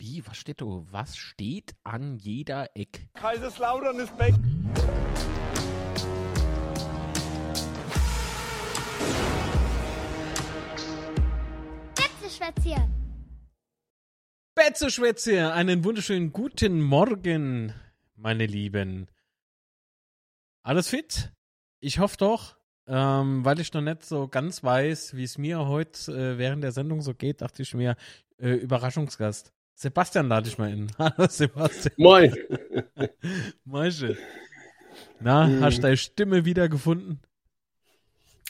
Wie, 0.00 0.26
was 0.26 0.38
steht 0.38 0.62
da? 0.62 0.64
Was 0.64 1.18
steht 1.18 1.74
an 1.84 2.16
jeder 2.16 2.74
Eck? 2.74 3.10
Kaiserslautern 3.12 3.98
ist 3.98 4.18
weg. 4.18 4.34
Betzeschwätze. 11.94 12.88
Betzeschwätze, 14.54 15.52
einen 15.52 15.84
wunderschönen 15.84 16.32
guten 16.32 16.80
Morgen, 16.80 17.74
meine 18.14 18.46
Lieben. 18.46 19.06
Alles 20.62 20.88
fit? 20.88 21.30
Ich 21.80 21.98
hoffe 21.98 22.16
doch. 22.16 22.56
Ähm, 22.86 23.44
weil 23.44 23.60
ich 23.60 23.74
noch 23.74 23.82
nicht 23.82 24.02
so 24.04 24.28
ganz 24.28 24.64
weiß, 24.64 25.14
wie 25.14 25.24
es 25.24 25.36
mir 25.36 25.68
heute 25.68 26.10
äh, 26.12 26.38
während 26.38 26.64
der 26.64 26.72
Sendung 26.72 27.02
so 27.02 27.12
geht, 27.12 27.42
dachte 27.42 27.60
ich 27.60 27.74
mir, 27.74 27.96
äh, 28.38 28.54
Überraschungsgast. 28.54 29.52
Sebastian 29.84 30.28
lade 30.28 30.46
ich 30.46 30.58
mal 30.58 30.70
in. 30.70 30.92
Hallo 30.98 31.26
Sebastian. 31.26 31.94
Moin. 31.96 32.34
Moin. 33.64 33.92
Na, 35.20 35.46
Mhm. 35.46 35.64
hast 35.64 35.78
du 35.78 35.82
deine 35.82 35.96
Stimme 35.96 36.44
wiedergefunden? 36.44 37.20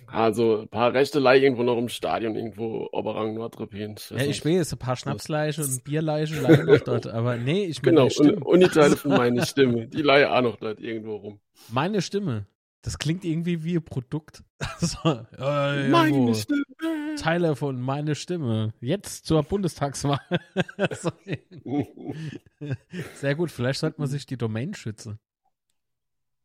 Also 0.08 0.62
ein 0.62 0.68
paar 0.68 0.92
Rechtelei 0.92 1.38
irgendwo 1.38 1.62
noch 1.62 1.78
im 1.78 1.88
Stadion, 1.88 2.34
irgendwo 2.34 2.88
Oberrang 2.90 3.34
Nordrepin. 3.34 3.94
Ja, 4.10 4.24
ich 4.24 4.44
weiß, 4.44 4.72
ein 4.72 4.78
paar 4.80 4.96
Schnapsleiche 4.96 5.62
und 5.62 5.84
Bierleiche 5.84 6.34
liegen 6.34 6.64
noch 6.66 6.80
dort, 6.80 7.06
aber 7.06 7.36
nee, 7.36 7.64
ich 7.66 7.80
meine 7.82 7.90
Genau, 7.92 8.00
meine 8.02 8.10
Stimme. 8.10 8.32
und, 8.34 8.42
und 8.42 8.60
die 8.60 8.68
Teile 8.68 8.96
von 8.96 9.10
meiner 9.12 9.46
Stimme. 9.46 9.86
Die 9.86 10.02
leihe 10.02 10.32
auch 10.34 10.42
noch 10.42 10.56
dort 10.56 10.80
irgendwo 10.80 11.14
rum. 11.14 11.40
Meine 11.68 12.02
Stimme. 12.02 12.46
Das 12.82 12.98
klingt 12.98 13.24
irgendwie 13.24 13.62
wie 13.62 13.76
ein 13.76 13.84
Produkt. 13.84 14.42
so, 14.80 14.98
äh, 15.38 15.88
Meine. 15.90 16.34
Stimme. 16.34 16.62
Teile 17.20 17.56
von 17.56 17.80
meine 17.80 18.14
Stimme. 18.14 18.72
Jetzt 18.80 19.26
zur 19.26 19.42
Bundestagswahl. 19.42 20.20
sehr 23.14 23.34
gut, 23.34 23.50
vielleicht 23.50 23.80
sollte 23.80 24.00
man 24.00 24.08
sich 24.08 24.26
die 24.26 24.36
Domain 24.36 24.74
schützen. 24.74 25.18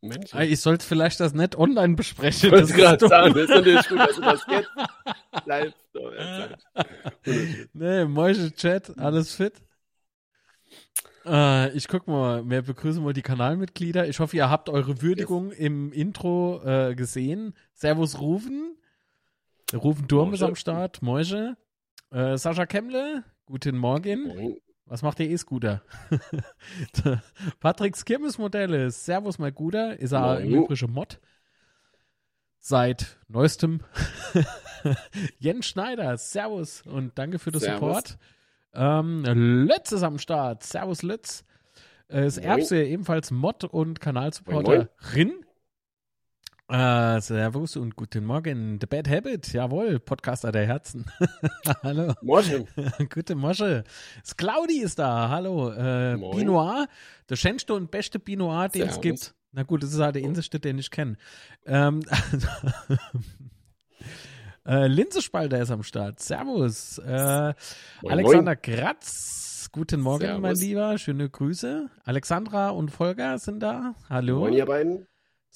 Mensch, 0.01 0.33
Ah, 0.33 0.43
Ich 0.43 0.59
sollte 0.61 0.85
vielleicht 0.85 1.19
das 1.19 1.33
nicht 1.33 1.57
online 1.57 1.95
besprechen. 1.95 2.53
ich 2.53 2.59
das 2.61 2.73
gerade 2.73 3.07
sagen, 3.07 3.33
das 3.33 3.43
ist 3.43 3.49
natürlich 3.49 3.87
gut, 3.87 3.99
dass 3.99 4.15
du 4.15 4.21
das 4.21 4.45
jetzt 4.49 4.69
live 5.45 5.73
so. 5.93 6.11
Nee, 7.73 8.05
Moische 8.05 8.53
Chat, 8.53 8.97
alles 8.99 9.33
fit? 9.33 9.53
Äh, 11.25 11.71
ich 11.75 11.87
guck 11.87 12.07
mal, 12.07 12.47
wir 12.47 12.61
begrüßen 12.61 13.03
mal 13.03 13.13
die 13.13 13.23
Kanalmitglieder. 13.23 14.07
Ich 14.07 14.19
hoffe, 14.19 14.35
ihr 14.37 14.49
habt 14.49 14.69
eure 14.69 15.01
Würdigung 15.01 15.51
im 15.51 15.91
Intro 15.91 16.61
äh, 16.63 16.93
gesehen. 16.95 17.55
Servus 17.73 18.19
Rufen. 18.19 18.77
Rufen 19.75 20.07
Durm 20.07 20.33
ist 20.33 20.43
am 20.43 20.55
Start. 20.55 21.01
Moische. 21.01 21.57
Äh, 22.11 22.37
Sascha 22.37 22.65
Kemmle, 22.65 23.23
guten 23.45 23.77
Morgen. 23.77 24.27
Moin. 24.27 24.57
Was 24.87 25.01
macht 25.01 25.17
der 25.17 25.29
E-Scooter? 25.29 25.81
Patricks 27.59 28.05
Kirmesmodelle. 28.05 28.91
Servus, 28.91 29.39
mein 29.39 29.53
Guter. 29.53 29.99
Ist 29.99 30.11
er 30.11 30.41
im. 30.41 30.53
Übrigen 30.53 30.91
Mod. 30.91 31.19
Seit 32.59 33.17
neuestem. 33.27 33.79
Jens 35.39 35.65
Schneider. 35.65 36.15
Servus 36.17 36.83
und 36.83 37.17
danke 37.17 37.39
für 37.39 37.51
den. 37.51 37.61
Support. 37.61 38.19
Ähm, 38.73 39.23
Lötz 39.67 39.91
ist 39.91 40.03
am 40.03 40.19
Start. 40.19 40.61
Servus, 40.61 41.01
Lötz. 41.01 41.43
Äh, 42.07 42.21
Moin. 42.21 42.37
Erbse, 42.37 42.83
ebenfalls 42.83 43.31
Mod 43.31 43.63
und 43.63 43.99
Kanalsupporterin. 43.99 45.44
Äh, 46.67 47.21
servus 47.21 47.77
und 47.77 47.95
guten 47.95 48.25
Morgen. 48.25 48.79
The 48.81 48.87
Bad 48.87 49.07
Habit, 49.07 49.53
jawohl, 49.53 49.99
Podcaster 49.99 50.51
der 50.51 50.65
Herzen. 50.65 51.05
Hallo. 51.83 52.15
Morgen. 52.23 52.67
Gute 53.13 53.35
Mosche. 53.35 53.83
Claudi 54.35 54.79
ist 54.81 54.97
da. 54.97 55.29
Hallo. 55.29 55.69
Äh, 55.71 56.17
Moin. 56.17 56.35
Pinot. 56.35 56.87
Der 57.29 57.35
schönste 57.35 57.75
und 57.75 57.91
beste 57.91 58.17
Pinot, 58.17 58.73
den 58.73 58.89
es 58.89 58.99
gibt. 58.99 59.35
Na 59.51 59.61
gut, 59.61 59.83
das 59.83 59.93
ist 59.93 59.99
halt 59.99 60.15
der 60.15 60.23
Inselstadt, 60.23 60.63
den 60.63 60.79
ich 60.79 60.89
kenne. 60.89 61.17
Ähm, 61.67 62.01
äh, 64.65 64.87
Linsespalter 64.87 65.61
ist 65.61 65.69
am 65.69 65.83
Start. 65.83 66.19
Servus. 66.19 66.97
Äh, 66.97 67.53
Moin, 68.01 68.11
Alexander 68.11 68.55
Kratz. 68.55 69.69
Guten 69.71 70.01
Morgen, 70.01 70.25
Servus. 70.25 70.41
mein 70.41 70.55
Lieber. 70.55 70.97
Schöne 70.97 71.29
Grüße. 71.29 71.91
Alexandra 72.03 72.69
und 72.71 72.89
Volker 72.89 73.37
sind 73.37 73.59
da. 73.59 73.93
Hallo. 74.09 74.39
Moin, 74.39 74.53
ihr 74.53 74.65
beiden. 74.65 75.05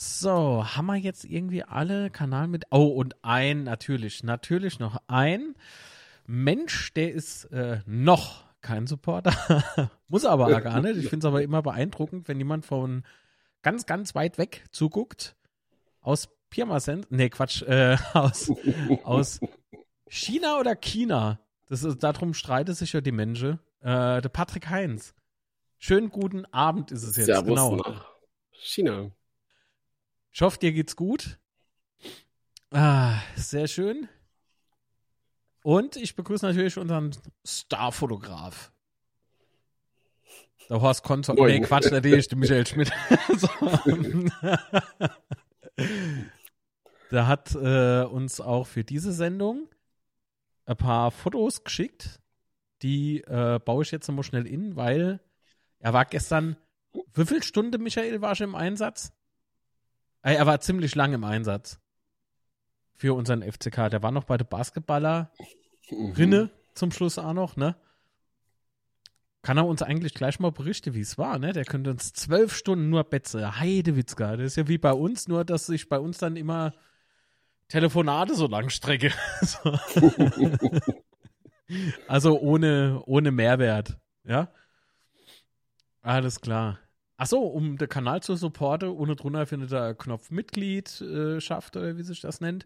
So, 0.02 0.64
haben 0.64 0.86
wir 0.86 0.96
jetzt 0.96 1.26
irgendwie 1.26 1.62
alle 1.62 2.10
Kanal 2.10 2.48
mit. 2.48 2.64
Oh, 2.72 2.86
und 2.86 3.18
ein, 3.22 3.66
natürlich, 3.66 4.24
natürlich 4.24 4.80
noch 4.80 4.96
ein 5.08 5.56
Mensch, 6.26 6.94
der 6.94 7.12
ist 7.12 7.44
äh, 7.52 7.82
noch 7.86 8.46
kein 8.62 8.88
Supporter. 8.88 9.92
Muss 10.08 10.24
aber 10.24 10.62
gar 10.62 10.80
nicht. 10.80 10.96
Ich 10.96 11.10
finde 11.10 11.28
es 11.28 11.30
aber 11.30 11.44
immer 11.44 11.62
beeindruckend, 11.62 12.30
wenn 12.30 12.38
jemand 12.38 12.66
von 12.66 13.04
ganz, 13.62 13.86
ganz 13.88 14.16
weit 14.16 14.38
weg 14.38 14.64
zuguckt. 14.72 15.36
Aus 16.00 16.30
Pirmasens. 16.50 17.06
Nee, 17.10 17.30
Quatsch. 17.30 17.64
Äh, 17.64 17.98
aus, 18.14 18.54
aus 19.04 19.42
China 20.08 20.62
oder 20.62 20.78
China. 20.78 21.42
Das 21.68 21.84
ist, 21.84 22.02
darum 22.02 22.34
streiten 22.34 22.74
sich 22.74 22.94
ja 22.94 23.02
die 23.02 23.12
Menschen. 23.12 23.60
Äh, 23.81 24.22
der 24.22 24.30
Patrick 24.30 24.70
Heinz. 24.70 25.14
Schönen 25.78 26.10
guten 26.10 26.46
Abend 26.46 26.90
ist 26.92 27.04
es 27.04 27.18
jetzt. 27.18 27.26
Servus 27.26 27.50
genau. 27.50 27.76
nach 27.76 28.06
China. 28.54 29.12
Ich 30.32 30.42
hoffe, 30.42 30.60
dir 30.60 30.72
geht's 30.72 30.96
gut. 30.96 31.40
Ah, 32.72 33.20
sehr 33.36 33.68
schön. 33.68 34.08
Und 35.64 35.96
ich 35.96 36.16
begrüße 36.16 36.46
natürlich 36.46 36.78
unseren 36.78 37.12
Starfotograf. 37.46 38.72
Der 40.70 40.82
Horst 40.82 41.04
Konzert. 41.04 41.40
Nee, 41.40 41.60
Quatsch, 41.62 41.92
natürlich, 41.92 42.28
der 42.28 42.38
Michael 42.38 42.68
Schmidt. 42.68 42.92
Der 47.12 47.28
hat 47.28 47.56
äh, 47.56 48.04
uns 48.04 48.40
auch 48.40 48.68
für 48.68 48.84
diese 48.84 49.12
Sendung 49.12 49.68
ein 50.66 50.78
paar 50.78 51.10
Fotos 51.12 51.64
geschickt. 51.64 52.20
Die 52.82 53.22
äh, 53.22 53.60
baue 53.64 53.84
ich 53.84 53.92
jetzt 53.92 54.08
nochmal 54.08 54.24
schnell 54.24 54.46
in, 54.46 54.76
weil 54.76 55.20
er 55.80 55.94
war 55.94 56.06
gestern. 56.06 56.56
Wie 57.14 57.26
viel 57.26 57.44
Stunde, 57.44 57.78
Michael, 57.78 58.22
war 58.22 58.36
schon 58.36 58.50
im 58.50 58.56
Einsatz? 58.56 59.12
Er 60.22 60.46
war 60.46 60.59
ziemlich 60.59 60.96
lang 60.96 61.13
im 61.13 61.24
Einsatz 61.24 61.80
für 62.94 63.13
unseren 63.13 63.41
FCK. 63.41 63.90
Der 63.90 64.03
war 64.03 64.12
noch 64.12 64.25
bei 64.25 64.38
der 64.38 64.46
Basketballer 64.46 65.31
Mhm. 65.91 66.12
Rinne 66.12 66.50
zum 66.75 66.91
Schluss 66.91 67.18
auch 67.18 67.34
noch, 67.34 67.56
ne? 67.56 67.75
Kann 69.41 69.57
er 69.57 69.66
uns 69.66 69.81
eigentlich 69.81 70.13
gleich 70.13 70.40
mal 70.40 70.52
berichten, 70.52 70.94
wie 70.94 71.02
es 71.02 71.18
war, 71.18 71.40
ne? 71.40 71.53
Der 71.53 71.66
könnte 71.66 71.91
uns 71.91 72.13
zwölf 72.13 72.53
Stunden 72.56 72.90
nur 72.90 73.03
Betze. 73.06 73.59
Heidewitzka. 73.59 74.35
Das 74.35 74.47
ist 74.47 74.56
ja 74.57 74.68
wie 74.68 74.78
bei 74.78 74.91
uns, 74.94 75.28
nur 75.28 75.46
dass 75.46 75.66
sich 75.66 75.88
bei 75.88 75.97
uns 75.97 76.18
dann 76.18 76.36
immer 76.36 76.74
Telefonate 77.69 78.36
so 78.36 78.47
lang 78.47 78.69
strecke. 78.69 79.13
so. 79.41 79.78
also 82.07 82.40
ohne, 82.40 83.01
ohne 83.06 83.31
Mehrwert, 83.31 83.97
ja? 84.25 84.51
Alles 86.01 86.41
klar. 86.41 86.80
Achso, 87.19 87.40
um 87.40 87.78
den 87.78 87.90
Kanal 87.90 88.24
zu 88.24 88.38
supporten, 88.38 88.88
ohne 88.88 89.18
drunter 89.18 89.46
findet 89.46 89.74
ihr 89.74 89.94
Knopf 89.94 90.31
Mitgliedschaft 90.31 91.75
oder 91.75 91.97
wie 91.97 92.03
sich 92.03 92.22
das 92.22 92.40
nennt. 92.40 92.66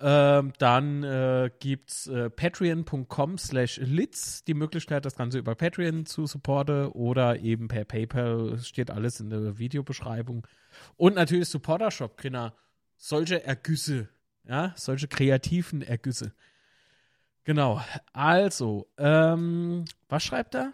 Ähm, 0.00 0.54
dann 0.58 1.02
äh, 1.02 1.50
gibt's 1.60 2.06
äh, 2.06 2.30
patreon.com 2.30 3.36
slash 3.36 3.76
litz 3.82 4.44
die 4.44 4.54
Möglichkeit, 4.54 5.04
das 5.04 5.14
Ganze 5.14 5.36
über 5.38 5.54
Patreon 5.54 6.06
zu 6.06 6.24
supporten 6.24 6.86
oder 6.86 7.38
eben 7.40 7.68
per 7.68 7.84
PayPal. 7.84 8.54
Es 8.54 8.66
steht 8.66 8.90
alles 8.90 9.20
in 9.20 9.28
der 9.28 9.58
Videobeschreibung. 9.58 10.46
Und 10.96 11.14
natürlich 11.14 11.50
Supporter-Shop, 11.50 12.16
Grinner. 12.16 12.54
Solche 12.96 13.44
Ergüsse, 13.44 14.08
ja, 14.48 14.72
solche 14.76 15.06
kreativen 15.06 15.82
Ergüsse. 15.82 16.32
Genau. 17.44 17.82
Also, 18.14 18.88
ähm, 18.96 19.84
was 20.08 20.24
schreibt 20.24 20.54
er? 20.54 20.72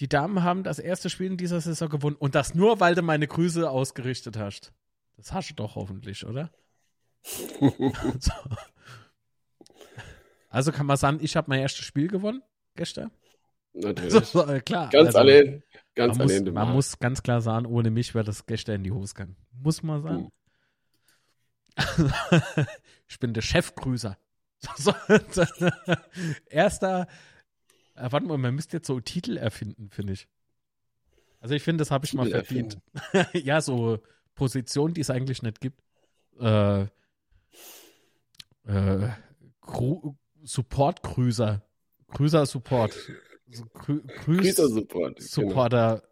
Die 0.00 0.08
Damen 0.08 0.42
haben 0.42 0.62
das 0.62 0.78
erste 0.78 1.08
Spiel 1.08 1.26
in 1.26 1.36
dieser 1.36 1.60
Saison 1.60 1.88
gewonnen 1.88 2.16
und 2.16 2.34
das 2.34 2.54
nur, 2.54 2.80
weil 2.80 2.94
du 2.94 3.02
meine 3.02 3.26
Grüße 3.26 3.68
ausgerichtet 3.68 4.36
hast. 4.36 4.72
Das 5.16 5.32
hast 5.32 5.50
du 5.50 5.54
doch 5.54 5.76
hoffentlich, 5.76 6.26
oder? 6.26 6.50
so. 7.22 8.32
Also 10.48 10.72
kann 10.72 10.86
man 10.86 10.96
sagen, 10.96 11.18
ich 11.20 11.36
habe 11.36 11.50
mein 11.50 11.60
erstes 11.60 11.84
Spiel 11.84 12.08
gewonnen 12.08 12.42
gestern. 12.76 13.10
Natürlich. 13.74 14.12
So, 14.12 14.20
so, 14.20 14.46
äh, 14.46 14.60
klar. 14.60 14.88
Ganz 14.88 15.08
Also, 15.08 15.18
allein. 15.18 15.62
Ganz 15.94 16.16
man 16.16 16.24
muss, 16.24 16.32
allein. 16.32 16.44
du 16.46 16.52
man 16.52 16.72
muss 16.72 16.98
ganz 16.98 17.22
klar 17.22 17.42
sagen, 17.42 17.66
ohne 17.66 17.90
mich 17.90 18.14
wäre 18.14 18.24
das 18.24 18.46
gestern 18.46 18.76
in 18.76 18.84
die 18.84 18.92
Hose 18.92 19.12
gegangen. 19.12 19.36
Muss 19.52 19.82
man 19.82 20.02
sagen. 20.02 20.32
ich 23.06 23.18
bin 23.18 23.34
der 23.34 23.42
Chefgrüßer. 23.42 24.16
So, 24.78 24.94
erster, 26.48 27.06
äh, 27.96 28.10
warte 28.10 28.26
mal, 28.26 28.38
man 28.38 28.54
müsste 28.54 28.76
jetzt 28.78 28.86
so 28.86 29.00
Titel 29.00 29.36
erfinden, 29.36 29.90
finde 29.90 30.12
ich. 30.14 30.28
Also 31.40 31.54
ich 31.54 31.62
finde, 31.62 31.82
das 31.82 31.90
habe 31.90 32.04
ich 32.06 32.14
mal 32.14 32.24
Titel 32.24 32.44
verdient. 32.44 32.78
ja, 33.44 33.60
so 33.60 33.98
Position, 34.34 34.94
die 34.94 35.00
es 35.00 35.10
eigentlich 35.10 35.42
nicht 35.42 35.60
gibt. 35.60 35.80
Äh, 36.40 36.82
äh, 38.66 39.08
Gru- 39.60 40.14
Support-Grüßer. 40.44 41.62
Grüßer 42.08 42.46
Support. 42.46 42.94
so 43.50 43.64
Grü 43.74 44.00
Grüß 44.02 44.38
Grüßer-Support. 44.38 45.16
Genau. 45.16 45.28
Supporter. 45.28 46.02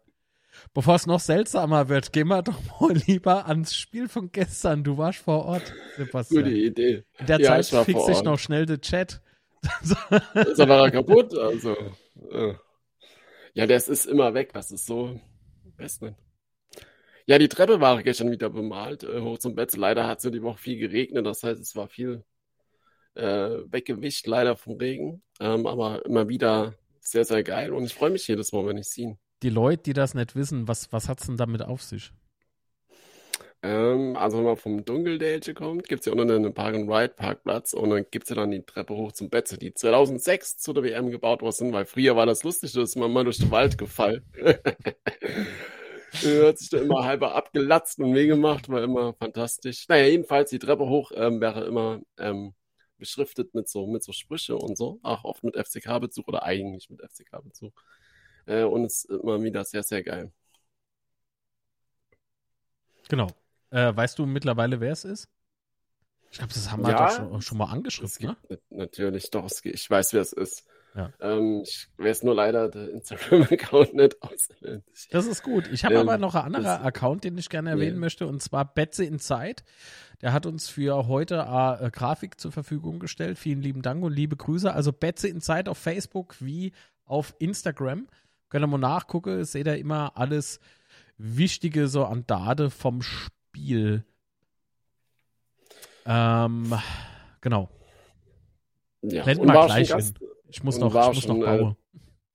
Bevor 0.73 0.95
es 0.95 1.05
noch 1.05 1.19
seltsamer 1.19 1.89
wird, 1.89 2.13
gehen 2.13 2.27
wir 2.27 2.41
doch 2.43 2.59
mal 2.79 2.93
lieber 3.07 3.45
ans 3.47 3.75
Spiel 3.75 4.07
von 4.07 4.31
gestern. 4.31 4.83
Du 4.83 4.97
warst 4.97 5.19
vor 5.19 5.45
Ort, 5.45 5.73
Sebastian. 5.97 6.43
Gute 6.45 6.55
Idee. 6.55 7.03
In 7.19 7.25
der 7.27 7.39
Ja, 7.41 7.59
ich 7.59 7.67
Zeit 7.67 7.85
sich 7.85 7.95
Ort. 7.95 8.25
noch 8.25 8.39
schnell 8.39 8.65
der 8.65 8.79
Chat. 8.81 9.21
Ist 10.33 10.59
da 10.59 10.89
kaputt, 10.89 11.37
also. 11.37 11.75
äh. 12.31 12.53
Ja, 13.53 13.65
das 13.65 13.87
ist 13.87 14.05
immer 14.05 14.33
weg, 14.33 14.51
das 14.53 14.69
ist 14.71 14.85
so. 14.85 15.19
Nicht. 15.77 16.01
Ja, 17.25 17.37
die 17.39 17.47
Treppe 17.47 17.79
war 17.79 18.03
gestern 18.03 18.29
wieder 18.29 18.49
bemalt, 18.49 19.03
äh, 19.03 19.21
hoch 19.21 19.37
zum 19.39 19.55
Bett. 19.55 19.75
Leider 19.77 20.07
hat 20.07 20.19
es 20.19 20.25
ja 20.25 20.29
die 20.29 20.43
Woche 20.43 20.57
viel 20.57 20.77
geregnet, 20.77 21.25
das 21.25 21.41
heißt, 21.41 21.61
es 21.61 21.75
war 21.75 21.87
viel 21.87 22.23
äh, 23.15 23.23
weggewischt, 23.23 24.27
leider 24.27 24.57
vom 24.57 24.77
Regen. 24.77 25.23
Ähm, 25.39 25.65
aber 25.67 26.05
immer 26.05 26.27
wieder 26.27 26.75
sehr, 26.99 27.23
sehr 27.23 27.43
geil 27.43 27.71
und 27.73 27.85
ich 27.85 27.93
freue 27.93 28.09
mich 28.09 28.27
jedes 28.27 28.51
Mal, 28.51 28.65
wenn 28.67 28.77
ich 28.77 28.89
sehe. 28.89 29.17
Die 29.41 29.49
Leute, 29.49 29.83
die 29.83 29.93
das 29.93 30.13
nicht 30.13 30.35
wissen, 30.35 30.67
was, 30.67 30.91
was 30.91 31.07
hat's 31.07 31.25
denn 31.25 31.37
damit 31.37 31.61
auf 31.61 31.81
sich? 31.81 32.11
Ähm, 33.65 34.15
also 34.15 34.37
wenn 34.37 34.43
man 34.45 34.57
vom 34.57 34.85
Dunkeldälche 34.85 35.55
kommt, 35.55 35.87
gibt 35.87 36.01
es 36.01 36.05
ja 36.05 36.11
unten 36.11 36.29
einen 36.29 36.53
Park-and-Ride-Parkplatz 36.53 37.73
und 37.73 37.89
dann 37.89 38.05
gibt 38.11 38.25
es 38.25 38.29
ja 38.29 38.35
dann 38.35 38.51
die 38.51 38.61
Treppe 38.61 38.93
hoch 38.93 39.11
zum 39.11 39.31
Betze, 39.31 39.57
die 39.57 39.73
2006 39.73 40.57
zu 40.57 40.71
der 40.71 40.83
WM 40.83 41.09
gebaut 41.09 41.41
worden 41.41 41.51
sind, 41.53 41.73
weil 41.73 41.85
früher 41.85 42.15
war 42.15 42.27
das 42.27 42.43
lustig, 42.43 42.73
da 42.73 42.83
ist 42.83 42.95
man 42.95 43.11
mal 43.11 43.23
durch 43.23 43.39
den 43.39 43.49
Wald 43.49 43.79
gefallen. 43.79 44.23
Hat 46.13 46.59
sich 46.59 46.69
da 46.69 46.77
immer 46.77 47.05
halber 47.05 47.33
abgelatzt 47.33 47.99
und 47.99 48.13
weh 48.13 48.27
gemacht, 48.27 48.69
war 48.69 48.83
immer 48.83 49.13
fantastisch. 49.15 49.87
Naja, 49.89 50.05
jedenfalls 50.05 50.51
die 50.51 50.59
Treppe 50.59 50.87
hoch 50.87 51.11
ähm, 51.15 51.41
wäre 51.41 51.65
immer 51.65 52.01
ähm, 52.19 52.53
beschriftet 52.99 53.55
mit 53.55 53.67
so, 53.67 53.87
mit 53.87 54.03
so 54.03 54.11
Sprüche 54.13 54.55
und 54.57 54.77
so, 54.77 54.99
auch 55.01 55.23
oft 55.23 55.43
mit 55.43 55.55
FCK-Bezug 55.57 56.27
oder 56.27 56.43
eigentlich 56.43 56.89
mit 56.91 57.01
FCK-Bezug. 57.01 57.73
Äh, 58.45 58.63
und 58.63 58.85
es 58.85 59.05
ist 59.05 59.09
immer 59.09 59.41
wieder 59.41 59.65
sehr, 59.65 59.83
sehr 59.83 60.03
geil. 60.03 60.31
Genau. 63.09 63.27
Äh, 63.75 63.95
weißt 63.95 64.17
du 64.19 64.25
mittlerweile, 64.25 64.79
wer 64.79 64.93
es 64.93 65.03
ist? 65.03 65.27
Ich 66.31 66.37
glaube, 66.37 66.53
das 66.53 66.71
haben 66.71 66.83
wir 66.83 66.91
Ja, 66.91 67.07
doch 67.07 67.15
schon, 67.15 67.41
schon 67.41 67.57
mal 67.57 67.65
Es 67.65 67.71
angeschrieben, 67.71 68.11
ne? 68.21 68.37
gibt 68.49 68.71
natürlich 68.71 69.31
doch, 69.31 69.49
gibt, 69.61 69.75
ich 69.75 69.89
weiß, 69.89 70.13
wer 70.13 70.21
es 70.21 70.33
ist. 70.33 70.63
Ja. 70.95 71.11
Ähm, 71.19 71.61
ich 71.65 71.89
weiß 71.97 72.23
nur 72.23 72.35
leider 72.35 72.69
der 72.69 72.89
Instagram-Account 72.91 73.93
nicht 73.95 74.21
auswendig. 74.21 75.07
Das 75.11 75.27
ist 75.27 75.43
gut. 75.43 75.67
Ich 75.71 75.83
habe 75.83 75.95
Ähm, 75.95 76.01
aber 76.01 76.17
noch 76.17 76.35
einen 76.35 76.55
anderen 76.55 76.81
Account, 76.83 77.25
den 77.25 77.37
ich 77.37 77.49
gerne 77.49 77.71
erwähnen 77.71 77.95
Ja. 77.95 77.99
möchte, 77.99 78.27
und 78.27 78.41
zwar 78.41 78.73
Betze 78.73 79.03
in 79.03 79.19
Zeit. 79.19 79.65
Der 80.21 80.31
hat 80.31 80.45
uns 80.45 80.69
für 80.69 81.07
heute 81.07 81.35
äh, 81.35 81.91
Grafik 81.91 82.39
zur 82.39 82.53
Verfügung 82.53 82.99
gestellt. 82.99 83.37
Vielen 83.37 83.61
lieben 83.61 83.81
Dank 83.81 84.03
und 84.05 84.13
liebe 84.13 84.37
Grüße. 84.37 84.71
Also 84.71 84.93
Betze 84.93 85.27
in 85.27 85.41
Zeit 85.41 85.67
auf 85.67 85.77
Facebook 85.77 86.37
wie 86.39 86.71
auf 87.03 87.35
Instagram. 87.39 88.07
Könnt 88.47 88.63
ihr 88.63 88.67
mal 88.67 88.77
nachgucken, 88.77 89.43
seht 89.43 89.67
ihr 89.67 89.77
immer 89.77 90.13
alles 90.15 90.61
Wichtige 91.17 91.87
so 91.89 92.05
an 92.05 92.25
Date 92.25 92.71
vom 92.71 93.01
Spiel. 93.55 94.03
Ähm, 96.05 96.73
genau. 97.39 97.69
Ja, 99.01 99.23
Blenden 99.23 99.43
und 99.43 99.53
wir 99.53 99.65
gleich 99.65 99.87
hin. 99.87 99.97
Gast, 99.97 100.19
Ich 100.49 100.61
muss 100.61 100.77
noch, 100.77 100.93
ich 100.93 101.07
muss 101.07 101.23
schon, 101.23 101.39
noch 101.39 101.47
äh, 101.47 101.57
bauen. 101.57 101.75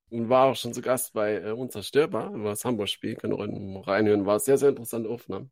und 0.09 0.29
war 0.31 0.47
auch 0.47 0.57
schon 0.57 0.73
zu 0.73 0.81
Gast 0.81 1.13
bei 1.13 1.35
äh, 1.35 1.51
Unzerstörbar 1.51 2.33
über 2.33 2.51
das 2.51 2.65
Hamburg-Spiel. 2.65 3.17
Könnt 3.17 3.35
ihr 3.35 3.87
reinhören. 3.87 4.25
War 4.25 4.41
sehr, 4.41 4.57
sehr 4.57 4.71
interessante 4.71 5.11
Aufnahme. 5.11 5.51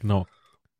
Genau. 0.00 0.26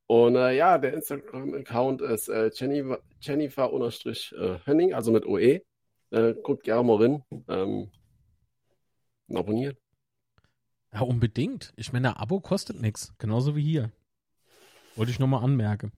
Und 0.06 0.36
äh, 0.36 0.54
ja, 0.54 0.76
der 0.76 0.92
Instagram-Account 0.92 2.02
ist 2.02 2.28
äh, 2.28 2.50
Jennifer, 2.54 3.00
Jennifer 3.20 3.72
unterstrich 3.72 4.34
äh, 4.38 4.58
Henning, 4.64 4.92
also 4.92 5.12
mit 5.12 5.24
OE. 5.24 5.62
Äh, 6.10 6.34
guckt 6.42 6.62
gerne 6.64 6.84
mal 6.84 7.02
rein. 7.02 7.24
Ähm, 7.48 7.90
abonniert. 9.34 9.78
Ja, 10.92 11.02
unbedingt. 11.02 11.72
Ich 11.76 11.92
meine, 11.92 12.16
ein 12.16 12.16
Abo 12.16 12.40
kostet 12.40 12.80
nichts. 12.80 13.14
Genauso 13.18 13.54
wie 13.54 13.62
hier. 13.62 13.92
Wollte 14.96 15.12
ich 15.12 15.18
nochmal 15.18 15.44
anmerken. 15.44 15.92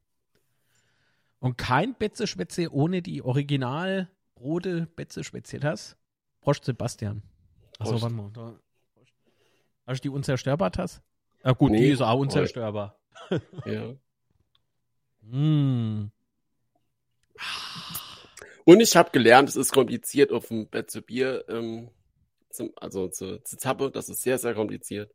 Und 1.40 1.56
kein 1.56 1.94
Betze-Speziell 1.94 2.68
ohne 2.70 3.00
die 3.00 3.22
original 3.22 4.10
rote 4.38 4.86
Betze-Spezialitas. 4.96 5.96
Prost, 6.40 6.64
Sebastian. 6.64 7.22
Achso, 7.78 8.00
warte 8.02 8.14
mal. 8.14 8.30
Da. 8.32 8.58
Hast 9.86 10.04
du 10.04 10.08
die 10.08 10.14
unzerstörbar 10.14 10.72
hast? 10.76 11.00
Ja 11.44 11.52
gut, 11.52 11.70
Nee, 11.70 11.86
die 11.86 11.90
ist 11.90 12.02
auch 12.02 12.18
unzerstörbar. 12.18 12.98
Ja. 13.66 13.94
Mm. 15.22 16.10
Und 18.64 18.80
ich 18.80 18.96
habe 18.96 19.10
gelernt, 19.10 19.48
es 19.48 19.56
ist 19.56 19.72
kompliziert 19.72 20.32
auf 20.32 20.48
dem 20.48 20.68
Bett 20.68 20.90
zu 20.90 21.02
Bier, 21.02 21.44
ähm, 21.48 21.90
zum, 22.50 22.72
also 22.76 23.08
zu, 23.08 23.42
zu 23.42 23.56
Zappe, 23.56 23.90
das 23.90 24.08
ist 24.08 24.22
sehr, 24.22 24.38
sehr 24.38 24.54
kompliziert. 24.54 25.14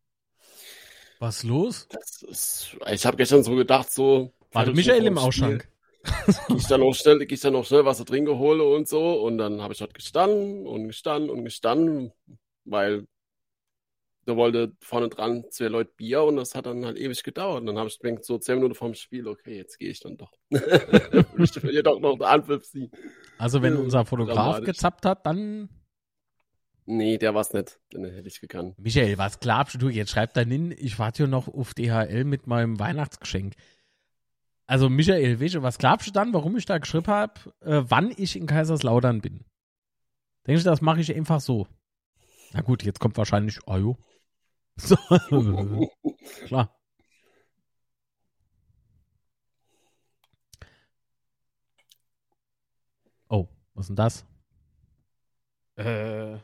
Was 1.20 1.44
los? 1.44 1.88
Ist, 2.28 2.78
ich 2.92 3.06
habe 3.06 3.18
gestern 3.18 3.44
so 3.44 3.56
gedacht, 3.56 3.92
so. 3.92 4.34
Warte, 4.52 4.74
Michael 4.74 5.06
im 5.06 5.18
Ausschank. 5.18 5.68
Ich 6.56 6.68
dann 6.68 6.82
noch 6.82 6.94
schnell, 6.94 7.26
geh 7.26 7.36
ich 7.36 7.42
dann 7.42 7.54
noch 7.54 7.66
schnell 7.66 7.86
was 7.86 7.98
zu 7.98 8.04
trinken 8.04 8.38
hole 8.38 8.64
und 8.64 8.88
so. 8.88 9.22
Und 9.22 9.38
dann 9.38 9.62
habe 9.62 9.74
ich 9.74 9.80
dort 9.80 9.94
gestanden 9.94 10.68
und 10.68 10.88
gestanden 10.88 11.30
und 11.30 11.46
gestanden, 11.46 12.12
weil 12.66 13.08
da 14.26 14.36
wollte 14.38 14.74
vorne 14.82 15.10
dran 15.10 15.46
zwei 15.50 15.68
Leute 15.68 15.92
Bier 15.98 16.24
und 16.24 16.38
das 16.38 16.56
hat 16.56 16.66
dann 16.66 16.86
halt 16.86 16.98
ewig 16.98 17.24
gedauert. 17.24 17.62
Und 17.62 17.68
dann 17.68 17.78
habe 17.78 17.90
ich 17.90 18.00
gedacht, 18.00 18.24
so 18.26 18.38
zehn 18.38 18.56
Minuten 18.56 18.76
vorm 18.76 18.94
Spiel, 18.94 19.28
okay, 19.28 19.58
jetzt 19.58 19.78
gehe 19.80 19.90
ich 19.90 20.00
dann 20.00 20.18
doch. 20.18 20.32
ich 20.50 21.64
will 21.64 21.72
hier 21.72 21.84
doch 21.84 22.00
noch 22.00 22.14
einen 22.14 22.22
Anpfiff 22.22 22.64
ziehen. 22.64 22.92
Also 23.38 23.62
wenn 23.62 23.76
unser 23.76 24.06
Fotograf 24.06 24.62
gezappt 24.62 25.06
hat, 25.06 25.26
dann 25.26 25.70
Nee, 26.86 27.18
der 27.18 27.34
war's 27.34 27.54
nicht. 27.54 27.80
Den 27.94 28.04
hätte 28.06 28.28
ich 28.28 28.42
gekannt. 28.42 28.78
Michael, 28.78 29.18
was 29.18 29.40
glaubst 29.40 29.82
du? 29.82 29.90
Jetzt 29.90 30.12
schreibt 30.12 30.36
dann 30.36 30.50
hin, 30.50 30.76
ich 30.78 31.00
warte 31.00 31.24
ja 31.24 31.28
noch 31.28 31.48
auf 31.48 31.74
DHL 31.74 32.26
mit 32.26 32.48
meinem 32.48 32.80
Weihnachtsgeschenk. 32.80 33.56
Also 34.66 34.90
Michael, 34.90 35.40
weißt 35.40 35.56
du, 35.56 35.62
was 35.62 35.78
glaubst 35.78 36.08
du 36.08 36.12
dann, 36.12 36.34
warum 36.34 36.58
ich 36.58 36.66
da 36.66 36.78
geschrieben 36.78 37.08
habe, 37.08 37.34
äh, 37.62 37.84
wann 37.88 38.14
ich 38.16 38.36
in 38.36 38.48
Kaiserslautern 38.48 39.22
bin? 39.22 39.46
Denkst 40.48 40.64
du, 40.64 40.70
das 40.70 40.82
mache 40.82 41.02
ich 41.02 41.14
einfach 41.16 41.40
so? 41.40 41.68
Na 42.54 42.62
gut, 42.62 42.84
jetzt 42.84 43.00
kommt 43.00 43.18
wahrscheinlich, 43.18 43.60
ah 43.68 43.78
jo. 43.78 43.98
So. 44.76 44.96
Klar. 46.46 46.76
Oh, 53.30 53.48
was 53.76 53.84
ist 53.84 53.90
denn 53.90 53.96
das? 53.96 54.26
Äh, 55.76 56.40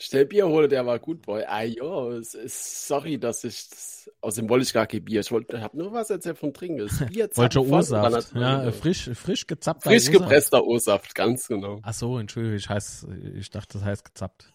Schnell 0.00 0.26
Bier 0.26 0.46
hole, 0.46 0.68
der 0.68 0.86
war 0.86 1.00
gut, 1.00 1.22
Boy. 1.22 1.44
Ah, 1.44 1.62
ist, 1.62 2.86
sorry, 2.86 3.18
dass 3.18 3.42
ich, 3.42 3.68
das, 3.68 4.10
außerdem 4.20 4.48
wollte 4.48 4.62
ich 4.62 4.72
gar 4.72 4.86
kein 4.86 5.04
Bier. 5.04 5.20
Ich 5.20 5.32
wollte, 5.32 5.60
hab 5.60 5.74
nur 5.74 5.92
was 5.92 6.08
erzählt 6.10 6.38
vom 6.38 6.54
Trinken. 6.54 6.88
Bier 7.08 7.28
Wollte 7.34 7.60
O-Saft. 7.60 8.32
Ja, 8.34 8.70
frisch, 8.70 9.10
frisch 9.14 9.46
gezapfter 9.46 9.90
frisch 9.90 10.10
gepresster 10.10 10.64
O-Saft, 10.64 11.16
ganz 11.16 11.48
genau. 11.48 11.80
Ach 11.82 11.94
so, 11.94 12.16
entschuldige, 12.16 12.54
ich, 12.54 12.68
heiß, 12.68 13.08
ich 13.34 13.50
dachte, 13.50 13.78
das 13.78 13.84
heißt 13.84 14.04
gezappt. 14.04 14.52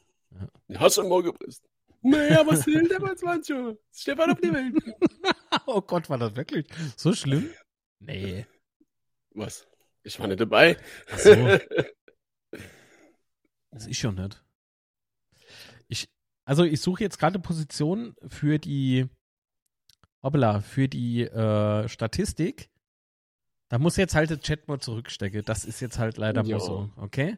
Ja, 0.69 0.79
hast 0.79 0.95
schon 0.95 1.09
mal 1.09 1.21
gepresst. 1.21 1.63
Naja, 2.01 2.43
was 2.45 2.65
will 2.65 2.87
der 2.87 3.01
mal 3.01 3.15
20 3.15 3.55
Uhr? 3.55 3.77
Stefan 3.91 4.31
auf 4.31 4.39
die 4.39 4.53
Welt. 4.53 4.75
oh 5.65 5.81
Gott, 5.81 6.09
war 6.09 6.17
das 6.17 6.35
wirklich 6.35 6.67
so 6.97 7.13
schlimm? 7.13 7.49
Nee. 7.99 8.45
Was? 9.31 9.67
Ich 10.03 10.19
war 10.19 10.27
nicht 10.27 10.39
dabei. 10.39 10.77
Ach 11.11 11.19
so. 11.19 11.31
Das 13.71 13.87
ist 13.87 13.97
schon 13.97 14.13
nicht. 14.13 14.43
Also 16.45 16.63
ich 16.63 16.81
suche 16.81 17.03
jetzt 17.03 17.19
gerade 17.19 17.35
eine 17.35 17.43
Position 17.43 18.15
für 18.27 18.59
die, 18.59 19.07
hoppla, 20.21 20.59
für 20.61 20.87
die 20.87 21.21
äh, 21.23 21.87
Statistik. 21.87 22.69
Da 23.69 23.79
muss 23.79 23.97
jetzt 23.97 24.13
halt 24.13 24.29
der 24.29 24.39
Chat 24.39 24.67
mal 24.67 24.79
zurückstecken. 24.79 25.43
Das 25.45 25.65
ist 25.65 25.79
jetzt 25.79 25.97
halt 25.97 26.17
leider 26.17 26.43
mal 26.43 26.59
so, 26.59 26.91
okay? 26.97 27.37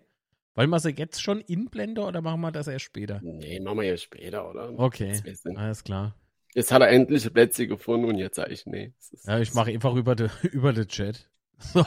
Wollen 0.55 0.69
wir 0.69 0.79
sie 0.79 0.91
jetzt 0.91 1.21
schon 1.21 1.41
inblenden 1.41 2.03
oder 2.03 2.21
machen 2.21 2.41
wir 2.41 2.51
das 2.51 2.67
erst 2.67 2.85
später? 2.85 3.19
Nee, 3.21 3.59
machen 3.59 3.79
wir 3.79 3.87
ja 3.87 3.97
später, 3.97 4.49
oder? 4.49 4.77
Okay, 4.77 5.21
alles 5.55 5.83
klar. 5.83 6.15
Jetzt 6.53 6.71
hat 6.71 6.81
er 6.81 6.89
endlich 6.89 7.31
Plätze 7.33 7.67
gefunden 7.67 8.07
und 8.07 8.17
jetzt 8.17 8.37
sage 8.37 8.53
ich, 8.53 8.65
nee. 8.65 8.93
Ja, 9.25 9.39
ich 9.39 9.53
mache 9.53 9.71
einfach 9.71 9.93
über 9.95 10.15
den 10.15 10.29
über 10.51 10.71
den 10.71 10.87
Chat. 10.87 11.29
So, 11.59 11.85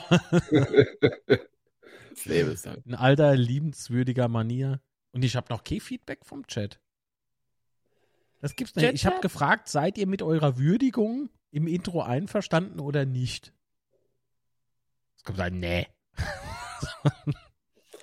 Das 2.09 2.25
Leben 2.25 2.51
ist 2.51 2.67
halt. 2.67 2.85
in 2.85 2.95
alter, 2.95 3.35
liebenswürdiger 3.35 4.27
Manier. 4.27 4.81
Und 5.11 5.25
ich 5.25 5.35
habe 5.35 5.51
noch 5.51 5.63
kein 5.63 5.79
Feedback 5.79 6.25
vom 6.25 6.45
Chat. 6.47 6.79
Das 8.41 8.55
gibt's 8.55 8.75
nicht. 8.75 8.93
Ich 8.93 9.05
habe 9.05 9.19
gefragt, 9.19 9.67
seid 9.67 9.97
ihr 9.97 10.07
mit 10.07 10.21
eurer 10.21 10.57
Würdigung 10.57 11.29
im 11.51 11.67
Intro 11.67 12.01
einverstanden 12.01 12.79
oder 12.79 13.05
nicht? 13.05 13.53
Es 15.17 15.23
kommt 15.23 15.39
ein 15.39 15.59
Nee. 15.59 15.87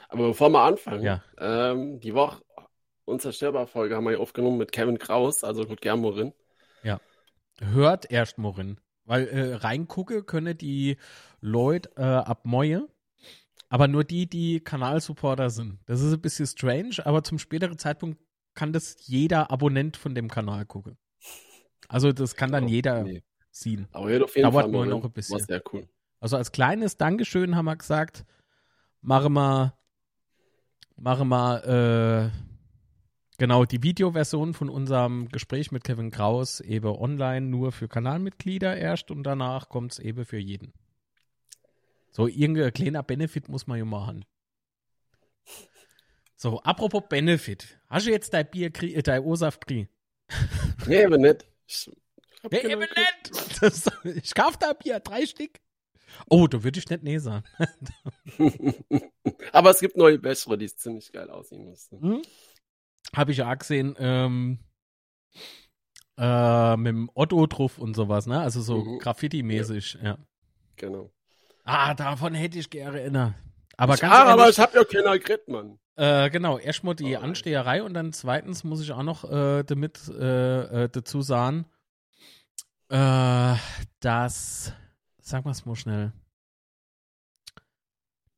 Aber 0.09 0.28
bevor 0.28 0.50
wir 0.50 0.61
anfangen, 0.62 1.02
Ja. 1.02 1.23
ähm, 1.38 2.00
die 2.00 2.14
Woche 2.14 2.43
Unzerstörbar-Folge 3.05 3.95
haben 3.97 4.05
wir 4.05 4.12
ja 4.12 4.19
aufgenommen 4.19 4.59
mit 4.59 4.73
Kevin 4.73 4.99
Kraus, 4.99 5.45
also 5.45 5.64
gut 5.64 5.81
gern 5.81 6.00
Morin. 6.00 6.33
Hört 7.61 8.11
erst 8.11 8.38
Morin. 8.38 8.78
Weil 9.05 9.28
äh, 9.28 9.55
reingucke 9.55 10.25
können 10.25 10.59
die 10.59 10.97
Leute 11.40 11.90
äh, 11.97 12.02
ab 12.02 12.40
Moje. 12.45 12.88
Aber 13.69 13.88
nur 13.88 14.05
die, 14.05 14.28
die 14.28 14.61
Kanalsupporter 14.61 15.50
sind. 15.50 15.78
Das 15.87 16.00
ist 16.00 16.12
ein 16.12 16.21
bisschen 16.21 16.47
strange, 16.47 16.97
aber 17.05 17.23
zum 17.25 17.38
späteren 17.38 17.78
Zeitpunkt 17.78 18.21
kann 18.56 18.72
das 18.72 19.06
jeder 19.06 19.50
Abonnent 19.52 19.96
von 19.96 20.14
dem 20.16 20.28
Kanal 20.28 20.66
gucken. 20.66 20.98
Also 21.88 22.12
das 22.12 22.34
kann 22.34 22.50
dann 22.50 22.64
Oh, 22.64 22.68
jeder 22.68 23.04
nee. 23.04 23.22
sehen. 23.52 23.86
Aber 23.92 24.06
auf 24.25 24.34
jeden 24.34 24.50
Dauert 24.50 24.64
Fall 24.64 24.72
nur 24.72 24.86
noch 24.86 25.04
ein 25.04 25.12
bisschen. 25.12 25.38
War 25.38 25.46
sehr 25.46 25.62
cool. 25.72 25.88
Also 26.18 26.36
als 26.36 26.50
kleines 26.50 26.96
Dankeschön 26.96 27.54
haben 27.54 27.66
wir 27.66 27.76
gesagt, 27.76 28.25
machen 29.00 29.34
wir, 29.34 29.75
machen 30.96 31.28
wir 31.28 32.32
äh, 32.32 32.46
genau 33.38 33.64
die 33.64 33.82
Videoversion 33.82 34.54
von 34.54 34.68
unserem 34.68 35.28
Gespräch 35.28 35.70
mit 35.70 35.84
Kevin 35.84 36.10
Kraus 36.10 36.60
eben 36.60 36.88
online 36.88 37.46
nur 37.46 37.70
für 37.70 37.86
Kanalmitglieder 37.86 38.76
erst 38.76 39.10
und 39.10 39.22
danach 39.22 39.68
kommt 39.68 39.92
es 39.92 39.98
eben 39.98 40.25
für 40.25 40.38
jeden. 40.38 40.72
So, 42.10 42.26
irgendein 42.26 42.72
kleiner 42.72 43.02
Benefit 43.02 43.48
muss 43.48 43.66
man 43.66 43.78
ja 43.78 43.84
machen. 43.84 44.25
So, 46.37 46.61
apropos 46.61 47.02
Benefit. 47.09 47.78
Hast 47.88 48.07
du 48.07 48.11
jetzt 48.11 48.33
dein 48.35 48.49
Bier, 48.50 48.71
äh, 48.83 49.02
dein 49.02 49.23
O-Saft 49.23 49.66
kriegen? 49.66 49.88
Nee, 50.87 51.05
aber 51.05 51.19
nicht. 51.19 51.47
Ich 51.66 51.90
Ja, 52.43 52.49
genau 52.61 52.69
eben 52.69 52.81
nicht. 52.81 53.59
Das, 53.61 53.90
ich 54.05 54.35
kauf 54.35 54.59
da 54.59 54.75
Bier, 54.75 55.00
drei 55.00 55.25
Stück. 55.25 55.52
Oh, 56.28 56.47
da 56.47 56.62
würde 56.62 56.78
ich 56.78 56.88
nicht 56.88 57.02
nee 57.02 57.19
sagen. 57.19 57.45
aber 59.52 59.71
es 59.71 59.81
gibt 59.81 59.97
neue 59.97 60.19
bessere, 60.19 60.59
die 60.59 60.66
ziemlich 60.66 61.11
geil 61.11 61.31
aussehen 61.31 61.64
müssen. 61.64 62.00
Hm? 62.00 62.23
Habe 63.14 63.33
ich 63.33 63.38
ja 63.38 63.50
auch 63.50 63.59
gesehen, 63.59 63.95
ähm, 63.99 64.59
äh, 66.19 66.76
mit 66.76 66.88
dem 66.88 67.11
Otto 67.14 67.47
drauf 67.47 67.78
und 67.78 67.95
sowas, 67.95 68.26
ne? 68.26 68.40
Also 68.40 68.61
so 68.61 68.85
Mhm. 68.85 68.99
Graffiti-mäßig, 68.99 69.99
ja. 70.02 70.19
Genau. 70.76 71.11
Ah, 71.64 71.95
davon 71.95 72.35
hätte 72.35 72.59
ich 72.59 72.71
gerne 72.71 73.00
erinnert. 73.00 73.35
Aber 73.76 73.97
ganz 73.97 74.12
ah, 74.12 74.25
aber 74.25 74.42
ehrlich, 74.42 74.56
ich 74.56 74.62
hab 74.62 74.75
ja 74.75 74.85
keiner 74.85 75.18
gekriegt, 75.18 75.49
Mann. 75.49 75.78
äh, 75.97 76.30
genau, 76.30 76.59
erstmal 76.59 76.95
die 76.95 77.16
Oh, 77.16 77.21
Ansteherei 77.21 77.83
und 77.83 77.95
dann 77.95 78.12
zweitens 78.12 78.64
muss 78.64 78.80
ich 78.80 78.92
auch 78.92 79.02
noch 79.02 79.25
äh, 79.30 79.64
damit 79.64 80.09
äh, 80.09 80.85
äh, 80.85 80.88
dazu 80.88 81.21
sagen, 81.21 81.66
äh, 82.88 83.54
dass, 84.00 84.73
sag 85.21 85.45
mal's 85.45 85.66
mal 85.66 85.76
schnell, 85.76 86.12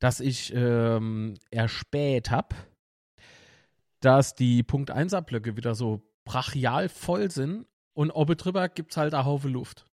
dass 0.00 0.20
ich 0.20 0.52
ähm, 0.54 1.34
erspäht 1.50 2.30
habe, 2.30 2.56
dass 4.00 4.34
die 4.34 4.62
Punkt 4.62 4.90
1er 4.92 5.20
Blöcke 5.22 5.56
wieder 5.56 5.74
so 5.74 6.02
brachial 6.24 6.88
voll 6.88 7.30
sind 7.30 7.66
und 7.94 8.10
oben 8.10 8.36
drüber 8.36 8.68
gibt's 8.68 8.96
halt 8.96 9.14
einen 9.14 9.24
Haufen 9.24 9.52
Luft. 9.52 9.86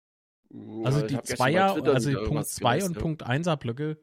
Also 0.84 1.00
Ja, 1.00 1.08
die 1.08 1.22
Zweier, 1.22 1.74
also 1.86 2.10
die 2.10 2.16
Punkt 2.16 2.28
irgendwas 2.28 2.56
2 2.56 2.70
gelesen, 2.72 2.88
und 2.90 2.96
ja. 2.96 3.02
Punkt 3.02 3.26
1er 3.28 3.56
Blöcke. 3.56 3.98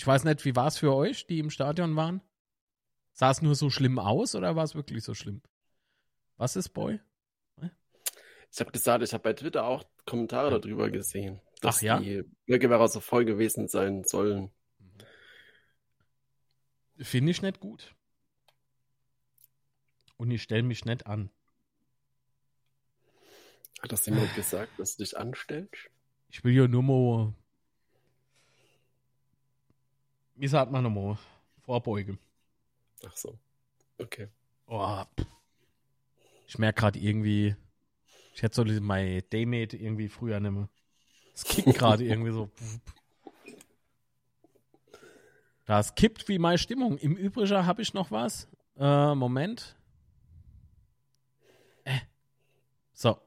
Ich 0.00 0.06
weiß 0.06 0.24
nicht, 0.24 0.46
wie 0.46 0.56
war 0.56 0.66
es 0.66 0.78
für 0.78 0.94
euch, 0.94 1.26
die 1.26 1.40
im 1.40 1.50
Stadion 1.50 1.94
waren? 1.94 2.22
Sah 3.12 3.32
es 3.32 3.42
nur 3.42 3.54
so 3.54 3.68
schlimm 3.68 3.98
aus 3.98 4.34
oder 4.34 4.56
war 4.56 4.64
es 4.64 4.74
wirklich 4.74 5.04
so 5.04 5.12
schlimm? 5.12 5.42
Was 6.38 6.56
ist 6.56 6.70
Boy? 6.70 7.00
Ich 8.50 8.60
habe 8.60 8.72
gesagt, 8.72 9.04
ich 9.04 9.12
habe 9.12 9.22
bei 9.22 9.34
Twitter 9.34 9.66
auch 9.66 9.84
Kommentare 10.06 10.58
darüber 10.58 10.88
gesehen, 10.88 11.42
dass 11.60 11.80
Ach 11.80 11.82
ja? 11.82 12.00
die 12.00 12.24
Bürgerwehr 12.46 12.88
so 12.88 13.00
voll 13.00 13.26
gewesen 13.26 13.68
sein 13.68 14.04
sollen. 14.04 14.50
Finde 16.96 17.32
ich 17.32 17.42
nicht 17.42 17.60
gut. 17.60 17.94
Und 20.16 20.30
ich 20.30 20.42
stelle 20.42 20.62
mich 20.62 20.86
nicht 20.86 21.06
an. 21.06 21.28
Hat 23.82 23.92
das 23.92 24.06
jemand 24.06 24.34
gesagt, 24.34 24.78
dass 24.78 24.96
du 24.96 25.02
dich 25.02 25.18
anstellst? 25.18 25.90
Ich 26.30 26.42
will 26.42 26.54
ja 26.54 26.66
nur 26.66 26.82
mal. 26.82 27.34
Wie 30.40 30.48
sagt 30.48 30.72
man 30.72 30.82
nochmal? 30.82 31.18
Vorbeugen. 31.66 32.18
Ach 33.06 33.14
so. 33.14 33.38
Okay. 33.98 34.28
Oh, 34.66 35.02
ich 36.46 36.58
merke 36.58 36.80
gerade 36.80 36.98
irgendwie, 36.98 37.54
ich 38.34 38.42
hätte 38.42 38.54
so 38.54 38.64
mein 38.80 39.22
Daymate 39.28 39.76
irgendwie 39.76 40.08
früher 40.08 40.40
nehmen. 40.40 40.70
Es 41.34 41.44
kickt 41.44 41.74
gerade 41.76 42.04
irgendwie 42.04 42.32
so. 42.32 42.50
Das 45.66 45.94
kippt 45.94 46.26
wie 46.28 46.38
meine 46.38 46.56
Stimmung. 46.56 46.96
Im 46.96 47.16
Übrigen 47.16 47.66
habe 47.66 47.82
ich 47.82 47.92
noch 47.92 48.10
was. 48.10 48.48
Äh, 48.78 49.14
Moment. 49.14 49.76
Äh. 51.84 51.98
So. 52.94 53.20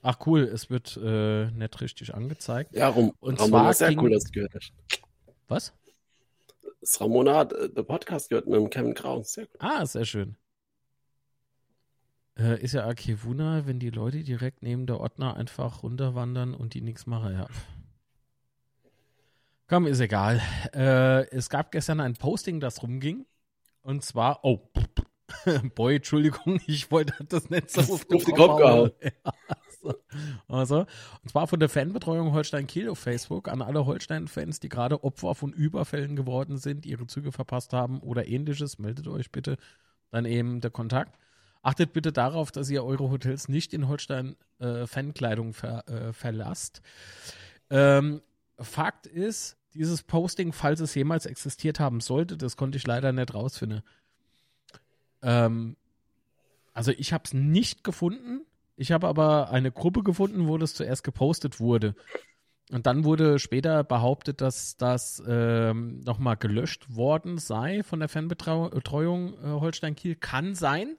Ach 0.00 0.16
cool, 0.24 0.40
es 0.44 0.70
wird 0.70 0.96
äh, 0.96 1.50
nicht 1.50 1.80
richtig 1.82 2.14
angezeigt. 2.14 2.74
Ja, 2.74 2.88
Rum, 2.88 3.12
Und 3.20 3.38
Ramona, 3.40 3.62
zwar 3.64 3.74
sehr 3.74 3.88
ging- 3.90 3.98
cool, 4.00 4.10
dass 4.10 4.24
du 4.24 4.32
gehört 4.32 4.54
hast. 4.54 4.72
Was? 5.48 5.72
Das 6.80 7.00
Ramona 7.00 7.36
hat 7.36 7.52
äh, 7.52 7.70
der 7.70 7.82
Podcast 7.82 8.28
gehört 8.28 8.46
mit 8.46 8.56
dem 8.56 8.70
Kevin 8.70 8.94
Kraus. 8.94 9.32
Sehr 9.34 9.44
cool. 9.44 9.58
Ah, 9.60 9.86
sehr 9.86 10.04
schön. 10.04 10.36
Äh, 12.36 12.60
ist 12.62 12.74
ja 12.74 12.90
Wunder, 13.22 13.66
wenn 13.66 13.78
die 13.78 13.90
Leute 13.90 14.24
direkt 14.24 14.62
neben 14.62 14.86
der 14.86 15.00
Ordner 15.00 15.36
einfach 15.36 15.82
runterwandern 15.82 16.54
und 16.54 16.74
die 16.74 16.80
nichts 16.80 17.06
machen, 17.06 17.32
ja. 17.34 17.46
Komm, 19.68 19.86
ist 19.86 20.00
egal. 20.00 20.42
Äh, 20.74 21.26
es 21.28 21.48
gab 21.48 21.72
gestern 21.72 22.00
ein 22.00 22.14
Posting, 22.14 22.60
das 22.60 22.82
rumging. 22.82 23.24
Und 23.82 24.04
zwar, 24.04 24.44
oh, 24.44 24.68
boy, 25.74 25.96
Entschuldigung, 25.96 26.60
ich 26.66 26.90
wollte 26.90 27.24
das 27.24 27.48
nicht 27.50 27.70
so 27.70 27.80
auf 27.94 28.04
den 28.04 28.20
Kopf 28.20 28.58
gehauen. 28.58 28.90
Ja. 29.00 29.32
Also, 30.48 30.86
und 31.22 31.30
zwar 31.30 31.46
von 31.46 31.60
der 31.60 31.68
Fanbetreuung 31.68 32.32
Holstein 32.32 32.66
Kiel 32.66 32.88
auf 32.88 32.98
Facebook 32.98 33.48
an 33.48 33.62
alle 33.62 33.86
Holstein-Fans, 33.86 34.60
die 34.60 34.68
gerade 34.68 35.02
Opfer 35.02 35.34
von 35.34 35.52
Überfällen 35.52 36.16
geworden 36.16 36.58
sind, 36.58 36.86
ihre 36.86 37.06
Züge 37.06 37.32
verpasst 37.32 37.72
haben 37.72 38.00
oder 38.00 38.26
ähnliches, 38.26 38.78
meldet 38.78 39.08
euch 39.08 39.30
bitte. 39.32 39.56
Dann 40.10 40.26
eben 40.26 40.60
der 40.60 40.70
Kontakt. 40.70 41.18
Achtet 41.62 41.92
bitte 41.92 42.12
darauf, 42.12 42.52
dass 42.52 42.70
ihr 42.70 42.84
eure 42.84 43.10
Hotels 43.10 43.48
nicht 43.48 43.72
in 43.72 43.88
Holstein 43.88 44.36
äh, 44.58 44.86
Fankleidung 44.86 45.54
ver, 45.54 45.88
äh, 45.88 46.12
verlasst. 46.12 46.82
Ähm, 47.70 48.20
Fakt 48.58 49.06
ist, 49.06 49.56
dieses 49.72 50.02
Posting, 50.02 50.52
falls 50.52 50.80
es 50.80 50.94
jemals 50.94 51.26
existiert 51.26 51.80
haben 51.80 52.00
sollte, 52.00 52.36
das 52.36 52.56
konnte 52.56 52.76
ich 52.76 52.86
leider 52.86 53.12
nicht 53.12 53.34
rausfinden. 53.34 53.82
Ähm, 55.22 55.76
also 56.72 56.92
ich 56.92 57.12
habe 57.12 57.24
es 57.24 57.32
nicht 57.32 57.82
gefunden. 57.82 58.42
Ich 58.76 58.92
habe 58.92 59.06
aber 59.08 59.50
eine 59.50 59.70
Gruppe 59.70 60.02
gefunden, 60.02 60.48
wo 60.48 60.58
das 60.58 60.74
zuerst 60.74 61.04
gepostet 61.04 61.60
wurde. 61.60 61.94
Und 62.70 62.86
dann 62.86 63.04
wurde 63.04 63.38
später 63.38 63.84
behauptet, 63.84 64.40
dass 64.40 64.76
das 64.76 65.22
ähm, 65.26 66.00
nochmal 66.00 66.36
gelöscht 66.36 66.94
worden 66.94 67.38
sei 67.38 67.82
von 67.82 68.00
der 68.00 68.08
Fanbetreuung 68.08 69.34
äh, 69.34 69.46
Holstein 69.60 69.94
Kiel. 69.94 70.16
Kann 70.16 70.54
sein. 70.54 70.96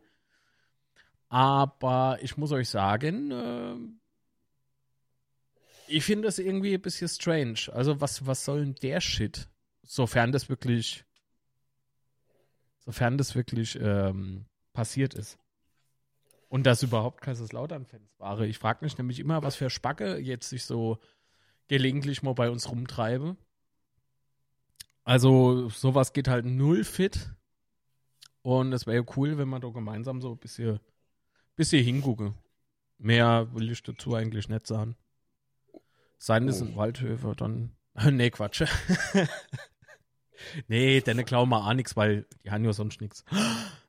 Aber 1.27 2.19
ich 2.21 2.37
muss 2.37 2.51
euch 2.51 2.69
sagen, 2.69 3.31
äh, 3.31 3.75
ich 5.87 6.03
finde 6.03 6.27
das 6.27 6.39
irgendwie 6.39 6.75
ein 6.75 6.81
bisschen 6.81 7.07
strange. 7.07 7.69
Also, 7.73 7.99
was, 7.99 8.25
was 8.25 8.45
soll 8.45 8.63
denn 8.63 8.75
der 8.75 9.01
Shit? 9.01 9.49
Sofern 9.83 10.31
das 10.31 10.49
wirklich, 10.49 11.03
sofern 12.79 13.17
das 13.17 13.35
wirklich 13.35 13.77
ähm, 13.81 14.45
passiert 14.73 15.13
ist. 15.13 15.37
Und 16.47 16.65
dass 16.65 16.83
überhaupt 16.83 17.21
Kaiserslautern-Fans 17.21 18.19
waren. 18.19 18.43
Ich 18.43 18.59
frage 18.59 18.85
mich 18.85 18.97
nämlich 18.97 19.19
immer, 19.19 19.43
was 19.43 19.55
für 19.55 19.69
Spacke 19.69 20.17
jetzt 20.17 20.49
sich 20.49 20.63
so 20.63 20.99
gelegentlich 21.67 22.23
mal 22.23 22.33
bei 22.33 22.49
uns 22.49 22.69
rumtreibe. 22.69 23.35
Also, 25.03 25.69
sowas 25.69 26.13
geht 26.13 26.27
halt 26.27 26.45
null 26.45 26.83
fit. 26.83 27.31
Und 28.41 28.73
es 28.73 28.85
wäre 28.85 28.97
ja 28.97 29.13
cool, 29.15 29.37
wenn 29.37 29.47
man 29.47 29.61
da 29.61 29.69
gemeinsam 29.69 30.21
so 30.21 30.31
ein 30.31 30.37
bisschen, 30.37 30.79
bisschen 31.55 31.83
hingucke. 31.83 32.33
Mehr 32.97 33.53
will 33.53 33.71
ich 33.71 33.83
dazu 33.83 34.13
eigentlich 34.13 34.49
nicht 34.49 34.67
sagen. 34.67 34.95
Sein 36.17 36.47
es 36.47 36.59
sind 36.59 36.75
Waldhöfe, 36.75 37.33
dann. 37.35 37.75
nee, 38.11 38.29
Quatsch. 38.29 38.63
nee, 40.67 41.01
dann 41.01 41.25
klauen 41.25 41.49
wir 41.49 41.65
auch 41.65 41.73
nichts, 41.73 41.95
weil 41.95 42.25
die 42.43 42.51
haben 42.51 42.65
ja 42.65 42.73
sonst 42.73 43.01
nichts. 43.01 43.25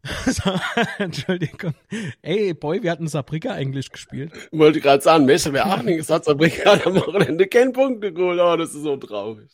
so, 0.27 0.51
Entschuldigung. 0.99 1.75
Ey, 2.23 2.55
Boy, 2.55 2.83
wir 2.83 2.91
hatten 2.91 3.09
Sabrika 3.09 3.53
eigentlich 3.53 3.91
gespielt. 3.91 4.33
Ich 4.53 4.59
wollte 4.59 4.81
gerade 4.81 5.03
sagen, 5.03 5.25
Mensch, 5.25 5.47
wer 5.51 5.67
Aachen 5.67 5.87
gesagt, 5.87 6.25
Sabrina 6.27 6.73
hat 6.73 6.87
am 6.87 6.97
Wochenende 6.97 7.47
keinen 7.47 7.73
Punkt 7.73 8.01
geholt. 8.03 8.39
Oh, 8.41 8.57
das 8.57 8.75
ist 8.75 8.83
so 8.83 8.97
traurig. 8.97 9.51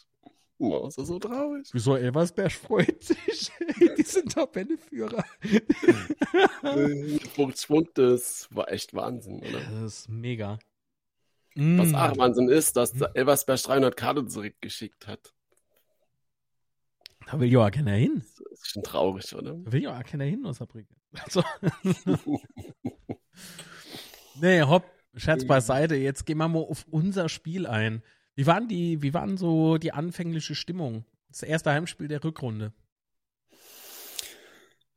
Oh, 0.59 0.85
das 0.85 0.97
ist 0.97 1.09
so 1.09 1.19
traurig. 1.19 1.67
Wieso 1.73 1.97
Elversberg 1.97 2.53
freut 2.53 3.03
sich? 3.03 3.51
die 3.99 4.03
sind 4.03 4.33
Tabelleführer. 4.33 5.25
50 6.63 7.67
Punkte, 7.69 8.11
das 8.11 8.49
war 8.51 8.71
echt 8.71 8.95
Wahnsinn, 8.95 9.41
oder? 9.41 9.61
Das 9.61 9.83
ist 10.01 10.09
mega. 10.09 10.59
Was 11.55 11.89
Mm. 11.91 11.95
auch 11.97 12.17
Wahnsinn 12.17 12.49
ist, 12.49 12.77
dass 12.77 12.93
der 12.93 13.11
Elversberg 13.15 13.63
300 13.63 13.95
Karten 13.97 14.29
zurückgeschickt 14.29 15.07
hat. 15.07 15.35
Da 17.27 17.39
will 17.39 17.53
ja 17.53 17.71
keiner 17.71 17.93
hin. 17.93 18.25
Ist 18.63 18.71
schon 18.71 18.83
traurig, 18.83 19.35
oder? 19.35 19.55
Da 19.55 19.73
will 19.73 19.83
ja 19.83 19.99
auch 19.99 20.05
keiner 20.05 20.25
hin 20.25 20.47
aus 20.47 20.59
Saarbrücken. 20.59 20.97
Also. 21.25 21.43
nee, 24.41 24.63
hopp, 24.63 24.85
Scherz 25.17 25.45
beiseite. 25.45 25.97
Jetzt 25.97 26.25
gehen 26.25 26.39
wir 26.39 26.49
mal 26.49 26.61
auf 26.61 26.87
unser 26.91 27.29
Spiel 27.29 27.67
ein. 27.67 28.03
Wie 28.35 28.47
waren 28.47 28.69
die, 28.69 29.03
wie 29.03 29.13
waren 29.13 29.37
so 29.37 29.77
die 29.79 29.93
anfängliche 29.93 30.55
Stimmung? 30.55 31.05
Das 31.29 31.43
erste 31.43 31.71
Heimspiel 31.71 32.09
der 32.09 32.23
Rückrunde. 32.25 32.73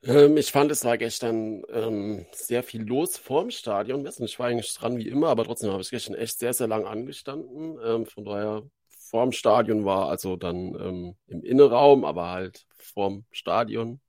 Ähm, 0.04 0.38
ich 0.38 0.52
fand, 0.52 0.72
es 0.72 0.86
war 0.86 0.98
gestern 0.98 1.64
ähm, 1.70 2.26
sehr 2.32 2.64
viel 2.64 2.84
los 2.84 3.18
vorm 3.18 3.50
Stadion. 3.50 4.06
Ich 4.06 4.40
war 4.40 4.48
eigentlich 4.48 4.74
dran 4.74 4.98
wie 4.98 5.08
immer, 5.08 5.30
aber 5.30 5.44
trotzdem 5.44 5.72
habe 5.72 5.82
ich 5.82 5.90
gestern 5.90 6.16
echt 6.16 6.40
sehr, 6.40 6.54
sehr 6.54 6.68
lang 6.68 6.86
angestanden. 6.86 7.80
Ähm, 7.84 8.06
von 8.06 8.24
daher, 8.24 8.64
vorm 9.10 9.32
Stadion 9.32 9.86
war 9.86 10.10
also 10.10 10.36
dann 10.36 10.76
ähm, 10.80 11.16
im 11.28 11.44
Innenraum, 11.44 12.06
aber 12.06 12.30
halt 12.30 12.66
vorm 12.78 13.26
Stadion. 13.32 14.00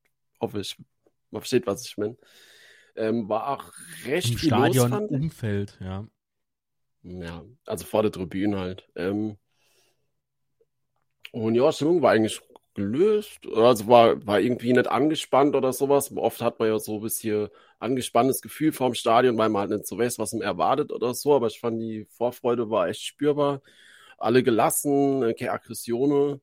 Hoffe 0.40 0.60
ich, 0.60 0.76
man 1.30 1.42
versteht, 1.42 1.66
was 1.66 1.86
ich 1.86 1.96
meine. 1.96 2.16
Ähm, 2.96 3.28
war 3.28 3.48
auch 3.48 3.72
recht 4.06 4.32
Im 4.32 4.38
viel 4.38 4.48
Stadion 4.48 4.90
los. 4.90 5.10
Umfeld, 5.10 5.78
ja. 5.80 6.06
Ja, 7.02 7.44
also 7.66 7.84
vor 7.84 8.02
der 8.02 8.12
Tribüne 8.12 8.58
halt. 8.58 8.88
Ähm, 8.96 9.36
und 11.32 11.54
ja, 11.54 11.70
Stimmung 11.70 12.02
war 12.02 12.12
eigentlich 12.12 12.40
gelöst. 12.74 13.40
Also 13.54 13.86
war, 13.88 14.24
war 14.26 14.40
irgendwie 14.40 14.72
nicht 14.72 14.88
angespannt 14.88 15.54
oder 15.56 15.72
sowas. 15.72 16.14
Oft 16.16 16.40
hat 16.40 16.58
man 16.58 16.68
ja 16.68 16.78
so 16.78 16.96
ein 16.96 17.02
bisschen 17.02 17.48
angespanntes 17.78 18.40
Gefühl 18.40 18.72
vorm 18.72 18.94
Stadion, 18.94 19.36
weil 19.36 19.48
man 19.48 19.62
halt 19.62 19.70
nicht 19.70 19.86
so 19.86 19.98
weiß, 19.98 20.18
was 20.18 20.32
man 20.32 20.42
erwartet 20.42 20.92
oder 20.92 21.14
so. 21.14 21.34
Aber 21.34 21.48
ich 21.48 21.60
fand, 21.60 21.80
die 21.80 22.06
Vorfreude 22.10 22.70
war 22.70 22.88
echt 22.88 23.02
spürbar. 23.02 23.62
Alle 24.18 24.42
gelassen, 24.42 25.22
äh, 25.22 25.34
keine 25.34 25.52
Aggressionen. 25.52 26.40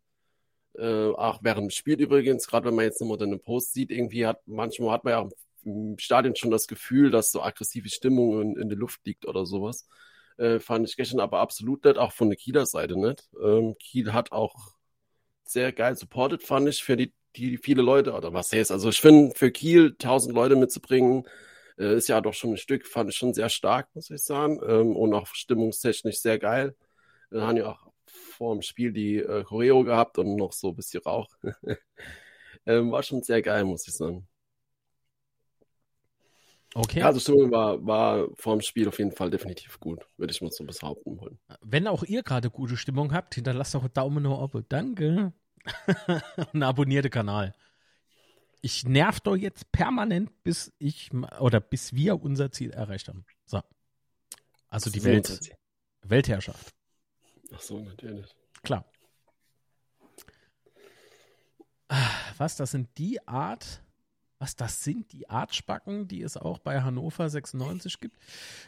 Äh, 0.76 1.12
auch 1.12 1.40
während 1.44 1.64
dem 1.64 1.70
Spiel 1.70 2.00
übrigens, 2.02 2.48
gerade 2.48 2.68
wenn 2.68 2.76
man 2.76 2.86
jetzt 2.86 3.00
nochmal 3.00 3.18
den 3.18 3.40
Post 3.40 3.74
sieht, 3.74 3.92
irgendwie 3.92 4.26
hat, 4.26 4.42
manchmal 4.48 4.92
hat 4.92 5.04
man 5.04 5.14
ja 5.14 5.30
im 5.66 5.98
Stadion 6.00 6.36
schon 6.36 6.52
das 6.52 6.68
Gefühl, 6.68 7.12
dass 7.12 7.32
so 7.32 7.42
aggressive 7.42 7.90
Stimmung 7.90 8.42
in, 8.42 8.58
in 8.58 8.70
der 8.70 8.78
Luft 8.78 9.06
liegt 9.06 9.26
oder 9.28 9.46
sowas. 9.46 9.88
Äh, 10.38 10.60
fand 10.60 10.88
ich 10.88 10.98
gestern 10.98 11.20
aber 11.20 11.40
absolut 11.40 11.86
nicht, 11.86 11.98
auch 11.98 12.12
von 12.12 12.30
der 12.30 12.38
Kieler 12.38 12.66
Seite 12.66 13.00
nicht. 13.00 13.30
Ähm, 13.42 13.76
Kiel 13.80 14.14
hat 14.14 14.32
auch 14.32 14.56
sehr 15.44 15.72
geil 15.72 15.96
supported, 15.96 16.44
fand 16.44 16.68
ich, 16.70 16.84
für 16.84 16.98
die, 16.98 17.14
die 17.36 17.58
viele 17.58 17.82
Leute, 17.82 18.14
oder 18.14 18.34
was 18.34 18.52
heißt, 18.52 18.72
also 18.72 18.90
ich 18.90 19.00
finde, 19.02 19.36
für 19.36 19.52
Kiel 19.52 19.96
1000 20.00 20.34
Leute 20.34 20.56
mitzubringen, 20.56 21.28
äh, 21.78 21.96
ist 21.96 22.08
ja 22.08 22.22
doch 22.22 22.34
schon 22.34 22.52
ein 22.52 22.58
Stück, 22.58 22.88
fand 22.88 23.10
ich 23.12 23.18
schon 23.18 23.34
sehr 23.34 23.50
stark, 23.50 23.88
muss 23.94 24.10
ich 24.10 24.24
sagen, 24.24 24.60
ähm, 24.68 24.96
und 24.96 25.14
auch 25.14 25.28
stimmungstechnisch 25.28 26.20
sehr 26.20 26.40
geil. 26.40 26.76
Wir 27.34 27.48
haben 27.48 27.58
ja 27.58 27.72
auch 27.72 27.92
vor 28.06 28.54
dem 28.54 28.62
Spiel 28.62 28.92
die 28.94 29.18
äh, 29.18 29.44
Choreo 29.44 29.84
gehabt 29.84 30.18
und 30.20 30.36
noch 30.36 30.54
so 30.54 30.70
ein 30.70 30.76
bisschen 30.76 31.02
Rauch. 31.02 31.28
ähm, 32.66 32.92
war 32.92 33.02
schon 33.02 33.24
sehr 33.24 33.42
geil, 33.42 33.64
muss 33.64 33.88
ich 33.88 33.96
sagen. 33.96 34.28
Okay. 36.76 37.00
Ja, 37.00 37.08
also 37.08 37.20
Stimmung 37.20 37.52
war, 37.52 37.86
war 37.86 38.28
vor 38.36 38.56
dem 38.56 38.62
Spiel 38.62 38.88
auf 38.88 38.98
jeden 38.98 39.12
Fall 39.12 39.30
definitiv 39.30 39.80
gut, 39.80 40.08
würde 40.18 40.32
ich 40.32 40.42
mal 40.42 40.52
so 40.52 40.64
behaupten 40.64 41.20
wollen. 41.20 41.40
Wenn 41.62 41.88
auch 41.88 42.04
ihr 42.04 42.24
gerade 42.24 42.50
gute 42.50 42.78
Stimmung 42.78 43.14
habt, 43.14 43.36
hinterlasst 43.36 43.76
doch 43.76 43.82
einen 43.82 43.94
Daumen 43.94 44.28
hoch, 44.28 44.42
Abo. 44.42 44.62
Danke. 44.62 45.34
und 46.54 46.64
abonniert 46.64 47.06
den 47.06 47.12
Kanal. 47.12 47.54
Ich 48.62 48.86
nerv 48.86 49.20
doch 49.20 49.36
jetzt 49.36 49.72
permanent, 49.72 50.32
bis 50.44 50.74
ich 50.80 51.12
oder 51.40 51.60
bis 51.60 51.94
wir 51.94 52.22
unser 52.22 52.52
Ziel 52.52 52.72
erreicht 52.72 53.08
haben. 53.08 53.26
So. 53.46 53.62
Also 54.70 54.90
die 54.90 55.04
Welt. 55.04 55.56
Weltherrschaft. 56.02 56.74
Ach 57.54 57.62
so, 57.62 57.80
natürlich. 57.80 58.36
Klar. 58.64 58.86
Ah, 61.90 62.10
Was, 62.38 62.56
das 62.56 62.72
sind 62.72 62.90
die 62.98 63.26
Art, 63.28 63.84
was, 64.40 64.56
das 64.56 64.84
sind 64.84 65.12
die 65.14 65.30
Artspacken, 65.30 66.08
die 66.08 66.24
es 66.24 66.38
auch 66.38 66.58
bei 66.58 66.82
Hannover 66.82 67.30
96 67.30 68.00
gibt, 68.00 68.18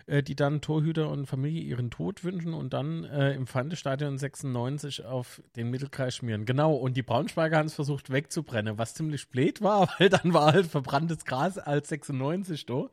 äh, 0.06 0.22
die 0.22 0.36
dann 0.36 0.62
Torhüter 0.62 1.10
und 1.10 1.26
Familie 1.26 1.62
ihren 1.64 1.90
Tod 1.90 2.24
wünschen 2.24 2.54
und 2.54 2.74
dann 2.74 3.04
äh, 3.06 3.34
im 3.34 3.48
Feindestadion 3.48 4.18
96 4.18 5.06
auf 5.06 5.42
den 5.56 5.72
Mittelkreis 5.72 6.16
schmieren. 6.16 6.46
Genau, 6.46 6.76
und 6.76 6.96
die 6.96 7.04
Braunschweiger 7.04 7.58
haben 7.58 7.66
es 7.66 7.74
versucht 7.74 8.12
wegzubrennen, 8.12 8.78
was 8.78 8.94
ziemlich 8.94 9.30
blöd 9.30 9.62
war, 9.62 9.90
weil 10.00 10.10
dann 10.10 10.34
war 10.34 10.54
halt 10.54 10.68
verbranntes 10.68 11.26
Gras 11.26 11.58
als 11.58 11.90
96 11.90 12.66
da. 12.66 12.90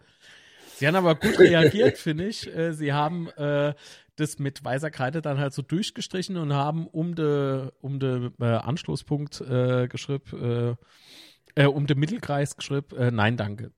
Sie 0.82 0.88
haben 0.88 0.96
aber 0.96 1.14
gut 1.14 1.38
reagiert, 1.38 1.96
finde 1.96 2.26
ich. 2.26 2.52
Äh, 2.52 2.72
Sie 2.72 2.92
haben 2.92 3.28
äh, 3.36 3.72
das 4.16 4.40
mit 4.40 4.64
weißer 4.64 4.90
Kreide 4.90 5.22
dann 5.22 5.38
halt 5.38 5.52
so 5.52 5.62
durchgestrichen 5.62 6.36
und 6.36 6.52
haben 6.52 6.88
um 6.88 7.14
den 7.14 7.70
um 7.80 8.00
de, 8.00 8.32
äh, 8.40 8.44
Anschlusspunkt 8.46 9.40
äh, 9.42 9.86
geschrieben, 9.86 10.76
äh, 11.54 11.62
äh, 11.62 11.66
um 11.66 11.86
den 11.86 12.00
Mittelkreis 12.00 12.56
geschrieben, 12.56 12.96
äh, 12.96 13.12
nein, 13.12 13.36
danke. 13.36 13.70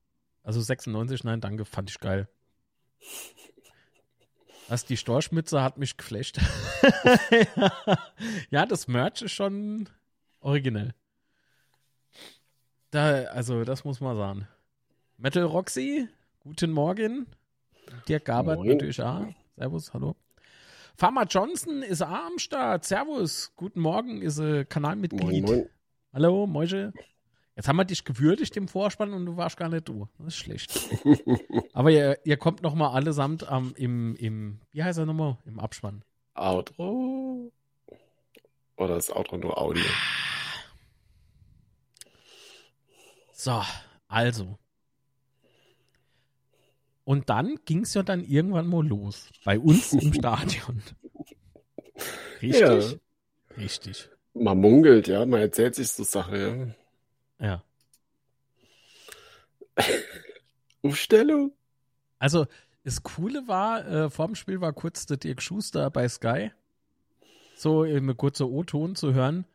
Also 0.45 0.63
96, 0.63 1.25
nein, 1.25 1.43
danke, 1.43 1.67
fand 1.67 1.91
ich 1.91 2.01
geil. 2.01 2.27
Was 4.69 4.87
die 4.87 4.97
Storchmütze 4.97 5.63
hat 5.63 5.77
mich 5.77 5.99
geflasht. 5.99 6.41
ja, 8.51 8.65
das 8.65 8.89
Merch 8.89 9.21
ist 9.21 9.33
schon 9.33 9.91
originell. 10.41 10.95
Da, 12.91 13.25
also, 13.25 13.63
das 13.65 13.85
muss 13.85 14.01
man 14.01 14.17
sagen. 14.17 14.49
Metal 15.19 15.43
Roxy, 15.43 16.09
guten 16.45 16.73
Morgen. 16.73 17.27
Dirk 18.07 18.27
Gabert 18.27 18.59
Moin. 18.59 18.69
natürlich 18.69 19.03
auch. 19.03 19.27
Servus, 19.57 19.93
hallo. 19.95 20.15
Pharma 20.95 21.25
Johnson 21.25 21.83
ist 21.83 22.03
auch 22.03 22.27
am 22.27 22.39
Start. 22.39 22.85
Servus, 22.85 23.53
guten 23.57 23.81
Morgen, 23.81 24.23
ist 24.23 24.39
äh, 24.39 24.65
Kanalmitglied. 24.65 25.23
Moin, 25.23 25.43
moin. 25.43 25.69
Hallo, 26.13 26.47
Mäusche. 26.47 26.93
Jetzt 27.57 27.69
haben 27.69 27.77
wir 27.77 27.85
dich 27.85 28.05
gewürdigt 28.05 28.57
im 28.57 28.69
Vorspann 28.69 29.13
und 29.15 29.27
du 29.27 29.37
warst 29.37 29.57
gar 29.57 29.69
nicht 29.69 29.89
du. 29.89 30.09
Das 30.19 30.29
ist 30.29 30.37
schlecht. 30.37 30.91
Aber 31.73 31.91
ihr, 31.91 32.19
ihr 32.25 32.37
kommt 32.37 32.63
noch 32.63 32.75
mal 32.75 32.93
allesamt 32.93 33.49
am 33.49 33.73
im, 33.77 34.15
im, 34.17 34.61
wie 34.71 34.83
heißt 34.85 34.99
er 34.99 35.07
nochmal? 35.07 35.39
Im 35.47 35.59
Abspann. 35.59 36.05
Outro? 36.35 37.53
Oder 38.77 38.97
ist 38.97 39.15
Outro 39.15 39.39
nur 39.39 39.57
Audio? 39.57 39.85
So, 43.33 43.63
also. 44.09 44.59
Und 47.05 47.29
dann 47.29 47.57
ging 47.65 47.83
es 47.83 47.95
ja 47.95 48.03
dann 48.03 48.25
irgendwann 48.25 48.67
mal 48.67 48.87
los. 48.87 49.29
Bei 49.45 49.59
uns 49.59 49.93
im 49.93 50.13
Stadion. 50.15 50.83
Richtig? 52.41 52.61
Ja. 52.61 52.81
Richtig. 53.57 54.09
Man 54.33 54.59
munkelt, 54.59 55.07
ja, 55.07 55.25
man 55.27 55.41
erzählt 55.41 55.75
sich 55.75 55.91
so 55.91 56.03
Sache, 56.03 56.75
ja. 57.39 57.47
Ja. 57.47 57.63
Aufstellung? 60.83 61.53
Also, 62.19 62.47
das 62.85 63.03
Coole 63.03 63.47
war, 63.49 63.87
äh, 63.87 64.11
vor 64.11 64.27
dem 64.27 64.35
Spiel 64.35 64.61
war 64.61 64.73
kurz 64.73 65.07
der 65.07 65.17
Dirk 65.17 65.41
Schuster 65.41 65.91
bei 65.91 66.09
Sky. 66.09 66.51
So 67.57 67.85
im 67.85 68.17
kurzer 68.17 68.49
O-Ton 68.49 68.97
zu 68.97 69.15
hören. 69.15 69.47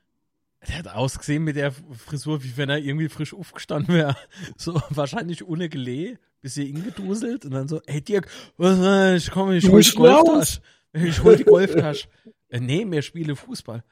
Der 0.68 0.80
hat 0.80 0.88
ausgesehen 0.88 1.44
mit 1.44 1.56
der 1.56 1.72
Frisur, 1.72 2.44
wie 2.44 2.58
wenn 2.58 2.70
er 2.70 2.80
irgendwie 2.80 3.10
frisch 3.10 3.34
aufgestanden 3.34 3.94
wäre. 3.96 4.16
So 4.58 4.82
wahrscheinlich 4.90 5.46
ohne 5.46 5.70
Gelee, 5.70 6.18
bisschen 6.42 6.68
ingeduselt 6.68 7.46
und 7.46 7.52
dann 7.52 7.68
so, 7.68 7.82
hey 7.88 8.02
Dirk, 8.02 8.28
ich 8.58 9.32
komme, 9.32 9.58
ich 9.58 9.70
hol 9.70 9.82
die. 9.82 9.92
Golftasche. 9.92 10.62
Ich 10.94 11.24
hol 11.24 11.36
die 11.36 11.44
Golftasche. 11.44 12.08
Äh, 12.50 12.60
nee, 12.60 12.84
mir 12.84 13.02
spiele 13.02 13.36
Fußball. 13.36 13.84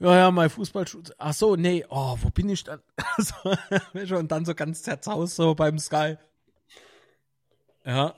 Ja, 0.00 0.16
ja, 0.16 0.30
mein 0.30 0.48
Fußballschuh. 0.48 1.02
Ach 1.18 1.34
so, 1.34 1.54
nee, 1.54 1.84
oh, 1.88 2.16
wo 2.20 2.30
bin 2.30 2.48
ich 2.48 2.64
dann? 2.64 2.80
so, 3.18 3.34
und 4.16 4.32
dann 4.32 4.44
so 4.44 4.54
ganz 4.54 4.82
zerzaust 4.82 5.36
so 5.36 5.54
beim 5.54 5.78
Sky. 5.78 6.16
Ja. 7.84 8.14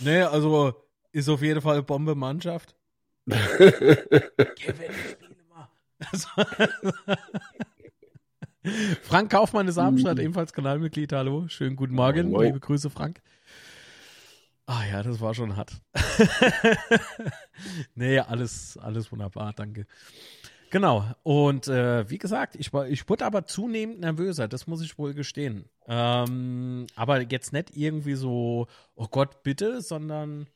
Nee, 0.00 0.22
also 0.22 0.74
ist 1.12 1.28
auf 1.28 1.42
jeden 1.42 1.60
Fall 1.60 1.82
Bombe 1.82 2.14
Mannschaft. 2.14 2.76
Gewinn, 3.26 4.94
spiele 5.10 5.36
mal. 5.50 5.68
Frank 9.02 9.30
Kaufmann 9.30 9.68
ist 9.68 9.78
am 9.78 9.98
Start, 9.98 10.18
ebenfalls 10.18 10.52
Kanalmitglied. 10.52 11.12
Hallo, 11.12 11.46
schönen 11.48 11.76
guten 11.76 11.94
Morgen. 11.94 12.30
Moin. 12.30 12.46
Liebe 12.46 12.60
Grüße, 12.60 12.90
Frank. 12.90 13.20
Ah 14.66 14.82
ja, 14.90 15.02
das 15.02 15.20
war 15.20 15.34
schon 15.34 15.56
hart. 15.56 15.80
nee, 17.94 18.18
alles, 18.18 18.76
alles 18.76 19.10
wunderbar, 19.10 19.52
danke. 19.54 19.86
Genau. 20.70 21.06
Und 21.22 21.68
äh, 21.68 22.10
wie 22.10 22.18
gesagt, 22.18 22.56
ich, 22.56 22.72
war, 22.72 22.88
ich 22.88 23.08
wurde 23.08 23.24
aber 23.24 23.46
zunehmend 23.46 24.00
nervöser, 24.00 24.48
das 24.48 24.66
muss 24.66 24.82
ich 24.82 24.98
wohl 24.98 25.14
gestehen. 25.14 25.64
Ähm, 25.86 26.86
aber 26.96 27.22
jetzt 27.22 27.52
nicht 27.52 27.76
irgendwie 27.76 28.14
so, 28.14 28.66
oh 28.94 29.06
Gott, 29.08 29.42
bitte, 29.42 29.80
sondern 29.80 30.46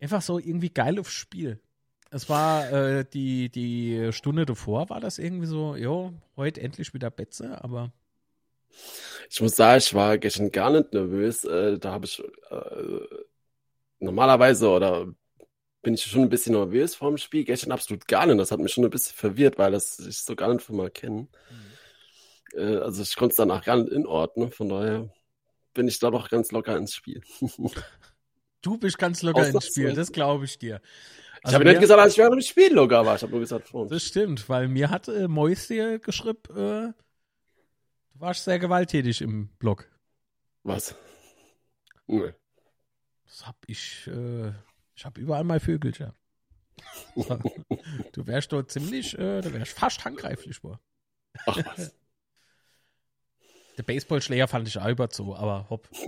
einfach 0.00 0.22
so 0.22 0.38
irgendwie 0.38 0.70
geil 0.70 1.00
aufs 1.00 1.12
Spiel. 1.12 1.60
Es 2.10 2.28
war 2.28 2.70
äh, 2.72 3.04
die, 3.04 3.50
die 3.50 4.12
Stunde 4.12 4.46
davor, 4.46 4.88
war 4.90 5.00
das 5.00 5.18
irgendwie 5.18 5.46
so, 5.46 5.76
jo, 5.76 6.12
heute 6.36 6.60
endlich 6.62 6.94
wieder 6.94 7.10
Betze, 7.10 7.62
aber 7.62 7.92
Ich 9.30 9.40
muss 9.40 9.56
sagen, 9.56 9.78
ich 9.78 9.94
war 9.94 10.18
gestern 10.18 10.50
gar 10.50 10.70
nicht 10.70 10.92
nervös. 10.92 11.44
Äh, 11.44 11.78
da 11.78 11.92
habe 11.92 12.06
ich 12.06 12.20
äh, 12.50 13.00
normalerweise 14.00 14.68
oder 14.70 15.06
bin 15.82 15.94
ich 15.94 16.02
schon 16.04 16.22
ein 16.22 16.28
bisschen 16.30 16.54
nervös 16.54 16.94
vor 16.96 17.10
dem 17.10 17.18
Spiel. 17.18 17.44
Gestern 17.44 17.72
absolut 17.72 18.06
gar 18.08 18.26
nicht. 18.26 18.38
Das 18.40 18.52
hat 18.52 18.60
mich 18.60 18.72
schon 18.72 18.84
ein 18.84 18.90
bisschen 18.90 19.16
verwirrt, 19.16 19.58
weil 19.58 19.72
das 19.72 19.98
ich 20.00 20.18
so 20.20 20.36
gar 20.36 20.52
nicht 20.52 20.64
von 20.64 20.76
mal 20.76 20.90
kenne. 20.90 21.28
Äh, 22.54 22.76
also 22.78 23.02
ich 23.02 23.16
konnte 23.16 23.32
es 23.32 23.36
danach 23.36 23.64
gar 23.64 23.76
nicht 23.76 23.92
inordnen. 23.92 24.50
Von 24.50 24.68
daher 24.68 25.10
bin 25.74 25.88
ich 25.88 25.98
da 25.98 26.10
doch 26.10 26.30
ganz 26.30 26.52
locker 26.52 26.76
ins 26.78 26.94
Spiel. 26.94 27.22
Du 28.62 28.76
bist 28.78 28.98
ganz 28.98 29.22
locker 29.22 29.48
ins 29.48 29.66
Spiel, 29.66 29.94
das 29.94 30.12
glaube 30.12 30.44
ich 30.44 30.58
dir. 30.58 30.80
Also 31.48 31.56
ich 31.56 31.66
habe 31.66 31.70
nicht 31.70 31.80
gesagt, 31.80 31.98
dass 31.98 32.12
ich 32.12 32.18
während 32.18 32.34
dem 32.34 32.42
Spiel 32.42 32.74
locker 32.74 33.06
war. 33.06 33.16
Ich 33.16 33.22
habe 33.22 33.32
nur 33.32 33.40
gesagt, 33.40 33.68
Freund. 33.68 33.90
Das 33.90 34.02
stimmt, 34.02 34.46
weil 34.50 34.68
mir 34.68 34.90
hat 34.90 35.08
äh, 35.08 35.28
Mäuschen 35.28 35.98
geschrieben, 36.02 36.38
äh, 36.50 36.92
du 36.92 36.94
warst 38.14 38.44
sehr 38.44 38.58
gewalttätig 38.58 39.22
im 39.22 39.48
Blog. 39.58 39.90
Was? 40.62 40.94
Nee. 42.06 42.34
Das 43.24 43.46
hab 43.46 43.56
ich, 43.66 44.06
äh, 44.08 44.52
ich 44.94 45.06
habe 45.06 45.18
überall 45.20 45.44
mal 45.44 45.58
Vögelchen. 45.58 46.12
du 47.14 48.26
wärst 48.26 48.52
dort 48.52 48.70
ziemlich, 48.70 49.18
äh, 49.18 49.40
du 49.40 49.54
wärst 49.54 49.72
fast 49.72 50.04
handgreiflich 50.04 50.62
war. 50.62 50.80
Ach 51.46 51.56
was. 51.64 51.94
Der 53.78 53.84
Baseballschläger 53.84 54.48
fand 54.48 54.68
ich 54.68 54.78
auch 54.78 54.88
überzu, 54.88 55.34
aber 55.34 55.70
hopp. 55.70 55.88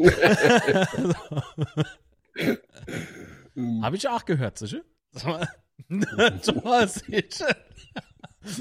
Habe 3.83 3.97
ich 3.97 4.09
auch 4.09 4.25
gehört, 4.25 4.59
sicher? 4.59 4.83
Thomas, 6.43 6.95
sicher. 6.95 7.57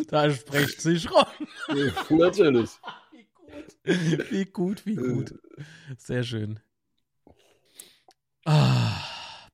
Da 0.07 0.31
spricht 0.31 0.81
sich 0.81 1.09
rum. 1.09 1.25
Natürlich. 2.17 2.71
Wie 3.83 4.45
gut, 4.45 4.85
wie 4.85 4.95
gut, 4.95 5.09
wie 5.09 5.13
gut. 5.13 5.39
Sehr 5.97 6.23
schön. 6.23 6.59
Ah, 8.45 8.99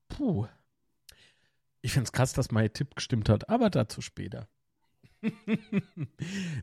puh. 0.07 0.47
Ich 1.81 1.93
finde 1.93 2.05
es 2.05 2.11
krass, 2.11 2.33
dass 2.33 2.51
mein 2.51 2.73
Tipp 2.73 2.95
gestimmt 2.95 3.29
hat, 3.29 3.49
aber 3.49 3.69
dazu 3.69 4.01
später. 4.01 4.47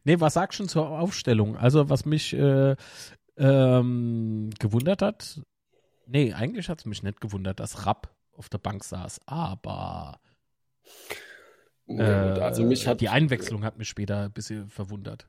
nee, 0.04 0.20
was 0.20 0.34
sagst 0.34 0.58
du 0.58 0.62
schon 0.62 0.68
zur 0.68 0.88
Aufstellung? 0.88 1.56
Also, 1.56 1.88
was 1.88 2.04
mich 2.04 2.32
äh, 2.32 2.76
ähm, 3.36 4.50
gewundert 4.58 5.02
hat, 5.02 5.40
nee, 6.06 6.32
eigentlich 6.32 6.68
hat 6.68 6.80
es 6.80 6.86
mich 6.86 7.02
nicht 7.02 7.20
gewundert, 7.20 7.60
dass 7.60 7.86
Rapp 7.86 8.14
auf 8.36 8.48
der 8.48 8.58
Bank 8.58 8.84
saß, 8.84 9.20
aber 9.26 10.20
äh, 11.86 12.02
also 12.02 12.62
mich 12.64 12.86
hat, 12.86 13.00
die 13.00 13.08
Einwechslung 13.08 13.64
hat 13.64 13.78
mich 13.78 13.88
später 13.88 14.24
ein 14.24 14.32
bisschen 14.32 14.68
verwundert. 14.68 15.28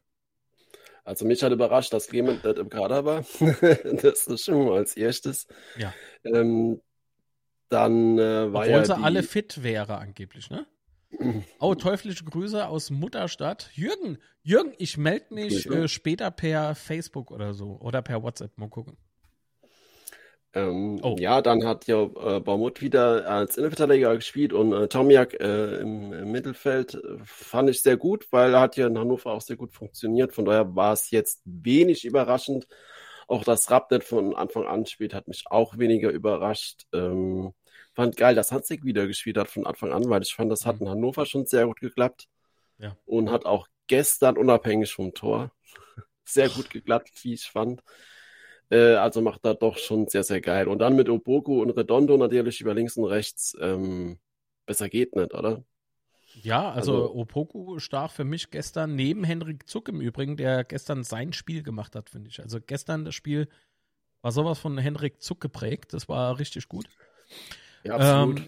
Also 1.05 1.25
mich 1.25 1.43
hat 1.43 1.51
überrascht, 1.51 1.91
dass 1.93 2.07
Clement 2.07 2.43
nicht 2.43 2.57
im 2.57 2.69
Kader 2.69 3.03
war. 3.03 3.25
das 4.01 4.27
ist 4.27 4.45
schon 4.45 4.65
mal 4.65 4.77
als 4.77 4.95
erstes. 4.95 5.47
Ja. 5.77 5.93
Ähm, 6.23 6.81
dann 7.69 8.17
äh, 8.17 8.53
war 8.53 8.61
Obwohl 8.61 8.67
ja 8.67 8.85
sie 8.85 8.95
die... 8.95 9.03
alle 9.03 9.23
fit 9.23 9.63
wäre 9.63 9.97
angeblich, 9.97 10.49
ne? 10.49 10.65
Oh, 11.59 11.75
teuflische 11.75 12.23
Grüße 12.23 12.67
aus 12.67 12.89
Mutterstadt. 12.89 13.69
Jürgen, 13.73 14.17
Jürgen, 14.41 14.73
ich 14.77 14.97
melde 14.97 15.33
mich 15.33 15.69
äh, 15.69 15.87
später 15.87 16.31
per 16.31 16.75
Facebook 16.75 17.31
oder 17.31 17.53
so 17.53 17.77
oder 17.79 18.01
per 18.01 18.23
WhatsApp. 18.23 18.57
Mal 18.57 18.69
gucken. 18.69 18.97
Ähm, 20.55 20.99
oh. 21.01 21.15
Ja, 21.17 21.41
dann 21.41 21.65
hat 21.65 21.87
ja 21.87 22.03
äh, 22.03 22.39
Baumut 22.39 22.81
wieder 22.81 23.27
als 23.27 23.57
Innenverteidiger 23.57 24.15
gespielt 24.15 24.53
und 24.53 24.71
äh, 24.71 24.87
Tomiak 24.87 25.33
äh, 25.39 25.77
im, 25.77 26.13
im, 26.13 26.31
Mittelfeld 26.31 26.93
äh, 26.93 27.17
fand 27.25 27.71
ich 27.71 27.81
sehr 27.81 27.97
gut, 27.97 28.27
weil 28.31 28.53
er 28.53 28.59
hat 28.59 28.77
ja 28.77 28.85
in 28.85 28.99
Hannover 28.99 29.31
auch 29.31 29.41
sehr 29.41 29.55
gut 29.55 29.73
funktioniert. 29.73 30.33
Von 30.33 30.45
daher 30.45 30.75
war 30.75 30.93
es 30.93 31.09
jetzt 31.09 31.41
wenig 31.45 32.05
überraschend. 32.05 32.67
Auch 33.27 33.43
das 33.43 33.71
Rapnet 33.71 34.03
von 34.03 34.35
Anfang 34.35 34.67
an 34.67 34.85
spielt, 34.85 35.15
hat 35.15 35.27
mich 35.27 35.45
auch 35.49 35.79
weniger 35.79 36.11
überrascht. 36.11 36.83
Ähm, 36.93 37.53
fand 37.95 38.15
geil, 38.15 38.35
dass 38.35 38.51
Hansik 38.51 38.83
wieder 38.83 39.07
gespielt 39.07 39.37
hat 39.37 39.47
von 39.47 39.65
Anfang 39.65 39.91
an, 39.91 40.07
weil 40.07 40.21
ich 40.21 40.35
fand, 40.35 40.51
das 40.51 40.67
hat 40.67 40.75
mhm. 40.75 40.83
in 40.83 40.89
Hannover 40.89 41.25
schon 41.25 41.47
sehr 41.47 41.65
gut 41.65 41.79
geklappt. 41.79 42.27
Ja. 42.77 42.95
Und 43.05 43.31
hat 43.31 43.45
auch 43.45 43.67
gestern 43.87 44.37
unabhängig 44.37 44.93
vom 44.93 45.15
Tor 45.15 45.51
sehr 46.25 46.49
gut 46.49 46.69
geklappt, 46.69 47.09
wie 47.23 47.33
ich 47.33 47.45
fand. 47.45 47.81
Äh, 48.73 48.95
also 48.95 49.21
macht 49.21 49.45
er 49.45 49.53
doch 49.53 49.77
schon 49.77 50.07
sehr, 50.07 50.23
sehr 50.23 50.41
geil. 50.41 50.67
Und 50.67 50.79
dann 50.79 50.95
mit 50.95 51.07
Oboku 51.07 51.61
und 51.61 51.69
Redondo 51.71 52.17
natürlich 52.17 52.59
über 52.59 52.73
links 52.73 52.97
und 52.97 53.05
rechts. 53.05 53.55
Ähm, 53.61 54.17
besser 54.65 54.89
geht 54.89 55.15
nicht, 55.15 55.33
oder? 55.33 55.63
Ja, 56.41 56.71
also, 56.71 56.93
also 56.93 57.15
Opoku 57.15 57.77
stach 57.77 58.11
für 58.11 58.23
mich 58.23 58.49
gestern 58.49 58.95
neben 58.95 59.23
Henrik 59.23 59.69
Zuck 59.69 59.89
im 59.89 60.01
Übrigen, 60.01 60.37
der 60.37 60.63
gestern 60.63 61.03
sein 61.03 61.33
Spiel 61.33 61.61
gemacht 61.61 61.95
hat, 61.95 62.09
finde 62.09 62.29
ich. 62.31 62.41
Also 62.41 62.59
gestern 62.59 63.05
das 63.05 63.13
Spiel 63.13 63.47
war 64.23 64.31
sowas 64.31 64.57
von 64.57 64.79
Henrik 64.79 65.21
Zuck 65.21 65.39
geprägt. 65.39 65.93
Das 65.93 66.09
war 66.09 66.39
richtig 66.39 66.67
gut. 66.67 66.87
Ja, 67.83 67.95
absolut. 67.95 68.39
Ähm, 68.39 68.47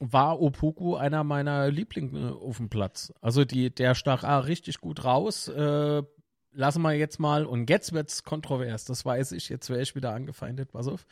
war 0.00 0.40
Opoku 0.42 0.96
einer 0.96 1.24
meiner 1.24 1.70
Lieblinge 1.70 2.34
auf 2.34 2.58
dem 2.58 2.68
Platz. 2.68 3.14
Also 3.22 3.46
die, 3.46 3.74
der 3.74 3.94
stach 3.94 4.24
A 4.24 4.40
richtig 4.40 4.80
gut 4.80 5.04
raus. 5.04 5.48
Äh, 5.48 6.02
lassen 6.54 6.82
wir 6.82 6.92
jetzt 6.92 7.18
mal, 7.20 7.44
und 7.44 7.68
jetzt 7.68 7.92
wird 7.92 8.10
es 8.10 8.22
kontrovers, 8.22 8.84
das 8.84 9.04
weiß 9.04 9.32
ich, 9.32 9.48
jetzt 9.48 9.68
wäre 9.68 9.82
ich 9.82 9.94
wieder 9.94 10.14
angefeindet, 10.14 10.72
pass 10.72 10.88
auf. 10.88 11.06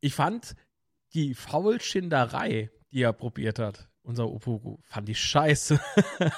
Ich 0.00 0.14
fand 0.14 0.54
die 1.14 1.34
Faulschinderei, 1.34 2.70
die 2.92 3.02
er 3.02 3.12
probiert 3.12 3.58
hat, 3.58 3.88
unser 4.02 4.28
Opoku, 4.28 4.78
fand 4.82 5.08
ich 5.08 5.20
scheiße. 5.20 5.80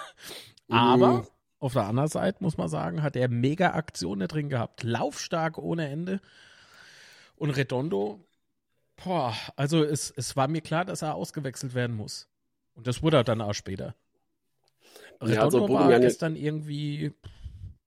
Aber 0.69 1.09
mhm. 1.09 1.27
auf 1.59 1.73
der 1.73 1.85
anderen 1.85 2.09
Seite 2.09 2.43
muss 2.43 2.57
man 2.57 2.69
sagen, 2.69 3.03
hat 3.03 3.17
er 3.17 3.29
mega 3.29 3.73
Aktionen 3.73 4.29
drin 4.29 4.49
gehabt. 4.49 4.83
Laufstark 4.83 5.59
ohne 5.59 5.89
Ende. 5.89 6.21
Und 7.37 7.51
Redondo, 7.51 8.21
boah, 9.03 9.35
also 9.57 9.83
es, 9.83 10.13
es 10.17 10.37
war 10.37 10.49
mir 10.49 10.61
klar, 10.61 10.85
dass 10.85 11.03
er 11.03 11.15
ausgewechselt 11.15 11.75
werden 11.75 11.97
muss. 11.97 12.29
Und 12.75 12.87
das 12.87 13.03
wurde 13.03 13.19
er 13.19 13.25
dann 13.25 13.41
auch 13.41 13.55
später. 13.55 13.95
Redondo 15.21 15.35
ja, 15.35 15.43
also 15.43 15.69
war 15.69 16.01
gestern 16.01 16.37
irgendwie 16.37 17.13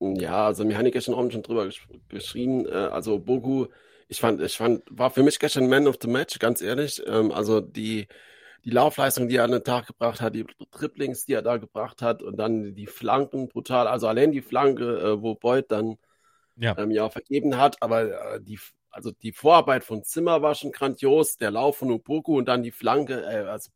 ja, 0.01 0.47
also 0.47 0.65
mir 0.65 0.77
habe 0.77 0.87
ich 0.87 0.93
gestern 0.93 1.13
Abend 1.13 1.31
schon 1.31 1.43
drüber 1.43 1.65
gesch 1.65 1.87
geschrieben. 2.09 2.65
Äh, 2.65 2.71
also 2.71 3.19
Bogu, 3.19 3.67
ich 4.07 4.19
fand, 4.19 4.41
ich 4.41 4.57
fand, 4.57 4.83
war 4.89 5.11
für 5.11 5.21
mich 5.21 5.37
gestern 5.37 5.69
Man 5.69 5.87
of 5.87 5.97
the 6.01 6.07
Match, 6.07 6.39
ganz 6.39 6.61
ehrlich. 6.61 7.03
Ähm, 7.05 7.31
also 7.31 7.61
die, 7.61 8.07
die 8.65 8.71
Laufleistung, 8.71 9.27
die 9.27 9.35
er 9.35 9.43
an 9.43 9.51
den 9.51 9.63
Tag 9.63 9.85
gebracht 9.87 10.19
hat, 10.19 10.33
die 10.33 10.45
Triplings, 10.71 11.25
die 11.25 11.33
er 11.33 11.43
da 11.43 11.57
gebracht 11.57 12.01
hat 12.01 12.23
und 12.23 12.37
dann 12.37 12.73
die 12.73 12.87
Flanken 12.87 13.47
brutal. 13.47 13.87
Also 13.87 14.07
allein 14.07 14.31
die 14.31 14.41
Flanke, 14.41 14.99
äh, 14.99 15.21
wo 15.21 15.35
Beuth 15.35 15.69
dann 15.69 15.97
ja, 16.55 16.75
ähm, 16.79 16.89
ja 16.89 17.09
vergeben 17.09 17.57
hat, 17.57 17.77
aber 17.81 18.35
äh, 18.35 18.41
die, 18.41 18.59
also 18.89 19.11
die 19.11 19.31
Vorarbeit 19.31 19.83
von 19.83 20.03
Zimmer 20.03 20.41
war 20.41 20.55
schon 20.55 20.71
grandios, 20.71 21.37
der 21.37 21.51
Lauf 21.51 21.77
von 21.77 21.91
Uboku 21.91 22.37
und 22.39 22.47
dann 22.47 22.63
die 22.63 22.71
Flanke, 22.71 23.21
äh, 23.21 23.47
also 23.47 23.69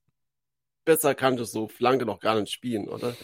besser 0.85 1.13
kannte 1.13 1.45
so 1.45 1.67
Flanke 1.67 2.05
noch 2.05 2.19
gar 2.19 2.39
nicht 2.39 2.51
spielen, 2.51 2.89
oder? 2.89 3.15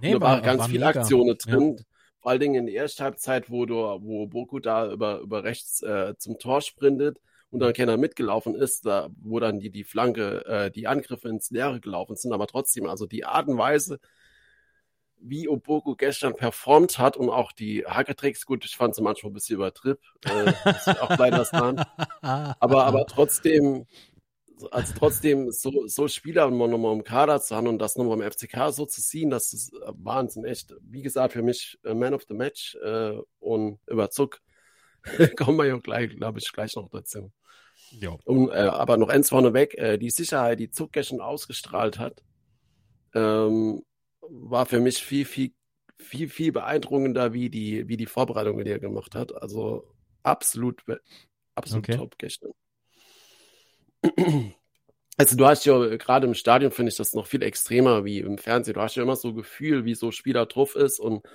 Nee, 0.00 0.14
da 0.14 0.20
war, 0.20 0.40
ganz 0.40 0.66
viele 0.66 0.86
Aktionen 0.86 1.36
drin. 1.38 1.76
Ja 1.78 1.84
vor 2.20 2.30
allen 2.30 2.40
Dingen 2.40 2.54
in 2.54 2.66
der 2.66 2.74
ersten 2.74 3.02
Halbzeit, 3.02 3.50
wo, 3.50 3.66
du, 3.66 3.76
wo 3.76 4.26
Boku 4.26 4.58
da 4.60 4.90
über, 4.92 5.20
über 5.20 5.42
rechts 5.42 5.82
äh, 5.82 6.14
zum 6.18 6.38
Tor 6.38 6.60
sprintet 6.60 7.18
und 7.50 7.60
dann 7.60 7.72
keiner 7.72 7.96
mitgelaufen 7.96 8.54
ist, 8.54 8.86
da, 8.86 9.08
wo 9.22 9.40
dann 9.40 9.58
die, 9.58 9.70
die 9.70 9.84
Flanke, 9.84 10.44
äh, 10.46 10.70
die 10.70 10.86
Angriffe 10.86 11.28
ins 11.28 11.50
Leere 11.50 11.80
gelaufen 11.80 12.16
sind, 12.16 12.32
aber 12.32 12.46
trotzdem, 12.46 12.86
also 12.86 13.06
die 13.06 13.24
Art 13.24 13.48
und 13.48 13.58
Weise, 13.58 14.00
wie 15.22 15.48
Oboku 15.48 15.96
gestern 15.96 16.34
performt 16.34 16.98
hat 16.98 17.16
und 17.16 17.28
auch 17.28 17.52
die 17.52 17.84
Hackertricks, 17.86 18.46
gut, 18.46 18.64
ich 18.64 18.76
fand 18.76 18.94
sie 18.94 19.02
manchmal 19.02 19.30
ein 19.30 19.34
bisschen 19.34 19.56
übertrieb, 19.56 19.98
äh, 20.24 20.52
auch 21.00 21.16
leider 21.18 21.44
dran, 21.44 21.84
aber, 22.60 22.84
aber 22.84 23.06
trotzdem, 23.06 23.86
also 24.68 24.94
trotzdem 24.96 25.50
so, 25.50 25.86
so 25.86 26.08
Spieler 26.08 26.50
nochmal 26.50 26.94
im 26.94 27.04
Kader 27.04 27.40
zu 27.40 27.54
haben 27.54 27.68
und 27.68 27.78
das 27.78 27.96
nochmal 27.96 28.20
im 28.20 28.30
FCK 28.30 28.72
so 28.72 28.86
zu 28.86 29.00
ziehen, 29.02 29.30
das 29.30 29.52
ist 29.52 29.72
äh, 29.72 29.92
Wahnsinn, 29.94 30.44
echt. 30.44 30.74
Wie 30.82 31.02
gesagt, 31.02 31.32
für 31.32 31.42
mich 31.42 31.78
äh, 31.84 31.94
Man 31.94 32.14
of 32.14 32.24
the 32.28 32.34
Match 32.34 32.76
äh, 32.76 33.18
und 33.38 33.78
über 33.86 34.10
Zuck 34.10 34.40
kommen 35.36 35.58
wir 35.58 35.66
ja 35.66 35.76
gleich, 35.78 36.16
glaube 36.16 36.38
ich, 36.38 36.52
gleich 36.52 36.74
noch 36.76 36.88
dazu. 36.90 37.32
Ja. 37.90 38.16
Und, 38.24 38.50
äh, 38.50 38.54
aber 38.54 38.96
noch 38.96 39.08
eins 39.08 39.30
vorneweg, 39.30 39.76
äh, 39.78 39.98
die 39.98 40.10
Sicherheit, 40.10 40.60
die 40.60 40.70
Zuck 40.70 40.92
gestern 40.92 41.20
ausgestrahlt 41.20 41.98
hat, 41.98 42.22
ähm, 43.14 43.82
war 44.20 44.66
für 44.66 44.80
mich 44.80 45.02
viel, 45.02 45.24
viel, 45.24 45.52
viel, 45.98 46.28
viel 46.28 46.52
beeindruckender, 46.52 47.32
wie 47.32 47.50
die, 47.50 47.88
wie 47.88 47.96
die 47.96 48.06
Vorbereitungen, 48.06 48.64
die 48.64 48.70
er 48.70 48.78
gemacht 48.78 49.14
hat. 49.14 49.34
Also 49.34 49.92
absolut, 50.22 50.82
absolut 51.54 51.88
okay. 51.88 51.96
top 51.96 52.18
gestern. 52.18 52.52
Also 55.16 55.36
du 55.36 55.44
hast 55.44 55.66
ja 55.66 55.96
gerade 55.96 56.26
im 56.26 56.32
Stadion 56.32 56.70
finde 56.70 56.88
ich 56.88 56.96
das 56.96 57.12
noch 57.12 57.26
viel 57.26 57.42
extremer 57.42 58.06
wie 58.06 58.20
im 58.20 58.38
Fernsehen. 58.38 58.72
Du 58.72 58.80
hast 58.80 58.94
ja 58.94 59.02
immer 59.02 59.16
so 59.16 59.34
Gefühl, 59.34 59.84
wie 59.84 59.94
so 59.94 60.12
Spieler 60.12 60.46
drauf 60.46 60.76
ist 60.76 60.98
und 60.98 61.26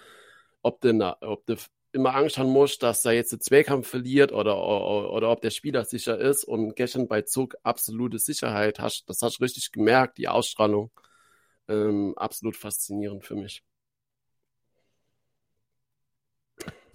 ob 0.64 0.82
du, 0.82 1.16
ob 1.22 1.46
du 1.46 1.56
immer 1.92 2.16
Angst 2.16 2.40
haben 2.40 2.50
musst, 2.50 2.82
dass 2.82 3.06
er 3.06 3.14
jetzt 3.14 3.32
den 3.32 3.42
Zweikampf 3.42 3.88
verliert 3.88 4.32
oder, 4.32 4.58
oder, 4.58 5.12
oder, 5.12 5.32
ob 5.32 5.42
der 5.42 5.52
Spieler 5.52 5.86
sicher 5.86 6.18
ist. 6.18 6.44
Und 6.44 6.76
gestern 6.76 7.08
bei 7.08 7.22
Zug 7.22 7.56
absolute 7.62 8.18
Sicherheit. 8.18 8.80
Hast, 8.80 9.08
das 9.08 9.22
hast 9.22 9.38
du 9.38 9.44
richtig 9.44 9.72
gemerkt, 9.72 10.18
die 10.18 10.28
Ausstrahlung. 10.28 10.92
Ähm, 11.68 12.14
absolut 12.18 12.56
faszinierend 12.56 13.24
für 13.24 13.36
mich. 13.36 13.64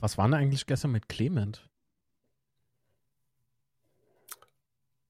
Was 0.00 0.18
war 0.18 0.26
denn 0.26 0.34
eigentlich 0.34 0.66
gestern 0.66 0.90
mit 0.90 1.08
Clement? 1.08 1.69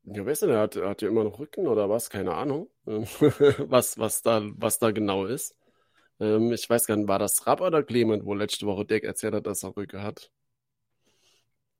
Ja, 0.04 0.24
weißt 0.26 0.42
du, 0.42 0.46
denn? 0.46 0.56
Er 0.56 0.62
hat, 0.62 0.76
hat 0.76 1.02
ja 1.02 1.08
immer 1.08 1.24
noch 1.24 1.38
Rücken 1.38 1.66
oder 1.66 1.88
was? 1.88 2.10
Keine 2.10 2.34
Ahnung, 2.34 2.68
ähm, 2.86 3.04
was, 3.70 3.98
was, 3.98 4.22
da, 4.22 4.42
was 4.56 4.78
da 4.78 4.90
genau 4.90 5.26
ist. 5.26 5.56
Ähm, 6.20 6.52
ich 6.52 6.68
weiß 6.70 6.86
gar 6.86 6.96
nicht, 6.96 7.08
war 7.08 7.18
das 7.18 7.46
Rapp 7.46 7.60
oder 7.60 7.82
Clement, 7.82 8.24
wo 8.24 8.34
letzte 8.34 8.66
Woche 8.66 8.84
Dirk 8.86 9.04
erzählt 9.04 9.34
hat, 9.34 9.46
dass 9.46 9.62
er 9.64 9.76
Rücken 9.76 10.02
hat? 10.02 10.30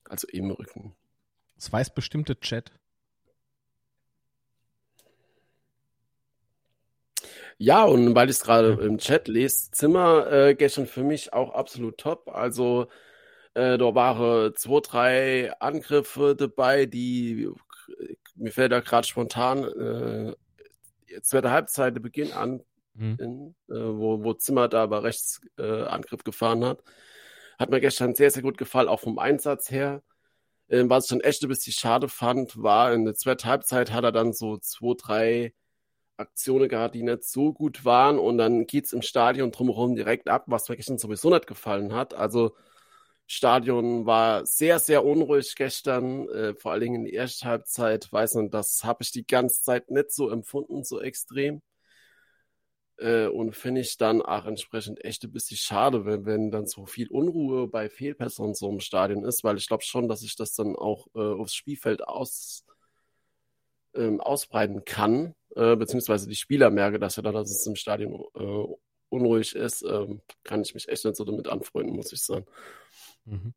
Also 0.05 0.29
im 0.29 0.51
Rücken. 0.51 0.95
Das 1.55 1.73
weiß 1.73 1.95
bestimmte 1.95 2.39
Chat. 2.41 2.73
Ja, 7.59 7.85
und 7.85 8.15
weil 8.15 8.31
ich 8.31 8.37
es 8.37 8.43
gerade 8.43 8.73
im 8.83 8.99
Chat 8.99 9.29
lese, 9.29 9.71
Zimmer 9.73 10.31
äh, 10.33 10.55
gestern 10.55 10.87
für 10.87 11.03
mich 11.03 11.33
auch 11.33 11.51
absolut 11.55 11.99
top. 11.99 12.29
Also 12.33 12.87
äh, 13.55 13.79
da 13.79 13.95
waren 13.95 14.55
zwei, 14.57 14.81
drei 14.83 15.53
Angriffe 15.61 16.37
dabei, 16.37 16.87
die 16.87 17.49
mir 18.35 18.53
fällt 18.53 18.73
da 18.73 18.81
gerade 18.81 19.07
spontan 19.07 19.65
äh, 19.65 20.35
zweite 21.23 21.51
Halbzeit 21.51 22.01
Beginn 22.03 22.33
an, 22.33 22.63
mhm. 22.95 23.17
in, 23.19 23.55
äh, 23.69 23.81
wo, 23.81 24.23
wo 24.23 24.35
Zimmer 24.35 24.69
da 24.69 24.83
aber 24.83 25.03
rechts 25.03 25.41
äh, 25.59 25.83
Angriff 25.83 26.25
gefahren 26.25 26.65
hat. 26.65 26.83
Hat 27.59 27.71
mir 27.71 27.81
gestern 27.81 28.15
sehr, 28.15 28.31
sehr 28.31 28.43
gut 28.43 28.59
gefallen, 28.59 28.89
auch 28.89 29.01
vom 29.01 29.19
Einsatz 29.19 29.71
her. 29.71 30.03
Ähm, 30.69 30.89
was 30.89 31.05
ich 31.05 31.11
dann 31.11 31.21
echt 31.21 31.43
ein 31.43 31.49
bisschen 31.49 31.73
schade 31.73 32.09
fand, 32.09 32.63
war 32.63 32.93
in 32.93 33.05
der 33.05 33.15
zweiten 33.15 33.45
Halbzeit 33.45 33.93
hat 33.93 34.05
er 34.05 34.13
dann 34.13 34.33
so 34.33 34.57
zwei, 34.59 34.95
drei 34.97 35.55
Aktionen 36.17 36.69
gehabt, 36.69 36.95
die 36.95 37.03
nicht 37.03 37.25
so 37.25 37.53
gut 37.53 37.85
waren 37.85 38.19
und 38.19 38.39
dann 38.39 38.67
geht 38.67 38.85
es 38.85 38.93
im 38.93 39.03
Stadion 39.03 39.51
drumherum 39.51 39.97
direkt 39.97 40.29
ab, 40.29 40.45
was 40.47 40.69
mir 40.69 40.77
gestern 40.77 40.99
sowieso 40.99 41.31
nicht 41.31 41.47
gefallen 41.47 41.93
hat. 41.95 42.15
Also 42.15 42.55
Stadion 43.33 44.07
war 44.07 44.45
sehr, 44.45 44.81
sehr 44.81 45.05
unruhig 45.05 45.55
gestern, 45.55 46.29
äh, 46.31 46.53
vor 46.57 46.73
allen 46.73 46.81
Dingen 46.81 46.95
in 46.97 47.05
der 47.05 47.15
ersten 47.15 47.47
Halbzeit. 47.47 48.13
Weiß 48.13 48.35
nicht, 48.35 48.53
das 48.53 48.83
habe 48.83 49.05
ich 49.05 49.13
die 49.13 49.25
ganze 49.25 49.63
Zeit 49.63 49.89
nicht 49.89 50.11
so 50.13 50.31
empfunden, 50.31 50.83
so 50.83 51.01
extrem. 51.01 51.63
Äh, 52.99 53.29
und 53.29 53.55
finde 53.55 53.83
ich 53.83 53.97
dann 53.97 54.21
auch 54.21 54.47
entsprechend 54.47 55.05
echt 55.05 55.23
ein 55.23 55.31
bisschen 55.31 55.57
schade, 55.57 56.05
wenn, 56.07 56.27
wenn 56.27 56.51
dann 56.51 56.67
so 56.67 56.87
viel 56.87 57.07
Unruhe 57.09 57.69
bei 57.69 57.89
Fehlpässen 57.89 58.53
so 58.55 58.69
im 58.69 58.81
Stadion 58.81 59.25
ist, 59.25 59.45
weil 59.45 59.59
ich 59.59 59.69
glaube 59.69 59.85
schon, 59.85 60.09
dass 60.09 60.23
ich 60.23 60.35
das 60.35 60.55
dann 60.57 60.75
auch 60.75 61.07
äh, 61.15 61.21
aufs 61.21 61.55
Spielfeld 61.55 62.03
aus, 62.09 62.65
ähm, 63.95 64.21
ausbreiten 64.21 64.85
kann, 64.85 65.37
äh, 65.55 65.77
beziehungsweise 65.77 66.29
die 66.29 66.35
Spieler 66.35 66.71
merke, 66.71 66.99
dass 66.99 67.15
ja 67.15 67.23
dann, 67.23 67.35
dass 67.35 67.51
es 67.53 67.65
im 67.65 67.77
Stadion 67.77 68.25
äh, 68.35 68.75
unruhig 69.09 69.55
ist, 69.55 69.83
ähm, 69.83 70.21
kann 70.43 70.63
ich 70.63 70.75
mich 70.75 70.89
echt 70.89 71.05
nicht 71.05 71.17
so 71.17 71.25
damit 71.25 71.47
anfreunden, 71.49 71.95
muss 71.95 72.13
ich 72.13 72.23
sagen. 72.23 72.47
Mhm. 73.25 73.55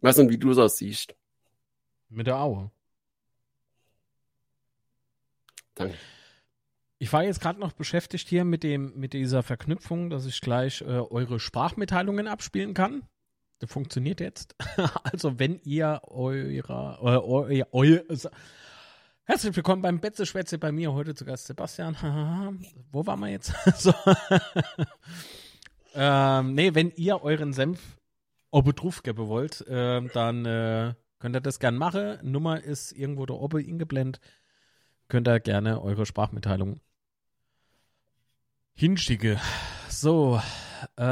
Weiß 0.00 0.18
nicht, 0.18 0.30
wie 0.30 0.38
du 0.38 0.52
das 0.54 0.76
siehst. 0.78 1.14
Mit 2.08 2.26
der 2.26 2.38
Aue. 2.38 2.70
Danke. 5.74 5.94
Ich 6.98 7.12
war 7.12 7.24
jetzt 7.24 7.40
gerade 7.40 7.58
noch 7.58 7.72
beschäftigt 7.72 8.28
hier 8.28 8.44
mit 8.44 8.62
dem 8.62 8.92
mit 8.98 9.14
dieser 9.14 9.42
Verknüpfung, 9.42 10.10
dass 10.10 10.26
ich 10.26 10.40
gleich 10.42 10.82
äh, 10.82 10.84
eure 10.84 11.40
Sprachmitteilungen 11.40 12.28
abspielen 12.28 12.74
kann. 12.74 13.02
Das 13.58 13.70
funktioniert 13.70 14.20
jetzt. 14.20 14.54
also 15.04 15.38
wenn 15.38 15.60
ihr 15.62 16.02
eurer 16.04 16.98
äh, 17.02 17.16
eu, 17.16 17.64
eu, 17.72 18.28
Herzlich 19.24 19.54
willkommen 19.54 19.80
beim 19.80 20.00
Betze 20.00 20.26
Schwätze 20.26 20.58
bei 20.58 20.72
mir 20.72 20.92
heute 20.92 21.14
zu 21.14 21.24
Gast 21.24 21.46
Sebastian. 21.46 21.94
Wo 22.92 23.06
waren 23.06 23.20
wir 23.20 23.28
jetzt? 23.28 23.54
so. 23.76 23.94
ähm, 25.94 26.54
nee, 26.54 26.74
wenn 26.74 26.90
ihr 26.96 27.22
euren 27.22 27.52
Senf 27.52 27.99
ob 28.50 28.74
drauf 28.76 29.02
geben 29.02 29.28
wollt, 29.28 29.66
äh, 29.68 30.02
dann 30.12 30.44
äh, 30.44 30.94
könnt 31.18 31.36
ihr 31.36 31.40
das 31.40 31.60
gerne 31.60 31.78
machen. 31.78 32.18
Nummer 32.22 32.62
ist 32.62 32.92
irgendwo 32.92 33.26
da 33.26 33.34
oben 33.34 33.60
ingeblendet. 33.64 34.20
Könnt 35.08 35.28
ihr 35.28 35.40
gerne 35.40 35.82
eure 35.82 36.06
Sprachmitteilung 36.06 36.80
hinschicke. 38.74 39.40
So, 39.88 40.40
äh, 40.96 41.02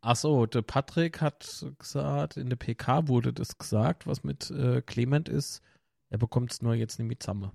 achso, 0.00 0.46
der 0.46 0.62
Patrick 0.62 1.20
hat 1.20 1.64
gesagt, 1.78 2.36
in 2.36 2.50
der 2.50 2.56
PK 2.56 3.08
wurde 3.08 3.32
das 3.32 3.56
gesagt, 3.56 4.06
was 4.06 4.24
mit 4.24 4.50
äh, 4.50 4.82
Clement 4.82 5.28
ist. 5.28 5.62
Er 6.10 6.18
bekommt 6.18 6.52
es 6.52 6.62
nur 6.62 6.74
jetzt 6.74 6.98
nicht 6.98 7.08
mit 7.08 7.22
zusammen. 7.22 7.50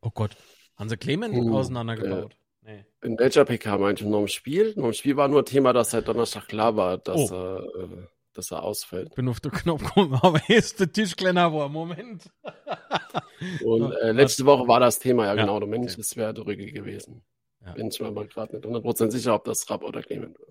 Oh 0.00 0.10
Gott, 0.10 0.36
haben 0.76 0.88
sie 0.88 0.96
Clement 0.96 1.34
hm, 1.34 1.52
auseinandergebaut? 1.52 2.36
Nee. 2.64 2.84
In 3.02 3.18
welcher 3.18 3.44
PK 3.44 3.76
meinte 3.78 4.08
Noch 4.08 4.20
im 4.20 4.28
Spiel? 4.28 4.72
Noch 4.76 4.86
im 4.86 4.92
Spiel 4.92 5.16
war 5.16 5.28
nur 5.28 5.44
Thema, 5.44 5.72
dass 5.72 5.92
er 5.92 6.02
Donnerstag 6.02 6.46
klar 6.46 6.76
war, 6.76 6.98
dass, 6.98 7.32
oh. 7.32 7.34
er, 7.34 7.64
äh, 7.82 8.06
dass 8.34 8.52
er 8.52 8.62
ausfällt. 8.62 9.14
Bin 9.14 9.28
auf 9.28 9.40
den 9.40 9.50
Knopf 9.50 9.82
gekommen, 9.82 10.14
aber 10.22 10.40
ist 10.48 10.78
der 10.78 10.92
Tisch 10.92 11.16
kleiner 11.16 11.52
war. 11.52 11.68
Moment. 11.68 12.30
Und 13.64 13.92
äh, 13.92 14.12
letzte 14.12 14.46
Woche 14.46 14.68
war 14.68 14.78
das 14.78 15.00
Thema, 15.00 15.24
ja, 15.24 15.34
ja 15.34 15.42
genau. 15.42 15.58
Der 15.58 15.68
Mensch, 15.68 15.92
okay. 15.92 16.00
das 16.00 16.16
wäre 16.16 16.32
der 16.32 16.46
Rüge 16.46 16.70
gewesen. 16.70 17.22
Ja. 17.64 17.72
Bin 17.72 17.88
ich 17.88 18.00
mir 18.00 18.06
aber 18.06 18.26
gerade 18.26 18.56
nicht 18.56 18.64
100% 18.64 19.10
sicher, 19.10 19.34
ob 19.34 19.44
das 19.44 19.68
Rapp 19.68 19.82
oder 19.82 20.02
Clement 20.02 20.38
war. 20.38 20.48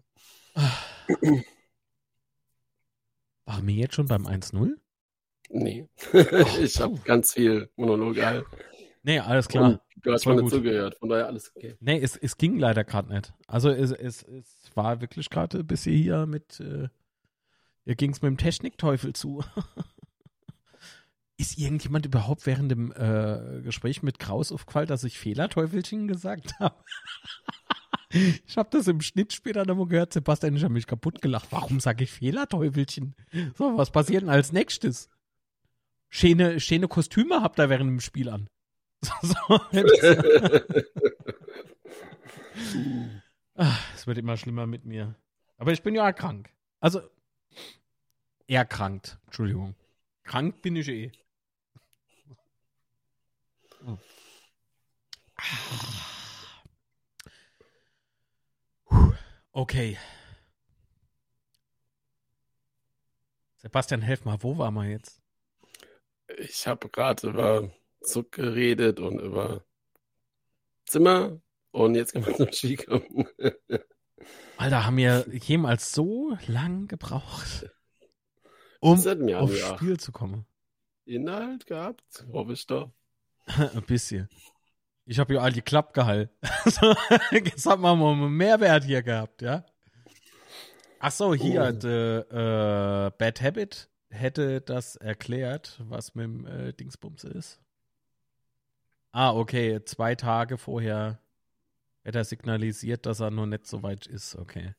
Waren 3.46 3.68
wir 3.68 3.76
jetzt 3.76 3.96
schon 3.96 4.08
beim 4.08 4.28
1-0? 4.28 4.76
Nee. 5.50 5.88
Oh, 6.14 6.18
ich 6.62 6.80
habe 6.80 7.00
ganz 7.04 7.34
viel 7.34 7.70
Monolog. 7.76 8.18
Nee, 9.04 9.20
alles 9.20 9.48
klar. 9.48 9.72
Und 9.72 9.80
du 10.04 10.12
hast 10.12 10.26
mal 10.26 10.36
nicht 10.36 10.50
zugehört, 10.50 10.96
von 10.96 11.10
daher 11.10 11.28
alles 11.28 11.52
okay. 11.56 11.76
Nee, 11.80 12.00
es, 12.00 12.16
es 12.16 12.38
ging 12.38 12.60
leider 12.60 12.84
gerade 12.84 13.12
nicht. 13.12 13.34
Also 13.48 13.70
es, 13.70 13.92
es, 13.92 14.24
es 14.24 14.72
war 14.76 15.02
wirklich 15.02 15.30
gerade 15.30 15.64
bis 15.64 15.84
hier 15.84 16.28
mit, 16.28 16.60
äh, 16.60 16.88
hier 17.86 17.96
ging 17.96 18.12
es 18.12 18.22
mit 18.22 18.30
dem 18.30 18.38
Technikteufel 18.38 19.14
zu. 19.14 19.44
Ist 21.38 21.58
irgendjemand 21.58 22.06
überhaupt 22.06 22.46
während 22.46 22.70
dem 22.70 22.92
äh, 22.92 23.62
Gespräch 23.64 24.04
mit 24.04 24.20
Kraus 24.20 24.52
aufgefallen, 24.52 24.88
dass 24.88 25.04
ich 25.04 25.18
Fehlerteufelchen 25.18 26.08
gesagt 26.08 26.54
habe? 26.60 26.76
ich 28.12 28.58
habe 28.58 28.70
das 28.72 28.88
im 28.88 29.02
Schnitt 29.02 29.34
später 29.34 29.66
nochmal 29.66 29.88
gehört. 29.88 30.14
Sebastian, 30.14 30.56
ich 30.56 30.64
habe 30.64 30.74
mich 30.74 30.86
kaputt 30.86 31.20
gelacht. 31.20 31.48
Warum 31.50 31.80
sage 31.80 32.04
ich 32.04 32.12
Fehlerteufelchen? 32.12 33.16
So, 33.58 33.76
was 33.76 33.90
passiert 33.90 34.22
denn 34.22 34.30
als 34.30 34.52
nächstes? 34.52 35.10
Schöne, 36.10 36.60
schöne 36.60 36.88
Kostüme 36.88 37.42
habt 37.42 37.60
ihr 37.60 37.70
während 37.70 37.90
dem 37.90 38.02
Spiel 38.02 38.30
an. 38.30 38.48
So, 39.04 39.14
es 43.96 44.08
wird 44.08 44.18
immer 44.18 44.38
schlimmer 44.38 44.68
mit 44.68 44.86
mir. 44.86 45.16
Aber 45.58 45.72
ich 45.72 45.82
bin 45.84 45.96
ja 45.96 46.12
krank. 46.14 46.50
Also, 46.80 47.02
erkrankt. 48.48 49.18
Entschuldigung. 49.26 49.76
Krank 50.24 50.62
bin 50.62 50.76
ich 50.76 50.88
eh. 50.88 51.12
Okay. 59.52 59.98
Sebastian, 63.58 64.02
helf 64.02 64.26
mal, 64.26 64.42
wo 64.42 64.58
waren 64.58 64.74
wir 64.74 64.86
jetzt? 64.86 65.22
Ich 66.38 66.66
habe 66.68 66.90
gerade 66.90 67.28
über 67.28 67.72
Zug 68.02 68.32
geredet 68.32 69.00
und 69.00 69.20
über 69.20 69.64
Zimmer 70.86 71.40
und 71.72 71.96
jetzt 71.96 72.14
können 72.14 72.26
wir 72.26 72.36
zum 72.36 72.52
Skikommen. 72.52 73.28
Alter, 74.58 74.86
haben 74.86 74.98
wir 74.98 75.26
jemals 75.32 75.92
so 75.92 76.38
lang 76.48 76.88
gebraucht, 76.88 77.70
um 78.80 79.00
aufs 79.34 79.60
Spiel 79.60 80.00
zu 80.00 80.12
kommen? 80.12 80.46
Inhalt 81.06 81.66
gehabt, 81.66 82.26
hoffe 82.32 82.54
ich 82.54 82.68
doch. 82.68 82.92
Ein 83.46 83.84
bisschen. 83.84 84.30
Ich 85.06 85.20
habe 85.20 85.34
ja 85.34 85.42
all 85.42 85.52
die 85.52 85.62
Klapp 85.62 85.94
gehalten. 85.94 86.34
Jetzt 87.32 87.66
haben 87.66 87.82
wir 87.82 87.96
mal 87.96 88.14
einen 88.14 88.32
Mehrwert 88.32 88.84
hier 88.84 89.02
gehabt, 89.02 89.42
ja? 89.42 89.66
Ach 91.00 91.12
so, 91.12 91.34
hier, 91.34 91.74
oh. 91.74 91.78
de, 91.78 92.20
äh, 92.20 93.12
Bad 93.18 93.42
Habit 93.42 93.90
hätte 94.10 94.62
das 94.62 94.96
erklärt, 94.96 95.82
was 95.84 96.14
mit 96.14 96.26
dem 96.26 96.46
äh, 96.46 96.74
Dingsbums 96.74 97.24
ist. 97.24 97.61
Ah, 99.12 99.34
okay, 99.34 99.84
zwei 99.84 100.16
Tage 100.16 100.58
vorher 100.58 101.20
hätte 102.04 102.20
er 102.20 102.26
signalisiert, 102.26 103.06
dass 103.06 103.20
er 103.20 103.30
noch 103.32 103.46
nicht 103.46 103.68
so 103.68 103.84
weit 103.84 104.08
ist, 104.08 104.36
okay. 104.36 104.74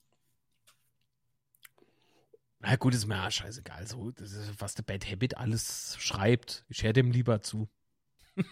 Na 2.60 2.76
gut, 2.76 2.94
ist 2.94 3.06
mir 3.06 3.16
ja 3.16 3.30
scheißegal. 3.30 3.86
So, 3.86 4.12
das 4.12 4.32
ist, 4.32 4.60
was 4.60 4.74
der 4.74 4.84
Bad 4.84 5.10
Habit 5.10 5.36
alles 5.36 5.96
schreibt. 5.98 6.64
Ich 6.68 6.84
höre 6.84 6.92
dem 6.92 7.10
lieber 7.10 7.40
zu. 7.42 7.68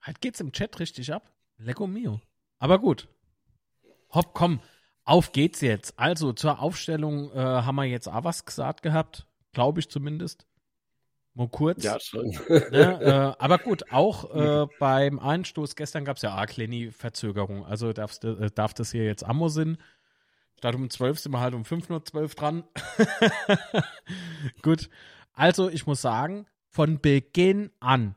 halt 0.00 0.20
geht's 0.20 0.38
im 0.40 0.52
Chat 0.52 0.78
richtig 0.78 1.12
ab. 1.12 1.32
Lecco 1.58 1.88
mio. 1.88 2.20
Aber 2.58 2.78
gut. 2.78 3.08
Hopp, 4.10 4.32
komm. 4.32 4.60
Auf 5.04 5.32
geht's 5.32 5.60
jetzt. 5.60 5.98
Also 5.98 6.32
zur 6.32 6.60
Aufstellung 6.60 7.32
äh, 7.32 7.38
haben 7.38 7.74
wir 7.74 7.84
jetzt 7.84 8.08
auch 8.08 8.22
was 8.22 8.44
gesagt 8.44 8.82
gehabt. 8.82 9.26
Glaube 9.52 9.80
ich 9.80 9.90
zumindest. 9.90 10.46
Mal 11.34 11.48
kurz. 11.48 11.84
Ja, 11.84 11.98
schon. 12.00 12.30
Ne, 12.48 13.34
äh, 13.38 13.42
aber 13.42 13.58
gut, 13.58 13.92
auch 13.92 14.34
äh, 14.34 14.66
beim 14.78 15.18
Einstoß 15.18 15.76
gestern 15.76 16.04
gab 16.04 16.16
es 16.16 16.22
ja 16.22 16.32
arg 16.32 16.54
Verzögerung. 16.92 17.64
Also 17.64 17.92
darfst, 17.92 18.24
äh, 18.24 18.50
darf 18.54 18.74
das 18.74 18.90
hier 18.90 19.04
jetzt 19.04 19.24
Ammo 19.24 19.48
sein. 19.48 19.78
Statt 20.58 20.74
um 20.74 20.90
12 20.90 21.18
sind 21.18 21.32
wir 21.32 21.40
halt 21.40 21.54
um 21.54 21.62
5.12 21.62 22.14
Uhr 22.14 22.28
dran. 22.28 22.64
gut. 24.62 24.90
Also, 25.32 25.70
ich 25.70 25.86
muss 25.86 26.02
sagen, 26.02 26.46
von 26.68 27.00
Beginn 27.00 27.70
an 27.80 28.14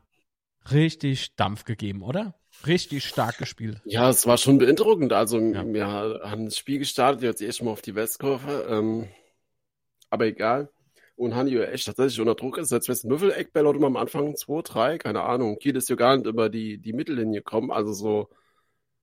richtig 0.72 1.38
Dampf 1.38 1.64
gegeben, 1.64 2.02
oder? 2.02 2.36
Richtig 2.68 3.06
stark 3.06 3.38
gespielt. 3.38 3.82
Ja, 3.86 4.10
es 4.10 4.28
war 4.28 4.38
schon 4.38 4.58
beeindruckend. 4.58 5.14
Also, 5.14 5.40
ja. 5.40 5.66
wir 5.66 5.88
haben 5.88 6.46
das 6.46 6.58
Spiel 6.58 6.80
gestartet, 6.80 7.24
jetzt 7.24 7.42
erst 7.42 7.64
mal 7.64 7.72
auf 7.72 7.82
die 7.82 7.96
Westkurve. 7.96 8.68
Ähm, 8.70 9.08
aber 10.10 10.26
egal. 10.26 10.70
Und 11.16 11.36
Hanni 11.36 11.58
echt 11.58 11.86
tatsächlich 11.86 12.20
unter 12.20 12.36
Druck 12.36 12.58
wissen, 12.58 13.12
wie 13.12 13.20
viel 13.20 13.32
Eckbälle 13.32 13.70
hat 13.70 13.84
am 13.84 13.98
Anfang? 13.98 14.36
2, 14.36 14.62
3, 14.64 14.98
keine 14.98 15.22
Ahnung. 15.22 15.60
Kiel 15.60 15.76
ist 15.76 15.90
ja 15.90 15.96
gar 15.96 16.18
nicht 16.18 16.26
über 16.26 16.50
die, 16.50 16.80
die 16.80 16.94
Mittellinie 16.94 17.42
gekommen. 17.42 17.72
Also 17.72 17.94
so 17.94 18.30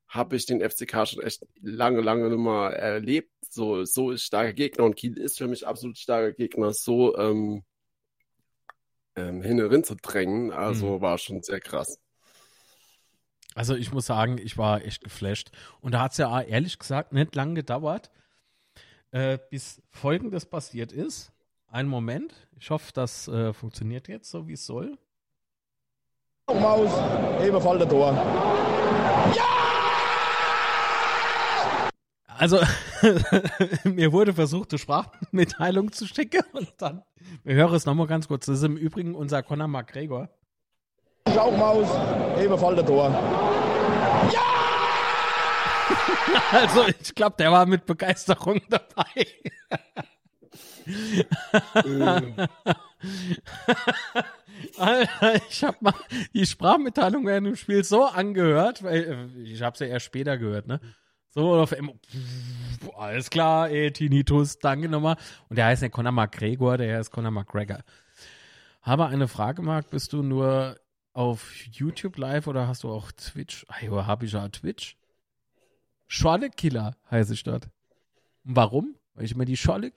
habe 0.09 0.35
ich 0.37 0.45
den 0.47 0.61
FCK 0.61 1.07
schon 1.07 1.23
echt 1.23 1.47
lange, 1.61 2.01
lange 2.01 2.29
nicht 2.29 2.39
mehr 2.39 2.71
erlebt. 2.71 3.31
So, 3.49 3.85
so 3.85 4.11
ist 4.11 4.25
starker 4.25 4.53
Gegner 4.53 4.85
und 4.85 4.97
Kiel 4.97 5.19
ist 5.19 5.39
für 5.39 5.47
mich 5.47 5.67
absolut 5.67 5.99
starker 5.99 6.33
Gegner. 6.33 6.73
So 6.73 7.17
ähm, 7.17 7.63
ähm, 9.17 9.43
hin 9.43 9.85
zu 9.85 9.95
drängen, 9.97 10.53
also 10.53 10.97
mhm. 10.99 11.01
war 11.01 11.19
schon 11.19 11.43
sehr 11.43 11.61
krass. 11.61 11.99
Also 13.55 13.75
ich 13.75 13.93
muss 13.93 14.07
sagen, 14.07 14.39
ich 14.39 14.59
war 14.59 14.85
echt 14.85 15.03
geflasht. 15.03 15.51
Und 15.81 15.93
da 15.93 16.03
hat 16.03 16.13
es 16.13 16.19
ja 16.19 16.41
ehrlich 16.41 16.79
gesagt 16.79 17.13
nicht 17.13 17.35
lange 17.35 17.55
gedauert, 17.55 18.11
äh, 19.11 19.39
bis 19.51 19.83
Folgendes 19.91 20.47
passiert 20.47 20.93
ist. 20.93 21.33
Ein 21.73 21.87
Moment. 21.87 22.35
Ich 22.59 22.71
hoffe, 22.71 22.91
das 22.93 23.29
äh, 23.29 23.53
funktioniert 23.53 24.09
jetzt 24.09 24.29
so, 24.29 24.49
wie 24.49 24.55
es 24.55 24.67
soll. 24.67 24.99
Maus, 26.49 26.91
ebenfalls 27.41 27.79
der 27.79 27.89
Tor. 27.89 28.13
Ja! 29.37 29.45
Also, 32.27 32.59
mir 33.85 34.13
wurde 34.13 34.35
versucht, 34.35 34.73
eine 34.73 34.81
Sprachmitteilung 34.81 35.93
zu 35.93 36.07
schicken 36.07 36.43
und 36.55 36.73
dann, 36.79 37.05
wir 37.45 37.55
hören 37.55 37.75
es 37.75 37.87
nochmal 37.87 38.09
ganz 38.09 38.27
kurz. 38.27 38.47
Das 38.47 38.59
ist 38.59 38.65
im 38.65 38.77
Übrigen 38.77 39.15
unser 39.15 39.45
Conor 39.45 39.69
McGregor. 39.69 40.29
Schau 41.33 41.53
Maus, 41.53 41.87
ebenfalls 42.37 42.77
der 42.77 42.87
Tor. 42.87 43.11
Ja! 44.33 44.41
Also, 46.53 46.85
ich 46.87 47.15
glaube, 47.15 47.37
der 47.39 47.51
war 47.53 47.67
mit 47.67 47.87
Begeisterung 47.87 48.61
dabei. 48.69 49.27
Alter, 54.79 55.41
ich 55.49 55.65
habe 55.65 55.77
mal 55.81 55.95
die 56.35 56.47
Sprachmitteilung 56.47 57.27
während 57.27 57.47
dem 57.47 57.57
Spiel 57.57 57.85
so 57.85 58.05
angehört, 58.05 58.83
weil 58.83 59.31
äh, 59.37 59.43
ich 59.43 59.63
habe 59.63 59.77
sie 59.77 59.85
ja 59.85 59.93
erst 59.93 60.07
später 60.07 60.37
gehört, 60.39 60.67
ne? 60.67 60.81
So 61.33 61.55
auf 61.55 61.73
einmal, 61.73 61.95
alles 62.97 63.31
klar, 63.31 63.71
ey, 63.71 63.93
Tinnitus, 63.93 64.59
danke 64.59 64.89
nochmal. 64.89 65.17
Und 65.49 65.57
der 65.57 65.67
heißt 65.67 65.83
nicht 65.83 65.93
Conor 65.93 66.13
McGregor, 66.13 66.77
der 66.77 66.99
heißt 66.99 67.13
Conor 67.13 67.31
McGregor. 67.31 67.85
Habe 68.83 69.07
eine 69.07 69.29
Frage, 69.29 69.63
Marc, 69.63 69.91
bist 69.91 70.13
du 70.13 70.23
nur 70.23 70.77
auf 71.13 71.53
YouTube 71.67 72.17
live 72.17 72.49
oder 72.49 72.67
hast 72.67 72.83
du 72.83 72.91
auch 72.91 73.13
Twitch? 73.13 73.65
Ah, 73.69 73.85
jo, 73.85 74.07
hab 74.07 74.23
ich 74.25 74.33
ja 74.33 74.49
Twitch. 74.49 74.97
Scholle 76.09 76.51
Killer 76.51 76.97
heiße 77.11 77.35
ich 77.35 77.45
dort. 77.45 77.69
Warum? 78.43 78.97
Weil 79.15 79.25
ich 79.25 79.33
immer 79.33 79.45
die 79.45 79.57
Scholle 79.57 79.93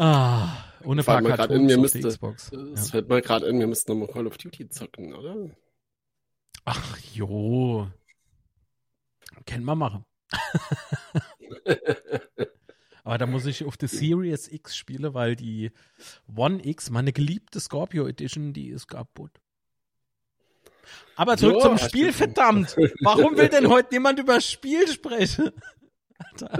Ah, 0.00 0.64
ohne 0.84 1.02
paar 1.02 1.20
Kartons 1.22 1.60
mir 1.60 1.76
müsste, 1.76 2.00
Xbox. 2.00 2.52
Es 2.52 2.90
fällt 2.90 3.08
mal 3.08 3.20
gerade 3.20 3.46
in, 3.46 3.58
wir 3.58 3.66
müssten 3.66 3.90
nochmal 3.90 4.06
Call 4.06 4.28
of 4.28 4.38
Duty 4.38 4.68
zocken, 4.68 5.12
oder? 5.12 5.50
Ach 6.64 6.98
jo. 7.14 7.88
Kennen 9.44 9.64
wir 9.64 9.74
machen. 9.74 10.04
Aber 13.02 13.18
da 13.18 13.26
muss 13.26 13.46
ich 13.46 13.64
auf 13.64 13.76
die 13.76 13.88
Series 13.88 14.46
X 14.52 14.76
spielen, 14.76 15.14
weil 15.14 15.34
die 15.34 15.72
One 16.36 16.64
X, 16.64 16.90
meine 16.90 17.12
geliebte 17.12 17.58
Scorpio 17.58 18.06
Edition, 18.06 18.52
die 18.52 18.68
ist 18.68 18.86
kaputt. 18.86 19.32
Aber 21.16 21.36
zurück 21.36 21.54
jo, 21.54 21.60
zum 21.62 21.78
Spiel, 21.78 22.12
verdammt! 22.12 22.76
Warum 23.00 23.36
will 23.36 23.48
denn 23.48 23.68
heute 23.70 23.94
niemand 23.94 24.20
über 24.20 24.34
das 24.34 24.48
Spiel 24.48 24.86
sprechen? 24.86 25.52
Alter. 26.18 26.58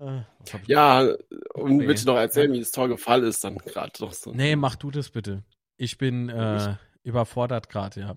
Äh, 0.00 0.22
ja, 0.66 1.08
und 1.54 1.80
willst 1.80 2.06
du 2.06 2.12
noch 2.12 2.18
erzählen, 2.18 2.52
wie 2.52 2.60
das 2.60 2.70
Tor 2.70 2.88
gefallen 2.88 3.24
ist 3.24 3.42
dann 3.42 3.58
gerade 3.58 3.92
doch 3.98 4.12
so? 4.12 4.32
Nee, 4.32 4.54
mach 4.54 4.76
du 4.76 4.90
das 4.90 5.10
bitte. 5.10 5.42
Ich 5.76 5.98
bin 5.98 6.28
äh, 6.28 6.76
überfordert 7.02 7.68
gerade, 7.68 8.00
ja. 8.00 8.16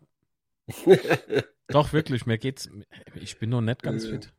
doch, 1.67 1.91
wirklich, 1.91 2.25
mir 2.25 2.37
geht's. 2.37 2.69
Ich 3.15 3.39
bin 3.39 3.49
noch 3.49 3.61
nicht 3.61 3.81
ganz 3.81 4.05
fit. 4.05 4.31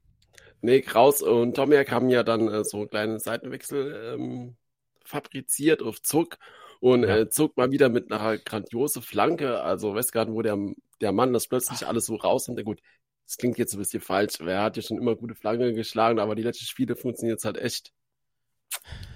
Nee, 0.60 0.80
Kraus 0.80 1.22
und 1.22 1.54
Tomiak 1.56 1.90
haben 1.90 2.08
ja 2.08 2.22
dann 2.22 2.48
äh, 2.48 2.64
so 2.64 2.86
kleine 2.86 3.18
Seitenwechsel 3.18 4.14
ähm, 4.14 4.56
fabriziert 5.04 5.82
auf 5.82 6.00
Zuck 6.00 6.38
und 6.80 7.02
ja. 7.02 7.16
äh, 7.16 7.28
zog 7.28 7.56
mal 7.56 7.72
wieder 7.72 7.88
mit 7.88 8.12
einer 8.12 8.38
grandiose 8.38 9.02
Flanke. 9.02 9.62
Also 9.62 9.94
Westgarten, 9.96 10.34
wo 10.34 10.42
der, 10.42 10.56
der 11.00 11.12
Mann 11.12 11.32
das 11.32 11.48
plötzlich 11.48 11.80
Ach. 11.82 11.88
alles 11.88 12.06
so 12.06 12.14
rausnimmt. 12.14 12.64
Gut, 12.64 12.80
das 13.26 13.36
klingt 13.36 13.58
jetzt 13.58 13.74
ein 13.74 13.78
bisschen 13.78 14.00
falsch, 14.00 14.40
weil 14.40 14.50
er 14.50 14.62
hat 14.62 14.76
ja 14.76 14.82
schon 14.82 14.98
immer 14.98 15.16
gute 15.16 15.34
Flanken 15.34 15.74
geschlagen, 15.74 16.18
aber 16.18 16.34
die 16.34 16.42
letzten 16.42 16.66
Spiele 16.66 16.96
funktionieren 16.96 17.36
jetzt 17.36 17.44
halt 17.44 17.58
echt 17.58 17.92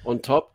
on 0.05 0.23
top. 0.23 0.55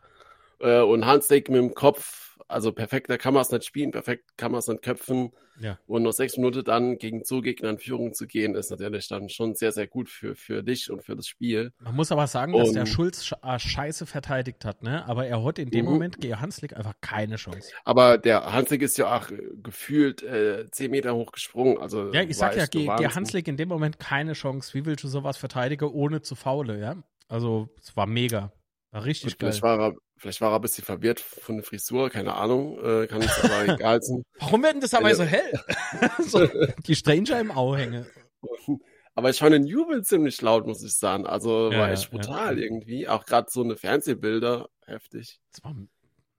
Äh, 0.60 0.80
und 0.80 1.06
Hansdake 1.06 1.50
mit 1.52 1.60
dem 1.60 1.74
Kopf, 1.74 2.31
also 2.52 2.72
perfekt, 2.72 3.10
da 3.10 3.18
kann 3.18 3.34
man 3.34 3.42
es 3.42 3.50
nicht 3.50 3.64
spielen, 3.64 3.90
perfekt 3.90 4.36
kann 4.36 4.52
man 4.52 4.60
es 4.60 4.68
nicht 4.68 4.82
köpfen. 4.82 5.32
Ja. 5.60 5.78
Und 5.86 6.02
nach 6.02 6.12
sechs 6.12 6.36
Minuten 6.36 6.64
dann 6.64 6.98
gegen 6.98 7.24
Zugegner 7.24 7.70
in 7.70 7.78
Führung 7.78 8.14
zu 8.14 8.26
gehen, 8.26 8.54
ist 8.54 8.70
natürlich 8.70 9.06
dann 9.08 9.28
schon 9.28 9.54
sehr, 9.54 9.70
sehr 9.70 9.86
gut 9.86 10.08
für, 10.08 10.34
für 10.34 10.62
dich 10.62 10.90
und 10.90 11.04
für 11.04 11.14
das 11.14 11.26
Spiel. 11.26 11.72
Man 11.78 11.94
muss 11.94 12.10
aber 12.10 12.26
sagen, 12.26 12.52
dass 12.52 12.72
der 12.72 12.86
Schulz 12.86 13.32
äh, 13.42 13.58
scheiße 13.58 14.06
verteidigt 14.06 14.64
hat, 14.64 14.82
ne? 14.82 15.06
Aber 15.06 15.26
er 15.26 15.44
hat 15.44 15.58
in 15.58 15.70
dem 15.70 15.84
mhm. 15.84 15.92
Moment 15.92 16.20
gegen 16.20 16.40
Hanslik 16.40 16.76
einfach 16.76 16.94
keine 17.00 17.36
Chance. 17.36 17.70
Aber 17.84 18.18
der 18.18 18.52
Hanslik 18.52 18.82
ist 18.82 18.96
ja 18.98 19.14
auch 19.14 19.30
äh, 19.30 19.38
gefühlt 19.62 20.22
äh, 20.22 20.70
zehn 20.70 20.90
Meter 20.90 21.14
hoch 21.14 21.32
gesprungen. 21.32 21.78
Also 21.78 22.12
ja, 22.12 22.22
ich 22.22 22.36
sag 22.36 22.56
ja, 22.56 22.66
gegen 22.66 23.14
Hanslik 23.14 23.46
in 23.46 23.56
dem 23.56 23.68
Moment 23.68 23.98
keine 23.98 24.32
Chance. 24.32 24.74
Wie 24.74 24.86
willst 24.86 25.04
du 25.04 25.08
sowas 25.08 25.36
verteidigen, 25.36 25.88
ohne 25.88 26.22
zu 26.22 26.34
faule, 26.34 26.80
ja? 26.80 26.96
Also, 27.28 27.70
es 27.80 27.96
war 27.96 28.06
mega. 28.06 28.52
War 28.92 29.04
richtig 29.04 29.38
geil. 29.38 29.52
War 29.62 29.80
er, 29.80 29.94
Vielleicht 30.22 30.40
war 30.40 30.52
er 30.52 30.56
ein 30.56 30.60
bisschen 30.60 30.84
verwirrt 30.84 31.18
von 31.18 31.56
der 31.56 31.64
Frisur, 31.64 32.10
keine 32.10 32.34
Ahnung, 32.34 32.78
äh, 32.78 33.08
kann 33.08 33.22
es 33.22 33.42
aber 33.42 33.74
egal 33.74 34.00
sein. 34.02 34.22
Warum 34.38 34.62
werden 34.62 34.80
das 34.80 34.94
aber 34.94 35.12
so 35.16 35.24
hell? 35.24 35.60
so, 36.20 36.46
die 36.86 36.94
Stranger 36.94 37.40
im 37.40 37.50
Auhänge. 37.50 38.06
Aber 39.14 39.28
ich 39.28 39.40
fand 39.40 39.52
den 39.52 39.66
Jubel 39.66 40.02
ziemlich 40.02 40.40
laut, 40.40 40.66
muss 40.66 40.82
ich 40.82 40.94
sagen. 40.94 41.26
Also 41.26 41.70
ja, 41.70 41.80
war 41.80 41.90
echt 41.90 42.10
brutal 42.10 42.58
ja. 42.58 42.64
irgendwie. 42.64 43.08
Auch 43.08 43.26
gerade 43.26 43.50
so 43.50 43.62
eine 43.62 43.76
Fernsehbilder, 43.76 44.70
heftig. 44.86 45.38
Das 45.50 45.62
war, 45.62 45.76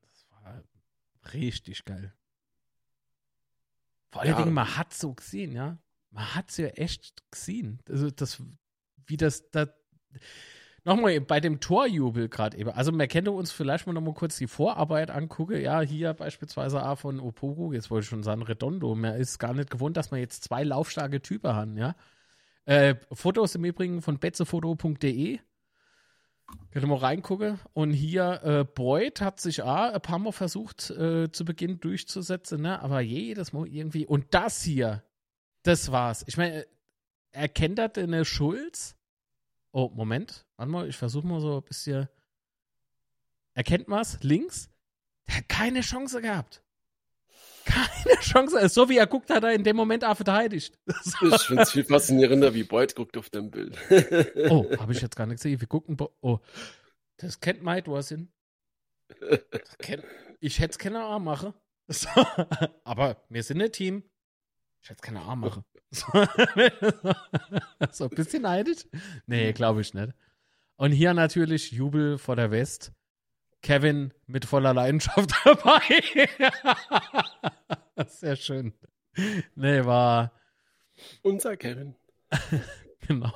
das 0.02 0.26
war 0.32 0.64
richtig 1.34 1.86
geil. 1.86 2.16
Vor 4.10 4.24
allen. 4.24 4.36
Dingen, 4.38 4.54
man 4.54 4.76
hat 4.76 4.92
so 4.92 5.14
gesehen, 5.14 5.52
ja. 5.52 5.78
Man 6.10 6.34
hat 6.34 6.50
es 6.50 6.58
ja 6.58 6.68
echt 6.70 7.22
gesehen. 7.30 7.80
Also 7.88 8.10
das, 8.10 8.42
wie 9.06 9.18
das 9.18 9.52
da 9.52 9.68
Nochmal 10.86 11.22
bei 11.22 11.40
dem 11.40 11.62
Torjubel 11.62 12.28
gerade 12.28 12.58
eben. 12.58 12.70
Also 12.70 12.92
man 12.92 13.08
könnte 13.08 13.32
uns 13.32 13.54
vielleicht 13.54 13.88
mal 13.88 13.94
nochmal 13.94 14.14
kurz 14.14 14.38
die 14.38 14.48
Vorarbeit 14.48 15.12
angucken. 15.12 15.62
Ja, 15.62 15.80
hier 15.80 16.14
beispielsweise 16.14 16.84
A 16.84 16.98
von 16.98 17.22
Opogo, 17.22 17.72
jetzt 17.72 17.90
wollte 17.90 18.04
ich 18.04 18.10
schon 18.10 18.24
sagen 18.24 18.42
Redondo. 18.42 18.94
Man 18.94 19.16
ist 19.16 19.40
gar 19.40 19.54
nicht 19.54 19.72
gewohnt, 19.72 19.96
dass 19.96 20.12
man 20.12 20.20
jetzt 20.20 20.44
zwei 20.44 20.64
laufstarke 20.64 21.22
Typen 21.22 21.54
haben, 21.54 21.78
ja. 21.78 21.96
Äh, 22.66 22.96
Fotos 23.12 23.56
im 23.56 23.64
Übrigen 23.64 24.02
von 24.02 24.20
betzefoto.de. 24.20 25.40
Könnt 26.72 26.86
ihr 26.86 26.88
mal 26.88 26.98
reingucken. 26.98 27.60
Und 27.74 27.92
hier, 27.92 28.42
äh, 28.44 28.64
Boyd 28.66 29.22
hat 29.22 29.40
sich 29.40 29.62
auch 29.62 29.94
ein 29.94 30.02
paar 30.02 30.20
Mal 30.20 30.32
versucht, 30.32 30.90
äh, 30.92 31.32
zu 31.32 31.46
Beginn 31.46 31.80
durchzusetzen, 31.80 32.62
ne? 32.62 32.82
aber 32.82 33.00
jedes 33.00 33.54
Mal 33.54 33.68
irgendwie. 33.68 34.06
Und 34.06 34.34
das 34.34 34.62
hier, 34.62 35.04
das 35.64 35.92
war's. 35.92 36.24
Ich 36.28 36.38
meine, 36.38 36.66
erkennt 37.32 37.80
er 37.80 37.90
denn 37.90 38.26
Schulz? 38.26 38.96
Oh, 39.74 39.90
Moment. 39.94 40.46
Warte 40.56 40.72
mal, 40.72 40.88
ich 40.88 40.96
versuche 40.96 41.26
mal 41.26 41.42
so 41.42 41.58
ein 41.58 41.64
bisschen. 41.64 42.08
Erkennt 43.56 43.88
man 43.88 44.02
es? 44.02 44.22
Links? 44.22 44.70
Der 45.28 45.38
hat 45.38 45.50
keine 45.50 45.82
Chance 45.82 46.22
gehabt. 46.22 46.64
Keine 47.66 48.16
Chance. 48.22 48.70
So 48.70 48.88
wie 48.88 48.98
er 48.98 49.08
guckt, 49.08 49.32
hat 49.32 49.44
er 49.44 49.54
in 49.54 49.64
dem 49.64 49.76
Moment 49.76 50.06
auch 50.06 50.16
verteidigt. 50.16 50.78
Ich 50.88 51.16
finde 51.18 51.64
es 51.64 51.72
viel 51.72 51.86
faszinierender, 51.86 52.54
wie 52.54 52.64
Boyd 52.64 52.96
guckt 52.96 53.18
auf 53.18 53.32
dem 53.32 53.50
Bild. 53.50 53.76
oh, 54.50 54.70
habe 54.78 54.94
ich 54.94 55.02
jetzt 55.02 55.16
gar 55.16 55.26
nicht 55.26 55.38
gesehen. 55.38 55.60
Wir 55.60 55.68
gucken. 55.68 55.98
Oh, 56.22 56.40
das 57.18 57.40
kennt 57.40 57.64
Mike 57.64 57.90
Warsin. 57.90 58.32
Ich 60.40 60.60
hätte 60.60 60.72
es 60.72 60.78
keine 60.78 61.02
Arm 61.02 61.24
machen. 61.24 61.54
Aber 62.84 63.24
wir 63.30 63.42
sind 63.42 63.60
ein 63.60 63.72
Team. 63.72 64.04
Ich 64.84 64.90
hätte 64.90 65.02
keine 65.02 65.22
Arm 65.22 65.40
machen. 65.40 65.64
so 67.92 68.04
ein 68.04 68.10
bisschen 68.10 68.42
neidisch? 68.42 68.86
Nee, 69.26 69.54
glaube 69.54 69.80
ich 69.80 69.94
nicht. 69.94 70.12
Und 70.76 70.92
hier 70.92 71.14
natürlich 71.14 71.72
Jubel 71.72 72.18
vor 72.18 72.36
der 72.36 72.52
West. 72.52 72.92
Kevin 73.62 74.14
mit 74.28 74.44
voller 74.44 74.74
Leidenschaft 74.74 75.32
dabei. 75.46 75.80
Sehr 78.08 78.36
schön. 78.36 78.74
Nee, 79.56 79.86
war. 79.86 80.34
Unser 81.22 81.56
Kevin. 81.56 81.96
genau. 83.08 83.32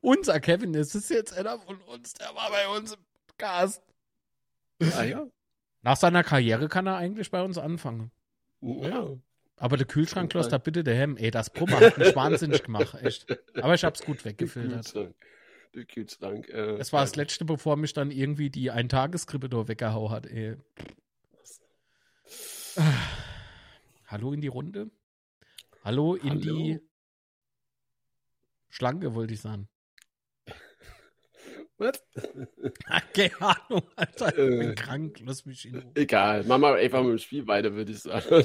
Unser 0.00 0.40
Kevin, 0.40 0.74
es 0.74 0.96
ist 0.96 1.10
jetzt 1.10 1.32
einer 1.32 1.60
von 1.60 1.80
uns, 1.82 2.14
der 2.14 2.34
war 2.34 2.50
bei 2.50 2.66
uns 2.76 2.94
im 2.94 3.00
Cast. 3.38 3.84
Ah 4.96 5.04
ja. 5.04 5.24
Nach 5.82 5.96
seiner 5.96 6.24
Karriere 6.24 6.66
kann 6.68 6.88
er 6.88 6.96
eigentlich 6.96 7.30
bei 7.30 7.42
uns 7.42 7.58
anfangen. 7.58 8.10
Ja. 8.60 9.16
Aber 9.60 9.76
der 9.76 9.86
Kühlschrank 9.86 10.32
lässt 10.32 10.52
da 10.52 10.58
bitte 10.58 10.82
der 10.82 10.94
Hemm. 10.94 11.18
Ey, 11.18 11.30
das 11.30 11.50
Brummer 11.50 11.80
hat 11.80 11.98
mich 11.98 12.16
wahnsinnig 12.16 12.62
gemacht, 12.62 12.94
echt. 13.02 13.26
Aber 13.62 13.74
ich 13.74 13.84
hab's 13.84 14.02
gut 14.02 14.24
weggefiltert. 14.24 14.94
der 15.74 15.84
Kühlschrank. 15.84 16.48
Äh, 16.48 16.76
Es 16.78 16.94
war 16.94 17.02
das 17.02 17.14
letzte, 17.14 17.44
bevor 17.44 17.76
mich 17.76 17.92
dann 17.92 18.10
irgendwie 18.10 18.48
die 18.48 18.70
Eintageskrippe 18.70 19.50
da 19.50 19.68
weggehauen 19.68 20.10
hat, 20.10 20.24
ey. 20.26 20.56
Hallo 24.06 24.32
in 24.32 24.40
die 24.40 24.48
Runde. 24.48 24.90
Hallo 25.84 26.14
in 26.14 26.30
Hallo. 26.30 26.40
die 26.40 26.80
Schlange, 28.70 29.14
wollte 29.14 29.34
ich 29.34 29.40
sagen. 29.42 29.68
Was? 31.80 32.02
Keine 33.14 33.40
Ahnung, 33.40 33.82
Alter. 33.96 34.28
Ich 34.28 34.34
bin 34.36 34.70
Äh. 34.70 34.74
krank. 34.74 35.20
Lass 35.24 35.46
mich 35.46 35.64
in 35.66 35.76
Ruhe. 35.76 35.90
Egal, 35.94 36.44
machen 36.44 36.62
wir 36.62 36.74
einfach 36.74 37.02
mit 37.02 37.12
dem 37.12 37.18
Spiel 37.18 37.46
weiter, 37.46 37.74
würde 37.74 37.92
ich 37.92 38.00
sagen. 38.00 38.26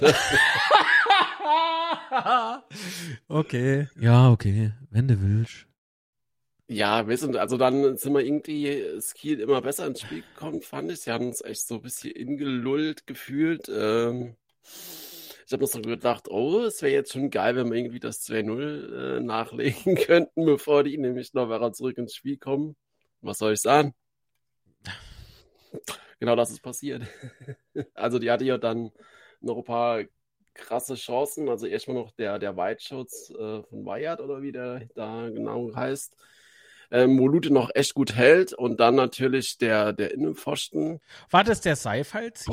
okay. 3.28 3.90
Ja, 4.00 4.32
okay. 4.32 4.72
Wenn 4.90 5.08
du 5.10 5.22
willst. 5.22 5.68
Ja, 6.68 7.08
wir 7.08 7.18
sind, 7.18 7.36
also 7.36 7.58
dann 7.58 7.98
sind 7.98 8.14
wir 8.14 8.22
irgendwie 8.22 8.84
das 8.96 9.14
Kiel 9.14 9.40
immer 9.42 9.62
besser 9.62 9.86
ins 9.86 10.02
Spiel 10.02 10.24
gekommen, 10.34 10.62
fand 10.62 10.92
ich. 10.92 11.02
Sie 11.02 11.12
haben 11.12 11.28
uns 11.28 11.42
echt 11.42 11.68
so 11.68 11.76
ein 11.76 11.82
bisschen 11.82 12.12
ingelullt 12.12 13.06
gefühlt. 13.06 13.70
Ähm, 13.70 14.36
ich 15.46 15.52
habe 15.52 15.62
mir 15.62 15.68
so 15.68 15.80
gedacht, 15.82 16.28
oh, 16.30 16.62
es 16.64 16.82
wäre 16.82 16.94
jetzt 16.94 17.12
schon 17.14 17.30
geil, 17.30 17.56
wenn 17.56 17.70
wir 17.70 17.78
irgendwie 17.78 18.00
das 18.00 18.26
2-0 18.28 19.18
äh, 19.18 19.20
nachlegen 19.20 19.96
könnten, 19.96 20.46
bevor 20.46 20.84
die 20.84 20.98
nämlich 20.98 21.34
noch 21.34 21.50
weiter 21.50 21.72
zurück 21.74 21.98
ins 22.00 22.16
Spiel 22.16 22.38
kommen. 22.38 22.76
Was 23.26 23.40
soll 23.40 23.54
ich 23.54 23.62
sagen? 23.62 23.94
Genau 26.20 26.36
das 26.36 26.52
ist 26.52 26.62
passiert. 26.62 27.04
Also 27.94 28.20
die 28.20 28.32
hatte 28.32 28.46
ja 28.46 28.58
dann 28.58 28.92
noch 29.42 29.58
ein 29.58 29.64
paar 29.64 30.04
krasse 30.54 30.96
Chancen. 30.96 31.50
Also 31.50 31.66
erstmal 31.66 31.98
noch 31.98 32.12
der, 32.12 32.40
der 32.40 32.56
Weitschutz 32.56 33.32
äh, 33.32 33.64
von 33.64 33.86
Wyatt 33.86 34.22
oder 34.22 34.42
wie 34.42 34.52
der 34.52 34.88
da 34.96 35.30
genau 35.30 35.76
heißt. 35.76 36.16
Ähm, 36.92 37.20
wo 37.20 37.28
Lute 37.28 37.52
noch 37.52 37.72
echt 37.74 37.96
gut 37.96 38.16
hält 38.16 38.54
und 38.54 38.80
dann 38.80 38.96
natürlich 38.96 39.58
der, 39.58 39.92
der 39.92 40.14
Innenpfosten. 40.14 41.02
War 41.32 41.44
das 41.44 41.62
der 41.62 41.76
Seifalt? 41.76 42.46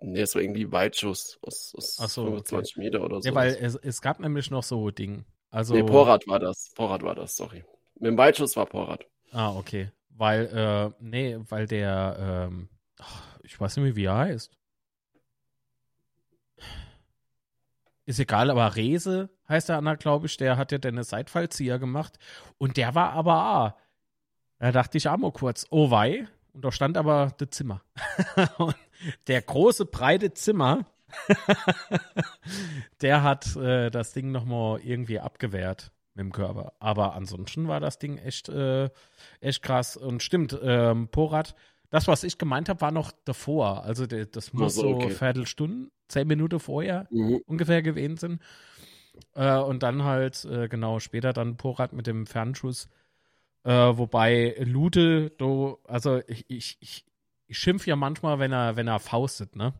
Nee, 0.00 0.20
es 0.20 0.34
war 0.34 0.42
irgendwie 0.42 0.70
Weitschuss 0.70 1.38
aus, 1.40 1.72
aus 1.76 1.98
Ach 2.00 2.08
so, 2.08 2.24
25 2.24 2.76
Meter 2.76 3.02
oder 3.02 3.22
so. 3.22 3.28
Ja, 3.28 3.34
weil 3.34 3.56
es, 3.60 3.76
es 3.76 4.02
gab 4.02 4.18
nämlich 4.18 4.50
noch 4.50 4.64
so 4.64 4.90
Ding. 4.90 5.24
Also, 5.50 5.74
nee, 5.74 5.84
Porrad 5.84 6.26
war 6.26 6.40
das. 6.40 6.72
Porrad 6.74 7.02
war 7.02 7.14
das, 7.14 7.36
sorry. 7.36 7.64
Mit 7.98 8.10
dem 8.10 8.18
Weitschuss 8.18 8.56
war 8.56 8.66
Porrad. 8.66 9.06
Ah, 9.32 9.54
okay. 9.54 9.90
Weil, 10.10 10.46
äh, 10.46 10.90
nee, 11.00 11.38
weil 11.48 11.66
der, 11.66 12.48
ähm, 12.48 12.68
ich 13.42 13.58
weiß 13.58 13.76
nicht 13.76 13.84
mehr, 13.84 13.96
wie 13.96 14.04
er 14.04 14.16
heißt. 14.16 14.56
Ist 18.04 18.20
egal, 18.20 18.50
aber 18.50 18.76
Rese 18.76 19.30
heißt 19.48 19.68
der 19.68 19.78
Anna, 19.78 19.94
glaube 19.94 20.26
ich, 20.26 20.36
der 20.36 20.56
hat 20.56 20.72
ja 20.72 20.78
den 20.78 21.02
Seitfallzieher 21.02 21.78
gemacht. 21.78 22.18
Und 22.58 22.76
der 22.76 22.94
war 22.94 23.12
aber, 23.12 23.34
ah, 23.34 23.76
da 24.58 24.72
dachte 24.72 24.98
ich 24.98 25.04
mal 25.06 25.32
kurz, 25.32 25.66
oh 25.70 25.90
wei. 25.90 26.28
Und 26.52 26.64
da 26.64 26.72
stand 26.72 26.96
aber 26.96 27.32
das 27.38 27.50
Zimmer. 27.50 27.82
Und 28.58 28.76
der 29.26 29.42
große, 29.42 29.86
breite 29.86 30.32
Zimmer, 30.34 30.86
der 33.00 33.22
hat 33.22 33.56
äh, 33.56 33.90
das 33.90 34.12
Ding 34.12 34.30
nochmal 34.32 34.80
irgendwie 34.80 35.18
abgewehrt 35.18 35.92
mit 36.16 36.24
dem 36.24 36.32
Körper. 36.32 36.72
Aber 36.80 37.14
ansonsten 37.14 37.68
war 37.68 37.80
das 37.80 37.98
Ding 37.98 38.16
echt, 38.18 38.48
äh, 38.48 38.88
echt 39.40 39.62
krass. 39.62 39.96
Und 39.96 40.22
stimmt, 40.22 40.58
ähm, 40.62 41.08
Porat, 41.08 41.54
das, 41.90 42.08
was 42.08 42.24
ich 42.24 42.38
gemeint 42.38 42.68
habe, 42.68 42.80
war 42.80 42.90
noch 42.90 43.12
davor. 43.24 43.84
Also 43.84 44.06
der, 44.06 44.26
das 44.26 44.52
muss 44.52 44.74
so, 44.74 44.82
so 44.82 44.88
okay. 44.96 45.10
Viertelstunden, 45.10 45.90
zehn 46.08 46.26
Minuten 46.26 46.58
vorher 46.58 47.06
Mhm. 47.10 47.42
ungefähr 47.46 47.82
gewesen 47.82 48.16
sind. 48.16 48.42
Äh, 49.34 49.58
und 49.58 49.82
dann 49.82 50.04
halt, 50.04 50.44
äh, 50.46 50.68
genau, 50.68 50.98
später 51.00 51.32
dann 51.32 51.56
Porat 51.56 51.92
mit 51.92 52.06
dem 52.06 52.26
Fernschuss. 52.26 52.88
Äh, 53.64 53.70
wobei 53.72 54.56
Lute, 54.60 55.30
do, 55.30 55.80
also 55.84 56.20
ich, 56.26 56.44
ich, 56.48 56.76
ich, 56.80 57.04
ich 57.46 57.58
schimpf 57.58 57.86
ja 57.86 57.96
manchmal, 57.96 58.38
wenn 58.38 58.52
er, 58.52 58.76
wenn 58.76 58.88
er 58.88 58.98
faustet, 59.00 59.56
ne? 59.56 59.74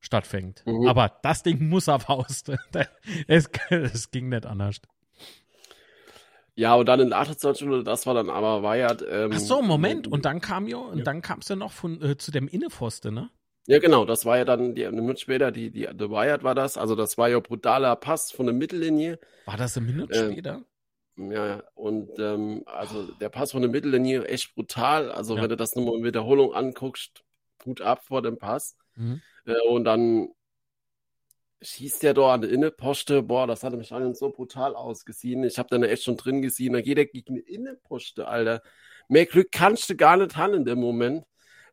Stattfängt. 0.00 0.64
Mhm. 0.66 0.88
Aber 0.88 1.08
das 1.22 1.42
Ding 1.42 1.68
muss 1.68 1.86
er 1.88 2.00
fausten. 2.00 2.58
es 3.28 4.10
ging 4.10 4.28
nicht 4.28 4.46
anders. 4.46 4.80
Ja, 6.54 6.74
und 6.74 6.86
dann 6.86 7.00
in 7.00 7.10
der 7.10 7.18
28 7.18 7.66
Minute, 7.66 7.84
das 7.84 8.06
war 8.06 8.14
dann 8.14 8.28
aber 8.28 8.62
Wyatt. 8.62 9.04
Ähm, 9.08 9.30
Ach 9.32 9.38
so, 9.38 9.62
Moment. 9.62 10.06
Und 10.06 10.24
dann 10.24 10.40
kam 10.40 10.68
ja, 10.68 10.76
und 10.76 11.06
dann 11.06 11.22
kam 11.22 11.38
es 11.38 11.48
ja 11.48 11.56
noch 11.56 11.72
von, 11.72 12.00
äh, 12.02 12.16
zu 12.18 12.30
dem 12.30 12.46
Innenpfosten, 12.48 13.14
ne? 13.14 13.30
Ja, 13.66 13.78
genau, 13.78 14.04
das 14.04 14.26
war 14.26 14.38
ja 14.38 14.44
dann 14.44 14.74
die, 14.74 14.84
eine 14.84 15.00
Minute 15.00 15.20
später, 15.20 15.52
die, 15.52 15.70
die, 15.70 15.82
der 15.92 16.10
Wyatt 16.10 16.42
war 16.42 16.54
das. 16.54 16.76
Also, 16.76 16.94
das 16.96 17.16
war 17.16 17.28
ja 17.28 17.38
brutaler 17.40 17.96
Pass 17.96 18.32
von 18.32 18.46
der 18.46 18.54
Mittellinie. 18.54 19.18
War 19.46 19.56
das 19.56 19.76
eine 19.76 19.86
Minute 19.86 20.18
Ähm, 20.18 20.32
später? 20.32 20.62
Ja, 21.16 21.46
ja. 21.46 21.62
Und 21.74 22.10
ähm, 22.18 22.62
also 22.66 23.12
der 23.12 23.28
Pass 23.28 23.52
von 23.52 23.62
der 23.62 23.70
Mittellinie 23.70 24.24
echt 24.24 24.54
brutal. 24.54 25.10
Also, 25.12 25.36
Ja. 25.36 25.42
wenn 25.42 25.48
du 25.50 25.56
das 25.56 25.74
nochmal 25.76 25.96
in 25.96 26.04
Wiederholung 26.04 26.52
anguckst, 26.54 27.22
Hut 27.64 27.80
ab 27.80 28.04
vor 28.04 28.20
dem 28.20 28.36
Pass. 28.38 28.76
Mhm. 28.96 29.22
Äh, 29.46 29.54
und 29.68 29.84
dann 29.84 30.28
schießt 31.62 32.02
der 32.02 32.14
da 32.14 32.34
an 32.34 32.42
der 32.42 32.50
Innenposte. 32.50 33.22
Boah, 33.22 33.46
das 33.46 33.62
hat 33.62 33.72
im 33.72 33.82
Stadion 33.82 34.14
so 34.14 34.30
brutal 34.30 34.74
ausgesehen. 34.74 35.44
Ich 35.44 35.58
habe 35.58 35.68
dann 35.70 35.82
echt 35.82 36.04
schon 36.04 36.16
drin 36.16 36.42
gesehen. 36.42 36.72
Da 36.72 36.80
geht 36.80 36.98
er 36.98 37.06
gegen 37.06 37.36
die 37.36 37.40
Innenposte, 37.40 38.26
Alter. 38.28 38.62
Mehr 39.08 39.26
Glück 39.26 39.52
kannst 39.52 39.90
du 39.90 39.96
gar 39.96 40.16
nicht 40.16 40.36
haben 40.36 40.54
in 40.54 40.64
dem 40.64 40.80
Moment, 40.80 41.24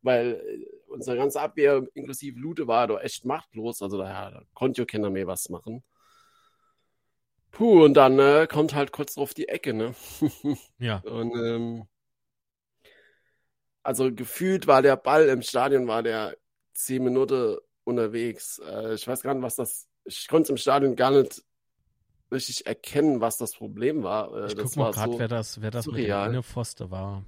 weil 0.02 0.34
äh, 0.36 0.66
unsere 0.88 1.18
ganze 1.18 1.42
Abwehr, 1.42 1.86
inklusive 1.94 2.40
Lute, 2.40 2.68
war 2.68 2.88
da 2.88 3.00
echt 3.00 3.26
machtlos. 3.26 3.82
Also 3.82 3.98
da, 3.98 4.32
da 4.32 4.42
konnte 4.54 4.82
ja 4.82 4.86
keiner 4.86 5.10
mehr 5.10 5.28
was 5.28 5.50
machen. 5.50 5.84
Puh, 7.52 7.84
und 7.84 7.96
dann 7.96 8.20
äh, 8.20 8.48
kommt 8.50 8.76
halt 8.76 8.92
kurz 8.92 9.16
drauf 9.16 9.34
die 9.34 9.48
Ecke, 9.48 9.74
ne? 9.74 9.96
Ja. 10.80 10.98
Und 11.00 11.36
ähm, 11.36 11.88
also 13.84 14.14
gefühlt 14.14 14.68
war 14.68 14.82
der 14.82 14.96
Ball 14.98 15.30
im 15.30 15.42
Stadion, 15.42 15.88
war 15.88 16.04
der 16.04 16.38
zehn 16.74 17.04
Minuten 17.04 17.58
unterwegs. 17.90 18.60
Äh, 18.60 18.94
ich 18.94 19.08
weiß 19.08 19.22
gar 19.22 19.34
nicht, 19.34 19.44
was 19.44 19.56
das. 19.56 19.88
Ich 20.06 20.28
konnte 20.28 20.44
es 20.44 20.50
im 20.50 20.58
Stadion 20.58 20.96
gar 20.96 21.12
nicht 21.12 21.44
richtig 22.32 22.66
erkennen, 22.66 23.22
was 23.22 23.38
das 23.38 23.54
Problem 23.54 24.04
war. 24.04 24.34
Äh, 24.36 24.48
Ich 24.48 24.58
guck 24.58 24.76
mal 24.78 24.92
gerade, 24.92 25.12
so, 25.14 25.20
wer 25.20 25.28
das, 25.28 25.62
wer 25.62 25.72
das 25.72 25.86
mit 25.88 25.96
surreal. 25.96 26.30
Innenpfoste 26.30 26.92
war. 26.92 27.26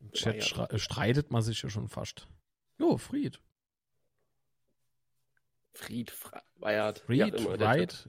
Im 0.00 0.12
Chat 0.12 0.36
ja- 0.36 0.42
stre- 0.42 0.78
streitet 0.78 1.30
man 1.30 1.42
sich 1.42 1.60
ja 1.62 1.68
schon 1.70 1.88
fast. 1.88 2.26
Jo, 2.78 2.96
Fried. 2.98 3.40
Fried, 5.72 6.12
wie 6.12 7.20
Fried, 7.20 7.34
der 7.34 7.60
Wright. 7.60 8.08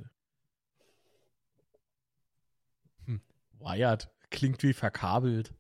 Hm. 3.06 3.22
Wyatt. 3.60 4.12
Klingt 4.30 4.62
wie 4.64 4.74
verkabelt. 4.74 5.54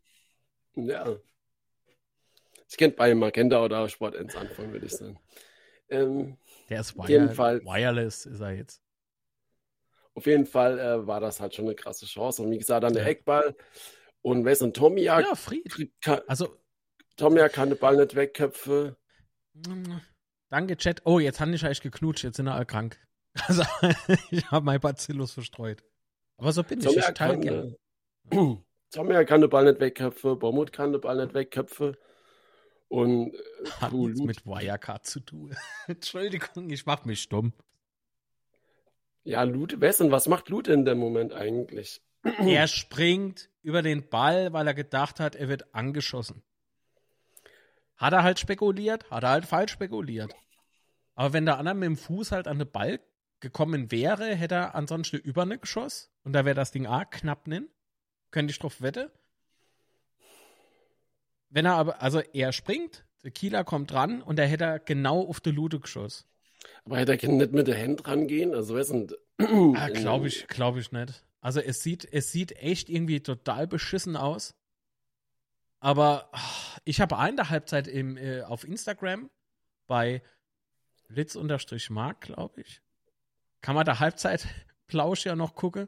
Ja. 0.75 1.15
Ich 2.69 2.77
könnte 2.77 2.97
bei 2.97 3.13
Magenta 3.13 3.63
oder 3.63 3.87
Sport 3.89 4.15
1 4.15 4.35
anfangen, 4.35 4.71
würde 4.71 4.85
ich 4.85 4.93
sagen. 4.93 5.19
Ähm, 5.89 6.37
Der 6.69 6.81
ist 6.81 6.97
wire 6.97 7.29
Fall. 7.33 7.61
wireless, 7.63 8.25
ist 8.25 8.39
er 8.41 8.53
jetzt. 8.53 8.81
auf 10.15 10.25
jeden 10.25 10.45
Fall 10.45 10.79
äh, 10.79 11.05
war 11.05 11.19
das 11.19 11.39
halt 11.39 11.53
schon 11.53 11.65
eine 11.65 11.75
krasse 11.75 12.05
Chance. 12.05 12.41
Und 12.41 12.51
wie 12.51 12.57
gesagt, 12.57 12.83
dann 12.83 12.93
der 12.93 13.03
Ja. 13.03 13.09
Eckball. 13.09 13.55
Und 14.21 14.43
Wes 14.45 14.61
und 14.63 14.75
Tomiak, 14.75 15.23
Ja, 15.23 15.35
Fried. 15.35 15.71
Kann, 16.01 16.21
Also, 16.27 16.57
Tomiak 17.15 17.53
kann 17.53 17.69
den 17.69 17.77
Ball 17.77 17.95
nicht 17.97 18.15
wegköpfen. 18.15 18.95
danke, 20.49 20.77
Chat. 20.77 21.01
Oh, 21.05 21.19
jetzt 21.19 21.39
habe 21.39 21.51
ich 21.51 21.63
eigentlich 21.63 21.81
geknutscht, 21.81 22.23
jetzt 22.23 22.37
sind 22.37 22.47
alle 22.47 22.65
krank. 22.65 22.99
Also, 23.47 23.63
ich 24.31 24.49
habe 24.49 24.65
mein 24.65 24.79
Bacillus 24.79 25.33
verstreut. 25.33 25.83
Aber 26.37 26.53
so 26.53 26.63
bin 26.63 26.79
ich. 26.79 26.85
Ich 26.85 26.91
Tomiak 26.93 27.15
teile 27.15 27.33
kann, 27.33 27.41
gerne. 27.41 28.63
Tomiak 28.91 29.27
kann 29.27 29.41
den 29.41 29.49
Ball 29.49 29.65
nicht 29.65 29.81
wegköpfen. 29.81 30.39
Bormut 30.39 30.71
kann 30.71 30.93
den 30.93 31.01
Ball 31.01 31.17
nicht 31.17 31.33
wegköpfen. 31.33 31.97
Und 32.95 33.33
äh, 33.33 33.69
Hat 33.81 33.91
nichts 33.91 34.21
mit 34.21 34.45
Wirecard 34.45 35.05
zu 35.05 35.19
tun. 35.19 35.53
Entschuldigung, 35.87 36.69
ich 36.69 36.85
mach 36.85 37.03
mich 37.03 37.21
stumm. 37.21 37.51
ja, 39.25 39.43
Lute, 39.43 39.81
Wessen, 39.81 40.11
was 40.11 40.27
macht 40.29 40.47
Lute 40.49 40.71
in 40.71 40.85
dem 40.85 40.97
Moment 40.97 41.33
eigentlich? 41.33 42.01
Er 42.39 42.67
springt 42.67 43.49
über 43.61 43.81
den 43.81 44.07
Ball, 44.09 44.53
weil 44.53 44.65
er 44.67 44.73
gedacht 44.73 45.19
hat, 45.19 45.35
er 45.35 45.49
wird 45.49 45.75
angeschossen. 45.75 46.41
Hat 47.97 48.13
er 48.13 48.23
halt 48.23 48.39
spekuliert, 48.39 49.09
hat 49.11 49.23
er 49.23 49.29
halt 49.29 49.45
falsch 49.45 49.73
spekuliert. 49.73 50.33
Aber 51.15 51.33
wenn 51.33 51.45
der 51.45 51.57
andere 51.57 51.75
mit 51.75 51.87
dem 51.87 51.97
Fuß 51.97 52.31
halt 52.31 52.47
an 52.47 52.59
den 52.59 52.71
Ball 52.71 52.99
gekommen 53.41 53.91
wäre, 53.91 54.33
hätte 54.35 54.55
er 54.55 54.75
ansonsten 54.75 55.17
über 55.17 55.41
eine 55.43 55.59
geschossen 55.59 56.09
und 56.23 56.33
da 56.33 56.45
wäre 56.45 56.55
das 56.55 56.71
Ding 56.71 56.87
A 56.87 57.03
knapp 57.05 57.47
nin. 57.47 57.67
Könnte 58.31 58.51
ich 58.51 58.59
drauf 58.59 58.81
wette. 58.81 59.11
Wenn 61.55 61.65
er 61.65 61.75
aber, 61.75 62.01
also 62.01 62.19
er 62.19 62.51
springt, 62.51 63.05
der 63.23 63.31
Kieler 63.31 63.63
kommt 63.63 63.89
dran 63.89 64.21
und 64.21 64.37
er 64.37 64.45
hätte 64.45 64.81
genau 64.83 65.21
auf 65.21 65.39
die 65.39 65.51
Lute 65.51 65.79
geschossen. 65.79 66.25
Aber 66.83 66.97
hätte 66.97 67.13
er 67.13 67.29
nicht 67.29 67.53
mit 67.53 67.67
der 67.67 67.81
Hand 67.81 68.05
rangehen? 68.05 68.53
Also, 68.53 68.75
Wessen. 68.75 69.09
Ah, 69.37 69.87
glaube 69.87 70.27
ich, 70.27 70.47
glaube 70.47 70.81
ich 70.81 70.91
nicht. 70.91 71.23
Also 71.39 71.61
es 71.61 71.81
sieht, 71.81 72.11
es 72.11 72.33
sieht 72.33 72.51
echt 72.57 72.89
irgendwie 72.89 73.21
total 73.21 73.67
beschissen 73.67 74.17
aus. 74.17 74.53
Aber 75.79 76.27
ah, 76.33 76.41
ich 76.83 76.99
habe 76.99 77.15
in 77.29 77.37
der 77.37 77.49
Halbzeit 77.49 77.87
im, 77.87 78.17
äh, 78.17 78.41
auf 78.41 78.67
Instagram 78.67 79.29
bei 79.87 80.21
Litz-Mark, 81.07 82.19
glaube 82.19 82.61
ich. 82.61 82.81
Kann 83.61 83.75
man 83.75 83.85
da 83.85 83.99
Halbzeit 83.99 84.45
Plausch 84.87 85.25
ja 85.25 85.37
noch 85.37 85.55
gucken. 85.55 85.87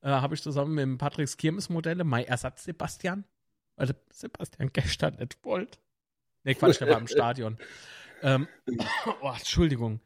äh, 0.00 0.08
habe 0.08 0.36
ich 0.36 0.42
zusammen 0.42 0.74
mit 0.74 0.84
dem 0.84 0.96
Patricks 0.96 1.36
Kirmes-Modelle, 1.36 2.02
mein 2.02 2.24
Ersatz 2.24 2.64
Sebastian, 2.64 3.26
weil 3.76 3.94
Sebastian 4.10 4.70
gestern 4.72 5.16
nicht 5.16 5.38
wollte. 5.44 5.78
Nee, 6.44 6.54
Quatsch, 6.54 6.80
der 6.80 6.88
war 6.88 6.98
im 6.98 7.06
Stadion. 7.06 7.58
Ähm, 8.22 8.48
oh, 9.22 9.30
Entschuldigung. 9.30 10.00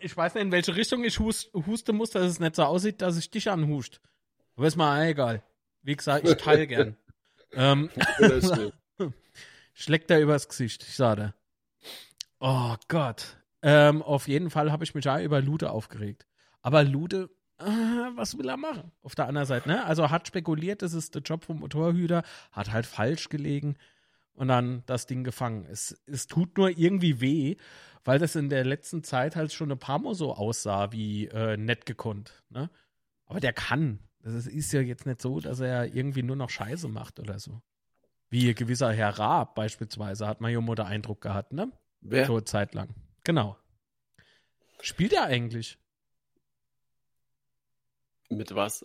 Ich 0.00 0.16
weiß 0.16 0.34
nicht, 0.34 0.44
in 0.44 0.52
welche 0.52 0.76
Richtung 0.76 1.04
ich 1.04 1.18
hust, 1.18 1.52
husten 1.54 1.96
muss, 1.96 2.10
dass 2.10 2.24
es 2.24 2.40
nicht 2.40 2.56
so 2.56 2.64
aussieht, 2.64 3.00
dass 3.00 3.16
ich 3.16 3.30
dich 3.30 3.50
anhuscht. 3.50 4.00
Aber 4.56 4.66
ist 4.66 4.76
mal 4.76 5.06
egal. 5.06 5.42
Wie 5.82 5.96
gesagt, 5.96 6.28
ich 6.28 6.36
teile 6.36 6.66
gern. 6.66 6.96
ähm, 7.52 7.90
Schlägt 9.72 10.10
er 10.10 10.20
übers 10.20 10.48
Gesicht, 10.48 10.82
ich 10.82 10.96
sage. 10.96 11.34
Oh 12.40 12.74
Gott. 12.88 13.36
Ähm, 13.62 14.02
auf 14.02 14.28
jeden 14.28 14.50
Fall 14.50 14.70
habe 14.70 14.84
ich 14.84 14.94
mich 14.94 15.04
ja 15.04 15.20
über 15.20 15.40
Lude 15.40 15.70
aufgeregt. 15.70 16.26
Aber 16.60 16.84
Lude, 16.84 17.24
äh, 17.24 17.28
was 18.16 18.38
will 18.38 18.48
er 18.48 18.56
machen? 18.56 18.92
Auf 19.02 19.14
der 19.14 19.26
anderen 19.26 19.46
Seite, 19.46 19.68
ne? 19.68 19.84
Also 19.84 20.10
hat 20.10 20.28
spekuliert, 20.28 20.82
das 20.82 20.94
ist 20.94 21.14
der 21.14 21.22
Job 21.22 21.44
vom 21.44 21.58
Motorhüter, 21.58 22.22
hat 22.52 22.72
halt 22.72 22.86
falsch 22.86 23.28
gelegen 23.28 23.76
und 24.34 24.48
dann 24.48 24.84
das 24.86 25.06
Ding 25.06 25.24
gefangen. 25.24 25.66
Es, 25.66 26.00
es 26.06 26.28
tut 26.28 26.56
nur 26.56 26.70
irgendwie 26.70 27.20
weh, 27.20 27.56
weil 28.04 28.20
das 28.20 28.36
in 28.36 28.48
der 28.48 28.64
letzten 28.64 29.02
Zeit 29.02 29.34
halt 29.34 29.52
schon 29.52 29.72
ein 29.72 29.78
paar 29.78 29.98
Mal 29.98 30.14
so 30.14 30.34
aussah 30.34 30.92
wie 30.92 31.26
äh, 31.26 31.56
nett 31.56 31.84
gekonnt. 31.84 32.44
Ne? 32.48 32.70
Aber 33.26 33.40
der 33.40 33.52
kann. 33.52 33.98
Das 34.20 34.46
ist 34.46 34.72
ja 34.72 34.80
jetzt 34.80 35.06
nicht 35.06 35.20
so, 35.20 35.40
dass 35.40 35.60
er 35.60 35.94
irgendwie 35.94 36.22
nur 36.22 36.36
noch 36.36 36.50
Scheiße 36.50 36.88
macht 36.88 37.18
oder 37.18 37.38
so. 37.38 37.60
Wie 38.30 38.54
gewisser 38.54 38.92
Herr 38.92 39.18
Raab 39.18 39.54
beispielsweise, 39.54 40.26
hat 40.26 40.40
man 40.40 40.52
ja 40.52 40.58
immer 40.58 40.74
den 40.74 40.86
Eindruck 40.86 41.20
gehabt, 41.20 41.52
ne? 41.52 41.72
Wer? 42.00 42.26
So 42.26 42.40
Zeit 42.40 42.74
lang. 42.74 42.94
Genau. 43.24 43.56
Spielt 44.80 45.12
er 45.12 45.24
eigentlich? 45.24 45.78
Mit 48.30 48.54
was? 48.54 48.84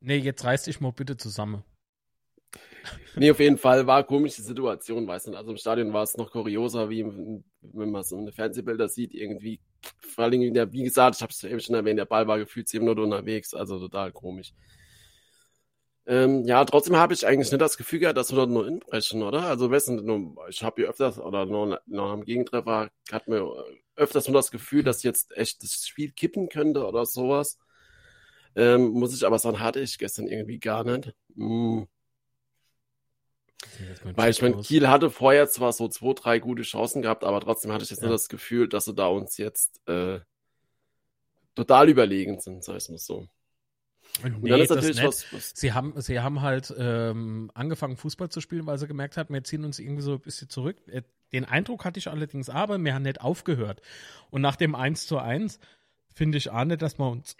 nee, 0.00 0.16
jetzt 0.16 0.44
reiß 0.44 0.64
dich 0.64 0.80
mal 0.80 0.92
bitte 0.92 1.16
zusammen. 1.16 1.62
Nee, 3.16 3.30
auf 3.30 3.40
jeden 3.40 3.58
Fall 3.58 3.86
war 3.86 4.04
komisch 4.04 4.36
die 4.36 4.42
Situation, 4.42 5.06
weißt 5.06 5.28
du. 5.28 5.36
Also 5.36 5.52
im 5.52 5.56
Stadion 5.56 5.92
war 5.92 6.02
es 6.02 6.16
noch 6.16 6.30
kurioser, 6.30 6.90
wie 6.90 7.04
wenn 7.04 7.90
man 7.90 8.02
so 8.02 8.16
eine 8.16 8.32
Fernsehbilder 8.32 8.88
sieht, 8.88 9.14
irgendwie. 9.14 9.60
Vor 10.00 10.24
allem, 10.24 10.52
der, 10.54 10.72
wie 10.72 10.84
gesagt, 10.84 11.16
ich 11.16 11.22
habe 11.22 11.32
es 11.32 11.44
eben 11.44 11.60
schon 11.60 11.74
erwähnt, 11.74 11.98
der 11.98 12.06
Ball 12.06 12.26
war 12.26 12.38
gefühlt 12.38 12.68
sieben 12.68 12.84
Minuten 12.84 13.12
unterwegs, 13.12 13.54
also 13.54 13.78
total 13.78 14.12
komisch. 14.12 14.52
Ähm, 16.06 16.44
ja, 16.44 16.64
trotzdem 16.64 16.96
habe 16.96 17.14
ich 17.14 17.26
eigentlich 17.26 17.50
nicht 17.50 17.60
das 17.60 17.78
Gefühl 17.78 18.00
gehabt, 18.00 18.18
dass 18.18 18.30
wir 18.30 18.36
dort 18.36 18.50
nur 18.50 18.66
inbrechen, 18.66 19.22
oder? 19.22 19.44
Also, 19.44 19.70
wessen, 19.70 20.36
ich 20.48 20.62
habe 20.62 20.82
hier 20.82 20.90
öfters, 20.90 21.18
oder 21.18 21.46
noch, 21.46 21.78
noch 21.86 22.12
am 22.12 22.24
Gegentreffer, 22.24 22.90
hat 23.10 23.28
mir 23.28 23.42
öfters 23.96 24.28
nur 24.28 24.34
das 24.34 24.50
Gefühl, 24.50 24.82
dass 24.82 25.02
jetzt 25.02 25.36
echt 25.36 25.62
das 25.62 25.86
Spiel 25.86 26.12
kippen 26.12 26.48
könnte 26.48 26.86
oder 26.86 27.06
sowas. 27.06 27.58
Ähm, 28.56 28.90
muss 28.90 29.14
ich 29.14 29.26
aber 29.26 29.38
sagen, 29.38 29.60
hatte 29.60 29.80
ich 29.80 29.98
gestern 29.98 30.28
irgendwie 30.28 30.58
gar 30.58 30.84
nicht. 30.84 31.14
Hm. 31.36 31.86
Weil 34.04 34.30
ich 34.30 34.42
meine, 34.42 34.60
Kiel 34.60 34.88
hatte 34.88 35.10
vorher 35.10 35.48
zwar 35.48 35.72
so 35.72 35.88
zwei, 35.88 36.12
drei 36.12 36.38
gute 36.38 36.62
Chancen 36.62 37.02
gehabt, 37.02 37.24
aber 37.24 37.40
trotzdem 37.40 37.72
hatte 37.72 37.84
ich 37.84 37.90
jetzt 37.90 38.00
ja. 38.02 38.08
nur 38.08 38.14
das 38.14 38.28
Gefühl, 38.28 38.68
dass 38.68 38.84
sie 38.84 38.94
da 38.94 39.06
uns 39.06 39.38
jetzt 39.38 39.80
äh, 39.88 40.20
total 41.54 41.88
überlegen 41.88 42.40
sind, 42.40 42.62
sag 42.62 42.76
ich 42.76 42.88
mal 42.88 42.98
so. 42.98 43.28
Und 44.22 44.48
dann 44.48 44.60
ist 44.60 44.70
natürlich 44.70 45.02
was, 45.02 45.32
was, 45.32 45.52
Sie 45.54 45.72
haben, 45.72 46.00
sie 46.00 46.20
haben 46.20 46.40
halt 46.40 46.72
ähm, 46.78 47.50
angefangen, 47.54 47.96
Fußball 47.96 48.28
zu 48.28 48.40
spielen, 48.40 48.64
weil 48.66 48.78
sie 48.78 48.86
gemerkt 48.86 49.16
haben, 49.16 49.34
wir 49.34 49.42
ziehen 49.42 49.64
uns 49.64 49.78
irgendwie 49.78 50.02
so 50.02 50.12
ein 50.12 50.20
bisschen 50.20 50.48
zurück. 50.48 50.76
Äh, 50.86 51.02
den 51.32 51.44
Eindruck 51.44 51.84
hatte 51.84 51.98
ich 51.98 52.08
allerdings 52.08 52.48
aber, 52.48 52.78
wir 52.78 52.94
haben 52.94 53.02
nicht 53.02 53.20
aufgehört. 53.20 53.82
Und 54.30 54.40
nach 54.40 54.56
dem 54.56 54.74
1 54.76 55.08
zu 55.08 55.18
1 55.18 55.58
finde 56.14 56.38
ich 56.38 56.50
auch 56.50 56.64
nicht, 56.64 56.80
dass 56.80 56.98
wir 56.98 57.10
uns. 57.10 57.36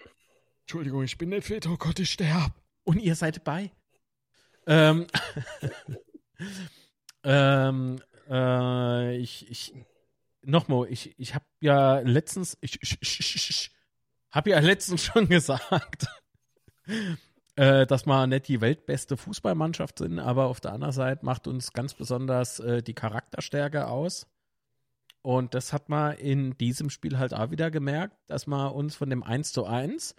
Entschuldigung, 0.62 1.05
ich 1.05 1.16
bin 1.16 1.29
nicht 1.29 1.47
fit, 1.47 1.66
oh 1.68 1.77
Gott, 1.77 2.01
ich 2.01 2.11
sterbe. 2.11 2.55
Und 2.83 2.99
ihr 2.99 3.14
seid 3.14 3.45
bei. 3.45 3.70
Ähm, 4.66 5.07
ähm, 7.22 8.01
äh, 8.29 9.16
ich, 9.16 9.51
ich, 9.51 9.75
nochmal, 10.43 10.89
ich, 10.91 11.14
ich 11.18 11.35
habe 11.35 11.45
ja 11.61 12.01
letztens, 12.01 12.59
ich, 12.61 12.83
ich, 12.83 12.99
ich, 13.01 13.20
ich 13.20 13.70
habe 14.31 14.51
ja 14.51 14.59
letztens 14.59 15.05
schon 15.05 15.29
gesagt, 15.29 16.07
äh, 17.57 17.87
dass 17.87 18.07
wir 18.07 18.26
nicht 18.26 18.49
die 18.49 18.61
weltbeste 18.61 19.16
Fußballmannschaft 19.16 19.99
sind, 19.99 20.18
aber 20.18 20.47
auf 20.47 20.61
der 20.61 20.72
anderen 20.72 20.93
Seite 20.93 21.24
macht 21.24 21.47
uns 21.47 21.72
ganz 21.72 21.95
besonders 21.95 22.61
äh, 22.61 22.82
die 22.82 22.95
Charakterstärke 22.95 23.87
aus. 23.89 24.26
Und 25.22 25.55
das 25.55 25.72
hat 25.72 25.89
man 25.89 26.16
in 26.18 26.57
diesem 26.59 26.91
Spiel 26.91 27.18
halt 27.18 27.32
auch 27.32 27.51
wieder 27.51 27.70
gemerkt, 27.70 28.16
dass 28.26 28.47
wir 28.47 28.74
uns 28.74 28.95
von 28.95 29.09
dem 29.09 29.22
1 29.22 29.53
zu 29.53 29.64
1 29.64 30.14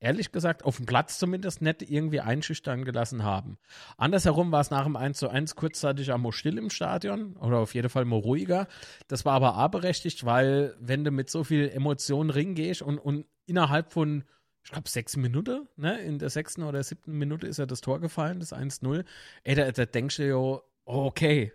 ehrlich 0.00 0.32
gesagt, 0.32 0.64
auf 0.64 0.76
dem 0.76 0.86
Platz 0.86 1.18
zumindest 1.18 1.60
nicht 1.62 1.82
irgendwie 1.82 2.20
einschüchtern 2.20 2.84
gelassen 2.84 3.24
haben. 3.24 3.58
Andersherum 3.96 4.52
war 4.52 4.60
es 4.60 4.70
nach 4.70 4.84
dem 4.84 4.96
1 4.96 5.18
zu 5.18 5.28
1 5.28 5.56
kurzzeitig 5.56 6.12
einmal 6.12 6.32
still 6.32 6.58
im 6.58 6.70
Stadion 6.70 7.36
oder 7.36 7.58
auf 7.58 7.74
jeden 7.74 7.88
Fall 7.88 8.04
mal 8.04 8.20
ruhiger. 8.20 8.68
Das 9.08 9.24
war 9.24 9.34
aber 9.34 9.58
auch 9.58 9.68
berechtigt, 9.68 10.24
weil 10.24 10.74
wenn 10.78 11.04
du 11.04 11.10
mit 11.10 11.30
so 11.30 11.44
viel 11.44 11.68
Emotionen 11.68 12.30
ringgehst 12.30 12.82
und, 12.82 12.98
und 12.98 13.26
innerhalb 13.46 13.92
von 13.92 14.24
ich 14.68 14.72
glaube, 14.72 14.86
sechs 14.86 15.16
Minuten, 15.16 15.66
ne? 15.76 15.98
In 16.02 16.18
der 16.18 16.28
sechsten 16.28 16.62
oder 16.62 16.82
siebten 16.82 17.12
Minute 17.12 17.46
ist 17.46 17.58
ja 17.58 17.64
das 17.64 17.80
Tor 17.80 18.00
gefallen, 18.00 18.38
das 18.38 18.52
1-0. 18.52 19.02
Ey, 19.42 19.54
da, 19.54 19.72
da 19.72 19.86
denkst 19.86 20.18
du 20.18 20.28
ja, 20.28 20.60
okay, 20.84 21.54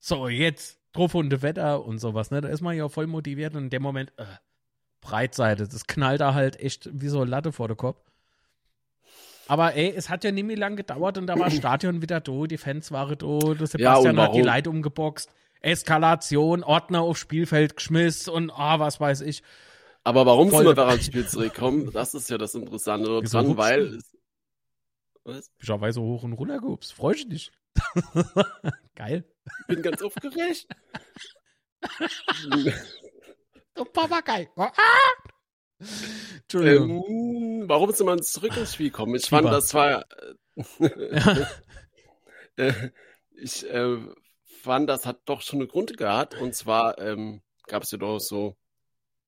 so, 0.00 0.26
jetzt 0.26 0.80
drauf 0.92 1.14
und 1.14 1.42
Wetter 1.42 1.84
und 1.84 2.00
sowas, 2.00 2.32
ne? 2.32 2.40
Da 2.40 2.48
ist 2.48 2.60
man 2.60 2.76
ja 2.76 2.88
voll 2.88 3.06
motiviert 3.06 3.54
und 3.54 3.62
in 3.62 3.70
dem 3.70 3.82
Moment, 3.82 4.12
äh, 4.16 4.24
Breitseite, 5.00 5.68
das 5.68 5.86
knallt 5.86 6.20
da 6.20 6.34
halt 6.34 6.58
echt 6.58 6.90
wie 6.92 7.06
so 7.06 7.20
eine 7.20 7.30
Latte 7.30 7.52
vor 7.52 7.68
den 7.68 7.76
Kopf. 7.76 8.02
Aber 9.46 9.76
ey, 9.76 9.94
es 9.96 10.10
hat 10.10 10.24
ja 10.24 10.32
nicht 10.32 10.44
mehr 10.44 10.56
lang 10.56 10.74
gedauert 10.74 11.18
und 11.18 11.28
da 11.28 11.38
war 11.38 11.50
Stadion 11.52 12.02
wieder 12.02 12.18
da, 12.18 12.46
die 12.48 12.58
Fans 12.58 12.90
waren 12.90 13.16
der 13.16 13.66
Sebastian 13.68 14.16
ja, 14.16 14.22
hat 14.24 14.34
die 14.34 14.42
Leute 14.42 14.70
umgeboxt, 14.70 15.30
Eskalation, 15.60 16.64
Ordner 16.64 17.02
aufs 17.02 17.20
Spielfeld 17.20 17.76
geschmissen 17.76 18.32
und 18.32 18.50
ah, 18.50 18.80
was 18.80 18.98
weiß 18.98 19.20
ich. 19.20 19.44
Aber 20.02 20.26
warum 20.26 20.50
Voll. 20.50 20.58
sind 20.58 20.66
wir 20.68 20.74
da 20.74 20.88
ans 20.88 21.06
Spiel 21.06 21.26
zurückkommen? 21.26 21.90
Das 21.92 22.14
ist 22.14 22.30
ja 22.30 22.38
das 22.38 22.54
Interessante 22.54 23.20
dran, 23.22 23.56
weil. 23.56 23.94
Es, 23.94 24.16
was? 25.24 25.50
Ich 25.58 25.68
habe 25.68 25.92
so 25.92 26.02
hoch 26.02 26.22
und 26.22 26.32
runter 26.32 26.58
gehupst. 26.58 26.92
Freust 26.92 27.24
du 27.24 27.28
dich? 27.28 27.52
Geil. 28.94 29.24
Ich 29.60 29.66
bin 29.66 29.82
ganz 29.82 30.02
aufgeregt. 30.02 30.66
du 33.74 33.84
Papagei. 33.84 34.48
Ah! 34.56 34.72
Entschuldigung. 36.42 37.04
Ähm, 37.06 37.64
warum 37.68 37.92
sind 37.92 38.06
wir 38.06 38.20
zurück 38.22 38.56
ins 38.56 38.74
Spiel 38.74 38.90
kommen? 38.90 39.14
Ich 39.14 39.26
fand, 39.26 39.46
das 39.48 39.72
war. 39.74 40.06
äh, 42.56 42.90
ich 43.32 43.68
äh, 43.68 43.98
fand, 44.62 44.88
das 44.90 45.06
hat 45.06 45.20
doch 45.26 45.42
schon 45.42 45.60
eine 45.60 45.68
Grund 45.68 45.96
gehabt. 45.96 46.40
Und 46.40 46.54
zwar 46.54 46.98
ähm, 46.98 47.42
gab 47.66 47.82
es 47.82 47.90
ja 47.90 47.98
doch 47.98 48.18
so. 48.18 48.56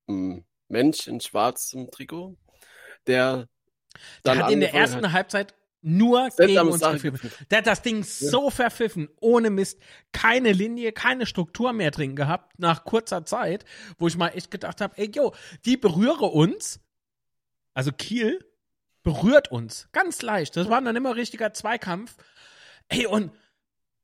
Mh, 0.06 0.34
hm, 0.34 0.44
Mensch 0.72 1.06
in 1.06 1.20
schwarzem 1.20 1.90
Trikot, 1.90 2.36
der 3.06 3.48
der 4.24 4.38
hat 4.38 4.50
in 4.50 4.60
der 4.60 4.74
ersten 4.74 5.04
hat, 5.04 5.12
Halbzeit 5.12 5.54
nur 5.82 6.28
gegen 6.30 6.58
uns 6.60 6.80
gepfiffen. 6.80 7.30
Der 7.50 7.58
hat 7.58 7.66
das 7.66 7.82
Ding 7.82 7.98
ja. 7.98 8.04
so 8.04 8.50
verpfiffen, 8.50 9.08
ohne 9.20 9.50
Mist, 9.50 9.78
keine 10.12 10.52
Linie, 10.52 10.92
keine 10.92 11.26
Struktur 11.26 11.72
mehr 11.72 11.90
drin 11.90 12.16
gehabt, 12.16 12.58
nach 12.58 12.84
kurzer 12.84 13.24
Zeit, 13.26 13.64
wo 13.98 14.06
ich 14.06 14.16
mal 14.16 14.28
echt 14.28 14.50
gedacht 14.50 14.80
habe, 14.80 14.96
ey, 14.96 15.10
yo, 15.12 15.34
die 15.64 15.76
berühre 15.76 16.26
uns, 16.26 16.80
also 17.74 17.90
Kiel 17.92 18.44
berührt 19.02 19.50
uns, 19.50 19.88
ganz 19.92 20.22
leicht. 20.22 20.56
Das 20.56 20.70
war 20.70 20.80
dann 20.80 20.96
immer 20.96 21.16
richtiger 21.16 21.52
Zweikampf. 21.52 22.16
Ey, 22.88 23.06
und 23.06 23.32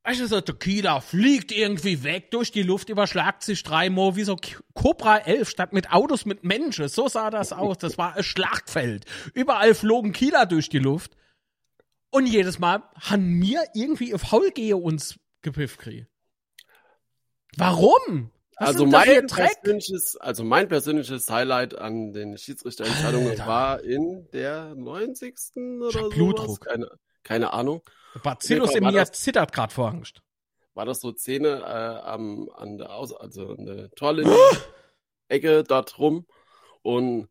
Weißt 0.08 0.20
du, 0.20 0.26
so 0.26 0.40
Tequila 0.40 1.02
fliegt 1.02 1.52
irgendwie 1.52 2.02
weg 2.02 2.30
durch 2.30 2.50
die 2.50 2.62
Luft, 2.62 2.88
überschlagt 2.88 3.42
sich 3.42 3.62
dreimal 3.62 4.16
wie 4.16 4.24
so 4.24 4.38
Cobra 4.72 5.18
11 5.18 5.50
statt 5.50 5.74
mit 5.74 5.92
Autos 5.92 6.24
mit 6.24 6.44
Menschen. 6.44 6.88
So 6.88 7.08
sah 7.08 7.28
das 7.28 7.52
aus. 7.52 7.76
Das 7.76 7.98
war 7.98 8.16
ein 8.16 8.22
Schlachtfeld. 8.22 9.04
Überall 9.34 9.74
flogen 9.74 10.12
Kieler 10.12 10.46
durch 10.46 10.70
die 10.70 10.78
Luft. 10.78 11.14
Und 12.10 12.24
jedes 12.24 12.58
Mal 12.58 12.84
haben 12.98 13.34
mir 13.34 13.62
irgendwie 13.74 14.14
auf 14.14 14.22
Faulgehe 14.22 14.78
uns 14.78 15.18
gepifft 15.42 15.80
kriegen. 15.80 16.08
Warum? 17.58 18.30
Was 18.58 18.68
also 18.68 18.86
mein, 18.86 19.26
persönliches, 19.26 20.16
also 20.16 20.42
mein 20.42 20.68
persönliches 20.68 21.28
Highlight 21.28 21.76
an 21.76 22.14
den 22.14 22.38
Schiedsrichterentscheidungen 22.38 23.38
war 23.40 23.84
in 23.84 24.26
der 24.32 24.74
90. 24.74 25.34
oder 25.82 25.90
so. 25.90 26.08
Blutdruck. 26.08 26.64
Keine, 26.64 26.88
keine 27.24 27.52
Ahnung. 27.52 27.82
Bacillus 28.22 28.74
in 28.74 28.84
mir 28.84 29.04
zittert 29.12 29.52
gerade 29.52 29.72
vor 29.72 29.88
Angst. 29.88 30.22
War 30.74 30.86
das 30.86 31.00
so 31.00 31.12
Szene 31.12 31.60
äh, 31.60 32.08
am, 32.08 32.48
an 32.54 32.78
der 32.78 32.94
Aus 32.94 33.12
also 33.12 33.54
der 33.54 33.90
Torlinie, 33.92 34.36
Ecke 35.28 35.64
dort 35.64 35.98
rum 35.98 36.26
und 36.82 37.28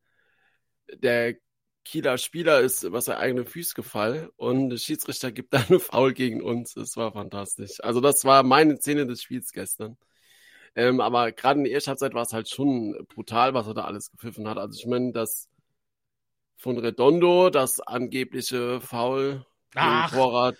der 0.94 1.36
Kieler 1.84 2.18
Spieler 2.18 2.60
ist 2.60 2.84
über 2.84 3.00
seine 3.00 3.20
eigene 3.20 3.46
Füße 3.46 3.74
gefallen 3.74 4.30
und 4.36 4.70
der 4.72 4.78
Schiedsrichter 4.78 5.32
gibt 5.32 5.54
dann 5.54 5.64
eine 5.70 5.80
Foul 5.80 6.14
gegen 6.14 6.42
uns. 6.42 6.74
Das 6.74 6.98
war 6.98 7.14
fantastisch. 7.14 7.82
Also 7.82 8.02
das 8.02 8.26
war 8.26 8.44
meine 8.44 8.78
Szene 8.78 9.08
des 9.08 9.22
Spiels 9.22 9.54
gestern. 9.54 9.98
Ähm, 10.76 11.00
aber 11.00 11.32
gerade 11.32 11.60
in 11.60 11.64
der 11.64 11.74
ersten 11.74 11.90
Halbzeit 11.92 12.14
war 12.14 12.24
es 12.24 12.34
halt 12.34 12.50
schon 12.50 13.06
brutal, 13.08 13.54
was 13.54 13.68
er 13.68 13.74
da 13.74 13.86
alles 13.86 14.12
gepfiffen 14.12 14.48
hat. 14.50 14.58
Also 14.58 14.78
ich 14.78 14.86
meine, 14.86 15.14
das 15.14 15.48
von 16.58 16.78
Redondo, 16.78 17.50
das 17.50 17.80
angebliche 17.80 18.82
Foul 18.82 19.46
Ach, 19.76 20.12
Vorrat. 20.14 20.58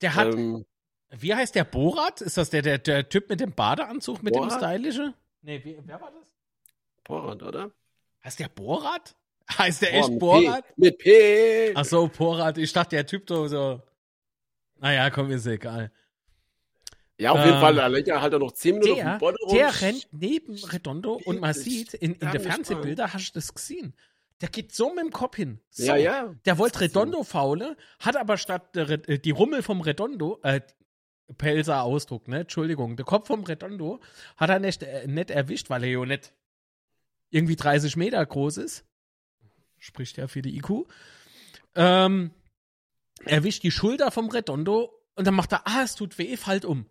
Der 0.00 0.14
hat, 0.14 0.34
ähm, 0.34 0.64
wie 1.10 1.34
heißt 1.34 1.54
der 1.54 1.64
Borat? 1.64 2.20
Ist 2.20 2.36
das 2.36 2.50
der, 2.50 2.62
der, 2.62 2.78
der 2.78 3.08
Typ 3.08 3.28
mit 3.30 3.40
dem 3.40 3.52
Badeanzug, 3.52 4.22
mit 4.22 4.34
Borat? 4.34 4.52
dem 4.52 4.58
Stylische? 4.58 5.14
Nee, 5.42 5.62
wie, 5.64 5.78
wer 5.84 6.00
war 6.00 6.10
das? 6.12 6.28
Vorrat, 7.06 7.42
oder? 7.42 7.70
Heißt 8.24 8.38
der 8.40 8.48
Borat? 8.48 9.14
Heißt 9.58 9.80
der 9.80 9.94
Oh, 9.94 9.96
echt 9.96 10.10
mit 10.10 10.18
Borat? 10.18 10.66
P. 10.66 10.72
Mit 10.76 10.98
P. 10.98 11.72
Ach 11.74 11.84
so, 11.84 12.08
Borat. 12.08 12.58
Ich 12.58 12.70
dachte, 12.72 12.96
der 12.96 13.06
Typ 13.06 13.26
so, 13.26 13.48
so. 13.48 13.80
Naja, 14.76 15.08
komm, 15.10 15.30
ist 15.30 15.46
egal. 15.46 15.90
Ja, 17.16 17.32
auf 17.32 17.38
jeden 17.38 17.54
Ähm, 17.54 17.60
Fall, 17.60 17.74
da 17.74 17.86
lenkt 17.88 18.08
er 18.08 18.20
halt 18.20 18.32
noch 18.34 18.52
10 18.52 18.78
Minuten 18.78 18.96
Der, 18.96 19.14
auf 19.20 19.34
dem 19.50 19.56
der 19.56 19.80
rennt 19.80 20.08
neben 20.12 20.54
Redondo 20.54 21.14
und 21.24 21.40
man 21.40 21.52
sieht, 21.54 21.94
in, 21.94 22.14
in 22.14 22.30
den 22.30 22.40
Fernsehbildern 22.40 23.12
hast 23.12 23.30
du 23.30 23.38
das 23.38 23.52
gesehen. 23.54 23.94
Der 24.40 24.48
geht 24.48 24.72
so 24.72 24.90
mit 24.94 25.04
dem 25.04 25.10
Kopf 25.10 25.36
hin. 25.36 25.60
So. 25.70 25.84
Ja, 25.84 25.96
ja. 25.96 26.34
Der 26.44 26.58
wollte 26.58 26.80
Redondo 26.80 27.24
faule, 27.24 27.76
hat 27.98 28.16
aber 28.16 28.36
statt 28.36 28.70
Re- 28.76 29.02
äh, 29.08 29.18
die 29.18 29.32
Rummel 29.32 29.62
vom 29.62 29.80
Redondo, 29.80 30.38
äh, 30.42 30.60
Pelzer 31.36 31.82
Ausdruck, 31.82 32.28
ne? 32.28 32.40
Entschuldigung, 32.40 32.96
der 32.96 33.04
Kopf 33.04 33.26
vom 33.26 33.42
Redondo 33.44 34.00
hat 34.36 34.48
er 34.50 34.60
nicht, 34.60 34.82
äh, 34.82 35.06
nicht 35.08 35.30
erwischt, 35.30 35.70
weil 35.70 35.82
er 35.84 35.90
ja 35.90 36.04
nicht 36.06 36.32
irgendwie 37.30 37.56
30 37.56 37.96
Meter 37.96 38.24
groß 38.24 38.58
ist. 38.58 38.84
Spricht 39.78 40.16
ja 40.16 40.26
für 40.28 40.40
die 40.42 40.56
IQ. 40.56 40.86
Ähm, 41.74 42.30
erwischt 43.24 43.62
die 43.62 43.70
Schulter 43.70 44.10
vom 44.10 44.28
Redondo 44.30 44.92
und 45.16 45.26
dann 45.26 45.34
macht 45.34 45.52
er, 45.52 45.66
ah, 45.66 45.82
es 45.82 45.94
tut 45.96 46.16
weh, 46.18 46.36
fällt 46.36 46.64
um. 46.64 46.86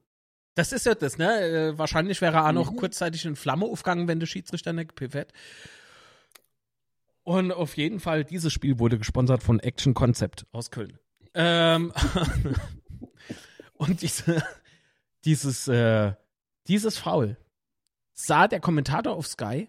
Das 0.56 0.72
ist 0.72 0.86
ja 0.86 0.96
das, 0.96 1.18
ne? 1.18 1.40
Äh, 1.42 1.78
wahrscheinlich 1.78 2.20
wäre 2.22 2.38
er 2.38 2.48
auch 2.48 2.52
noch 2.52 2.72
Mhm. 2.72 2.78
kurzzeitig 2.78 3.26
in 3.26 3.36
Flamme 3.36 3.66
aufgegangen, 3.66 4.08
wenn 4.08 4.20
der 4.20 4.28
Schiedsrichter 4.28 4.74
nicht 4.74 4.90
gepfiffen 4.90 5.20
hätte. 5.20 5.34
Und 7.28 7.52
auf 7.52 7.76
jeden 7.76 8.00
Fall, 8.00 8.24
dieses 8.24 8.54
Spiel 8.54 8.80
wurde 8.80 8.98
gesponsert 8.98 9.44
von 9.44 9.60
Action 9.60 9.94
Concept 9.94 10.46
aus 10.54 10.72
Köln. 10.72 10.98
Ähm, 11.34 11.92
und 13.74 14.02
diese, 14.02 14.42
dieses, 15.26 15.68
äh, 15.68 16.14
dieses 16.70 16.98
Foul 16.98 17.36
sah 18.14 18.48
der 18.48 18.62
Kommentator 18.62 19.14
auf 19.14 19.28
Sky 19.28 19.68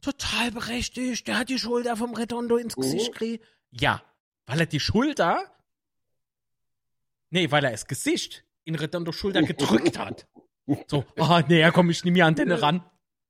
total 0.00 0.50
berechtigt. 0.50 1.28
Der 1.28 1.40
hat 1.40 1.50
die 1.50 1.58
Schulter 1.58 1.94
vom 1.94 2.14
Redondo 2.14 2.56
ins 2.56 2.74
Gesicht 2.74 3.08
Mhm. 3.10 3.12
gekriegt. 3.12 3.44
Ja, 3.70 4.02
weil 4.46 4.60
er 4.60 4.66
die 4.66 4.80
Schulter, 4.80 5.44
nee, 7.28 7.50
weil 7.50 7.64
er 7.64 7.72
das 7.72 7.86
Gesicht 7.86 8.46
in 8.64 8.76
Redondo 8.76 9.12
Schulter 9.12 9.42
gedrückt 9.42 9.98
hat. 9.98 10.26
So, 10.86 11.04
ah, 11.18 11.42
nee, 11.46 11.70
komm, 11.70 11.90
ich 11.90 12.02
nehme 12.02 12.14
die 12.14 12.22
Antenne 12.22 12.62
ran. 12.62 12.82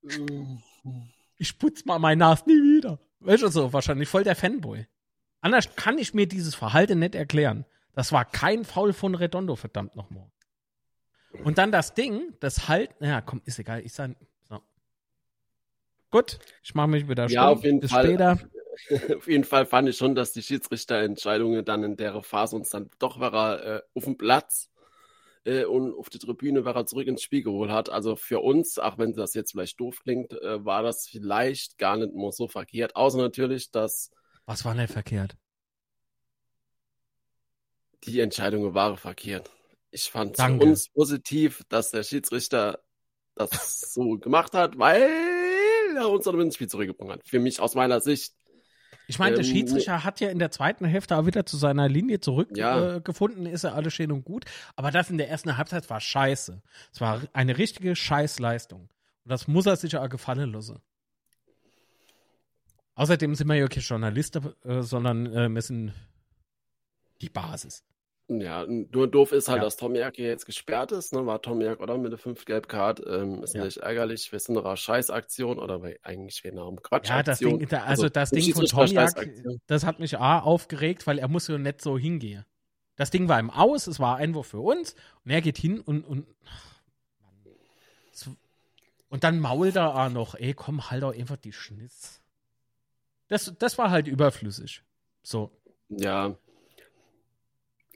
Ich 1.38 1.58
putz 1.58 1.84
mal 1.86 1.98
mein 1.98 2.18
Nas 2.18 2.46
nie 2.46 2.52
wieder. 2.54 3.00
Weißt 3.24 3.42
du 3.42 3.48
so, 3.48 3.72
wahrscheinlich 3.72 4.08
voll 4.08 4.24
der 4.24 4.36
Fanboy. 4.36 4.86
Anders 5.40 5.74
kann 5.76 5.98
ich 5.98 6.14
mir 6.14 6.26
dieses 6.26 6.54
Verhalten 6.54 6.98
nicht 6.98 7.14
erklären. 7.14 7.64
Das 7.94 8.12
war 8.12 8.24
kein 8.24 8.64
Foul 8.64 8.92
von 8.92 9.14
Redondo, 9.14 9.56
verdammt 9.56 9.96
nochmal. 9.96 10.30
Und 11.44 11.58
dann 11.58 11.72
das 11.72 11.94
Ding, 11.94 12.34
das 12.40 12.68
halt, 12.68 12.90
ja, 13.00 13.20
komm, 13.20 13.42
ist 13.44 13.58
egal, 13.58 13.80
ich 13.84 13.92
sag, 13.92 14.10
so. 14.48 14.60
Gut, 16.10 16.38
ich 16.62 16.74
mache 16.74 16.88
mich 16.88 17.08
wieder 17.08 17.26
Ja, 17.28 17.42
stumm. 17.42 17.58
auf 17.58 17.64
jeden 17.64 17.80
Bis 17.80 17.90
Fall. 17.90 18.06
später. 18.06 18.38
Auf 19.16 19.28
jeden 19.28 19.44
Fall 19.44 19.66
fand 19.66 19.86
ich 19.90 19.98
schon, 19.98 20.14
dass 20.14 20.32
die 20.32 20.42
Schiedsrichterentscheidungen 20.42 21.62
dann 21.62 21.84
in 21.84 21.96
der 21.98 22.22
Phase 22.22 22.56
uns 22.56 22.70
dann 22.70 22.88
doch 22.98 23.20
war 23.20 23.60
er 23.60 23.76
äh, 23.76 23.82
auf 23.94 24.04
dem 24.04 24.16
Platz 24.16 24.70
äh, 25.44 25.64
und 25.64 25.94
auf 25.94 26.10
die 26.10 26.18
Tribüne 26.18 26.64
war 26.64 26.76
er 26.76 26.86
zurück 26.86 27.06
ins 27.06 27.22
Spiel 27.22 27.42
geholt 27.42 27.70
hat. 27.70 27.90
Also 27.90 28.16
für 28.16 28.40
uns, 28.40 28.78
auch 28.78 28.98
wenn 28.98 29.12
das 29.12 29.34
jetzt 29.34 29.52
vielleicht 29.52 29.80
doof 29.80 30.00
klingt, 30.02 30.32
äh, 30.32 30.64
war 30.64 30.82
das 30.82 31.08
vielleicht 31.08 31.78
gar 31.78 31.96
nicht 31.96 32.14
mal 32.14 32.32
so 32.32 32.48
verkehrt. 32.48 32.96
Außer 32.96 33.18
natürlich, 33.18 33.70
dass 33.70 34.10
Was 34.46 34.64
war 34.64 34.74
denn 34.74 34.88
verkehrt? 34.88 35.36
die 38.04 38.20
Entscheidungen 38.20 38.74
waren 38.74 38.96
verkehrt. 38.96 39.50
Ich 39.90 40.10
fand 40.10 40.36
für 40.36 40.42
Danke. 40.42 40.66
uns 40.66 40.88
positiv, 40.88 41.62
dass 41.68 41.90
der 41.90 42.02
Schiedsrichter 42.02 42.82
das 43.34 43.92
so 43.92 44.18
gemacht 44.18 44.54
hat, 44.54 44.78
weil 44.78 45.10
er 45.96 46.08
uns 46.10 46.24
dann 46.24 46.40
ins 46.40 46.54
Spiel 46.54 46.68
zurückgebracht 46.68 47.10
hat. 47.10 47.26
Für 47.26 47.38
mich 47.38 47.60
aus 47.60 47.74
meiner 47.74 48.00
Sicht 48.00 48.34
Ich 49.08 49.18
meine, 49.18 49.36
der 49.36 49.44
Ähm, 49.44 49.50
Schiedsrichter 49.50 50.04
hat 50.04 50.20
ja 50.20 50.30
in 50.30 50.38
der 50.38 50.50
zweiten 50.50 50.84
Hälfte 50.84 51.16
auch 51.16 51.26
wieder 51.26 51.44
zu 51.44 51.56
seiner 51.56 51.88
Linie 51.88 52.20
zurückgefunden, 52.20 53.44
Ja. 53.46 53.50
äh, 53.50 53.54
ist 53.54 53.64
ja 53.64 53.72
alles 53.72 53.92
schön 53.94 54.12
und 54.12 54.24
gut. 54.24 54.44
Aber 54.76 54.90
das 54.90 55.10
in 55.10 55.18
der 55.18 55.28
ersten 55.28 55.56
Halbzeit 55.56 55.88
war 55.90 56.00
scheiße. 56.00 56.62
Es 56.92 57.00
war 57.00 57.20
eine 57.32 57.58
richtige 57.58 57.96
Scheißleistung. 57.96 58.82
Und 58.82 59.30
das 59.30 59.48
muss 59.48 59.66
er 59.66 59.76
sich 59.76 59.96
auch 59.96 60.08
gefallen 60.08 60.52
lassen. 60.52 60.80
Außerdem 62.94 63.34
sind 63.34 63.48
wir 63.48 63.54
ja 63.56 63.66
keine 63.68 63.82
Journalisten, 63.82 64.52
äh, 64.64 64.82
sondern 64.82 65.26
äh, 65.34 65.48
wir 65.48 65.62
sind 65.62 65.92
die 67.20 67.30
Basis. 67.30 67.82
Ja, 68.28 68.64
nur 68.66 69.08
doof 69.10 69.32
ist 69.32 69.48
halt, 69.48 69.58
Ja. 69.58 69.64
dass 69.64 69.76
Tomiak 69.76 70.16
hier 70.16 70.28
jetzt 70.28 70.46
gesperrt 70.46 70.92
ist, 70.92 71.12
ne? 71.12 71.26
War 71.26 71.42
Tomiak, 71.42 71.80
oder? 71.80 71.98
Mit 71.98 72.12
der 72.12 72.18
5 72.18 72.44
Gelbcard. 72.44 73.02
Ähm, 73.06 73.42
ist 73.42 73.54
Ja. 73.54 73.64
nicht 73.64 73.78
ärgerlich. 73.78 74.30
Wir 74.32 74.38
sind 74.38 74.54
nach 74.54 74.64
einer 74.64 74.76
Scheißaktion 74.76 75.58
oder 75.58 75.80
eigentlich 76.02 76.42
wir 76.44 76.52
nach 76.52 76.66
einem 76.68 76.80
Quatsch. 76.82 77.08
Ja, 77.08 77.22
das 77.22 77.40
Ding, 77.40 77.66
da, 77.68 77.82
also, 77.84 78.08
das 78.08 78.32
eine 78.32 78.40
Ding 78.40 78.54
von 78.54 78.64
Tomiak, 78.66 79.10
das 79.66 79.84
hat 79.84 79.98
mich 79.98 80.18
A 80.18 80.38
aufgeregt, 80.38 81.06
weil 81.06 81.18
er 81.18 81.28
muss 81.28 81.48
ja 81.48 81.58
nicht 81.58 81.82
so 81.82 81.98
hingehen. 81.98 82.44
Das 82.96 83.10
Ding 83.10 83.28
war 83.28 83.40
im 83.40 83.50
Aus, 83.50 83.86
es 83.86 83.98
war 84.00 84.16
Einwurf 84.16 84.48
für 84.48 84.60
uns 84.60 84.94
und 85.24 85.30
er 85.30 85.40
geht 85.40 85.58
hin 85.58 85.80
und 85.80 86.04
und 86.04 86.26
und 89.08 89.24
dann 89.24 89.40
mault 89.40 89.76
er 89.76 89.94
auch 89.94 90.08
noch, 90.10 90.34
ey, 90.36 90.54
komm, 90.54 90.90
halt 90.90 91.02
doch 91.02 91.14
einfach 91.14 91.36
die 91.36 91.52
Schniss. 91.52 92.22
Das, 93.28 93.52
das 93.58 93.76
war 93.76 93.90
halt 93.90 94.06
überflüssig. 94.08 94.82
So. 95.22 95.50
Ja. 95.88 96.34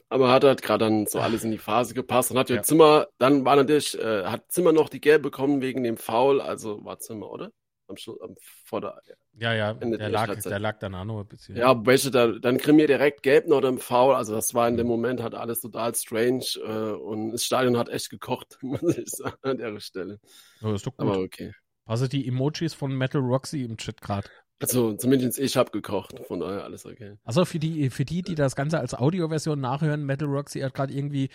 Aber 0.09 0.31
hat 0.31 0.43
halt 0.43 0.61
gerade 0.61 0.85
dann 0.85 1.05
so 1.05 1.19
alles 1.19 1.43
in 1.43 1.51
die 1.51 1.57
Phase 1.57 1.93
gepasst 1.93 2.31
und 2.31 2.37
hat 2.37 2.49
ja. 2.49 2.61
Zimmer, 2.63 3.07
dann 3.17 3.43
war 3.45 3.55
natürlich, 3.57 3.97
äh, 3.99 4.23
hat 4.25 4.49
Zimmer 4.51 4.71
noch 4.71 4.89
die 4.89 5.01
Gelb 5.01 5.21
bekommen 5.23 5.61
wegen 5.61 5.83
dem 5.83 5.97
Foul, 5.97 6.39
also 6.41 6.83
war 6.85 6.99
Zimmer, 6.99 7.29
oder? 7.29 7.51
Am 7.87 7.97
Schluss, 7.97 8.19
am, 8.21 8.35
vor 8.65 8.81
der, 8.81 9.01
Ja, 9.33 9.53
ja, 9.53 9.73
Ende 9.79 9.97
der 9.97 9.97
der 9.97 10.09
lag, 10.09 10.27
der 10.43 10.59
lag 10.59 10.79
dann 10.79 10.95
auch 10.95 11.05
noch 11.05 11.19
ein 11.21 11.27
bisschen. 11.27 11.55
Ja, 11.57 11.85
welche 11.85 12.11
da, 12.11 12.27
dann 12.27 12.57
kriegen 12.57 12.77
wir 12.77 12.87
direkt 12.87 13.23
gelb 13.23 13.47
noch 13.47 13.63
im 13.63 13.79
Foul. 13.79 14.15
Also 14.15 14.33
das 14.35 14.53
war 14.53 14.67
in 14.67 14.73
Mhm. 14.73 14.77
dem 14.77 14.87
Moment 14.87 15.21
halt 15.21 15.33
alles 15.35 15.61
total 15.61 15.93
strange 15.95 16.45
äh, 16.57 16.91
und 16.93 17.31
das 17.31 17.43
Stadion 17.43 17.77
hat 17.77 17.89
echt 17.89 18.09
gekocht, 18.09 18.57
muss 18.61 18.97
ich 18.97 19.09
sagen, 19.09 19.37
an 19.41 19.57
der 19.57 19.79
Stelle. 19.79 20.19
Ja, 20.59 20.73
ist 20.75 20.85
doch 20.85 20.95
gut. 20.97 21.17
Aber 21.17 21.19
okay. 21.19 21.53
Also 21.85 22.07
die 22.07 22.27
Emojis 22.27 22.73
von 22.75 22.95
Metal 22.97 23.21
Roxy 23.21 23.63
im 23.63 23.77
Chat 23.77 24.01
gerade. 24.01 24.29
Also 24.59 24.93
zumindest 24.93 25.39
ich 25.39 25.55
habe 25.55 25.71
gekocht, 25.71 26.19
von 26.27 26.39
daher 26.39 26.63
alles 26.63 26.85
okay. 26.85 27.17
Also 27.23 27.45
für 27.45 27.59
die, 27.59 27.89
für 27.89 28.05
die, 28.05 28.23
die 28.23 28.35
das 28.35 28.55
Ganze 28.55 28.79
als 28.79 28.95
Audioversion 28.95 29.59
nachhören, 29.59 30.05
Metal 30.05 30.27
Roxy 30.27 30.61
hat 30.61 30.73
gerade 30.73 30.93
irgendwie 30.93 31.29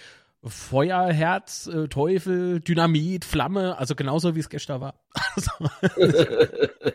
Feuer, 0.44 1.12
Herz, 1.12 1.68
äh, 1.68 1.86
Teufel, 1.86 2.60
Dynamit, 2.60 3.24
Flamme, 3.24 3.78
also 3.78 3.94
genauso 3.94 4.34
wie 4.34 4.40
es 4.40 4.48
gestern 4.48 4.80
war. 4.80 4.94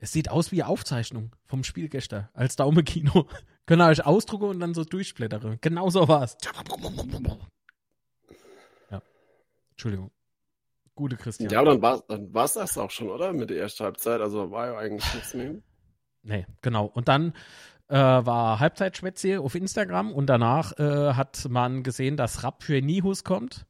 Es 0.00 0.12
sieht 0.12 0.30
aus 0.30 0.52
wie 0.52 0.62
Aufzeichnung 0.62 1.34
vom 1.46 1.64
Spiel 1.64 1.88
gestern 1.88 2.28
als 2.32 2.54
Daumenkino. 2.56 3.26
Könnt 3.66 3.82
ihr 3.82 3.88
euch 3.88 4.06
ausdrucken 4.06 4.44
und 4.44 4.60
dann 4.60 4.74
so 4.74 4.84
durchblättere. 4.84 5.58
Genau 5.60 5.90
so 5.90 6.06
war's. 6.06 6.36
Ja. 8.90 9.02
Entschuldigung. 9.72 10.10
Gute 10.98 11.16
Christian. 11.16 11.48
Ja, 11.48 11.60
aber 11.60 11.70
dann 11.70 11.82
war 11.82 12.02
dann 12.08 12.34
war's 12.34 12.54
das 12.54 12.76
auch 12.76 12.90
schon, 12.90 13.08
oder? 13.08 13.32
Mit 13.32 13.50
der 13.50 13.58
ersten 13.58 13.84
Halbzeit. 13.84 14.20
Also 14.20 14.50
war 14.50 14.66
ja 14.66 14.78
eigentlich 14.78 15.14
nichts 15.14 15.32
mehr. 15.32 15.54
Nee, 16.24 16.44
genau. 16.60 16.86
Und 16.86 17.06
dann 17.06 17.34
äh, 17.86 17.94
war 17.94 18.58
Halbzeitschwätze 18.58 19.40
auf 19.40 19.54
Instagram 19.54 20.10
und 20.12 20.26
danach 20.26 20.76
äh, 20.76 21.14
hat 21.14 21.46
man 21.48 21.84
gesehen, 21.84 22.16
dass 22.16 22.42
Rap 22.42 22.64
für 22.64 22.82
Nihus 22.82 23.22
kommt. 23.22 23.64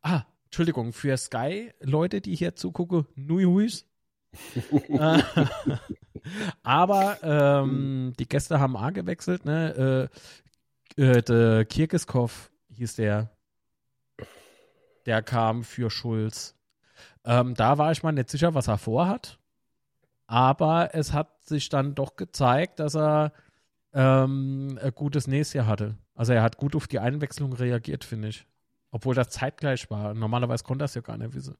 Ah, 0.00 0.22
Entschuldigung, 0.46 0.94
für 0.94 1.18
Sky, 1.18 1.70
Leute, 1.80 2.22
die 2.22 2.34
hier 2.34 2.56
zugucken, 2.56 3.06
Nuihus. 3.14 3.86
Äh, 4.88 5.22
Aber 6.62 7.18
ähm, 7.22 8.14
die 8.18 8.28
Gäste 8.28 8.58
haben 8.58 8.76
A 8.76 8.88
gewechselt, 8.88 9.44
ne? 9.44 10.08
Äh, 10.96 11.02
äh, 11.02 11.22
der 11.22 11.64
Kirkiskov 11.66 12.50
hieß 12.72 12.96
der. 12.96 13.30
Der 15.04 15.22
kam 15.22 15.64
für 15.64 15.90
Schulz. 15.90 16.54
Ähm, 17.24 17.54
da 17.54 17.78
war 17.78 17.92
ich 17.92 18.02
mal 18.02 18.12
nicht 18.12 18.30
sicher, 18.30 18.54
was 18.54 18.68
er 18.68 18.78
vorhat. 18.78 19.38
Aber 20.26 20.94
es 20.94 21.12
hat 21.12 21.42
sich 21.44 21.68
dann 21.68 21.94
doch 21.94 22.16
gezeigt, 22.16 22.78
dass 22.80 22.94
er 22.94 23.32
ähm, 23.92 24.78
ein 24.80 24.94
gutes 24.94 25.26
Näschen 25.26 25.66
hatte. 25.66 25.96
Also 26.14 26.32
er 26.32 26.42
hat 26.42 26.56
gut 26.56 26.76
auf 26.76 26.86
die 26.86 27.00
Einwechslung 27.00 27.52
reagiert, 27.52 28.04
finde 28.04 28.28
ich. 28.28 28.46
Obwohl 28.92 29.14
das 29.14 29.30
zeitgleich 29.30 29.90
war. 29.90 30.14
Normalerweise 30.14 30.64
konnte 30.64 30.84
das 30.84 30.94
ja 30.94 31.00
gar 31.00 31.16
nicht 31.16 31.34
wissen. 31.34 31.56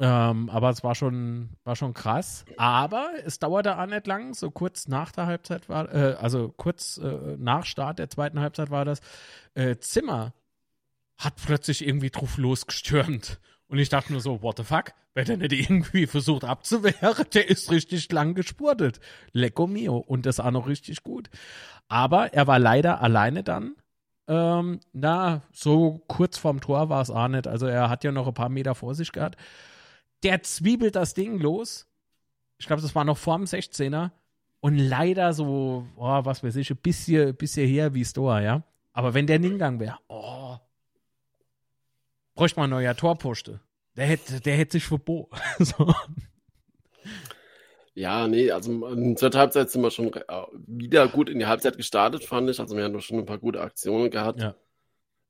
Ähm, 0.00 0.48
aber 0.48 0.70
es 0.70 0.84
war 0.84 0.94
schon, 0.94 1.50
war 1.64 1.74
schon 1.74 1.92
krass. 1.92 2.44
Aber 2.56 3.10
es 3.24 3.38
dauerte 3.40 3.78
auch 3.78 3.86
nicht 3.86 4.06
lang. 4.06 4.32
So 4.32 4.50
kurz 4.50 4.86
nach 4.86 5.10
der 5.10 5.26
Halbzeit 5.26 5.68
war, 5.68 5.92
äh, 5.92 6.14
also 6.20 6.54
kurz 6.56 6.98
äh, 6.98 7.36
nach 7.36 7.66
Start 7.66 7.98
der 7.98 8.08
zweiten 8.08 8.38
Halbzeit 8.38 8.70
war 8.70 8.84
das. 8.84 9.00
Äh, 9.54 9.76
Zimmer 9.78 10.34
hat 11.16 11.34
plötzlich 11.44 11.84
irgendwie 11.86 12.10
drauf 12.10 12.38
losgestürmt. 12.38 13.40
Und 13.68 13.78
ich 13.78 13.90
dachte 13.90 14.12
nur 14.12 14.22
so, 14.22 14.42
what 14.42 14.56
the 14.56 14.64
fuck? 14.64 14.92
Wenn 15.14 15.26
der 15.26 15.36
nicht 15.36 15.52
irgendwie 15.52 16.06
versucht 16.06 16.44
abzuwehren, 16.44 17.24
der 17.34 17.48
ist 17.48 17.70
richtig 17.70 18.10
lang 18.10 18.34
gespurtet. 18.34 19.00
Lecco 19.32 19.66
mio. 19.66 19.98
Und 19.98 20.26
das 20.26 20.40
auch 20.40 20.50
noch 20.50 20.66
richtig 20.66 21.02
gut. 21.02 21.28
Aber 21.88 22.32
er 22.32 22.46
war 22.46 22.58
leider 22.58 23.02
alleine 23.02 23.42
dann. 23.42 23.76
Ähm, 24.26 24.80
na, 24.92 25.42
so 25.52 26.02
kurz 26.06 26.38
vorm 26.38 26.60
Tor 26.60 26.88
war 26.88 27.02
es 27.02 27.10
auch 27.10 27.28
nicht. 27.28 27.46
Also 27.46 27.66
er 27.66 27.88
hat 27.90 28.04
ja 28.04 28.12
noch 28.12 28.26
ein 28.26 28.34
paar 28.34 28.48
Meter 28.48 28.74
vor 28.74 28.94
sich 28.94 29.12
gehabt. 29.12 29.36
Der 30.22 30.42
zwiebelt 30.42 30.96
das 30.96 31.14
Ding 31.14 31.38
los. 31.38 31.86
Ich 32.58 32.66
glaube, 32.66 32.82
das 32.82 32.94
war 32.94 33.04
noch 33.04 33.18
vorm 33.18 33.44
16er. 33.44 34.10
Und 34.60 34.76
leider 34.76 35.32
so, 35.34 35.86
oh, 35.96 36.24
was 36.24 36.42
weiß 36.42 36.56
ich, 36.56 36.70
ein 36.70 36.76
bisschen, 36.78 37.34
bisschen 37.36 37.68
her 37.68 37.94
wie 37.94 38.04
Stoa, 38.04 38.40
ja. 38.40 38.62
Aber 38.92 39.14
wenn 39.14 39.26
der 39.26 39.38
hingegangen 39.38 39.78
wäre, 39.78 39.98
oh, 40.08 40.56
bräuchte 42.38 42.60
man 42.60 42.68
ein 42.68 42.78
neuer 42.78 42.94
Torposte. 42.94 43.58
Der 43.96 44.06
hätte, 44.06 44.40
der 44.40 44.54
hätte 44.56 44.72
sich 44.72 44.84
verboten. 44.84 45.36
so. 45.58 45.92
Ja, 47.94 48.28
nee, 48.28 48.52
also 48.52 48.86
in 48.86 49.16
der 49.16 49.30
Halbzeit 49.32 49.70
sind 49.70 49.82
wir 49.82 49.90
schon 49.90 50.12
äh, 50.12 50.22
wieder 50.68 51.08
gut 51.08 51.28
in 51.28 51.40
die 51.40 51.46
Halbzeit 51.46 51.76
gestartet, 51.76 52.24
fand 52.24 52.48
ich. 52.48 52.60
Also 52.60 52.76
wir 52.76 52.84
haben 52.84 52.92
doch 52.92 53.00
schon 53.00 53.18
ein 53.18 53.26
paar 53.26 53.38
gute 53.38 53.60
Aktionen 53.60 54.08
gehabt. 54.12 54.40
Ja. 54.40 54.54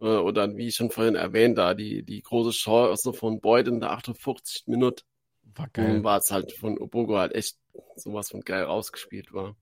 Äh, 0.02 0.18
Und 0.18 0.34
dann, 0.34 0.58
wie 0.58 0.68
ich 0.68 0.74
schon 0.74 0.90
vorhin 0.90 1.14
erwähnt, 1.14 1.56
da 1.56 1.72
die, 1.72 2.02
die 2.02 2.20
große 2.20 2.50
Chance 2.50 3.14
von 3.14 3.40
Boyd 3.40 3.68
in 3.68 3.80
der 3.80 3.92
58 3.92 4.66
Minute 4.66 5.02
War 5.54 5.70
ähm, 5.78 6.04
war 6.04 6.18
es 6.18 6.30
halt 6.30 6.52
von 6.52 6.76
Obogo 6.76 7.16
halt 7.16 7.34
echt 7.34 7.56
sowas 7.96 8.28
von 8.28 8.42
geil 8.42 8.64
rausgespielt 8.64 9.32
war. 9.32 9.56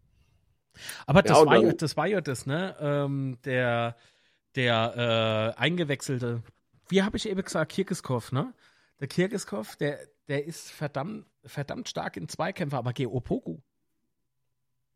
Aber 1.07 1.22
das, 1.22 1.38
Ja, 1.38 1.47
war, 1.47 1.62
ja, 1.62 1.72
das 1.74 1.97
war 1.97 2.09
ja 2.09 2.20
das, 2.20 2.44
ne? 2.44 2.74
Ähm, 2.80 3.38
der 3.44 3.94
der 4.57 5.55
äh, 5.57 5.61
eingewechselte, 5.61 6.42
wie 6.89 7.03
habe 7.03 7.16
ich 7.16 7.28
eben 7.28 7.43
gesagt, 7.43 7.72
Kirkiskov, 7.72 8.32
ne? 8.32 8.53
Der 9.01 9.09
Kirkiskov, 9.09 9.76
der, 9.76 9.99
der 10.28 10.45
ist 10.45 10.70
verdammt, 10.70 11.26
verdammt 11.45 11.89
stark 11.89 12.16
in 12.16 12.28
Zweikämpfe, 12.28 12.76
aber 12.76 12.93
gegen 12.93 13.11
Opoku. 13.11 13.59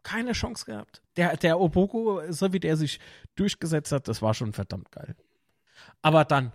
Keine 0.02 0.32
Chance 0.32 0.64
gehabt. 0.64 1.02
Der, 1.16 1.36
der 1.36 1.60
Opoku, 1.60 2.20
so 2.30 2.52
wie 2.52 2.60
der 2.60 2.76
sich 2.76 3.00
durchgesetzt 3.34 3.92
hat, 3.92 4.08
das 4.08 4.22
war 4.22 4.32
schon 4.32 4.52
verdammt 4.52 4.90
geil. 4.90 5.14
Aber 6.00 6.24
dann, 6.24 6.52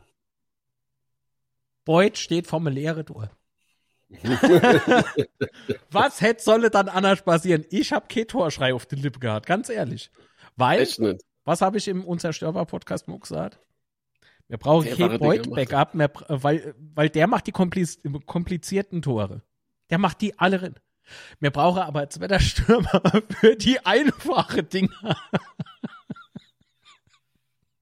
Boyd 1.83 2.17
steht 2.17 2.47
vor 2.47 2.59
einem 2.59 2.73
leeren 2.73 3.05
Tor. 3.05 3.29
Was 5.91 6.21
hätte 6.21 6.43
solle 6.43 6.69
dann 6.69 6.89
anders 6.89 7.23
passieren? 7.23 7.65
Ich 7.69 7.91
habe 7.91 8.07
kein 8.07 8.27
Torschrei 8.27 8.73
auf 8.73 8.85
den 8.85 8.99
Lippen 8.99 9.19
gehabt, 9.19 9.45
ganz 9.45 9.69
ehrlich. 9.69 10.11
Weil, 10.55 10.87
was 11.43 11.61
habe 11.61 11.77
ich 11.77 11.87
im 11.87 12.05
Unzerstörbar-Podcast 12.05 13.07
mal 13.07 13.19
gesagt? 13.19 13.59
Wir 14.47 14.57
brauchen 14.57 14.99
war 14.99 15.17
Boyd 15.17 15.49
Backup, 15.49 15.95
mehr, 15.95 16.11
weil, 16.27 16.75
weil 16.77 17.09
der 17.09 17.27
macht 17.27 17.47
die 17.47 17.51
kompliz 17.51 17.99
komplizierten 18.25 19.01
Tore. 19.01 19.41
Der 19.89 19.97
macht 19.97 20.21
die 20.21 20.37
alle 20.37 20.61
rein. 20.61 20.75
Wir 21.39 21.51
brauchen 21.51 21.81
aber 21.81 22.01
als 22.01 22.19
Wetterstürmer 22.19 23.01
für 23.39 23.55
die 23.55 23.85
einfachen 23.85 24.67
Dinger. 24.69 25.17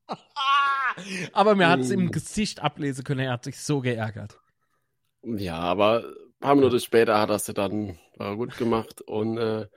aber 1.34 1.56
mir 1.56 1.70
hat 1.70 1.80
es 1.82 1.92
im 1.92 2.06
Mm. 2.06 2.12
Gesicht 2.12 2.62
ablesen 2.62 3.04
können, 3.04 3.22
er 3.22 3.32
hat 3.34 3.44
sich 3.46 3.60
so 3.60 3.82
geärgert. 3.82 4.40
Ja, 5.24 5.56
aber 5.56 6.04
ein 6.04 6.40
paar 6.40 6.56
Minuten 6.56 6.80
später 6.80 7.20
hat 7.20 7.30
er 7.30 7.36
es 7.38 7.46
dann 7.46 7.98
war 8.18 8.36
gut 8.36 8.58
gemacht 8.58 9.02
und 9.02 9.38
äh, 9.38 9.68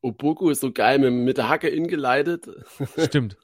Oboku 0.00 0.50
ist 0.50 0.60
so 0.60 0.72
geil 0.72 0.98
mit, 0.98 1.12
mit 1.12 1.36
der 1.38 1.48
Hacke 1.48 1.68
ingeleitet. 1.68 2.48
Stimmt. 2.96 3.36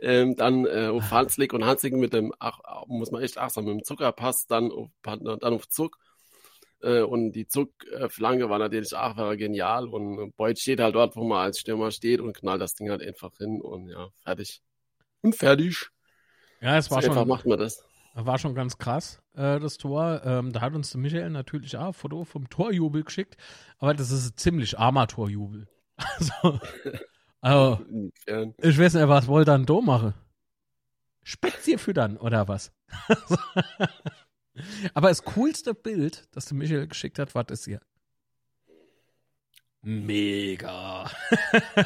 Ähm, 0.00 0.36
dann 0.36 0.66
äh, 0.66 0.88
auf 0.88 1.10
Hanslik 1.10 1.52
und 1.52 1.64
Hanslik 1.64 1.94
mit 1.94 2.12
dem, 2.12 2.32
ach, 2.38 2.60
muss 2.88 3.10
man 3.10 3.22
echt 3.22 3.38
achtsam, 3.38 3.64
mit 3.66 3.74
dem 3.74 3.84
Zuckerpass, 3.84 4.46
dann 4.46 4.70
auf, 4.72 4.90
dann 5.02 5.42
auf 5.42 5.68
Zuck. 5.68 5.98
Äh, 6.82 7.02
und 7.02 7.32
die 7.32 7.46
Zuck-Flanke 7.46 8.50
war 8.50 8.58
natürlich 8.58 8.94
auch 8.94 9.16
war 9.16 9.36
genial. 9.36 9.88
Und 9.88 10.36
Boyd 10.36 10.58
steht 10.58 10.80
halt 10.80 10.94
dort, 10.94 11.16
wo 11.16 11.24
man 11.24 11.38
als 11.46 11.60
Stürmer 11.60 11.90
steht 11.90 12.20
und 12.20 12.36
knallt 12.36 12.60
das 12.60 12.74
Ding 12.74 12.90
halt 12.90 13.02
einfach 13.02 13.36
hin 13.38 13.60
und 13.60 13.88
ja, 13.88 14.08
fertig. 14.24 14.62
Und 15.22 15.34
fertig. 15.36 15.88
Ja, 16.60 16.76
es 16.78 16.88
So 16.88 16.96
war 16.96 17.02
einfach 17.02 17.14
schon, 17.14 17.26
macht 17.26 17.46
man 17.46 17.58
das. 17.58 17.84
war 18.14 18.38
schon 18.38 18.54
ganz 18.54 18.78
krass, 18.78 19.22
äh, 19.34 19.58
das 19.60 19.78
Tor. 19.78 20.22
Ähm, 20.24 20.52
da 20.52 20.60
hat 20.60 20.74
uns 20.74 20.90
der 20.90 21.00
Michael 21.00 21.30
natürlich 21.30 21.76
auch 21.76 21.88
ein 21.88 21.92
Foto 21.94 22.24
vom 22.24 22.48
Torjubel 22.50 23.04
geschickt, 23.04 23.36
aber 23.78 23.94
das 23.94 24.10
ist 24.10 24.34
ein 24.34 24.36
ziemlich 24.36 24.78
armer 24.78 25.06
Torjubel. 25.08 25.68
Also, 25.96 26.58
also 27.42 27.84
ich 28.62 28.78
weiß 28.78 28.94
nicht, 28.94 29.08
was 29.08 29.26
wollt 29.26 29.48
dann 29.48 29.66
da 29.66 29.80
machen? 29.80 30.14
Speziell 31.24 31.78
füttern 31.78 32.16
oder 32.16 32.46
was? 32.48 32.72
aber 34.94 35.08
das 35.08 35.24
coolste 35.24 35.74
Bild, 35.74 36.28
das 36.32 36.46
der 36.46 36.56
Michael 36.56 36.86
geschickt 36.86 37.18
hat, 37.18 37.34
war 37.34 37.44
das 37.44 37.64
hier. 37.64 37.80
Mega. 39.82 41.10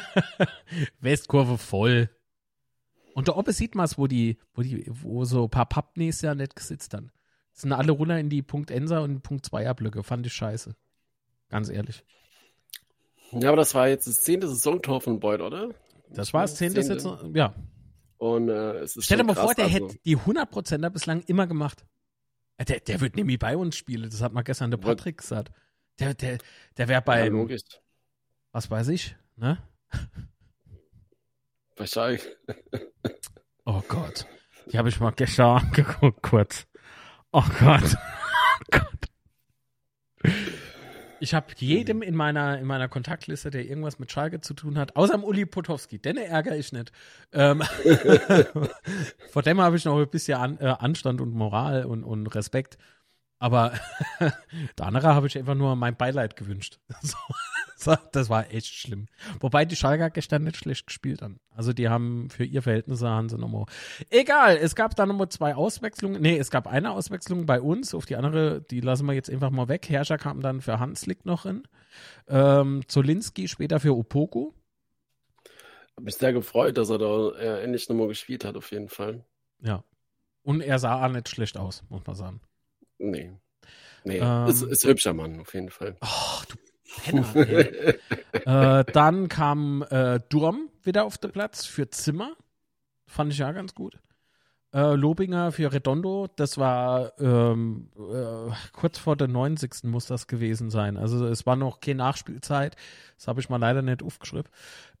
Westkurve 0.99 1.57
voll. 1.57 2.09
Und 3.15 3.27
da 3.27 3.35
oben 3.35 3.51
sieht 3.51 3.73
man 3.73 3.85
es, 3.85 3.97
wo 3.97 4.05
die, 4.05 4.37
wo 4.53 4.61
die, 4.61 4.85
wo 4.87 5.25
so 5.25 5.45
ein 5.45 5.49
paar 5.49 5.65
Pappnäs 5.65 6.21
ja 6.21 6.35
nicht 6.35 6.55
gesitzt 6.55 6.93
haben. 6.93 7.11
Sind 7.53 7.73
alle 7.73 7.91
runter 7.91 8.19
in 8.19 8.29
die 8.29 8.43
Punkt 8.43 8.69
Enser 8.69 9.01
und 9.01 9.23
Punkt 9.23 9.43
Zweier 9.43 9.73
Blöcke. 9.73 10.03
Fand 10.03 10.27
ich 10.27 10.33
scheiße. 10.33 10.75
Ganz 11.49 11.69
ehrlich. 11.69 12.05
Ja, 13.31 13.49
aber 13.49 13.57
das 13.57 13.73
war 13.75 13.87
jetzt 13.87 14.07
das 14.07 14.21
zehnte 14.21 14.47
Saisontor 14.47 15.01
von 15.01 15.19
Boyd, 15.19 15.41
oder? 15.41 15.69
Das 16.09 16.33
war 16.33 16.43
das 16.43 16.55
zehnte. 16.55 16.81
Sitzung. 16.83 17.35
Ja. 17.35 17.53
Und 18.17 18.49
äh, 18.49 18.77
es 18.79 18.95
ist 18.95 19.05
Stell 19.05 19.17
dir 19.17 19.23
mal 19.25 19.33
krass, 19.33 19.45
vor, 19.45 19.53
der 19.55 19.65
also, 19.65 19.75
hätte 19.75 19.97
die 20.05 20.17
100%er 20.17 20.89
bislang 20.89 21.21
immer 21.27 21.45
gemacht. 21.47 21.85
Äh, 22.57 22.65
Der, 22.65 22.79
der 22.79 23.01
wird 23.01 23.15
nämlich 23.15 23.37
bei 23.37 23.55
uns 23.57 23.75
spielen. 23.75 24.09
Das 24.09 24.21
hat 24.21 24.33
mal 24.33 24.41
gestern 24.43 24.71
der 24.71 24.77
Patrick 24.77 25.17
gesagt. 25.17 25.51
Der, 25.99 26.13
der, 26.13 26.37
der 26.77 26.87
wäre 26.87 26.97
ja, 26.97 26.99
bei, 27.01 27.27
logisch. 27.27 27.61
was 28.51 28.71
weiß 28.71 28.87
ich, 28.89 29.15
ne? 29.35 29.57
Wahrscheinlich. 31.75 32.23
Oh 33.69 33.81
Gott. 33.89 34.25
Die 34.71 34.77
habe 34.77 34.87
ich 34.87 35.01
mal 35.01 35.11
gestern 35.11 35.57
angeguckt, 35.61 36.23
kurz. 36.23 36.65
Oh 37.33 37.43
Gott. 37.59 37.83
Oh 38.59 38.79
Gott. 38.79 39.06
Ich 41.19 41.33
habe 41.33 41.47
jedem 41.57 42.01
in 42.01 42.15
meiner, 42.15 42.59
in 42.59 42.65
meiner 42.65 42.87
Kontaktliste, 42.87 43.49
der 43.49 43.65
irgendwas 43.65 43.99
mit 43.99 44.11
Schalke 44.11 44.41
zu 44.41 44.53
tun 44.53 44.77
hat, 44.77 44.95
außer 44.95 45.13
dem 45.13 45.23
Uli 45.23 45.45
Potowski, 45.45 45.99
den 45.99 46.17
ärgere 46.17 46.57
ich 46.57 46.71
nicht. 46.71 46.91
Ähm, 47.33 47.63
vor 49.31 49.41
dem 49.41 49.59
habe 49.61 49.77
ich 49.77 49.85
noch 49.85 49.97
ein 49.97 50.07
bisschen 50.09 50.39
an, 50.39 50.57
äh, 50.59 50.75
Anstand 50.79 51.21
und 51.21 51.33
Moral 51.33 51.85
und, 51.85 52.03
und 52.03 52.27
Respekt. 52.27 52.77
Aber 53.39 53.73
der 54.19 54.85
andere 54.85 55.13
habe 55.13 55.27
ich 55.27 55.37
einfach 55.37 55.53
nur 55.53 55.75
mein 55.75 55.95
Beileid 55.95 56.35
gewünscht. 56.35 56.79
So, 57.01 57.17
so, 57.79 57.95
das 58.11 58.27
war 58.29 58.51
echt 58.51 58.73
schlimm. 58.73 59.05
Wobei 59.39 59.63
die 59.63 59.75
Schalker 59.75 60.09
gestern 60.09 60.43
nicht 60.43 60.57
schlecht 60.57 60.87
gespielt 60.87 61.21
haben. 61.21 61.39
Also 61.51 61.73
die 61.73 61.89
haben 61.89 62.27
für 62.31 62.43
ihr 62.43 62.63
Verhältnisse 62.63 63.07
haben 63.07 63.29
sie 63.29 63.37
nochmal. 63.37 63.65
Egal, 64.09 64.57
es 64.57 64.75
gab 64.75 64.95
da 64.95 65.05
nochmal 65.05 65.29
zwei 65.29 65.53
Auswechslungen. 65.53 66.19
Nee, 66.19 66.39
es 66.39 66.49
gab 66.49 66.65
eine 66.65 66.91
Auswechslung 66.91 67.45
bei 67.45 67.61
uns. 67.61 67.93
Auf 67.93 68.07
die 68.07 68.15
andere, 68.15 68.61
die 68.61 68.81
lassen 68.81 69.05
wir 69.05 69.13
jetzt 69.13 69.29
einfach 69.29 69.51
mal 69.51 69.67
weg. 69.67 69.87
Herrscher 69.89 70.17
kam 70.17 70.41
dann 70.41 70.61
für 70.61 70.79
Hanslik 70.79 71.23
noch 71.25 71.45
in. 71.45 71.67
Ähm, 72.27 72.81
Zolinski 72.87 73.47
später 73.47 73.79
für 73.79 73.95
Opoku. 73.95 74.53
Hab 75.95 76.03
mich 76.03 76.15
sehr 76.15 76.33
gefreut, 76.33 76.77
dass 76.79 76.89
er 76.89 76.97
da 76.97 77.29
äh, 77.37 77.63
endlich 77.63 77.87
nochmal 77.89 78.07
gespielt 78.07 78.43
hat, 78.43 78.57
auf 78.57 78.71
jeden 78.71 78.89
Fall. 78.89 79.23
Ja. 79.61 79.83
Und 80.41 80.61
er 80.61 80.79
sah 80.79 81.05
auch 81.05 81.11
nicht 81.11 81.29
schlecht 81.29 81.57
aus, 81.57 81.83
muss 81.89 82.05
man 82.07 82.15
sagen. 82.15 82.41
Nee. 82.99 83.31
Nee, 84.03 84.19
Ähm. 84.19 84.47
ist, 84.47 84.61
ist 84.61 84.85
hübscher 84.85 85.13
Mann, 85.13 85.39
auf 85.39 85.53
jeden 85.53 85.69
Fall. 85.69 85.97
Oh, 86.01 86.41
du 86.47 86.55
Penner, 87.01 87.35
ey. 87.35 87.99
äh, 88.45 88.85
dann 88.91 89.27
kam 89.27 89.83
äh, 89.89 90.19
Durm 90.29 90.69
wieder 90.83 91.05
auf 91.05 91.17
den 91.17 91.31
Platz 91.31 91.65
für 91.65 91.89
Zimmer. 91.89 92.35
Fand 93.07 93.33
ich 93.33 93.39
ja 93.39 93.51
ganz 93.51 93.73
gut. 93.75 93.99
Äh, 94.73 94.95
Lobinger 94.95 95.51
für 95.53 95.71
Redondo, 95.71 96.27
das 96.35 96.57
war 96.57 97.13
ähm, 97.19 97.89
äh, 97.97 98.51
kurz 98.73 98.97
vor 98.97 99.15
der 99.15 99.29
90. 99.29 99.85
muss 99.85 100.07
das 100.07 100.27
gewesen 100.27 100.69
sein. 100.69 100.97
Also 100.97 101.25
es 101.25 101.45
war 101.45 101.55
noch 101.55 101.79
keine 101.79 101.99
Nachspielzeit. 101.99 102.75
Das 103.17 103.27
habe 103.27 103.39
ich 103.39 103.49
mal 103.49 103.57
leider 103.57 103.81
nicht 103.81 104.03
aufgeschrieben. 104.03 104.51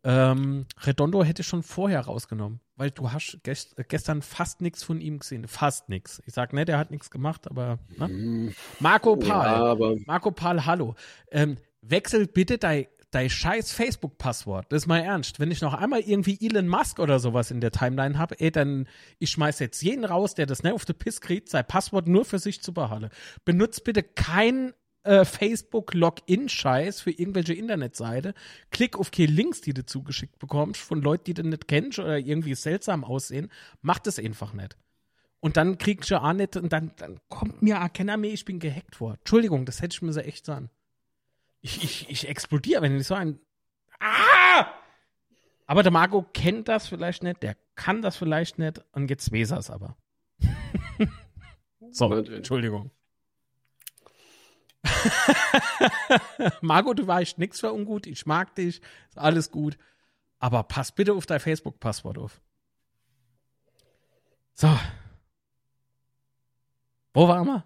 Ähm, 0.03 0.65
Redondo 0.83 1.21
hätte 1.23 1.41
ich 1.41 1.47
schon 1.47 1.63
vorher 1.63 2.01
rausgenommen, 2.01 2.61
weil 2.77 2.91
du 2.91 3.11
hast 3.11 3.39
gest 3.43 3.75
gestern 3.89 4.21
fast 4.21 4.61
nichts 4.61 4.83
von 4.83 5.01
ihm 5.01 5.19
gesehen. 5.19 5.47
Fast 5.47 5.89
nichts. 5.89 6.21
Ich 6.25 6.33
sag 6.33 6.53
nicht, 6.53 6.69
er 6.69 6.77
hat 6.77 6.91
nichts 6.91 7.09
gemacht, 7.11 7.49
aber 7.49 7.79
ne? 7.97 8.07
Hm, 8.07 8.53
Marco 8.79 9.19
Ja, 9.21 9.27
Pahl. 9.33 9.47
aber 9.47 9.95
Marco 10.05 10.31
Pahl, 10.31 10.65
hallo. 10.65 10.95
Ähm, 11.29 11.57
wechsel 11.81 12.27
bitte 12.27 12.57
dein, 12.57 12.85
dein 13.11 13.29
scheiß 13.29 13.71
Facebook-Passwort. 13.71 14.65
Das 14.69 14.83
ist 14.83 14.87
mal 14.87 14.99
ernst. 14.99 15.39
Wenn 15.39 15.51
ich 15.51 15.61
noch 15.61 15.73
einmal 15.73 16.01
irgendwie 16.01 16.37
Elon 16.41 16.67
Musk 16.67 16.99
oder 16.99 17.19
sowas 17.19 17.51
in 17.51 17.61
der 17.61 17.71
Timeline 17.71 18.17
habe, 18.17 18.39
ey, 18.39 18.51
dann 18.51 18.87
ich 19.19 19.31
schmeiß 19.31 19.59
jetzt 19.59 19.81
jeden 19.81 20.05
raus, 20.05 20.35
der 20.35 20.45
das 20.45 20.63
nicht 20.63 20.73
auf 20.73 20.85
den 20.85 20.97
Piss 20.97 21.21
kriegt, 21.21 21.49
sein 21.49 21.65
Passwort 21.65 22.07
nur 22.07 22.25
für 22.25 22.39
sich 22.39 22.61
zu 22.61 22.73
behalten. 22.73 23.09
Benutzt 23.45 23.83
bitte 23.83 24.03
kein 24.03 24.73
äh, 25.03 25.23
Facebook-Login-Scheiß 25.23 27.01
für 27.01 27.11
irgendwelche 27.11 27.53
Internetseite. 27.53 28.33
Klick 28.71 28.97
auf 28.97 29.11
keine 29.11 29.31
Links, 29.31 29.61
die 29.61 29.73
du 29.73 29.85
zugeschickt 29.85 30.37
bekommst 30.37 30.81
von 30.81 31.01
Leuten, 31.01 31.23
die 31.25 31.33
du 31.33 31.43
nicht 31.43 31.67
kennst 31.67 31.99
oder 31.99 32.17
irgendwie 32.17 32.55
seltsam 32.55 33.05
aussehen. 33.05 33.49
Mach 33.81 33.99
das 33.99 34.19
einfach 34.19 34.53
nicht. 34.53 34.77
Und 35.39 35.55
dann 35.55 35.77
krieg 35.77 35.99
ich 36.03 36.09
ja 36.09 36.21
auch 36.21 36.33
nicht, 36.33 36.57
und 36.57 36.73
dann, 36.73 36.91
dann 36.97 37.19
kommt 37.29 37.61
mir 37.61 37.75
Erkenner 37.75 38.17
mir, 38.17 38.31
ich 38.31 38.43
bin 38.43 38.59
gehackt 38.59 38.97
vor. 38.97 39.13
Entschuldigung, 39.19 39.65
das 39.65 39.81
hätte 39.81 39.93
ich 39.93 40.01
mir 40.01 40.11
so 40.11 40.19
echt 40.19 40.45
sagen. 40.45 40.69
Ich, 41.61 41.83
ich, 41.83 42.09
ich 42.09 42.27
explodiere, 42.27 42.81
wenn 42.81 42.97
ich 42.97 43.07
so 43.07 43.15
ein. 43.15 43.39
Ah! 43.99 44.65
Aber 45.65 45.83
der 45.83 45.91
Marco 45.91 46.23
kennt 46.33 46.67
das 46.69 46.87
vielleicht 46.87 47.23
nicht, 47.23 47.43
der 47.43 47.57
kann 47.75 48.01
das 48.01 48.15
vielleicht 48.15 48.57
nicht 48.57 48.83
und 48.93 49.09
jetzt 49.09 49.33
weiß 49.33 49.51
er 49.51 49.57
es 49.57 49.69
aber. 49.69 49.97
so. 51.91 52.13
Entschuldigung. 52.13 52.91
Marco, 56.61 56.93
du 56.93 57.05
weißt 57.05 57.37
nichts 57.37 57.59
für 57.59 57.73
ungut, 57.73 58.07
ich 58.07 58.25
mag 58.25 58.55
dich, 58.55 58.81
ist 59.09 59.17
alles 59.17 59.51
gut. 59.51 59.77
Aber 60.39 60.63
pass 60.63 60.91
bitte 60.91 61.13
auf 61.13 61.25
dein 61.25 61.39
Facebook-Passwort 61.39 62.17
auf. 62.17 62.41
So. 64.53 64.69
Wo 67.13 67.27
waren 67.27 67.45
wir? 67.45 67.65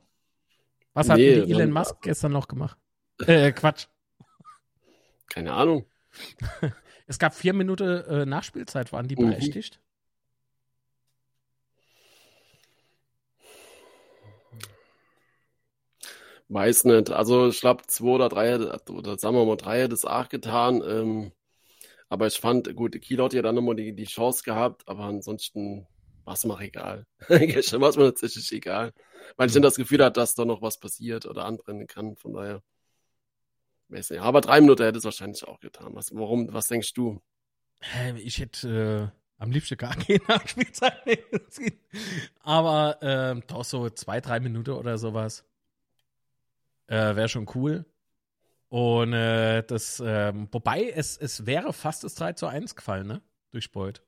Was 0.94 1.10
hat 1.10 1.18
Nee, 1.18 1.34
Elon 1.34 1.72
Musk 1.72 2.02
gestern 2.02 2.32
noch 2.32 2.48
gemacht? 2.48 2.78
Äh, 3.28 3.52
Quatsch. 3.52 3.88
Keine 5.30 5.54
Ahnung. 5.54 5.86
Es 7.08 7.20
gab 7.20 7.34
vier 7.34 7.52
Minuten 7.52 7.84
äh, 8.04 8.26
Nachspielzeit, 8.26 8.94
waren 8.94 9.08
die 9.10 9.18
Mhm. 9.18 9.32
berechtigt? 9.32 9.82
Weiß 16.48 16.84
nicht. 16.86 17.10
Also 17.12 17.48
ich 17.48 17.60
glaube, 17.62 17.84
zwei 17.88 18.08
oder 18.10 18.30
drei, 18.30 18.56
oder 18.58 19.18
sagen 19.18 19.36
wir 19.36 19.46
mal 19.46 19.56
drei 19.58 19.84
hat 19.84 19.94
es 19.94 20.06
auch 20.06 20.30
getan. 20.30 20.82
Ähm, 20.86 21.32
aber 22.10 22.28
ich 22.28 22.40
fand, 22.40 22.76
gut, 22.76 23.00
Kiel 23.02 23.22
hat 23.24 23.34
ja 23.34 23.42
dann 23.42 23.56
nochmal 23.56 23.76
die, 23.76 23.94
die 23.96 24.06
Chance 24.06 24.44
gehabt, 24.44 24.88
aber 24.88 25.06
ansonsten 25.06 25.88
war 26.26 26.34
es 26.34 26.46
mir 26.46 26.60
egal. 26.60 27.06
Gestern 27.30 27.82
war 27.82 27.90
es 27.90 27.98
mir 27.98 28.06
tatsächlich 28.06 28.52
egal. 28.52 28.94
Weil 29.38 29.48
ich 29.48 29.54
dann 29.54 29.62
das 29.64 29.76
Gefühl 29.76 30.04
hatte, 30.04 30.20
dass 30.20 30.36
da 30.36 30.46
noch 30.46 30.62
was 30.62 30.80
passiert 30.80 31.26
oder 31.26 31.46
anbrennen 31.46 31.88
kann. 31.88 32.16
Von 32.18 32.34
daher. 32.34 32.62
Nicht. 33.92 34.12
Aber 34.14 34.42
drei 34.42 34.62
Minuten 34.62 34.84
hätte 34.84 34.98
es 34.98 35.04
wahrscheinlich 35.04 35.46
auch 35.48 35.60
getan. 35.60 35.94
Was, 35.94 36.16
warum, 36.16 36.52
was 36.54 36.68
denkst 36.68 36.94
du? 36.94 37.22
Ich 38.18 38.40
hätte 38.40 39.12
äh, 39.14 39.42
am 39.42 39.52
liebsten 39.52 39.78
gar 39.78 39.96
keine 39.96 40.20
Nachspielzeit 40.28 41.06
mehr 41.06 41.18
gesehen. 41.18 41.80
Aber 42.42 42.98
ähm, 43.02 43.44
doch 43.48 43.64
so 43.64 43.90
zwei, 43.90 44.22
drei 44.22 44.40
Minuten 44.40 44.72
oder 44.72 44.98
sowas. 44.98 45.44
Äh, 46.88 47.16
Wäre 47.16 47.30
schon 47.30 47.50
cool. 47.56 47.86
Und 48.70 49.12
äh, 49.12 49.64
das, 49.64 50.02
ähm, 50.06 50.48
wobei 50.52 50.90
es, 50.90 51.18
es 51.18 51.46
wäre 51.46 51.74
fast 51.74 52.06
das 52.06 52.16
3 52.16 52.34
zu 52.34 52.48
1 52.48 52.76
gefallen, 52.78 53.06
ne? 53.06 53.22
Durch 53.52 53.70
Beuth. 53.74 54.02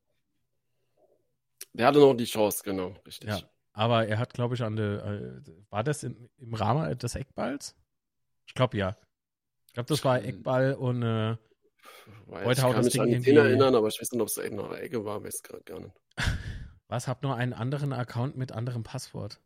Der 1.74 1.88
hatte 1.88 2.00
noch 2.00 2.14
die 2.14 2.24
Chance, 2.24 2.62
genau, 2.64 2.96
richtig. 3.06 3.28
Ja. 3.28 3.42
Aber 3.74 4.08
er 4.08 4.20
hat, 4.20 4.34
glaube 4.34 4.56
ich, 4.56 4.62
an 4.62 4.78
der, 4.78 5.04
äh, 5.04 5.42
war 5.70 5.84
das 5.84 6.04
in, 6.04 6.30
im 6.38 6.54
Rahmen 6.54 6.98
des 6.98 7.16
Eckballs? 7.16 7.76
Ich 8.46 8.54
glaube 8.54 8.78
ja. 8.78 8.96
Ich 9.74 9.76
glaube, 9.76 9.88
das 9.90 10.06
war 10.06 10.24
Eckball 10.24 10.76
und 10.76 11.02
äh, 11.02 11.36
Heute 12.30 12.52
ich 12.52 12.64
haut 12.64 12.74
kann 12.76 12.84
das 12.84 12.94
mich 12.94 13.02
an 13.02 13.08
Ding 13.10 13.18
die 13.18 13.24
Szene 13.24 13.40
irgendwie- 13.40 13.50
erinnern, 13.50 13.74
aber 13.74 13.88
ich 13.88 14.00
weiß 14.00 14.12
nicht, 14.12 14.22
ob 14.22 14.28
es 14.28 14.38
in 14.38 14.56
der 14.58 14.84
Ecke 14.84 15.04
war, 15.04 15.24
weiß 15.24 15.42
gerade 15.42 15.64
gar 15.64 15.80
nicht. 15.80 15.96
was 16.90 17.08
hab 17.08 17.24
nur 17.24 17.36
einen 17.36 17.54
anderen 17.54 17.92
Account 17.92 18.38
mit 18.38 18.52
anderem 18.52 18.84
Passwort? 18.84 19.40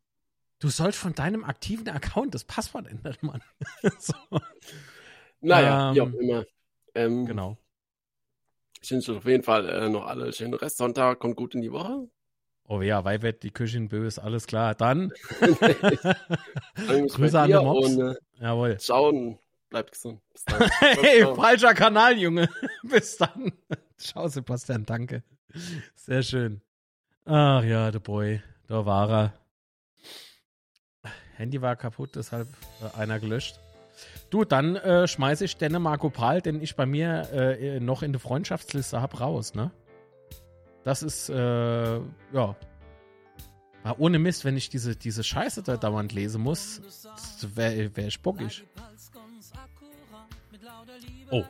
Du 0.60 0.68
sollst 0.68 1.00
von 1.00 1.14
deinem 1.16 1.46
aktiven 1.46 1.88
Account 1.88 2.36
das 2.36 2.44
Passwort 2.44 2.88
ändern, 2.88 3.16
Mann. 3.22 3.42
so, 4.00 4.14
Naja, 5.40 5.96
wie 5.96 6.02
auch 6.02 6.08
Ähm, 6.08 6.20
immer. 6.20 6.46
Ähm, 6.94 7.26
genau. 7.26 7.58
Ich 8.82 8.92
wünsche 8.92 9.16
auf 9.16 9.26
jeden 9.26 9.44
Fall 9.44 9.70
äh, 9.70 9.88
noch 9.88 10.08
alle 10.08 10.34
schönen 10.34 10.56
Restsonntag. 10.56 11.20
Kommt 11.20 11.38
gut 11.38 11.56
in 11.56 11.62
die 11.62 11.72
Woche. 11.72 12.10
Oh 12.66 12.82
ja, 12.82 13.06
weil 13.06 13.22
wird 13.22 13.44
die 13.44 13.52
Küche 13.52 13.80
böse, 13.80 14.22
alles 14.22 14.46
klar. 14.46 14.76
Dann 14.76 15.14
mich 16.90 17.14
Grüße 17.14 17.40
an 17.40 17.50
den 17.50 17.64
Mops. 17.64 17.88
Und 17.96 18.02
äh, 18.02 18.16
Jawohl. 18.42 18.78
ciao 18.78 19.40
bleibt 19.70 19.92
gesund. 19.92 20.22
Bis 20.32 20.46
dann. 20.46 20.70
Hey, 20.80 21.26
falscher 21.36 21.74
Kanal, 21.74 22.18
Junge. 22.18 22.50
Bis 22.84 23.18
dann. 23.18 23.52
Ciao, 23.98 24.28
Sebastian, 24.28 24.86
danke. 24.86 25.24
Sehr 25.96 26.24
schön. 26.24 26.62
Ach 27.26 27.64
ja, 27.64 27.92
der 27.92 28.00
Boy, 28.00 28.42
da 28.68 28.86
war 28.86 29.10
er. 29.10 29.34
Handy 31.36 31.62
war 31.62 31.76
kaputt, 31.76 32.16
deshalb 32.16 32.48
äh, 32.82 32.98
einer 33.00 33.20
gelöscht. 33.20 33.60
Du, 34.30 34.44
dann 34.44 34.76
äh, 34.76 35.08
schmeiße 35.08 35.46
ich 35.46 35.58
den 35.58 35.74
Marco 35.82 36.10
Pal, 36.10 36.42
den 36.42 36.62
ich 36.62 36.76
bei 36.76 36.86
mir 36.86 37.30
äh, 37.32 37.80
noch 37.80 38.04
in 38.04 38.12
der 38.12 38.20
Freundschaftsliste 38.20 39.02
habe, 39.02 39.20
raus, 39.20 39.54
ne? 39.54 39.72
Das 40.84 41.04
ist, 41.04 41.30
äh, 41.30 41.98
ja. 41.98 42.56
Ah, 43.84 43.96
ohne 43.98 44.20
Mist, 44.20 44.46
wenn 44.46 44.58
ich 44.58 44.70
diese, 44.70 44.96
diese 44.96 45.24
Scheiße 45.24 45.64
da 45.64 45.78
dauernd 45.78 46.14
lesen 46.14 46.42
muss, 46.42 46.82
wäre 47.56 47.96
wär 47.96 48.08
ich 48.08 48.22
bockig. 48.22 48.66
Oh, 51.32 51.44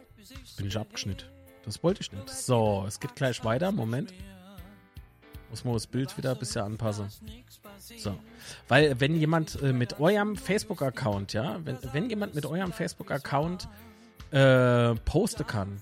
bin 0.58 0.68
ich 0.68 0.78
abgeschnitten. 0.78 1.28
Das 1.66 1.84
wollte 1.84 2.02
ich 2.02 2.12
nicht. 2.12 2.30
So, 2.30 2.86
es 2.88 3.00
geht 3.00 3.16
gleich 3.16 3.44
weiter. 3.44 3.72
Moment. 3.72 4.14
Muss 5.50 5.64
man 5.64 5.74
das 5.74 5.88
Bild 5.88 6.18
wieder 6.18 6.32
ein 6.32 6.40
bisschen 6.40 6.62
anpassen. 6.64 7.08
So. 7.98 8.18
Weil, 8.68 9.00
wenn 9.00 9.16
jemand 9.16 9.62
äh, 9.62 9.72
mit 9.72 10.00
eurem 10.00 10.36
Facebook-Account, 10.36 11.34
ja, 11.34 11.60
wenn, 11.64 11.78
wenn 11.94 12.10
jemand 12.10 12.36
mit 12.36 12.46
eurem 12.46 12.74
Facebook-Account 12.74 13.68
äh, 14.32 14.96
posten 15.06 15.48
kann, 15.48 15.82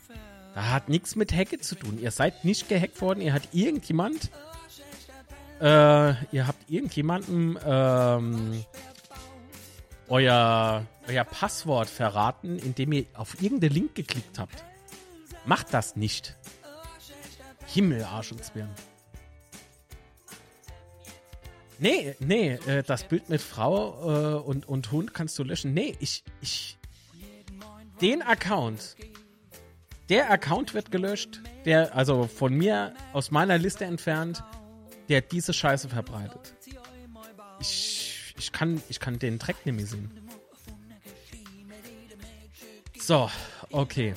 da 0.53 0.69
hat 0.69 0.87
nichts 0.87 1.15
mit 1.15 1.33
Hacke 1.33 1.59
zu 1.59 1.75
tun. 1.75 1.99
Ihr 1.99 2.11
seid 2.11 2.45
nicht 2.45 2.69
gehackt 2.69 3.01
worden, 3.01 3.21
ihr 3.21 3.33
hat 3.33 3.49
irgendjemand, 3.53 4.29
äh, 5.59 6.13
ihr 6.31 6.47
habt 6.47 6.69
irgendjemandem 6.69 7.57
ähm, 7.65 8.63
euer, 10.07 10.85
euer 11.07 11.23
Passwort 11.23 11.89
verraten, 11.89 12.59
indem 12.59 12.91
ihr 12.93 13.05
auf 13.13 13.41
irgendeinen 13.41 13.73
Link 13.73 13.95
geklickt 13.95 14.39
habt. 14.39 14.63
Macht 15.45 15.73
das 15.73 15.95
nicht. 15.95 16.35
Himmel, 17.67 18.03
Arsch 18.03 18.31
und 18.31 18.43
Zwirn. 18.43 18.69
Nee, 21.77 22.15
nee, 22.19 22.53
äh, 22.67 22.83
das 22.83 23.03
Bild 23.03 23.29
mit 23.29 23.41
Frau 23.41 24.39
äh, 24.39 24.43
und, 24.43 24.67
und 24.67 24.91
Hund 24.91 25.13
kannst 25.13 25.37
du 25.37 25.43
löschen. 25.43 25.73
Nee, 25.73 25.95
ich, 25.99 26.23
ich, 26.41 26.77
den 28.01 28.21
Account, 28.21 28.95
der 30.09 30.31
Account 30.31 30.73
wird 30.73 30.91
gelöscht, 30.91 31.41
der, 31.65 31.95
also 31.95 32.27
von 32.27 32.53
mir, 32.53 32.93
aus 33.11 33.31
meiner 33.31 33.57
Liste 33.57 33.85
entfernt, 33.85 34.43
der 35.09 35.21
diese 35.21 35.53
Scheiße 35.53 35.89
verbreitet. 35.89 36.53
Ich, 37.59 37.94
ich 38.37 38.51
kann, 38.51 38.81
ich 38.89 38.99
kann 38.99 39.19
den 39.19 39.35
nicht 39.35 39.65
mehr 39.65 39.85
sehen. 39.85 40.11
So, 42.99 43.29
okay. 43.71 44.13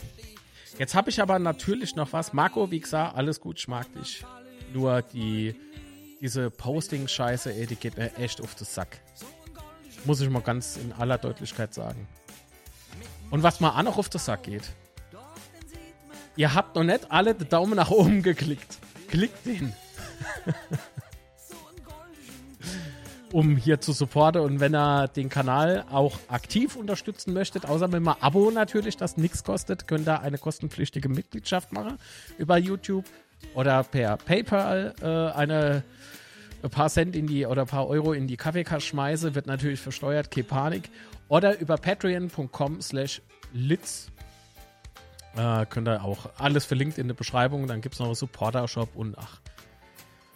Jetzt 0.78 0.94
habe 0.94 1.10
ich 1.10 1.20
aber 1.20 1.38
natürlich 1.38 1.96
noch 1.96 2.12
was. 2.12 2.32
Marco, 2.32 2.70
wie 2.70 2.80
gesagt, 2.80 3.16
alles 3.16 3.40
gut, 3.40 3.58
ich 3.58 3.68
mag 3.68 3.92
dich. 3.94 4.24
Nur 4.72 5.02
die, 5.02 5.54
diese 6.20 6.50
Posting-Scheiße, 6.50 7.52
ey, 7.52 7.66
die 7.66 7.76
geht 7.76 7.96
mir 7.96 8.14
echt 8.16 8.40
auf 8.40 8.54
den 8.54 8.66
Sack. 8.66 9.00
Muss 10.04 10.20
ich 10.20 10.30
mal 10.30 10.42
ganz 10.42 10.76
in 10.76 10.92
aller 10.92 11.18
Deutlichkeit 11.18 11.74
sagen. 11.74 12.06
Und 13.30 13.42
was 13.42 13.60
mal 13.60 13.70
auch 13.70 13.82
noch 13.82 13.98
auf 13.98 14.08
den 14.08 14.20
Sack 14.20 14.44
geht. 14.44 14.70
Ihr 16.36 16.54
habt 16.54 16.76
noch 16.76 16.84
nicht 16.84 17.10
alle 17.10 17.34
den 17.34 17.48
Daumen 17.48 17.74
nach 17.74 17.90
oben 17.90 18.22
geklickt. 18.22 18.78
Klickt 19.08 19.44
den. 19.44 19.74
um 23.32 23.56
hier 23.56 23.80
zu 23.80 23.92
supporten 23.92 24.42
und 24.42 24.60
wenn 24.60 24.74
ihr 24.74 25.08
den 25.08 25.28
Kanal 25.28 25.84
auch 25.90 26.18
aktiv 26.28 26.76
unterstützen 26.76 27.32
möchtet, 27.32 27.66
außer 27.66 27.86
mit 27.86 27.96
einem 27.96 28.08
Abo 28.08 28.50
natürlich, 28.50 28.96
das 28.96 29.16
nichts 29.16 29.44
kostet, 29.44 29.86
könnt 29.86 30.08
ihr 30.08 30.20
eine 30.20 30.38
kostenpflichtige 30.38 31.08
Mitgliedschaft 31.08 31.72
machen 31.72 31.98
über 32.38 32.56
YouTube 32.56 33.04
oder 33.54 33.84
per 33.84 34.16
PayPal 34.16 34.94
äh, 35.00 35.36
eine 35.36 35.84
ein 36.62 36.70
paar 36.70 36.88
Cent 36.88 37.14
in 37.14 37.26
die 37.26 37.46
oder 37.46 37.62
ein 37.62 37.68
paar 37.68 37.86
Euro 37.88 38.12
in 38.12 38.26
die 38.26 38.36
Kaffeekasse 38.36 38.86
schmeiße, 38.86 39.34
wird 39.34 39.46
natürlich 39.46 39.80
versteuert, 39.80 40.30
keine 40.30 40.44
Panik. 40.44 40.90
Oder 41.28 41.58
über 41.58 41.76
patreon.com 41.76 42.80
slash 42.80 43.22
litz 43.52 44.10
äh, 45.36 45.66
könnt 45.66 45.88
ihr 45.88 46.02
auch 46.02 46.30
alles 46.38 46.64
verlinkt 46.64 46.98
in 46.98 47.06
der 47.06 47.14
Beschreibung. 47.14 47.66
Dann 47.66 47.80
gibt 47.80 47.94
es 47.94 47.98
noch 48.00 48.06
einen 48.06 48.14
Supporter-Shop 48.14 48.96
und 48.96 49.16
ach, 49.18 49.40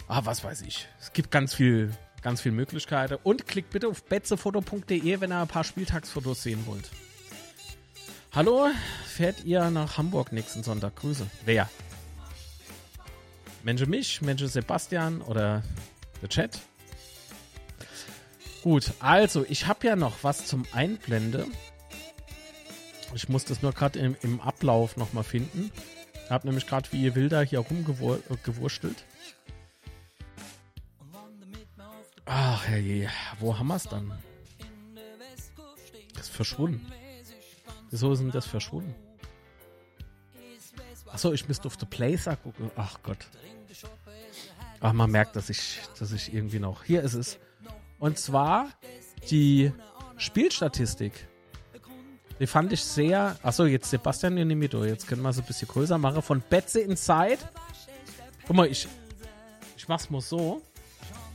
ah, 0.07 0.21
was 0.25 0.45
weiß 0.45 0.63
ich. 0.63 0.87
Es 1.01 1.13
gibt 1.13 1.31
ganz 1.31 1.55
viel, 1.55 1.91
ganz 2.23 2.41
viel 2.41 2.53
Möglichkeiten. 2.53 3.19
Und 3.23 3.47
klickt 3.47 3.71
bitte 3.71 3.89
auf 3.89 4.05
betzefoto.de, 4.05 5.21
wenn 5.21 5.33
ihr 5.33 5.41
ein 5.41 5.49
paar 5.49 5.65
Spieltagsfotos 5.65 6.43
sehen 6.43 6.67
wollt. 6.67 6.91
Hallo, 8.33 8.69
fährt 9.07 9.45
ihr 9.45 9.71
nach 9.71 9.99
Hamburg 9.99 10.33
nächsten 10.33 10.63
Sonntag? 10.63 10.97
Grüße. 10.97 11.27
Wer? 11.45 11.69
Mensch 13.63 13.87
mich, 13.87 14.23
Mensch 14.23 14.43
Sebastian 14.45 15.21
oder 15.21 15.63
der 16.23 16.29
Chat. 16.29 16.61
Gut, 18.63 18.93
also 19.01 19.45
ich 19.49 19.67
habe 19.67 19.87
ja 19.87 19.97
noch 19.97 20.23
was 20.23 20.47
zum 20.47 20.65
Einblende. 20.73 21.47
Ich 23.15 23.29
muss 23.29 23.45
das 23.45 23.61
nur 23.61 23.73
gerade 23.73 23.99
im, 23.99 24.17
im 24.23 24.41
Ablauf 24.41 24.97
nochmal 24.97 25.25
finden. 25.25 25.71
Ich 26.25 26.31
habe 26.31 26.47
nämlich 26.47 26.67
gerade 26.67 26.91
wie 26.93 27.03
ihr 27.03 27.15
Wilder 27.15 27.43
hier 27.43 27.59
rumgewurstelt. 27.59 29.05
Ach 32.35 32.67
herrje, 32.67 33.11
wo 33.41 33.59
haben 33.59 33.67
wir 33.67 33.77
es 33.77 33.83
dann? 33.83 34.11
Das 36.15 36.29
ist 36.29 36.35
verschwunden. 36.35 36.91
Wieso 37.91 38.11
ist 38.11 38.21
denn 38.21 38.31
das 38.31 38.47
verschwunden? 38.47 38.95
Achso, 41.11 41.33
ich 41.33 41.47
müsste 41.47 41.67
auf 41.67 41.77
The 41.79 41.85
Placer 41.85 42.37
gucken. 42.37 42.71
Ach 42.75 42.99
Gott. 43.03 43.19
Ach, 44.81 44.95
man 44.95 45.11
merkt, 45.11 45.37
dass 45.37 45.51
ich, 45.51 45.81
dass 45.99 46.11
ich 46.13 46.33
irgendwie 46.33 46.59
noch. 46.59 46.85
Hier 46.85 47.03
ist 47.03 47.13
es. 47.13 47.39
Und 47.99 48.19
zwar 48.19 48.71
die 49.31 49.71
Spielstatistik. 50.17 51.29
Die 52.41 52.47
fand 52.47 52.73
ich 52.73 52.83
sehr. 52.83 53.37
Achso, 53.43 53.67
jetzt 53.67 53.91
Sebastian 53.91 54.37
Nimito. 54.37 54.87
Jetzt 54.87 55.07
können 55.07 55.21
wir 55.21 55.29
es 55.29 55.39
ein 55.39 55.45
bisschen 55.45 55.69
größer 55.69 55.99
machen. 55.99 56.23
Von 56.23 56.41
Betze 56.41 56.81
Inside. 56.81 57.41
Guck 58.47 58.57
mal, 58.57 58.69
ich, 58.69 58.89
ich 59.77 59.87
mach's 59.87 60.09
mal 60.09 60.23
so. 60.23 60.63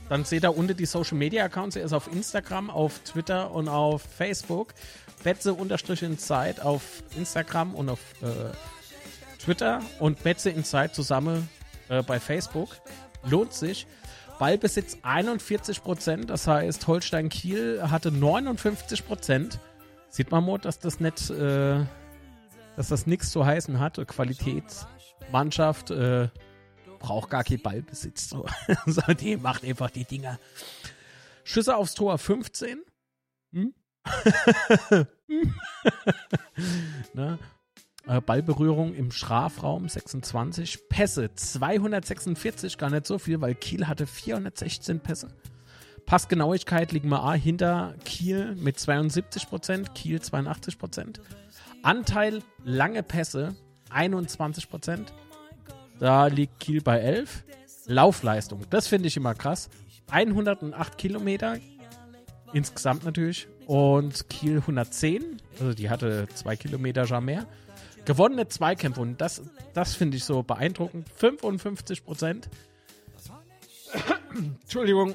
Dann 0.08 0.24
seht 0.24 0.44
ihr 0.44 0.56
unten 0.56 0.76
die 0.76 0.86
Social 0.86 1.18
Media 1.18 1.44
Accounts. 1.44 1.76
Er 1.76 1.84
ist 1.84 1.92
auf 1.92 2.10
Instagram, 2.12 2.70
auf 2.70 2.98
Twitter 3.00 3.50
und 3.50 3.68
auf 3.68 4.02
Facebook. 4.02 4.74
Betze 5.22 5.52
unterstrich 5.52 6.02
Inside 6.02 6.64
auf 6.64 7.02
Instagram 7.16 7.74
und 7.74 7.88
auf 7.90 8.00
äh, 8.22 8.26
Twitter 9.42 9.82
und 9.98 10.22
Betze 10.22 10.50
Inside 10.50 10.92
zusammen 10.92 11.48
äh, 11.88 12.02
bei 12.02 12.20
Facebook. 12.20 12.70
Lohnt 13.24 13.52
sich. 13.52 13.86
Ballbesitz 14.38 14.98
41 15.02 15.82
Prozent, 15.82 16.30
das 16.30 16.46
heißt 16.46 16.86
Holstein 16.86 17.28
Kiel 17.28 17.82
hatte 17.90 18.12
59 18.12 19.04
Prozent. 19.04 19.58
Sieht 20.10 20.30
man 20.30 20.46
mal, 20.46 20.58
dass 20.58 20.78
das 20.78 21.00
nicht, 21.00 21.28
äh, 21.30 21.84
dass 22.76 22.88
das 22.88 23.06
nichts 23.06 23.30
zu 23.30 23.44
heißen 23.44 23.80
hat. 23.80 24.00
Qualitätsmannschaft 24.06 25.90
äh, 25.90 26.28
braucht 26.98 27.30
gar 27.30 27.44
keinen 27.44 27.62
Ballbesitz. 27.62 28.30
So. 28.86 29.02
die 29.20 29.36
macht 29.36 29.64
einfach 29.64 29.90
die 29.90 30.04
Dinger. 30.04 30.38
Schüsse 31.44 31.76
aufs 31.76 31.94
Tor 31.94 32.18
15. 32.18 32.82
Hm? 33.52 33.74
ne? 37.14 37.38
Äh, 38.06 38.20
Ballberührung 38.22 38.94
im 38.94 39.10
Strafraum 39.10 39.88
26. 39.88 40.88
Pässe 40.88 41.34
246, 41.34 42.78
gar 42.78 42.90
nicht 42.90 43.06
so 43.06 43.18
viel, 43.18 43.40
weil 43.40 43.54
Kiel 43.54 43.86
hatte 43.86 44.06
416 44.06 45.00
Pässe. 45.00 45.28
Passgenauigkeit 46.06 46.92
liegen 46.92 47.10
wir 47.10 47.22
A 47.22 47.34
hinter 47.34 47.94
Kiel 48.04 48.54
mit 48.56 48.78
72 48.78 49.46
Prozent, 49.48 49.94
Kiel 49.94 50.22
82 50.22 50.78
Prozent. 50.78 51.20
Anteil 51.82 52.42
lange 52.64 53.02
Pässe 53.02 53.54
21 53.90 54.70
Prozent. 54.70 55.12
Da 55.98 56.26
liegt 56.26 56.60
Kiel 56.60 56.80
bei 56.80 56.98
11. 57.00 57.44
Laufleistung, 57.86 58.64
das 58.70 58.86
finde 58.86 59.08
ich 59.08 59.16
immer 59.16 59.34
krass. 59.34 59.70
108 60.10 60.98
Kilometer 60.98 61.58
insgesamt 62.52 63.04
natürlich 63.04 63.48
und 63.66 64.28
Kiel 64.28 64.58
110. 64.58 65.40
Also 65.60 65.74
die 65.74 65.90
hatte 65.90 66.28
zwei 66.34 66.56
Kilometer 66.56 67.06
schon 67.06 67.24
mehr. 67.24 67.46
Gewonnene 68.04 68.48
Zweikämpfe 68.48 69.00
und 69.00 69.20
das, 69.20 69.42
das 69.74 69.94
finde 69.94 70.16
ich 70.16 70.24
so 70.24 70.42
beeindruckend. 70.42 71.08
55 71.16 72.04
Prozent. 72.04 72.48
Entschuldigung, 74.62 75.14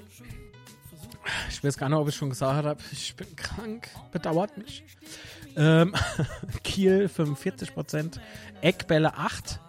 ich 1.49 1.63
weiß 1.63 1.77
gar 1.77 1.89
nicht, 1.89 1.97
ob 1.97 2.07
ich 2.07 2.15
schon 2.15 2.29
gesagt 2.29 2.65
habe, 2.65 2.79
ich 2.91 3.15
bin 3.15 3.35
krank, 3.35 3.89
bedauert 4.11 4.57
mich. 4.57 4.83
Ähm, 5.55 5.93
Kiel 6.63 7.07
45 7.07 7.73
Prozent, 7.73 8.19
Eckbälle 8.61 9.15
8, 9.15 9.59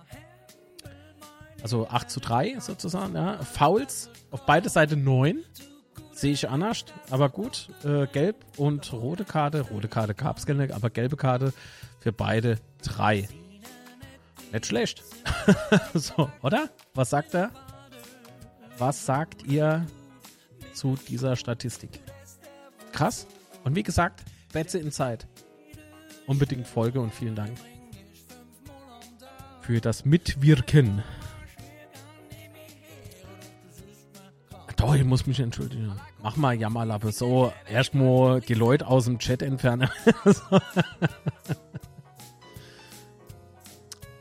also 1.64 1.88
8 1.88 2.10
zu 2.10 2.20
3 2.20 2.60
sozusagen, 2.60 3.14
ja. 3.14 3.38
Fouls 3.38 4.10
auf 4.30 4.44
beide 4.44 4.68
Seiten 4.68 5.02
9, 5.02 5.42
sehe 6.12 6.32
ich 6.32 6.48
anders, 6.48 6.84
aber 7.08 7.30
gut, 7.30 7.70
äh, 7.84 8.06
gelb 8.06 8.36
und 8.58 8.92
rote 8.92 9.24
Karte, 9.24 9.62
rote 9.62 9.88
Karte 9.88 10.14
gab 10.14 10.36
es 10.36 10.44
keine, 10.44 10.74
aber 10.74 10.90
gelbe 10.90 11.16
Karte 11.16 11.54
für 12.00 12.12
beide 12.12 12.58
3. 12.82 13.26
Nicht 14.52 14.66
schlecht. 14.66 15.02
so, 15.94 16.30
oder? 16.42 16.68
Was 16.92 17.08
sagt 17.08 17.32
er? 17.32 17.50
Was 18.76 19.06
sagt 19.06 19.44
ihr 19.46 19.86
zu 20.74 20.98
dieser 21.08 21.34
Statistik. 21.36 22.00
Krass. 22.92 23.26
Und 23.64 23.74
wie 23.74 23.82
gesagt, 23.82 24.22
Betze 24.52 24.78
in 24.78 24.92
Zeit. 24.92 25.26
Unbedingt 26.26 26.66
Folge 26.66 27.00
und 27.00 27.14
vielen 27.14 27.34
Dank 27.34 27.56
für 29.62 29.80
das 29.80 30.04
Mitwirken. 30.04 31.02
Doch, 34.76 34.94
ich 34.94 35.04
muss 35.04 35.26
mich 35.26 35.40
entschuldigen. 35.40 35.92
Mach 36.22 36.36
mal 36.36 36.54
Jammerlappe. 36.54 37.12
So, 37.12 37.52
erstmal 37.68 38.40
die 38.40 38.54
Leute 38.54 38.86
aus 38.86 39.04
dem 39.04 39.18
Chat 39.18 39.42
entfernen. 39.42 39.88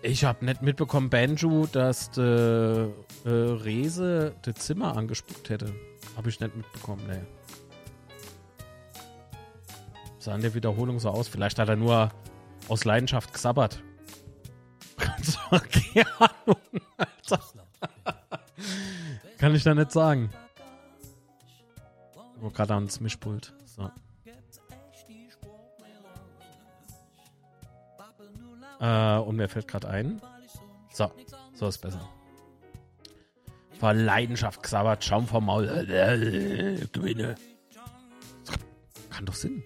ich 0.02 0.24
habe 0.24 0.46
nicht 0.46 0.62
mitbekommen, 0.62 1.10
Banjo, 1.10 1.68
dass 1.72 2.12
der 2.12 2.90
äh, 3.26 3.30
Rese 3.30 4.36
das 4.44 4.56
Zimmer 4.56 4.96
angespuckt 4.96 5.50
hätte. 5.50 5.74
Habe 6.16 6.30
ich 6.30 6.40
nicht 6.40 6.56
mitbekommen, 6.56 7.06
ne. 7.08 7.26
Sah 10.20 10.36
in 10.36 10.42
der 10.42 10.54
Wiederholung 10.54 11.00
so 11.00 11.10
aus. 11.10 11.28
Vielleicht 11.28 11.60
hat 11.60 11.68
er 11.68 11.76
nur 11.76 12.12
aus 12.70 12.86
Leidenschaft 12.86 13.34
gesabbert. 13.34 13.84
keine 14.98 16.06
Ahnung, 16.20 16.62
Alter. 16.98 17.40
Kann 19.38 19.56
ich 19.56 19.64
da 19.64 19.76
nicht 19.76 19.92
sagen. 19.92 20.30
Oh, 22.44 22.50
gerade 22.50 22.74
ans 22.76 23.00
Mischpult. 23.00 23.54
So. 23.66 23.90
Äh, 28.80 29.18
und 29.18 29.38
mir 29.38 29.48
fällt 29.48 29.68
gerade 29.68 29.88
ein. 29.88 30.22
So, 30.92 31.12
so 31.54 31.68
ist 31.68 31.80
besser 31.80 32.02
vor 33.84 33.94
Leidenschaft 33.94 34.64
gesabbert, 34.64 35.04
Schaum 35.04 35.28
vom 35.28 35.46
Maul. 35.46 35.68
Gewinne. 36.94 37.36
Kann 39.10 39.26
doch 39.26 39.34
Sinn. 39.34 39.62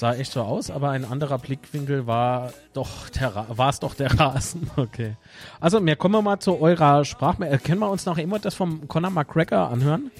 Sah 0.00 0.14
echt 0.14 0.32
so 0.32 0.40
aus, 0.40 0.70
aber 0.70 0.88
ein 0.88 1.04
anderer 1.04 1.36
Blickwinkel 1.36 2.06
war 2.06 2.54
doch 2.72 3.10
der 3.10 3.44
war 3.50 3.68
es 3.68 3.80
doch 3.80 3.92
der 3.92 4.18
Rasen. 4.18 4.70
Okay. 4.76 5.16
Also, 5.60 5.84
wir 5.84 5.94
kommen 5.94 6.24
mal 6.24 6.38
zu 6.40 6.58
eurer 6.58 7.04
Sprachmail. 7.04 7.58
Können 7.58 7.80
wir 7.80 7.90
uns 7.90 8.06
noch 8.06 8.16
immer 8.16 8.38
das 8.38 8.54
vom 8.54 8.88
Conor 8.88 9.10
McGregor 9.10 9.68
anhören? 9.68 10.10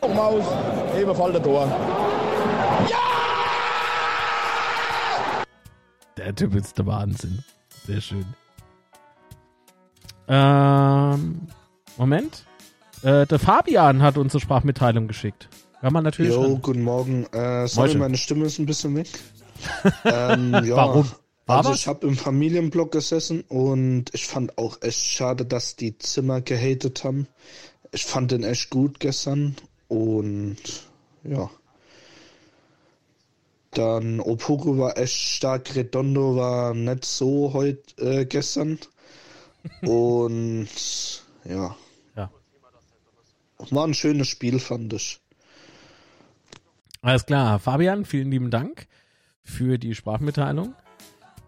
Maus, 0.00 0.44
ebenfalls 1.00 1.34
der 1.34 1.42
Tor. 1.44 1.68
Der 6.16 6.34
Typ 6.34 6.56
ist 6.56 6.76
der 6.76 6.86
Wahnsinn. 6.86 7.44
Sehr 7.86 8.00
schön. 8.00 8.26
Ähm, 10.26 11.46
Moment. 11.96 12.44
Äh, 13.04 13.24
der 13.26 13.38
Fabian 13.38 14.02
hat 14.02 14.18
uns 14.18 14.34
eine 14.34 14.40
Sprachmitteilung 14.40 15.06
geschickt. 15.06 15.48
Kann 15.80 15.92
man 15.92 16.04
natürlich. 16.04 16.32
Jo, 16.32 16.58
guten 16.58 16.82
Morgen. 16.82 17.24
Äh, 17.32 17.66
sorry, 17.66 17.94
meine 17.94 18.16
Stimme 18.16 18.46
ist 18.46 18.58
ein 18.58 18.66
bisschen 18.66 18.94
weg. 18.96 19.08
ähm, 20.04 20.52
ja, 20.64 20.76
Warum? 20.76 21.10
War 21.46 21.58
also 21.58 21.72
ich 21.72 21.86
habe 21.86 22.06
im 22.06 22.16
Familienblock 22.16 22.92
gesessen 22.92 23.42
und 23.48 24.06
ich 24.12 24.26
fand 24.26 24.56
auch 24.58 24.82
echt 24.82 25.04
schade, 25.04 25.44
dass 25.44 25.76
die 25.76 25.98
Zimmer 25.98 26.40
gehatet 26.40 27.02
haben. 27.02 27.26
Ich 27.92 28.04
fand 28.04 28.30
den 28.30 28.44
echt 28.44 28.70
gut 28.70 29.00
gestern 29.00 29.56
und 29.88 30.58
ja. 31.24 31.50
Dann 33.72 34.20
Opuru 34.20 34.78
war 34.78 34.98
echt 34.98 35.16
stark, 35.16 35.74
Redondo 35.74 36.36
war 36.36 36.74
nicht 36.74 37.04
so 37.04 37.52
heute 37.52 37.82
äh, 37.98 38.24
gestern. 38.26 38.78
Und 39.82 40.68
ja. 41.44 41.76
Ja. 42.16 42.30
War 43.58 43.86
ein 43.86 43.94
schönes 43.94 44.26
Spiel, 44.28 44.58
fand 44.58 44.92
ich. 44.94 45.20
Alles 47.02 47.24
klar. 47.24 47.58
Fabian, 47.58 48.04
vielen 48.04 48.30
lieben 48.30 48.50
Dank 48.50 48.86
für 49.42 49.78
die 49.78 49.94
Sprachmitteilung. 49.94 50.74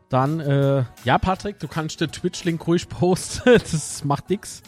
Dann, 0.08 0.40
äh, 0.40 0.84
ja, 1.04 1.18
Patrick, 1.18 1.58
du 1.58 1.68
kannst 1.68 2.00
den 2.00 2.10
Twitch-Link 2.10 2.66
ruhig 2.66 2.88
posten. 2.88 3.42
das 3.58 4.04
macht 4.04 4.30
nix. 4.30 4.62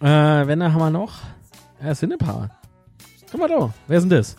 Äh, 0.00 0.06
wenn 0.06 0.62
haben 0.62 0.78
wir 0.78 0.90
noch? 0.90 1.14
Ja, 1.82 1.90
es 1.90 2.00
sind 2.00 2.12
ein 2.12 2.18
paar. 2.18 2.50
Guck 3.30 3.40
mal 3.40 3.48
da. 3.48 3.72
Wer 3.86 3.98
ist 3.98 4.02
denn 4.04 4.10
das? 4.10 4.36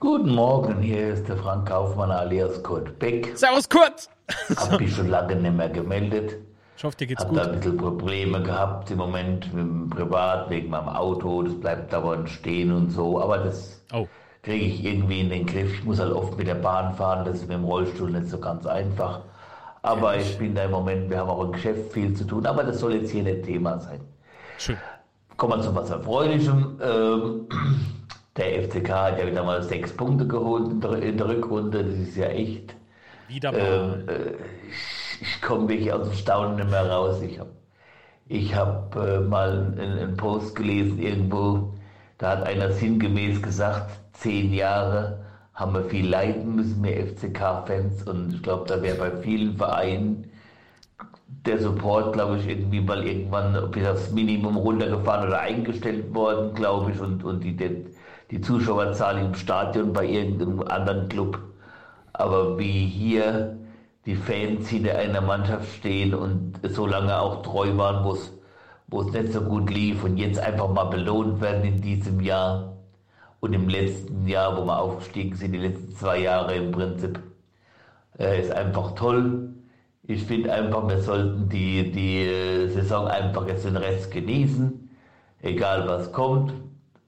Guten 0.00 0.34
Morgen, 0.34 0.82
hier 0.82 1.14
ist 1.14 1.28
der 1.28 1.36
Frank 1.36 1.68
Kaufmann 1.68 2.10
alias 2.10 2.62
Kurt 2.62 2.98
Beck. 2.98 3.32
Servus, 3.36 3.68
Kurt! 3.68 4.10
Hab 4.56 4.78
mich 4.80 4.94
schon 4.94 5.08
lange 5.08 5.36
nicht 5.36 5.56
mehr 5.56 5.70
gemeldet. 5.70 6.36
Ich 6.84 6.86
hoffe, 6.86 6.98
dir 6.98 7.06
geht's 7.06 7.22
Hab 7.22 7.30
gut. 7.30 7.38
da 7.38 7.44
ein 7.44 7.52
bisschen 7.52 7.78
Probleme 7.78 8.42
gehabt 8.42 8.90
im 8.90 8.98
Moment 8.98 9.46
mit 9.54 9.64
dem 9.64 9.88
Privat, 9.88 10.50
wegen 10.50 10.68
meinem 10.68 10.90
Auto. 10.90 11.42
Das 11.42 11.58
bleibt 11.58 11.90
dauernd 11.94 12.28
stehen 12.28 12.70
und 12.72 12.90
so. 12.90 13.22
Aber 13.22 13.38
das 13.38 13.82
Oh. 13.90 14.06
kriege 14.42 14.66
ich 14.66 14.84
irgendwie 14.84 15.20
in 15.20 15.30
den 15.30 15.46
Griff. 15.46 15.72
Ich 15.72 15.84
muss 15.84 15.98
halt 15.98 16.12
oft 16.12 16.36
mit 16.36 16.46
der 16.46 16.56
Bahn 16.56 16.92
fahren. 16.92 17.24
Das 17.24 17.36
ist 17.36 17.48
mit 17.48 17.52
dem 17.56 17.64
Rollstuhl 17.64 18.10
nicht 18.10 18.26
so 18.28 18.38
ganz 18.38 18.66
einfach. 18.66 19.20
Aber 19.80 20.14
ich 20.18 20.36
bin 20.36 20.54
da 20.54 20.64
im 20.64 20.72
Moment, 20.72 21.08
wir 21.08 21.20
haben 21.20 21.30
auch 21.30 21.42
im 21.44 21.52
Geschäft 21.52 21.90
viel 21.90 22.12
zu 22.12 22.24
tun. 22.24 22.44
Aber 22.44 22.62
das 22.62 22.80
soll 22.80 22.96
jetzt 22.96 23.10
hier 23.10 23.22
nicht 23.22 23.44
Thema 23.44 23.78
sein. 23.78 24.00
Schön. 24.58 24.76
kommen 25.38 25.58
wir 25.58 25.62
zu 25.62 25.74
was 25.74 25.88
Erfreulichem. 25.88 26.78
Ähm, 26.82 27.48
der 28.36 28.62
FCK 28.62 28.90
hat 28.90 29.18
ja 29.18 29.26
wieder 29.26 29.42
mal 29.42 29.62
sechs 29.62 29.90
Punkte 29.90 30.26
geholt 30.26 30.70
in 30.70 30.80
der, 30.82 31.02
in 31.02 31.16
der 31.16 31.28
Rückrunde. 31.28 31.82
Das 31.82 31.94
ist 31.96 32.14
ja 32.18 32.26
echt. 32.26 32.76
Wieder 33.28 33.52
mal. 33.52 34.04
Ähm, 34.06 34.08
äh, 34.10 34.32
ich, 35.20 35.42
komme 35.42 35.68
wirklich 35.68 35.92
aus 35.92 36.08
dem 36.08 36.16
Staunen 36.16 36.56
nicht 36.56 36.70
mehr 36.70 36.90
raus. 36.90 37.22
Ich 37.22 37.38
habe 37.38 37.50
ich 38.26 38.54
hab, 38.54 38.96
äh, 38.96 39.20
mal 39.20 39.74
einen, 39.78 39.98
einen 39.98 40.16
Post 40.16 40.56
gelesen 40.56 40.98
irgendwo, 40.98 41.74
da 42.18 42.30
hat 42.30 42.46
einer 42.46 42.72
sinngemäß 42.72 43.42
gesagt, 43.42 43.98
zehn 44.14 44.52
Jahre 44.54 45.24
haben 45.54 45.74
wir 45.74 45.84
viel 45.84 46.08
leiden 46.08 46.56
müssen, 46.56 46.82
wir 46.82 47.06
FCK-Fans. 47.06 48.04
Und 48.04 48.34
ich 48.34 48.42
glaube, 48.42 48.66
da 48.66 48.82
wäre 48.82 48.96
bei 48.96 49.10
vielen 49.18 49.56
Vereinen 49.56 50.30
der 51.28 51.60
Support, 51.60 52.12
glaube 52.14 52.38
ich, 52.38 52.48
irgendwie 52.48 52.80
mal 52.80 53.06
irgendwann 53.06 53.70
bis 53.70 53.86
aufs 53.86 54.10
Minimum 54.10 54.56
runtergefahren 54.56 55.28
oder 55.28 55.40
eingestellt 55.40 56.14
worden, 56.14 56.54
glaube 56.54 56.92
ich. 56.92 57.00
Und, 57.00 57.24
und 57.24 57.44
die, 57.44 57.56
die 58.30 58.40
Zuschauerzahl 58.40 59.18
im 59.18 59.34
Stadion 59.34 59.92
bei 59.92 60.06
irgendeinem 60.06 60.62
anderen 60.62 61.08
Club. 61.08 61.38
Aber 62.12 62.58
wie 62.58 62.86
hier 62.86 63.56
die 64.06 64.16
Fans 64.16 64.68
hinter 64.68 64.98
einer 64.98 65.20
Mannschaft 65.20 65.72
stehen 65.76 66.14
und 66.14 66.60
so 66.68 66.86
lange 66.86 67.18
auch 67.18 67.42
treu 67.42 67.76
waren, 67.76 68.04
wo 68.04 69.00
es 69.00 69.12
nicht 69.12 69.32
so 69.32 69.40
gut 69.40 69.70
lief 69.70 70.04
und 70.04 70.18
jetzt 70.18 70.38
einfach 70.38 70.68
mal 70.68 70.84
belohnt 70.84 71.40
werden 71.40 71.64
in 71.64 71.80
diesem 71.80 72.20
Jahr 72.20 72.74
und 73.40 73.52
im 73.52 73.68
letzten 73.68 74.26
Jahr, 74.26 74.56
wo 74.56 74.64
wir 74.64 74.78
aufgestiegen 74.78 75.36
sind, 75.36 75.52
die 75.52 75.58
letzten 75.58 75.94
zwei 75.96 76.18
Jahre 76.20 76.54
im 76.54 76.70
Prinzip, 76.70 77.18
äh, 78.18 78.40
ist 78.40 78.50
einfach 78.50 78.94
toll. 78.94 79.50
Ich 80.06 80.24
finde 80.24 80.52
einfach, 80.52 80.88
wir 80.88 81.00
sollten 81.00 81.48
die, 81.48 81.90
die 81.90 82.22
äh, 82.22 82.68
Saison 82.68 83.06
einfach 83.06 83.46
jetzt 83.46 83.64
den 83.64 83.76
Rest 83.76 84.10
genießen, 84.10 84.88
egal 85.42 85.88
was 85.88 86.12
kommt. 86.12 86.52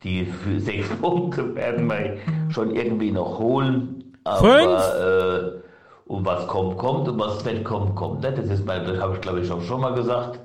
Die 0.03 0.30
sechs 0.59 0.88
Punkte 0.97 1.55
werden 1.55 1.88
wir 1.88 2.18
schon 2.51 2.74
irgendwie 2.74 3.12
noch 3.12 3.38
holen. 3.38 4.12
Aber 4.24 5.62
äh, 5.62 5.65
und 6.07 6.24
was 6.24 6.46
kommt, 6.46 6.78
kommt 6.78 7.09
und 7.09 7.18
was 7.18 7.44
nicht 7.44 7.64
kommt, 7.64 7.94
kommt 7.96 8.22
nicht. 8.22 8.38
Das 8.38 8.46
ist 8.46 8.64
mein, 8.64 8.84
das 8.84 8.98
habe 9.00 9.14
ich 9.14 9.20
glaube 9.20 9.40
ich 9.40 9.50
auch 9.50 9.62
schon 9.62 9.80
mal 9.80 9.94
gesagt. 9.94 10.40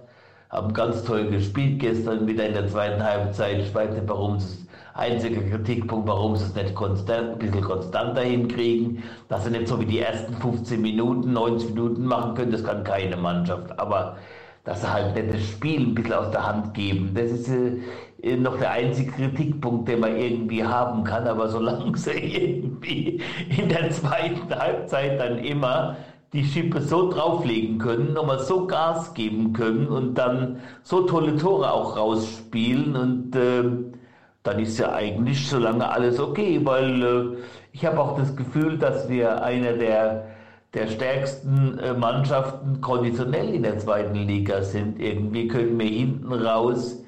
Haben 0.49 0.74
ganz 0.74 1.03
toll 1.03 1.28
gespielt 1.30 1.80
gestern 1.80 2.28
wieder 2.28 2.45
in 2.45 2.53
der 2.53 2.68
zweiten 2.68 3.01
Halbzeit. 3.01 3.59
Ich 3.59 3.74
weiß 3.74 3.91
nicht, 3.91 4.07
warum 4.07 4.36
es 4.36 4.66
einziger 4.93 5.41
Kritikpunkt, 5.41 6.07
warum 6.07 6.36
sie 6.36 6.45
es 6.45 6.55
nicht 6.55 6.76
konstant, 6.76 7.34
ein 7.34 7.39
bisschen 7.39 7.62
konstanter 7.62 8.22
hinkriegen. 8.22 9.03
Dass 9.30 9.45
sie 9.45 9.51
nicht 9.51 9.68
so 9.68 9.80
wie 9.80 9.86
die 9.86 9.99
ersten 9.99 10.34
15 10.34 10.82
Minuten, 10.82 11.32
90 11.32 11.70
Minuten 11.70 12.05
machen 12.05 12.36
können, 12.36 12.51
das 12.51 12.64
kann 12.64 12.84
keine 12.84 13.16
Mannschaft. 13.16 13.80
Aber 13.80 14.18
dass 14.64 14.82
sie 14.82 14.91
halt 14.91 15.16
nicht 15.16 15.34
das 15.34 15.41
Spiel 15.41 15.82
ein 15.82 15.95
bisschen 15.95 16.14
aus 16.14 16.32
der 16.32 16.45
Hand 16.45 16.74
geben, 16.74 17.14
das 17.16 17.32
ist 17.32 17.49
äh, 17.49 17.80
noch 18.24 18.57
der 18.57 18.72
einzige 18.72 19.11
Kritikpunkt, 19.11 19.88
den 19.88 19.99
man 19.99 20.15
irgendwie 20.15 20.63
haben 20.63 21.03
kann. 21.03 21.28
Aber 21.28 21.49
solange 21.49 21.97
sie 21.97 22.11
irgendwie 22.11 23.22
in 23.57 23.69
der 23.69 23.89
zweiten 23.91 24.53
Halbzeit 24.53 25.19
dann 25.19 25.39
immer 25.39 25.97
die 26.34 26.45
Schippe 26.45 26.82
so 26.82 27.09
drauflegen 27.09 27.78
können, 27.78 28.13
nochmal 28.13 28.39
so 28.39 28.65
Gas 28.65 29.13
geben 29.13 29.51
können 29.51 29.88
und 29.88 30.15
dann 30.15 30.61
so 30.82 31.01
tolle 31.01 31.36
Tore 31.36 31.72
auch 31.72 31.97
rausspielen 31.97 32.95
und 32.95 33.36
äh, 33.36 33.63
dann 34.43 34.59
ist 34.59 34.80
ja 34.80 34.93
eigentlich 34.93 35.47
so 35.47 35.59
lange 35.59 35.89
alles 35.89 36.19
okay, 36.19 36.61
weil 36.63 37.03
äh, 37.03 37.38
ich 37.74 37.86
habe 37.86 37.99
auch 37.99 38.17
das 38.17 38.36
Gefühl, 38.36 38.78
dass 38.78 39.09
wir 39.09 39.43
einer 39.43 39.74
der, 39.74 40.28
der 40.74 40.88
stärksten 40.88 41.78
äh, 41.80 41.93
Mannschaften 41.93 42.80
konditionell 42.80 43.53
in 43.53 43.63
der 43.63 43.78
zweiten 43.78 44.15
Liga 44.15 44.61
sind. 44.61 45.01
Irgendwie 45.01 45.47
können 45.49 45.78
wir 45.78 45.88
hinten 45.88 46.32
raus 46.32 47.01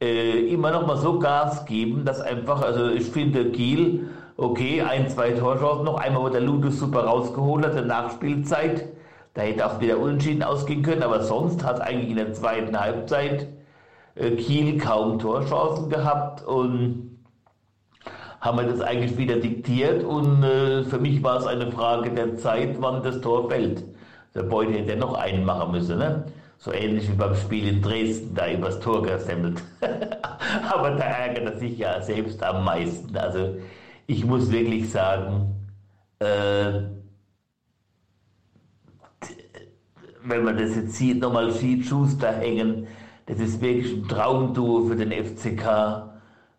äh, 0.00 0.40
immer 0.52 0.70
noch 0.70 0.86
mal 0.86 0.96
so 0.96 1.18
Gas 1.18 1.64
geben, 1.66 2.04
dass 2.04 2.20
einfach, 2.20 2.62
also 2.62 2.88
ich 2.88 3.04
finde 3.04 3.50
Kiel, 3.50 4.08
okay, 4.36 4.82
ein, 4.82 5.08
zwei 5.08 5.32
Torchancen 5.32 5.84
noch, 5.84 5.98
einmal 5.98 6.22
wo 6.24 6.28
der 6.28 6.40
Ludus 6.40 6.78
super 6.78 7.04
rausgeholt 7.04 7.66
hat, 7.66 7.74
der 7.74 7.84
Nachspielzeit, 7.84 8.88
da 9.34 9.42
hätte 9.42 9.66
auch 9.66 9.80
wieder 9.80 9.98
unentschieden 9.98 10.42
ausgehen 10.42 10.82
können, 10.82 11.02
aber 11.02 11.22
sonst 11.22 11.64
hat 11.64 11.80
eigentlich 11.80 12.10
in 12.10 12.16
der 12.16 12.32
zweiten 12.32 12.78
Halbzeit 12.78 13.48
äh, 14.14 14.30
Kiel 14.32 14.78
kaum 14.78 15.18
Torchancen 15.18 15.90
gehabt 15.90 16.44
und 16.44 17.18
haben 18.40 18.58
wir 18.58 18.68
das 18.68 18.80
eigentlich 18.80 19.16
wieder 19.18 19.36
diktiert 19.36 20.04
und 20.04 20.42
äh, 20.44 20.84
für 20.84 20.98
mich 20.98 21.22
war 21.22 21.38
es 21.38 21.46
eine 21.46 21.70
Frage 21.72 22.10
der 22.10 22.36
Zeit, 22.36 22.76
wann 22.80 23.02
das 23.02 23.20
Tor 23.20 23.50
fällt. 23.50 23.84
Der 24.34 24.44
Beute 24.44 24.72
hätte 24.74 24.96
noch 24.96 25.14
einen 25.14 25.44
machen 25.44 25.72
müssen, 25.72 25.98
ne? 25.98 26.24
So 26.58 26.72
ähnlich 26.72 27.08
wie 27.08 27.14
beim 27.14 27.36
Spiel 27.36 27.68
in 27.68 27.82
Dresden, 27.82 28.34
da 28.34 28.50
übers 28.50 28.80
Tor 28.80 29.02
gesemmelt. 29.02 29.62
Aber 30.68 30.90
da 30.90 31.04
ärgert 31.04 31.54
er 31.54 31.58
sich 31.58 31.78
ja 31.78 32.00
selbst 32.02 32.42
am 32.42 32.64
meisten. 32.64 33.16
Also 33.16 33.56
ich 34.08 34.24
muss 34.24 34.50
wirklich 34.50 34.90
sagen, 34.90 35.54
äh, 36.18 36.82
wenn 40.24 40.44
man 40.44 40.58
das 40.58 40.74
jetzt 40.74 40.94
sieht, 40.96 41.20
nochmal 41.20 41.52
sieht, 41.52 41.86
Schuster 41.86 42.32
hängen, 42.32 42.88
das 43.26 43.38
ist 43.38 43.60
wirklich 43.60 43.92
ein 43.94 44.08
Traumduo 44.08 44.86
für 44.86 44.96
den 44.96 45.12
FCK. 45.12 46.10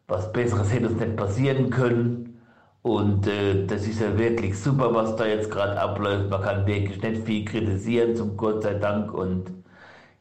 Was 0.07 0.31
Besseres 0.31 0.71
hätte 0.71 0.89
uns 0.89 0.99
nicht 0.99 1.15
passieren 1.17 1.69
können. 1.69 2.39
Und 2.81 3.27
äh, 3.27 3.65
das 3.65 3.85
ist 3.85 3.99
ja 3.99 4.17
wirklich 4.17 4.57
super, 4.57 4.93
was 4.93 5.15
da 5.15 5.25
jetzt 5.25 5.51
gerade 5.51 5.79
abläuft. 5.79 6.29
Man 6.29 6.41
kann 6.41 6.65
wirklich 6.65 7.01
nicht 7.01 7.25
viel 7.25 7.43
kritisieren, 7.43 8.15
zum 8.15 8.37
Gott 8.37 8.63
sei 8.63 8.75
Dank. 8.75 9.13
Und 9.13 9.51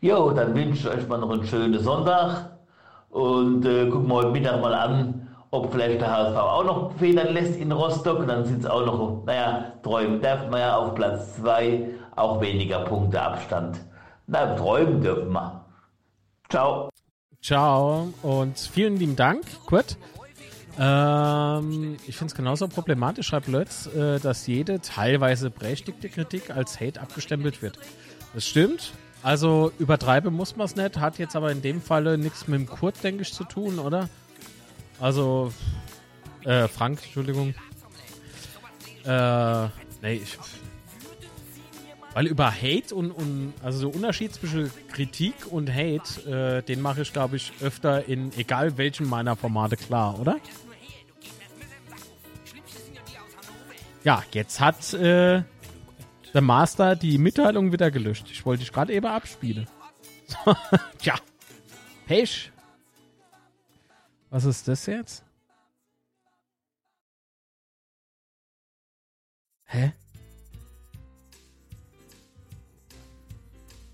jo, 0.00 0.30
dann 0.30 0.54
wünsche 0.54 0.88
ich 0.88 0.94
euch 0.94 1.08
mal 1.08 1.18
noch 1.18 1.30
einen 1.30 1.46
schönen 1.46 1.78
Sonntag. 1.82 2.50
Und 3.10 3.64
äh, 3.64 3.88
gucken 3.88 4.08
wir 4.08 4.14
heute 4.16 4.30
Mittag 4.30 4.60
mal 4.60 4.74
an, 4.74 5.28
ob 5.50 5.72
vielleicht 5.72 6.00
der 6.00 6.10
HSV 6.10 6.36
auch 6.36 6.64
noch 6.64 6.92
Federn 6.98 7.32
lässt 7.32 7.56
in 7.58 7.72
Rostock. 7.72 8.20
Und 8.20 8.28
dann 8.28 8.44
sind 8.44 8.60
es 8.60 8.66
auch 8.66 8.84
noch, 8.84 9.24
naja, 9.24 9.72
träumen 9.82 10.20
darf 10.20 10.48
man 10.50 10.60
ja 10.60 10.76
auf 10.76 10.94
Platz 10.94 11.36
2, 11.36 11.88
auch 12.16 12.40
weniger 12.40 12.80
Punkte 12.80 13.20
Abstand. 13.20 13.78
Na, 14.26 14.54
träumen 14.54 15.00
dürfen 15.00 15.32
wir. 15.32 15.64
Ciao. 16.50 16.90
Ciao 17.40 18.08
und 18.22 18.58
vielen 18.58 18.96
lieben 18.96 19.16
Dank, 19.16 19.44
Kurt. 19.64 19.96
Ähm, 20.78 21.96
ich 22.06 22.16
finde 22.16 22.32
es 22.32 22.34
genauso 22.34 22.68
problematisch, 22.68 23.28
schreibt 23.28 23.48
Lötz, 23.48 23.86
äh, 23.86 24.18
dass 24.20 24.46
jede 24.46 24.80
teilweise 24.80 25.50
berechtigte 25.50 26.08
Kritik 26.08 26.50
als 26.50 26.80
Hate 26.80 27.00
abgestempelt 27.00 27.62
wird. 27.62 27.78
Das 28.34 28.46
stimmt. 28.46 28.92
Also 29.22 29.72
übertreiben 29.78 30.32
muss 30.32 30.56
man 30.56 30.66
es 30.66 30.76
nicht, 30.76 30.98
hat 30.98 31.18
jetzt 31.18 31.36
aber 31.36 31.50
in 31.50 31.62
dem 31.62 31.82
Falle 31.82 32.18
nichts 32.18 32.46
mit 32.46 32.60
dem 32.60 32.66
Kurt, 32.66 33.02
denke 33.02 33.22
ich, 33.22 33.32
zu 33.32 33.44
tun, 33.44 33.78
oder? 33.78 34.08
Also, 35.00 35.52
äh, 36.44 36.68
Frank, 36.68 37.00
Entschuldigung. 37.02 37.54
Äh, 39.04 39.64
nee, 40.02 40.14
ich, 40.14 40.38
weil 42.14 42.26
über 42.26 42.50
Hate 42.50 42.94
und, 42.94 43.10
und 43.12 43.54
also 43.62 43.78
so 43.78 43.88
Unterschied 43.90 44.34
zwischen 44.34 44.70
Kritik 44.88 45.34
und 45.50 45.72
Hate, 45.72 46.58
äh, 46.58 46.62
den 46.62 46.80
mache 46.80 47.02
ich, 47.02 47.12
glaube 47.12 47.36
ich, 47.36 47.52
öfter 47.60 48.08
in 48.08 48.32
egal 48.36 48.76
welchem 48.76 49.08
meiner 49.08 49.36
Formate 49.36 49.76
klar, 49.76 50.18
oder? 50.18 50.36
Ja, 54.04 54.22
jetzt 54.32 54.58
hat 54.58 54.94
äh, 54.94 55.42
der 56.34 56.40
Master 56.42 56.96
die 56.96 57.18
Mitteilung 57.18 57.72
wieder 57.72 57.90
gelöscht. 57.90 58.28
Ich 58.30 58.44
wollte 58.44 58.60
dich 58.60 58.72
gerade 58.72 58.92
eben 58.92 59.06
abspielen. 59.06 59.66
Tja. 60.98 61.14
Pech. 62.06 62.52
Was 64.30 64.44
ist 64.44 64.68
das 64.68 64.86
jetzt? 64.86 65.24
Hä? 69.64 69.92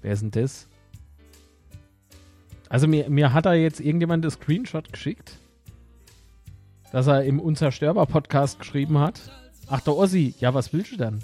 Wer 0.03 0.13
ist 0.13 0.21
denn 0.21 0.31
das? 0.31 0.69
Also 2.69 2.89
mir, 2.89 3.09
mir 3.09 3.33
hat 3.33 3.47
da 3.47 3.55
jetzt 3.55 3.81
irgendjemand 3.81 4.25
das 4.25 4.35
Screenshot 4.35 4.93
geschickt, 4.93 5.39
dass 6.93 7.07
er 7.07 7.25
im 7.25 7.41
Unzerstörbar-Podcast 7.41 8.59
geschrieben 8.59 8.99
hat. 8.99 9.21
Ach, 9.69 9.81
der 9.81 9.97
Ossi, 9.97 10.35
ja, 10.41 10.55
was 10.55 10.73
willst 10.73 10.93
du 10.93 10.97
denn? 10.97 11.23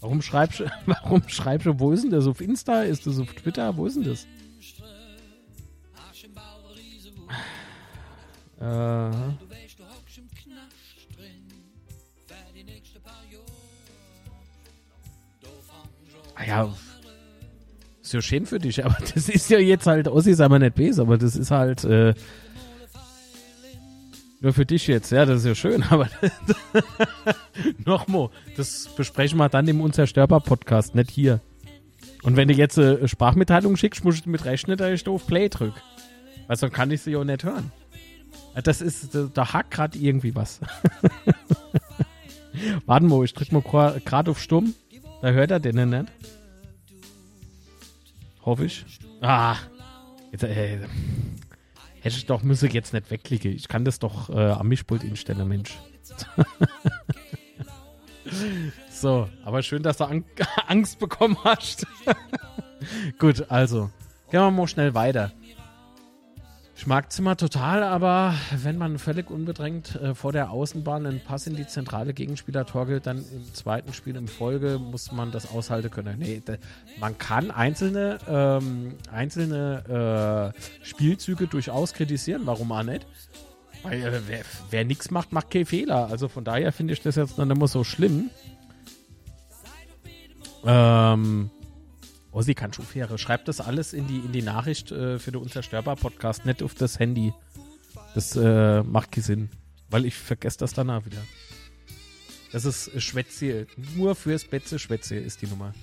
Warum 0.00 0.22
schreibst 0.22 0.60
du, 0.60 0.64
warum 0.86 1.22
schreibst 1.28 1.66
du, 1.66 1.78
wo 1.78 1.92
ist 1.92 2.04
denn 2.04 2.10
das? 2.10 2.26
Auf 2.26 2.40
Insta? 2.40 2.82
Ist 2.82 3.06
das 3.06 3.18
auf 3.18 3.32
Twitter? 3.34 3.76
Wo 3.76 3.86
ist 3.86 3.96
denn 3.96 4.04
das? 4.04 4.26
Äh. 8.60 9.10
Ah 16.34 16.46
ja, 16.46 16.74
ist 18.10 18.14
ja 18.14 18.22
schön 18.22 18.44
für 18.44 18.58
dich, 18.58 18.84
aber 18.84 18.96
das 19.14 19.28
ist 19.28 19.50
ja 19.50 19.60
jetzt 19.60 19.86
halt, 19.86 20.08
Ossi 20.08 20.34
sei 20.34 20.48
mal 20.48 20.58
nicht 20.58 20.74
böse, 20.74 21.02
aber 21.02 21.16
das 21.16 21.36
ist 21.36 21.52
halt 21.52 21.84
äh, 21.84 22.14
nur 24.40 24.52
für 24.52 24.64
dich 24.64 24.86
jetzt, 24.86 25.12
ja, 25.12 25.26
das 25.26 25.40
ist 25.40 25.46
ja 25.46 25.54
schön, 25.54 25.82
aber 25.90 26.08
nochmal, 27.84 28.30
das 28.56 28.88
besprechen 28.96 29.38
wir 29.38 29.48
dann 29.48 29.68
im 29.68 29.80
Unzerstörbar-Podcast, 29.80 30.94
nicht 30.94 31.10
hier. 31.10 31.40
Und 32.22 32.36
wenn 32.36 32.48
du 32.48 32.54
jetzt 32.54 32.78
eine 32.78 33.08
Sprachmitteilung 33.08 33.76
schickst, 33.76 34.04
musst 34.04 34.26
du 34.26 34.30
mit 34.30 34.44
rechnen, 34.44 34.76
dass 34.76 34.90
ich 34.90 35.04
da 35.04 35.10
auf 35.10 35.26
Play 35.26 35.48
drück. 35.48 35.74
Weil 36.46 36.56
sonst 36.56 36.74
kann 36.74 36.90
ich 36.90 37.00
sie 37.02 37.16
auch 37.16 37.24
nicht 37.24 37.44
hören. 37.44 37.70
Das 38.64 38.80
ist, 38.80 39.14
da, 39.14 39.28
da 39.32 39.52
hakt 39.52 39.70
gerade 39.70 39.98
irgendwie 39.98 40.34
was. 40.34 40.60
Warten 42.86 43.08
wir, 43.08 43.22
ich 43.22 43.32
drück 43.32 43.52
mal 43.52 44.00
gerade 44.04 44.30
auf 44.30 44.40
Stumm. 44.40 44.74
Da 45.22 45.30
hört 45.30 45.50
er 45.50 45.60
den 45.60 45.88
nicht. 45.88 46.06
Hoffe 48.42 48.64
ich. 48.64 48.84
Ah. 49.20 49.56
Jetzt, 50.32 50.44
äh, 50.44 50.80
hätte 52.00 52.16
ich 52.16 52.26
doch 52.26 52.42
Musik 52.42 52.74
jetzt 52.74 52.92
nicht 52.92 53.10
wegklicken. 53.10 53.52
Ich 53.52 53.68
kann 53.68 53.84
das 53.84 53.98
doch 53.98 54.30
äh, 54.30 54.50
am 54.50 54.68
Mischpult 54.68 55.04
instellen, 55.04 55.46
Mensch. 55.48 55.78
so, 58.90 59.28
aber 59.44 59.62
schön, 59.62 59.82
dass 59.82 59.98
du 59.98 60.04
Ang 60.04 60.24
Angst 60.66 60.98
bekommen 60.98 61.36
hast. 61.44 61.86
Gut, 63.18 63.50
also. 63.50 63.90
Gehen 64.30 64.40
wir 64.40 64.50
mal 64.50 64.68
schnell 64.68 64.94
weiter. 64.94 65.32
Ich 66.80 66.86
mag 66.86 67.12
Zimmer 67.12 67.36
total, 67.36 67.82
aber 67.82 68.34
wenn 68.56 68.78
man 68.78 68.98
völlig 68.98 69.30
unbedrängt 69.30 69.96
äh, 69.96 70.14
vor 70.14 70.32
der 70.32 70.50
Außenbahn 70.50 71.04
einen 71.04 71.20
Pass 71.20 71.46
in 71.46 71.54
die 71.54 71.66
zentrale 71.66 72.14
Gegenspieler 72.14 72.64
torgelt, 72.64 73.04
dann 73.04 73.18
im 73.18 73.52
zweiten 73.52 73.92
Spiel 73.92 74.16
in 74.16 74.28
Folge 74.28 74.78
muss 74.78 75.12
man 75.12 75.30
das 75.30 75.50
aushalten 75.50 75.90
können. 75.90 76.18
Nee, 76.18 76.40
da, 76.42 76.54
man 76.98 77.18
kann 77.18 77.50
einzelne, 77.50 78.16
ähm, 78.26 78.94
einzelne 79.12 80.54
äh, 80.56 80.86
Spielzüge 80.86 81.48
durchaus 81.48 81.92
kritisieren, 81.92 82.46
warum 82.46 82.72
auch 82.72 82.82
nicht? 82.82 83.06
Weil 83.82 84.02
äh, 84.02 84.20
wer, 84.26 84.40
wer 84.70 84.86
nichts 84.86 85.10
macht, 85.10 85.34
macht 85.34 85.50
keinen 85.50 85.66
Fehler. 85.66 86.08
Also 86.10 86.28
von 86.28 86.44
daher 86.44 86.72
finde 86.72 86.94
ich 86.94 87.02
das 87.02 87.16
jetzt 87.16 87.38
dann 87.38 87.50
immer 87.50 87.68
so 87.68 87.84
schlimm. 87.84 88.30
Ähm, 90.64 91.50
Ossi 92.32 92.54
kann 92.54 92.72
schon 92.72 92.84
fähre. 92.84 93.18
Schreibt 93.18 93.48
das 93.48 93.60
alles 93.60 93.92
in 93.92 94.06
die, 94.06 94.18
in 94.18 94.32
die 94.32 94.42
Nachricht 94.42 94.92
äh, 94.92 95.18
für 95.18 95.32
den 95.32 95.40
Unzerstörbar-Podcast, 95.40 96.46
nicht 96.46 96.62
auf 96.62 96.74
das 96.74 96.98
Handy. 96.98 97.32
Das 98.14 98.36
äh, 98.36 98.82
macht 98.82 99.12
keinen 99.12 99.24
Sinn. 99.24 99.48
Weil 99.88 100.04
ich 100.04 100.14
vergesse 100.14 100.58
das 100.58 100.72
danach 100.72 101.04
wieder. 101.04 101.20
Das 102.52 102.64
ist 102.64 103.00
Schwätziel. 103.00 103.66
Nur 103.96 104.14
fürs 104.14 104.44
Betze 104.44 104.78
Schwätziel 104.78 105.22
ist 105.22 105.42
die 105.42 105.46
Nummer. 105.46 105.74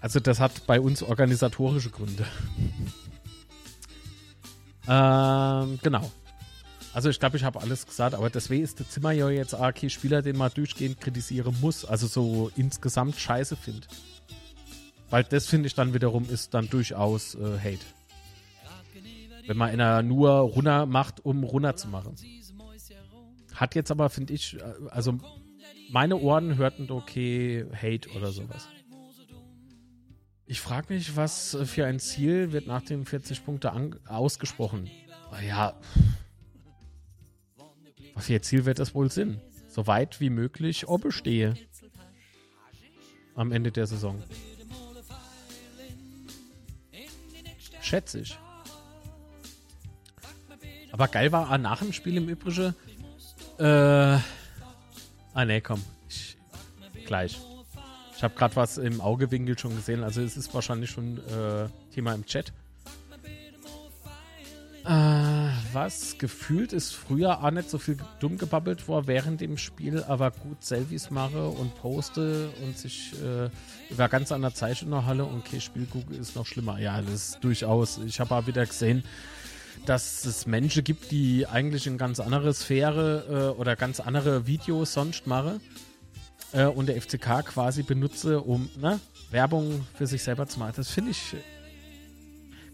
Also 0.00 0.20
das 0.20 0.40
hat 0.40 0.66
bei 0.66 0.80
uns 0.80 1.02
organisatorische 1.02 1.90
Gründe. 1.90 2.26
ähm, 4.88 5.78
genau. 5.82 6.10
Also 6.92 7.10
ich 7.10 7.20
glaube, 7.20 7.36
ich 7.36 7.44
habe 7.44 7.60
alles 7.60 7.86
gesagt, 7.86 8.14
aber 8.14 8.30
deswegen 8.30 8.64
ist 8.64 8.78
der 8.78 8.88
Zimmer 8.88 9.12
ja 9.12 9.28
jetzt 9.28 9.56
kein 9.56 9.90
Spieler, 9.90 10.22
den 10.22 10.36
man 10.36 10.52
durchgehend 10.52 11.00
kritisieren 11.00 11.56
muss. 11.60 11.84
Also 11.84 12.06
so 12.06 12.50
insgesamt 12.56 13.16
scheiße 13.16 13.56
findet. 13.56 13.88
Weil 15.10 15.24
das 15.24 15.46
finde 15.46 15.66
ich 15.66 15.74
dann 15.74 15.94
wiederum 15.94 16.28
ist 16.28 16.54
dann 16.54 16.68
durchaus 16.68 17.34
äh, 17.34 17.58
Hate. 17.58 17.84
Wenn 19.46 19.56
man 19.56 19.70
einer 19.70 20.02
nur 20.02 20.30
runter 20.30 20.84
macht, 20.86 21.24
um 21.24 21.42
runter 21.44 21.76
zu 21.76 21.88
machen. 21.88 22.14
Hat 23.54 23.74
jetzt 23.74 23.90
aber, 23.90 24.10
finde 24.10 24.34
ich, 24.34 24.56
äh, 24.56 24.62
also 24.90 25.18
meine 25.90 26.16
Ohren 26.16 26.56
hörten 26.56 26.90
okay 26.90 27.66
Hate 27.72 28.10
oder 28.10 28.30
sowas. 28.30 28.68
Ich 30.46 30.60
frage 30.60 30.94
mich, 30.94 31.16
was 31.16 31.56
für 31.64 31.86
ein 31.86 31.98
Ziel 31.98 32.52
wird 32.52 32.66
nach 32.66 32.82
den 32.82 33.04
40 33.04 33.44
Punkte 33.44 33.72
ausgesprochen? 34.06 34.90
Ja, 35.46 35.74
was 38.18 38.26
für 38.26 38.34
ein 38.34 38.42
Ziel 38.42 38.64
wird 38.64 38.80
das 38.80 38.94
wohl 38.94 39.10
sein? 39.10 39.40
So 39.68 39.86
weit 39.86 40.20
wie 40.20 40.30
möglich 40.30 40.86
bestehe. 41.00 41.54
Am 43.36 43.52
Ende 43.52 43.70
der 43.70 43.86
Saison. 43.86 44.20
Schätze 47.88 48.20
ich. 48.20 48.38
Aber 50.92 51.08
geil 51.08 51.32
war 51.32 51.50
ah, 51.50 51.56
nach 51.56 51.78
dem 51.78 51.94
Spiel 51.94 52.18
im 52.18 52.28
Übrigen. 52.28 52.74
Äh, 53.58 53.64
ah, 53.64 55.44
ne, 55.46 55.62
komm. 55.62 55.82
Ich, 56.08 56.36
gleich. 57.06 57.40
Ich 58.14 58.22
habe 58.22 58.34
gerade 58.34 58.56
was 58.56 58.76
im 58.76 59.00
Augewinkel 59.00 59.58
schon 59.58 59.74
gesehen. 59.74 60.04
Also, 60.04 60.20
es 60.20 60.36
ist 60.36 60.52
wahrscheinlich 60.52 60.90
schon 60.90 61.16
äh, 61.28 61.68
Thema 61.94 62.12
im 62.14 62.26
Chat. 62.26 62.52
Äh, 64.84 65.48
was 65.72 66.18
gefühlt 66.18 66.72
ist 66.72 66.94
früher 66.94 67.42
auch 67.42 67.50
nicht 67.50 67.70
so 67.70 67.78
viel 67.78 67.96
dumm 68.20 68.38
gebabbelt 68.38 68.88
war 68.88 69.06
während 69.06 69.40
dem 69.40 69.56
Spiel, 69.56 70.02
aber 70.04 70.30
gut 70.30 70.64
Selfies 70.64 71.10
mache 71.10 71.48
und 71.48 71.74
poste 71.76 72.50
und 72.62 72.76
sich 72.76 73.12
äh, 73.22 73.50
über 73.90 74.08
ganz 74.08 74.32
an 74.32 74.42
der 74.42 74.54
Zeit 74.54 74.82
in 74.82 74.90
der 74.90 75.06
Halle 75.06 75.24
und 75.24 75.38
okay, 75.38 75.60
Spielkugel 75.60 76.18
ist 76.18 76.36
noch 76.36 76.46
schlimmer. 76.46 76.78
Ja, 76.78 77.00
das 77.02 77.14
ist 77.14 77.38
durchaus. 77.40 77.98
Ich 77.98 78.20
habe 78.20 78.34
auch 78.34 78.46
wieder 78.46 78.66
gesehen, 78.66 79.04
dass 79.86 80.24
es 80.24 80.46
Menschen 80.46 80.84
gibt, 80.84 81.10
die 81.10 81.46
eigentlich 81.46 81.86
in 81.86 81.98
ganz 81.98 82.20
andere 82.20 82.52
Sphäre 82.54 83.54
äh, 83.54 83.58
oder 83.60 83.76
ganz 83.76 84.00
andere 84.00 84.46
Videos 84.46 84.92
sonst 84.92 85.26
machen 85.26 85.60
äh, 86.52 86.64
und 86.64 86.86
der 86.86 87.00
FCK 87.00 87.44
quasi 87.44 87.82
benutze, 87.82 88.40
um 88.40 88.68
ne, 88.78 89.00
Werbung 89.30 89.86
für 89.94 90.06
sich 90.06 90.22
selber 90.22 90.46
zu 90.46 90.58
machen. 90.58 90.72
Das 90.76 90.90
finde 90.90 91.12
ich 91.12 91.36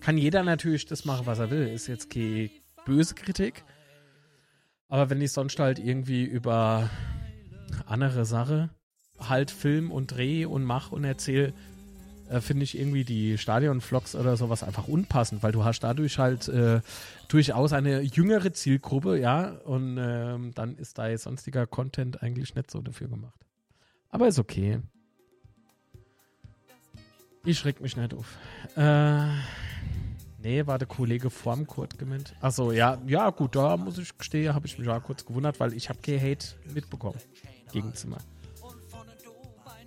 kann 0.04 0.18
jeder 0.18 0.42
natürlich 0.42 0.84
das 0.84 1.06
machen, 1.06 1.24
was 1.24 1.38
er 1.38 1.50
will. 1.50 1.66
Ist 1.66 1.86
jetzt 1.86 2.10
keine 2.10 2.50
böse 2.84 3.14
Kritik. 3.14 3.64
Aber 4.88 5.10
wenn 5.10 5.20
ich 5.20 5.32
sonst 5.32 5.58
halt 5.58 5.78
irgendwie 5.78 6.24
über 6.24 6.90
andere 7.86 8.24
Sache 8.24 8.70
halt 9.18 9.50
film 9.50 9.90
und 9.90 10.08
dreh 10.08 10.44
und 10.44 10.64
mach 10.64 10.92
und 10.92 11.04
erzähl, 11.04 11.54
äh, 12.28 12.40
finde 12.40 12.64
ich 12.64 12.78
irgendwie 12.78 13.04
die 13.04 13.38
Stadion-Vlogs 13.38 14.14
oder 14.14 14.36
sowas 14.36 14.62
einfach 14.62 14.88
unpassend, 14.88 15.42
weil 15.42 15.52
du 15.52 15.64
hast 15.64 15.80
dadurch 15.80 16.18
halt 16.18 16.48
äh, 16.48 16.80
durchaus 17.28 17.72
eine 17.72 18.00
jüngere 18.00 18.52
Zielgruppe, 18.52 19.18
ja, 19.18 19.50
und 19.64 19.98
ähm, 19.98 20.52
dann 20.54 20.76
ist 20.76 20.98
da 20.98 21.16
sonstiger 21.18 21.66
Content 21.66 22.22
eigentlich 22.22 22.54
nicht 22.54 22.70
so 22.70 22.80
dafür 22.80 23.08
gemacht. 23.08 23.38
Aber 24.10 24.28
ist 24.28 24.38
okay. 24.38 24.80
Ich 27.44 27.58
schreck 27.58 27.80
mich 27.80 27.96
nicht 27.96 28.14
auf. 28.14 28.38
Äh, 28.74 29.28
Nee, 30.44 30.66
war 30.66 30.78
der 30.78 30.86
Kollege 30.86 31.30
vorm 31.30 31.66
Kurt 31.66 31.98
gemeint. 31.98 32.36
Achso, 32.42 32.70
ja, 32.70 33.00
ja, 33.06 33.30
gut, 33.30 33.56
da 33.56 33.78
muss 33.78 33.96
ich 33.96 34.16
gestehen, 34.18 34.54
habe 34.54 34.66
ich 34.66 34.78
mich 34.78 34.86
auch 34.90 35.02
kurz 35.02 35.24
gewundert, 35.24 35.58
weil 35.58 35.72
ich 35.72 35.88
habe 35.88 35.98
kein 36.00 36.20
Hate 36.20 36.48
mitbekommen 36.74 37.18
gegen 37.72 37.94
Zimmer. 37.94 38.18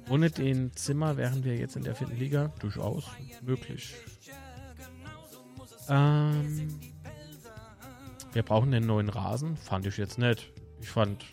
Ohne 0.10 0.32
den 0.32 0.76
Zimmer 0.76 1.16
wären 1.16 1.44
wir 1.44 1.56
jetzt 1.56 1.76
in 1.76 1.84
der 1.84 1.94
vierten 1.94 2.18
Liga 2.18 2.52
durchaus 2.60 3.06
möglich. 3.44 3.94
Ähm, 5.90 6.80
wir 8.34 8.42
brauchen 8.42 8.72
den 8.72 8.88
neuen 8.88 9.10
Rasen. 9.10 9.58
Fand 9.58 9.86
ich 9.86 9.98
jetzt 9.98 10.18
nicht. 10.18 10.52
Ich 10.82 10.90
fand 10.90 11.24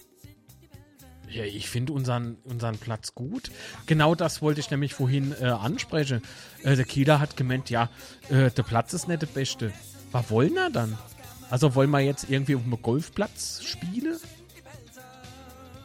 ja, 1.34 1.44
ich 1.44 1.68
finde 1.68 1.92
unseren, 1.92 2.36
unseren 2.44 2.78
Platz 2.78 3.14
gut. 3.14 3.50
Genau 3.86 4.14
das 4.14 4.40
wollte 4.40 4.60
ich 4.60 4.70
nämlich 4.70 4.94
vorhin 4.94 5.34
äh, 5.40 5.46
ansprechen. 5.46 6.22
Äh, 6.62 6.76
der 6.76 6.84
Kieler 6.84 7.18
hat 7.18 7.36
gemeint, 7.36 7.70
ja, 7.70 7.90
äh, 8.28 8.50
der 8.50 8.62
Platz 8.62 8.92
ist 8.92 9.08
nicht 9.08 9.22
der 9.22 9.26
beste. 9.26 9.72
Was 10.12 10.30
wollen 10.30 10.54
wir 10.54 10.70
dann? 10.70 10.96
Also 11.50 11.74
wollen 11.74 11.90
wir 11.90 12.00
jetzt 12.00 12.30
irgendwie 12.30 12.54
auf 12.54 12.62
einem 12.62 12.80
Golfplatz 12.80 13.62
spielen? 13.64 14.16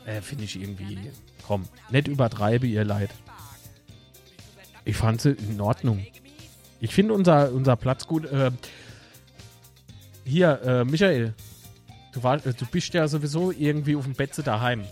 Äh, 0.05 0.21
finde 0.21 0.43
ich 0.43 0.59
irgendwie, 0.59 0.97
komm, 1.45 1.67
nicht 1.89 2.07
übertreibe 2.07 2.67
ihr 2.67 2.85
Leid. 2.85 3.09
Ich 4.85 4.97
fand 4.97 5.21
sie 5.21 5.31
in 5.31 5.59
Ordnung. 5.61 6.05
Ich 6.79 6.93
finde 6.93 7.13
unser, 7.13 7.51
unser 7.51 7.75
Platz 7.75 8.07
gut. 8.07 8.25
Äh, 8.25 8.51
hier, 10.23 10.61
äh, 10.63 10.85
Michael, 10.85 11.33
du, 12.13 12.23
war, 12.23 12.37
du 12.37 12.65
bist 12.71 12.93
ja 12.93 13.07
sowieso 13.07 13.51
irgendwie 13.51 13.95
auf 13.95 14.05
dem 14.05 14.13
Betze 14.13 14.43
daheim. 14.43 14.85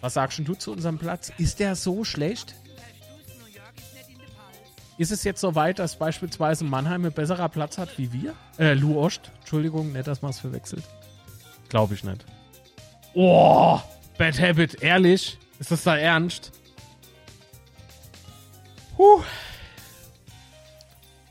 Was 0.00 0.14
sagst 0.14 0.40
du 0.44 0.54
zu 0.54 0.72
unserem 0.72 0.98
Platz? 0.98 1.32
Ist 1.38 1.58
der 1.58 1.74
so 1.74 2.04
schlecht? 2.04 2.54
Ist 4.96 5.12
es 5.12 5.22
jetzt 5.22 5.40
so 5.40 5.54
weit, 5.54 5.78
dass 5.78 5.96
beispielsweise 5.96 6.64
Mannheim 6.64 7.04
ein 7.04 7.12
besserer 7.12 7.48
Platz 7.48 7.78
hat 7.78 7.98
wie 7.98 8.12
wir? 8.12 8.34
Äh, 8.58 8.74
Lou 8.74 8.98
Ost. 8.98 9.30
Entschuldigung, 9.40 9.92
nicht, 9.92 10.08
dass 10.08 10.22
man 10.22 10.32
es 10.32 10.40
verwechselt. 10.40 10.82
Glaube 11.68 11.94
ich 11.94 12.02
nicht. 12.02 12.24
Oh, 13.14 13.80
Bad 14.16 14.40
Habit, 14.40 14.82
ehrlich? 14.82 15.38
Ist 15.60 15.70
das 15.70 15.84
da 15.84 15.96
ernst? 15.96 16.52
Huh. 18.96 19.22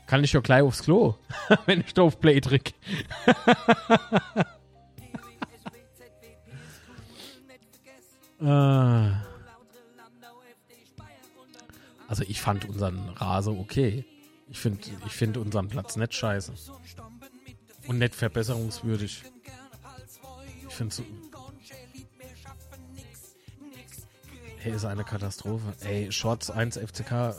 Kann 0.06 0.24
ich 0.24 0.32
ja 0.32 0.40
gleich 0.40 0.62
aufs 0.62 0.82
Klo, 0.82 1.16
wenn 1.66 1.80
ich 1.80 1.92
da 1.92 2.02
auf 2.02 2.18
Play 2.20 2.40
drück. 2.40 2.72
Äh. 8.40 9.10
Also 12.08 12.24
ich 12.26 12.40
fand 12.40 12.64
unseren 12.64 13.10
Rase 13.10 13.50
okay. 13.50 14.04
Ich 14.48 14.58
finde 14.58 14.80
ich 15.06 15.12
find 15.12 15.36
unseren 15.36 15.68
Platz 15.68 15.96
nicht 15.96 16.14
scheiße. 16.14 16.52
Und 17.86 17.98
nicht 17.98 18.14
verbesserungswürdig. 18.14 19.24
Ich 20.68 20.74
finde 20.74 20.94
so. 20.94 21.04
Hey, 24.60 24.72
ist 24.72 24.84
eine 24.84 25.04
Katastrophe. 25.04 25.74
Ey, 25.80 26.10
Shorts 26.10 26.50
1 26.50 26.78
FCK. 26.78 27.36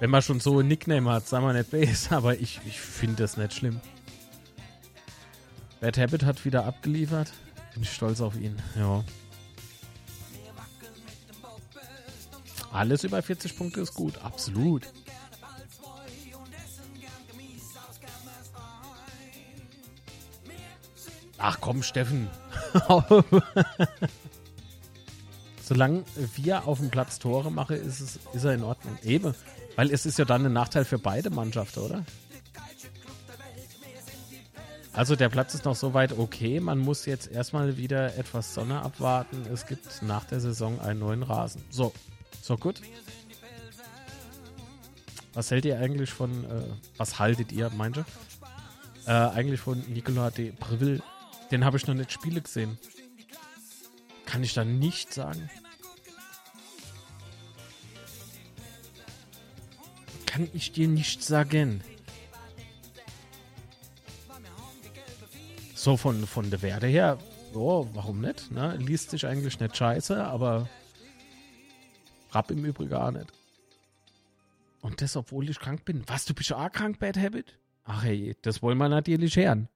Wenn 0.00 0.10
man 0.10 0.22
schon 0.22 0.40
so 0.40 0.60
ein 0.60 0.68
Nickname 0.68 1.10
hat, 1.10 1.26
sagen 1.28 1.46
wir 1.46 1.52
nicht 1.52 1.70
Base, 1.70 2.10
aber 2.16 2.38
ich, 2.38 2.60
ich 2.66 2.80
finde 2.80 3.22
das 3.22 3.36
nicht 3.36 3.52
schlimm. 3.52 3.80
Bad 5.80 5.98
Habit 5.98 6.24
hat 6.24 6.44
wieder 6.44 6.64
abgeliefert. 6.64 7.32
Bin 7.74 7.82
ich 7.82 7.92
stolz 7.92 8.20
auf 8.20 8.36
ihn. 8.36 8.60
Ja. 8.76 9.04
Alles 12.72 13.04
über 13.04 13.22
40 13.22 13.56
Punkte 13.56 13.80
ist 13.80 13.94
gut. 13.94 14.18
Absolut. 14.18 14.92
Ach 21.38 21.58
komm, 21.60 21.82
Steffen. 21.82 22.28
Solange 25.62 26.04
wir 26.34 26.66
auf 26.66 26.78
dem 26.78 26.90
Platz 26.90 27.18
Tore 27.18 27.52
machen, 27.52 27.76
ist, 27.76 28.00
es, 28.00 28.18
ist 28.32 28.44
er 28.44 28.54
in 28.54 28.64
Ordnung. 28.64 28.98
Eben. 29.04 29.34
Weil 29.76 29.92
es 29.92 30.06
ist 30.06 30.18
ja 30.18 30.24
dann 30.24 30.44
ein 30.44 30.52
Nachteil 30.52 30.84
für 30.84 30.98
beide 30.98 31.30
Mannschaften, 31.30 31.80
oder? 31.80 32.04
Also 34.92 35.14
der 35.14 35.28
Platz 35.28 35.54
ist 35.54 35.64
noch 35.64 35.76
soweit 35.76 36.18
okay. 36.18 36.58
Man 36.58 36.78
muss 36.78 37.06
jetzt 37.06 37.30
erstmal 37.30 37.76
wieder 37.76 38.16
etwas 38.16 38.52
Sonne 38.52 38.82
abwarten. 38.82 39.46
Es 39.52 39.66
gibt 39.66 40.02
nach 40.02 40.24
der 40.24 40.40
Saison 40.40 40.80
einen 40.80 40.98
neuen 40.98 41.22
Rasen. 41.22 41.62
So, 41.70 41.92
so 42.48 42.56
gut. 42.56 42.80
Was 45.34 45.50
hält 45.50 45.66
ihr 45.66 45.78
eigentlich 45.78 46.10
von, 46.10 46.44
äh, 46.44 46.64
was 46.96 47.18
haltet 47.18 47.52
ihr, 47.52 47.68
meinte? 47.70 48.06
Äh, 49.06 49.12
eigentlich 49.12 49.60
von 49.60 49.78
Nicolas 49.88 50.32
de 50.32 50.52
Breville. 50.52 51.02
Den 51.50 51.64
habe 51.64 51.76
ich 51.76 51.86
noch 51.86 51.94
nicht 51.94 52.10
Spiele 52.10 52.40
gesehen. 52.40 52.78
Kann 54.24 54.42
ich 54.42 54.54
da 54.54 54.64
nicht 54.64 55.12
sagen. 55.12 55.50
Kann 60.24 60.48
ich 60.54 60.72
dir 60.72 60.88
nicht 60.88 61.22
sagen. 61.22 61.82
So 65.74 65.98
von, 65.98 66.26
von 66.26 66.50
der 66.50 66.62
Werte 66.62 66.86
her, 66.86 67.18
oh, 67.52 67.86
warum 67.92 68.22
nicht? 68.22 68.50
Ne? 68.50 68.76
Liest 68.78 69.10
sich 69.10 69.26
eigentlich 69.26 69.60
nicht 69.60 69.76
scheiße, 69.76 70.24
aber 70.24 70.68
Rapp 72.30 72.50
im 72.50 72.64
Übrigen 72.64 72.94
auch 72.94 73.10
nicht. 73.10 73.32
Und 74.80 75.02
das, 75.02 75.16
obwohl 75.16 75.48
ich 75.48 75.58
krank 75.58 75.84
bin. 75.84 76.02
Was, 76.06 76.24
du 76.24 76.34
bist 76.34 76.52
auch 76.52 76.70
krank, 76.70 76.98
Bad 76.98 77.16
Habit? 77.16 77.58
Ach 77.84 78.04
hey, 78.04 78.36
das 78.42 78.62
wollen 78.62 78.78
wir 78.78 78.88
natürlich 78.88 79.36
hören. 79.36 79.68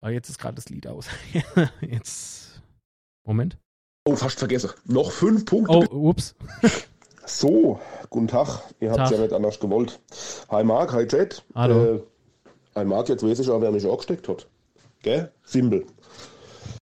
Aber 0.00 0.12
jetzt 0.12 0.28
ist 0.28 0.38
gerade 0.38 0.54
das 0.54 0.68
Lied 0.68 0.86
aus. 0.86 1.06
jetzt. 1.80 2.62
Moment. 3.24 3.58
Oh, 4.04 4.16
fast 4.16 4.38
vergessen. 4.38 4.70
Noch 4.86 5.10
fünf 5.10 5.44
Punkte. 5.44 5.88
Oh, 5.90 6.10
ups. 6.10 6.34
So, 7.26 7.80
guten 8.08 8.28
Tag. 8.28 8.62
Ihr 8.80 8.90
habt 8.90 9.02
es 9.02 9.10
ja 9.10 9.18
nicht 9.18 9.32
anders 9.32 9.60
gewollt. 9.60 10.00
Hi 10.50 10.64
Marc, 10.64 10.92
hi 10.92 11.02
Jet. 11.02 11.44
Hallo. 11.54 11.94
Äh, 11.94 12.00
hi 12.74 12.84
Marc, 12.84 13.08
jetzt 13.08 13.22
weiß 13.22 13.38
ich 13.38 13.48
auch, 13.50 13.60
wer 13.60 13.70
mich 13.70 13.86
angesteckt 13.86 14.26
hat. 14.28 14.48
Gell? 15.02 15.30
Simpel. 15.44 15.86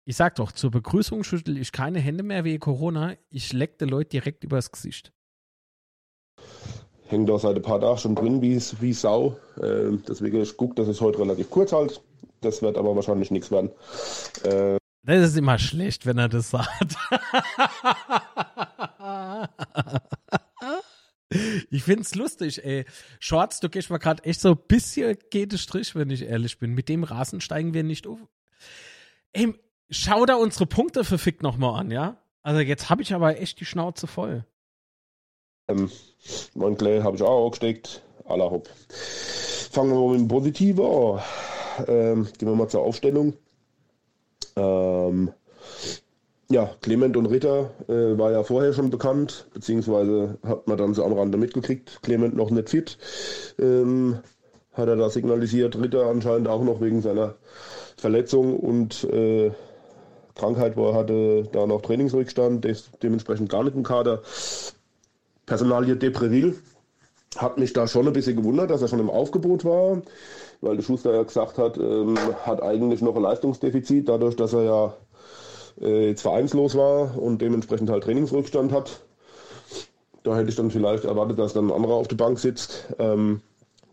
Ich 0.06 0.16
sag 0.18 0.36
doch, 0.36 0.52
zur 0.52 0.72
Begrüßung 0.72 1.24
schüttel 1.24 1.58
ich 1.58 1.72
keine 1.72 2.00
Hände 2.00 2.24
mehr 2.24 2.44
wegen 2.44 2.60
Corona. 2.60 3.16
Ich 3.30 3.54
leck 3.54 3.78
die 3.78 3.86
Leute 3.86 4.10
direkt 4.10 4.44
übers 4.44 4.72
Gesicht. 4.72 5.14
Hängt 7.08 7.30
da 7.30 7.38
seit 7.38 7.56
ein 7.56 7.62
paar 7.62 7.80
Tagen 7.80 7.98
schon 7.98 8.16
drin 8.16 8.42
wie, 8.42 8.58
wie 8.80 8.94
Sau. 8.94 9.38
Äh, 9.62 9.98
deswegen 10.08 10.42
ich 10.42 10.58
gucke, 10.58 10.76
dass 10.76 10.88
es 10.88 11.02
heute 11.02 11.20
relativ 11.20 11.50
kurz 11.50 11.72
halt. 11.72 12.02
Das 12.42 12.62
wird 12.62 12.78
aber 12.78 12.96
wahrscheinlich 12.96 13.30
nichts 13.30 13.52
werden. 13.52 13.70
Äh, 14.44 14.78
Das 15.04 15.30
ist 15.30 15.38
immer 15.38 15.60
schlecht, 15.60 16.06
wenn 16.06 16.18
er 16.18 16.30
das 16.30 16.50
sagt. 16.50 16.96
Ich 21.70 21.84
find's 21.84 22.14
lustig, 22.16 22.64
ey. 22.66 22.84
Shorts, 23.20 23.62
du 23.62 23.70
gehst 23.70 23.90
mal 23.90 24.00
gerade 24.00 24.24
echt 24.26 24.42
so 24.42 24.50
ein 24.52 24.58
bisschen 24.68 25.18
geht 25.30 25.54
es 25.54 25.62
Strich, 25.62 25.96
wenn 25.96 26.10
ich 26.10 26.24
ehrlich 26.24 26.58
bin. 26.60 26.74
Mit 26.74 26.90
dem 26.90 27.04
Rasen 27.06 27.40
steigen 27.40 27.74
wir 27.74 27.84
nicht 27.84 28.06
auf. 28.06 28.20
Ey, 29.32 29.54
schau 29.92 30.26
da 30.26 30.36
unsere 30.36 30.66
Punkte 30.66 31.04
verfickt 31.04 31.44
nochmal 31.44 31.80
an, 31.80 31.92
ja? 31.92 32.18
Also 32.42 32.62
jetzt 32.62 32.90
habe 32.90 33.04
ich 33.04 33.14
aber 33.14 33.40
echt 33.40 33.60
die 33.60 33.66
Schnauze 33.66 34.08
voll. 34.08 34.46
Ähm, 35.68 35.92
mein 36.56 36.78
Clay 36.78 37.02
habe 37.02 37.16
ich 37.16 37.22
auch 37.22 37.46
angesteckt. 37.46 38.02
Alla 38.26 38.50
hopp. 38.50 38.70
Fangen 39.72 39.92
wir 39.92 40.00
mal 40.00 40.12
mit 40.12 40.22
dem 40.22 40.28
Positiven 40.28 40.86
an. 40.86 41.22
Ähm, 41.88 42.28
gehen 42.38 42.50
wir 42.50 42.56
mal 42.56 42.68
zur 42.68 42.82
Aufstellung. 42.82 43.34
Ähm, 44.56 45.32
ja, 46.50 46.70
Clement 46.82 47.16
und 47.16 47.28
Ritter 47.28 47.72
äh, 47.88 48.18
war 48.18 48.32
ja 48.32 48.44
vorher 48.44 48.74
schon 48.74 48.90
bekannt, 48.90 49.48
beziehungsweise 49.54 50.38
hat 50.44 50.68
man 50.68 50.78
dann 50.78 50.94
so 50.94 51.06
am 51.06 51.14
Rande 51.14 51.38
mitgekriegt. 51.38 52.02
Clement 52.02 52.36
noch 52.36 52.50
nicht 52.50 52.70
fit. 52.70 52.98
Ähm, 53.58 54.20
hat 54.74 54.88
er 54.88 54.96
da 54.96 55.10
signalisiert. 55.10 55.78
Ritter 55.78 56.08
anscheinend 56.08 56.48
auch 56.48 56.64
noch 56.64 56.82
wegen 56.82 57.02
seiner 57.02 57.36
Verletzung 57.98 58.58
und 58.60 59.04
äh, 59.06 59.52
Krankheit, 60.42 60.76
wo 60.76 60.90
er 60.90 60.96
hatte, 60.96 61.44
da 61.52 61.68
noch 61.68 61.82
Trainingsrückstand, 61.82 62.68
dementsprechend 63.04 63.50
gar 63.50 63.64
nicht 63.64 63.76
im 63.76 63.84
Kader. 63.84 64.24
Personalie 65.46 65.96
Depreville 65.96 66.56
hat 67.38 67.60
mich 67.60 67.74
da 67.74 67.88
schon 67.88 68.08
ein 68.08 68.14
bisschen 68.14 68.38
gewundert, 68.38 68.72
dass 68.72 68.82
er 68.82 68.88
schon 68.88 69.00
im 69.00 69.10
Aufgebot 69.10 69.64
war, 69.64 70.02
weil 70.62 70.76
der 70.78 70.84
Schuster 70.84 71.14
ja 71.14 71.22
gesagt 71.24 71.60
hat, 71.60 71.78
ähm, 71.78 72.18
hat 72.44 72.62
eigentlich 72.64 73.02
noch 73.02 73.16
ein 73.16 73.22
Leistungsdefizit, 73.22 74.10
dadurch, 74.10 74.36
dass 74.36 74.54
er 74.54 74.64
ja 74.64 74.94
äh, 75.80 76.08
jetzt 76.08 76.22
vereinslos 76.22 76.76
war 76.76 77.18
und 77.18 77.40
dementsprechend 77.42 77.92
halt 77.92 78.04
Trainingsrückstand 78.04 78.72
hat. 78.72 79.02
Da 80.24 80.36
hätte 80.36 80.50
ich 80.50 80.56
dann 80.56 80.72
vielleicht 80.72 81.06
erwartet, 81.06 81.38
dass 81.38 81.54
dann 81.54 81.68
ein 81.68 81.74
anderer 81.74 81.94
auf 81.94 82.08
der 82.08 82.18
Bank 82.18 82.40
sitzt. 82.40 82.88
Ähm, 82.98 83.42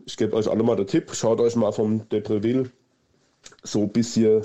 ich 0.05 0.17
gebe 0.17 0.35
euch 0.35 0.49
alle 0.49 0.63
mal 0.63 0.75
den 0.75 0.87
Tipp, 0.87 1.13
schaut 1.13 1.39
euch 1.39 1.55
mal 1.55 1.71
vom 1.71 2.09
Depreville 2.09 2.71
so 3.63 3.81
ein 3.81 3.89
bisschen 3.89 4.43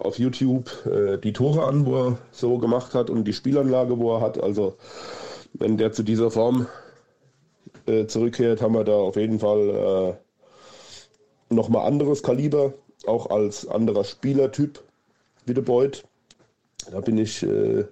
auf 0.00 0.18
YouTube 0.18 0.70
äh, 0.86 1.18
die 1.18 1.32
Tore 1.32 1.64
an, 1.64 1.86
wo 1.86 1.96
er 1.96 2.18
so 2.32 2.58
gemacht 2.58 2.94
hat 2.94 3.10
und 3.10 3.24
die 3.24 3.32
Spielanlage, 3.32 3.98
wo 3.98 4.14
er 4.14 4.20
hat. 4.20 4.42
Also 4.42 4.76
wenn 5.52 5.76
der 5.76 5.92
zu 5.92 6.02
dieser 6.02 6.30
Form 6.30 6.66
äh, 7.86 8.06
zurückkehrt, 8.06 8.62
haben 8.62 8.74
wir 8.74 8.84
da 8.84 8.94
auf 8.94 9.16
jeden 9.16 9.38
Fall 9.38 10.18
äh, 11.50 11.54
nochmal 11.54 11.86
anderes 11.86 12.22
Kaliber, 12.22 12.74
auch 13.06 13.30
als 13.30 13.66
anderer 13.66 14.04
Spielertyp 14.04 14.80
wie 15.46 15.54
der 15.54 15.62
Beuth. 15.62 16.04
Da 16.90 17.00
bin 17.00 17.18
ich, 17.18 17.42
äh, 17.42 17.84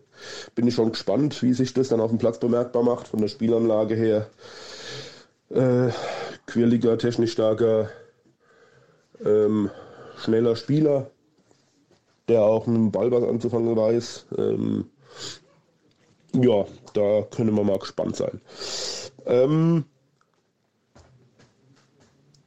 bin 0.55 0.67
ich 0.67 0.75
schon 0.75 0.93
gespannt, 0.93 1.43
wie 1.43 1.53
sich 1.53 1.75
das 1.75 1.89
dann 1.89 2.01
auf 2.01 2.11
dem 2.11 2.19
Platz 2.19 2.39
bemerkbar 2.39 2.83
macht, 2.83 3.09
von 3.09 3.21
der 3.21 3.29
Spielanlage 3.29 3.95
her. 3.95 4.29
Äh, 5.51 5.91
quirliger, 6.47 6.99
technisch 6.99 7.33
starker, 7.33 7.91
ähm, 9.25 9.71
schneller 10.17 10.57
Spieler, 10.57 11.11
der 12.29 12.43
auch 12.43 12.67
mit 12.67 12.77
dem 12.77 12.93
Ball 12.93 13.11
was 13.11 13.25
anzufangen 13.25 13.77
weiß. 13.77 14.27
Ähm, 14.37 14.87
ja, 16.35 16.67
da 16.93 17.23
können 17.23 17.57
wir 17.57 17.65
mal 17.65 17.79
gespannt 17.79 18.17
sein. 18.17 18.41
Ähm, 19.27 19.85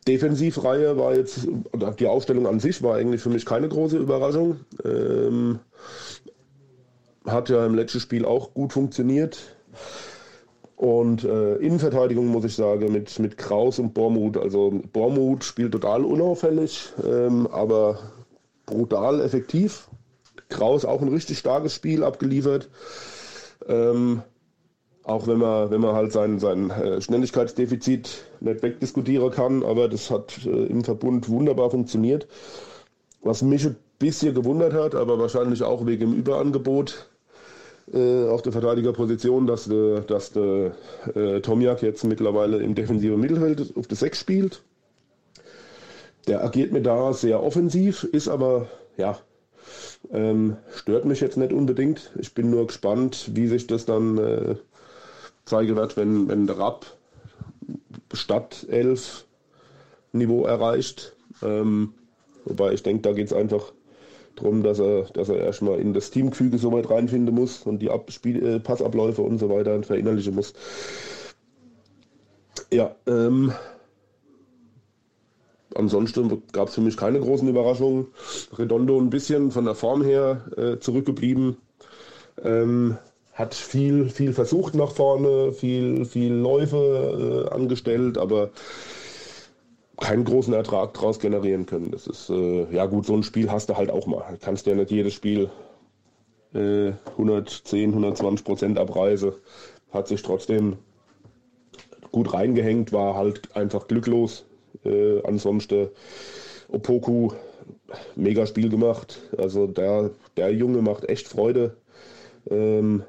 Defensivreihe 0.07 0.97
war 0.97 1.15
jetzt, 1.15 1.47
oder 1.73 1.91
die 1.91 2.07
Aufstellung 2.07 2.47
an 2.47 2.59
sich 2.59 2.81
war 2.81 2.95
eigentlich 2.95 3.21
für 3.21 3.29
mich 3.29 3.45
keine 3.45 3.69
große 3.69 3.97
Überraschung. 3.97 4.57
Ähm, 4.83 5.59
hat 7.25 7.49
ja 7.49 7.65
im 7.65 7.75
letzten 7.75 7.99
Spiel 7.99 8.25
auch 8.25 8.53
gut 8.53 8.73
funktioniert. 8.73 9.55
Und 10.75 11.23
äh, 11.23 11.57
Innenverteidigung 11.57 12.25
muss 12.27 12.45
ich 12.45 12.55
sagen, 12.55 12.91
mit, 12.91 13.19
mit 13.19 13.37
Kraus 13.37 13.77
und 13.77 13.93
Bormuth. 13.93 14.37
Also 14.37 14.81
Bormuth 14.91 15.43
spielt 15.43 15.73
total 15.73 16.03
unauffällig, 16.03 16.91
ähm, 17.05 17.45
aber 17.45 17.99
brutal 18.71 19.21
effektiv. 19.21 19.87
Kraus 20.49 20.83
auch 20.85 21.01
ein 21.01 21.07
richtig 21.07 21.37
starkes 21.37 21.75
Spiel 21.75 22.03
abgeliefert. 22.03 22.69
Ähm, 23.67 24.23
auch 25.03 25.27
wenn 25.27 25.37
man, 25.37 25.71
wenn 25.71 25.81
man 25.81 25.95
halt 25.95 26.11
sein, 26.11 26.39
sein 26.39 26.69
äh, 26.69 27.01
Schnelligkeitsdefizit 27.01 28.25
nicht 28.39 28.63
wegdiskutieren 28.63 29.31
kann, 29.31 29.63
aber 29.63 29.87
das 29.87 30.11
hat 30.11 30.45
äh, 30.45 30.65
im 30.65 30.83
Verbund 30.83 31.29
wunderbar 31.29 31.69
funktioniert. 31.69 32.27
Was 33.21 33.41
mich 33.41 33.65
ein 33.65 33.75
bisschen 33.99 34.33
gewundert 34.33 34.73
hat, 34.73 34.95
aber 34.95 35.19
wahrscheinlich 35.19 35.63
auch 35.63 35.85
wegen 35.85 36.11
dem 36.11 36.13
Überangebot 36.13 37.09
äh, 37.93 38.27
auf 38.27 38.41
der 38.41 38.51
Verteidigerposition, 38.51 39.47
dass 39.47 39.65
der, 39.65 40.01
dass 40.01 40.31
der 40.31 40.71
äh, 41.15 41.41
Tomiak 41.41 41.81
jetzt 41.81 42.03
mittlerweile 42.03 42.57
im 42.57 42.75
defensiven 42.75 43.19
Mittelfeld 43.19 43.75
auf 43.75 43.87
der 43.87 43.97
6 43.97 44.19
spielt. 44.19 44.61
Der 46.27 46.43
agiert 46.43 46.71
mir 46.71 46.81
da 46.81 47.13
sehr 47.13 47.41
offensiv, 47.41 48.03
ist 48.03 48.27
aber, 48.27 48.67
ja, 48.97 49.17
ähm, 50.11 50.57
stört 50.75 51.05
mich 51.05 51.19
jetzt 51.19 51.37
nicht 51.37 51.53
unbedingt. 51.53 52.11
Ich 52.19 52.33
bin 52.33 52.49
nur 52.49 52.67
gespannt, 52.67 53.31
wie 53.33 53.47
sich 53.47 53.67
das 53.67 53.85
dann 53.85 54.17
äh, 54.17 54.55
zeigen 55.45 55.75
wird, 55.75 55.97
wenn, 55.97 56.27
wenn 56.27 56.47
der 56.47 56.57
Rapp 56.57 56.85
statt 58.13 58.65
11 58.69 59.25
Niveau 60.13 60.45
erreicht. 60.45 61.15
Ähm, 61.41 61.93
wobei 62.45 62.73
ich 62.73 62.83
denke, 62.83 63.01
da 63.03 63.13
geht 63.13 63.27
es 63.27 63.33
einfach 63.33 63.71
darum, 64.35 64.63
dass 64.63 64.79
er, 64.79 65.03
dass 65.13 65.29
er 65.29 65.37
erstmal 65.37 65.79
in 65.79 65.93
das 65.93 66.11
Teamgefüge 66.11 66.57
so 66.57 66.71
weit 66.71 66.89
reinfinden 66.89 67.33
muss 67.33 67.63
und 67.63 67.79
die 67.79 67.89
Ab 67.89 68.09
äh, 68.25 68.59
Passabläufe 68.59 69.21
und 69.21 69.39
so 69.39 69.49
weiter 69.49 69.81
verinnerlichen 69.83 70.35
muss. 70.35 70.53
Ja, 72.71 72.95
ähm, 73.07 73.53
ansonsten 75.81 76.43
gab 76.51 76.69
es 76.69 76.75
für 76.75 76.81
mich 76.81 76.97
keine 76.97 77.19
großen 77.19 77.47
Überraschungen. 77.47 78.07
Redondo 78.57 78.99
ein 78.99 79.09
bisschen 79.09 79.51
von 79.51 79.65
der 79.65 79.75
Form 79.75 80.03
her 80.03 80.41
äh, 80.57 80.79
zurückgeblieben. 80.79 81.57
Ähm, 82.43 82.97
hat 83.33 83.53
viel, 83.53 84.09
viel 84.09 84.33
versucht 84.33 84.75
nach 84.75 84.91
vorne, 84.91 85.53
viel, 85.53 86.05
viel 86.05 86.33
Läufe 86.33 87.47
äh, 87.49 87.53
angestellt, 87.53 88.17
aber 88.17 88.51
keinen 89.97 90.25
großen 90.25 90.53
Ertrag 90.53 90.93
daraus 90.93 91.19
generieren 91.19 91.65
können. 91.65 91.91
Das 91.91 92.07
ist, 92.07 92.29
äh, 92.29 92.73
ja 92.73 92.85
gut, 92.85 93.05
so 93.05 93.15
ein 93.15 93.23
Spiel 93.23 93.51
hast 93.51 93.69
du 93.69 93.77
halt 93.77 93.91
auch 93.91 94.07
mal. 94.07 94.23
Du 94.31 94.37
kannst 94.39 94.65
ja 94.65 94.75
nicht 94.75 94.91
jedes 94.91 95.13
Spiel 95.13 95.49
äh, 96.53 96.91
110, 97.17 97.91
120 97.91 98.45
Prozent 98.45 98.79
Abreise. 98.79 99.39
Hat 99.91 100.07
sich 100.07 100.21
trotzdem 100.21 100.77
gut 102.11 102.33
reingehängt, 102.33 102.91
war 102.91 103.15
halt 103.15 103.55
einfach 103.55 103.87
glücklos. 103.87 104.45
Äh, 104.85 105.21
ansonsten 105.23 105.89
Opoku, 106.69 107.31
mega 108.15 108.45
Spiel 108.45 108.69
gemacht. 108.69 109.19
Also 109.37 109.67
der, 109.67 110.11
der 110.37 110.53
Junge 110.53 110.81
macht 110.81 111.09
echt 111.09 111.27
Freude. 111.27 111.75
Ähm, 112.49 113.03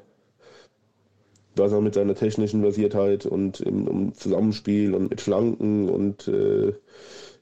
was 1.55 1.71
er 1.71 1.81
mit 1.81 1.93
seiner 1.93 2.15
technischen 2.15 2.61
Versiertheit 2.61 3.25
und 3.25 3.59
im, 3.61 3.87
im 3.87 4.13
Zusammenspiel 4.15 4.95
und 4.95 5.09
mit 5.09 5.21
Flanken 5.21 5.89
und 5.89 6.27
äh, 6.27 6.73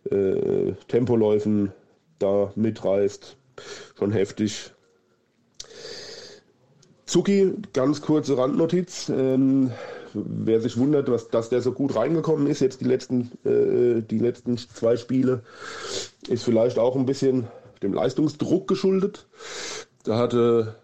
äh, 0.09 0.73
Tempoläufen 0.87 1.71
da 2.19 2.51
mitreißt. 2.55 3.37
Schon 3.97 4.11
heftig. 4.11 4.71
Zuki, 7.05 7.53
ganz 7.73 8.01
kurze 8.01 8.37
Randnotiz. 8.37 9.09
Ähm, 9.09 9.71
wer 10.13 10.61
sich 10.61 10.77
wundert, 10.77 11.09
was, 11.09 11.29
dass 11.29 11.49
der 11.49 11.61
so 11.61 11.71
gut 11.71 11.95
reingekommen 11.95 12.47
ist, 12.47 12.59
jetzt 12.59 12.81
die 12.81 12.85
letzten, 12.85 13.31
äh, 13.45 14.01
die 14.01 14.19
letzten 14.19 14.57
zwei 14.57 14.97
Spiele, 14.97 15.43
ist 16.27 16.43
vielleicht 16.43 16.79
auch 16.79 16.95
ein 16.95 17.05
bisschen 17.05 17.47
dem 17.81 17.93
Leistungsdruck 17.93 18.67
geschuldet. 18.67 19.27
Da 20.03 20.17
hatte, 20.17 20.75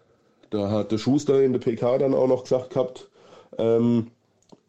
da 0.49 0.71
hatte 0.71 0.99
Schuster 0.99 1.41
in 1.43 1.53
der 1.53 1.59
PK 1.59 1.97
dann 1.97 2.13
auch 2.13 2.27
noch 2.27 2.43
gesagt 2.43 2.71
gehabt, 2.71 3.09
ähm, 3.57 4.07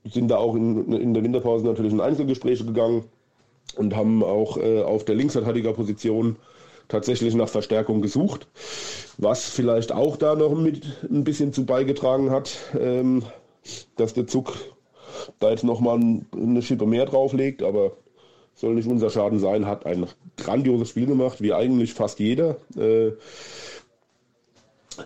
sind 0.05 0.29
da 0.29 0.37
auch 0.37 0.55
in, 0.55 0.93
in 0.93 1.15
der 1.15 1.23
Winterpause 1.23 1.67
natürlich 1.67 1.93
in 1.93 2.01
Einzelgespräche 2.01 2.65
gegangen 2.65 3.05
und 3.77 3.95
haben 3.95 4.23
auch 4.23 4.57
äh, 4.57 4.83
auf 4.83 5.05
der 5.05 5.15
Linksverteidigerposition 5.15 6.37
tatsächlich 6.89 7.35
nach 7.35 7.49
Verstärkung 7.49 8.01
gesucht, 8.01 8.47
was 9.19 9.49
vielleicht 9.49 9.93
auch 9.93 10.17
da 10.17 10.35
noch 10.35 10.55
mit 10.55 10.85
ein 11.11 11.25
bisschen 11.25 11.53
zu 11.53 11.67
beigetragen 11.67 12.31
hat, 12.31 12.57
ähm, 12.79 13.23
dass 13.97 14.15
der 14.15 14.27
Zug 14.27 14.55
da 15.39 15.51
jetzt 15.51 15.65
nochmal 15.65 16.01
eine 16.33 16.63
Schippe 16.63 16.87
mehr 16.87 17.07
drauflegt, 17.07 17.63
aber 17.63 17.93
soll 18.55 18.75
nicht 18.75 18.89
unser 18.89 19.11
Schaden 19.11 19.39
sein, 19.39 19.67
hat 19.67 19.87
ein 19.87 20.07
grandioses 20.37 20.89
Spiel 20.89 21.07
gemacht, 21.07 21.41
wie 21.41 21.53
eigentlich 21.53 21.95
fast 21.95 22.19
jeder. 22.19 22.57
Äh, 22.77 23.13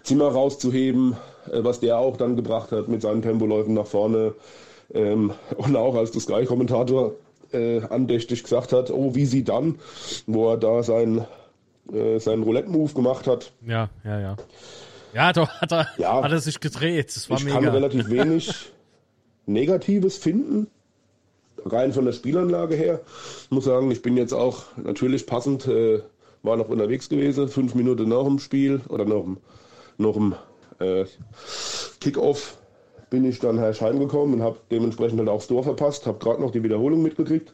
Zimmer 0.05 0.29
rauszuheben, 0.29 1.17
äh, 1.51 1.63
was 1.63 1.81
der 1.81 1.99
auch 1.99 2.17
dann 2.17 2.37
gebracht 2.37 2.73
hat 2.73 2.89
mit 2.89 3.03
seinen 3.03 3.23
Tempoläufen 3.23 3.75
nach 3.75 3.87
vorne. 3.87 4.35
Ähm, 4.95 5.33
und 5.57 5.77
auch 5.77 5.95
als 5.95 6.13
der 6.13 6.21
Sky-Kommentator 6.21 7.13
äh, 7.53 7.83
andächtig 7.83 8.43
gesagt 8.43 8.73
hat, 8.73 8.91
oh, 8.91 9.15
wie 9.15 9.27
sie 9.27 9.45
dann, 9.45 9.79
wo 10.27 10.51
er 10.51 10.57
da 10.57 10.83
sein, 10.83 11.27
äh, 11.93 12.19
seinen 12.19 12.43
Roulette-Move 12.43 12.95
gemacht 12.95 13.27
hat. 13.27 13.53
Ja, 13.67 13.91
ja, 14.05 14.21
ja. 14.21 14.37
Ja, 15.13 15.33
doch, 15.33 15.49
hat 15.49 15.73
er, 15.73 15.89
ja, 15.99 16.23
hat 16.23 16.33
er 16.33 16.41
sich 16.41 16.61
gedreht. 16.61 17.15
Das 17.15 17.29
war 17.29 17.39
ich 17.39 17.45
mega. 17.45 17.61
kann 17.61 17.69
relativ 17.69 18.09
wenig 18.09 18.73
Negatives 19.47 20.17
finden, 20.17 20.69
rein 21.65 21.93
von 21.93 22.05
der 22.05 22.13
Spielanlage 22.13 22.75
her. 22.75 23.01
Ich 23.45 23.51
muss 23.51 23.65
sagen, 23.65 23.91
ich 23.91 24.03
bin 24.03 24.17
jetzt 24.17 24.33
auch 24.33 24.65
natürlich 24.77 25.27
passend, 25.27 25.67
äh, 25.67 26.01
war 26.43 26.57
noch 26.57 26.69
unterwegs 26.69 27.09
gewesen, 27.09 27.49
fünf 27.49 27.75
Minuten 27.75 28.09
nach 28.09 28.25
dem 28.25 28.39
Spiel 28.39 28.81
oder 28.89 29.05
nach 29.05 29.23
dem, 29.23 29.37
nach 29.99 30.15
dem 30.15 30.35
äh, 30.79 31.05
Kickoff 32.01 32.59
bin 33.11 33.25
ich 33.27 33.41
dann 33.41 33.59
Herr 33.59 33.75
Schein 33.75 33.99
gekommen 33.99 34.35
und 34.35 34.43
habe 34.43 34.57
dementsprechend 34.71 35.19
halt 35.19 35.29
auch 35.29 35.39
das 35.39 35.47
Tor 35.47 35.63
verpasst, 35.63 36.07
habe 36.07 36.19
gerade 36.19 36.41
noch 36.41 36.51
die 36.51 36.63
Wiederholung 36.63 37.03
mitgekriegt. 37.03 37.53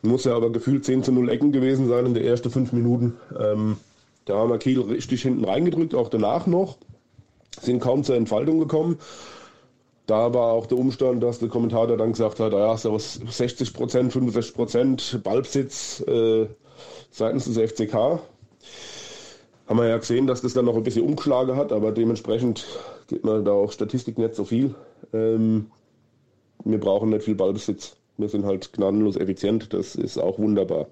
Muss 0.00 0.24
ja 0.24 0.34
aber 0.34 0.50
gefühlt 0.50 0.84
10 0.84 1.02
zu 1.02 1.12
0 1.12 1.28
Ecken 1.28 1.52
gewesen 1.52 1.88
sein 1.88 2.06
in 2.06 2.14
den 2.14 2.24
ersten 2.24 2.50
fünf 2.50 2.72
Minuten. 2.72 3.18
Ähm, 3.38 3.76
da 4.28 4.36
haben 4.36 4.50
wir 4.50 4.58
Kiel 4.58 4.80
richtig 4.80 5.22
hinten 5.22 5.44
reingedrückt, 5.44 5.94
auch 5.94 6.10
danach 6.10 6.46
noch. 6.46 6.76
Sind 7.60 7.80
kaum 7.80 8.04
zur 8.04 8.16
Entfaltung 8.16 8.58
gekommen. 8.60 8.98
Da 10.06 10.34
war 10.34 10.52
auch 10.52 10.66
der 10.66 10.78
Umstand, 10.78 11.22
dass 11.22 11.38
der 11.38 11.48
Kommentator 11.48 11.96
dann 11.96 12.12
gesagt 12.12 12.38
hat, 12.38 12.52
ja, 12.52 12.76
so 12.76 12.98
60 12.98 13.72
Prozent, 13.72 14.12
65 14.12 14.54
Prozent 14.54 15.20
Ballbesitz 15.24 16.00
äh, 16.06 16.46
seitens 17.10 17.46
des 17.46 17.56
FCK. 17.72 17.94
Haben 19.66 19.78
wir 19.78 19.88
ja 19.88 19.98
gesehen, 19.98 20.26
dass 20.26 20.42
das 20.42 20.54
dann 20.54 20.66
noch 20.66 20.76
ein 20.76 20.82
bisschen 20.82 21.04
umgeschlagen 21.04 21.56
hat, 21.56 21.72
aber 21.72 21.92
dementsprechend 21.92 22.66
geht 23.06 23.24
man 23.24 23.44
da 23.44 23.52
auch 23.52 23.72
Statistik 23.72 24.18
nicht 24.18 24.34
so 24.34 24.44
viel. 24.44 24.74
Ähm, 25.12 25.70
wir 26.64 26.80
brauchen 26.80 27.10
nicht 27.10 27.22
viel 27.22 27.34
Ballbesitz. 27.34 27.96
Wir 28.18 28.28
sind 28.28 28.44
halt 28.44 28.72
gnadenlos 28.74 29.16
effizient, 29.16 29.72
das 29.72 29.94
ist 29.94 30.18
auch 30.18 30.38
wunderbar 30.38 30.86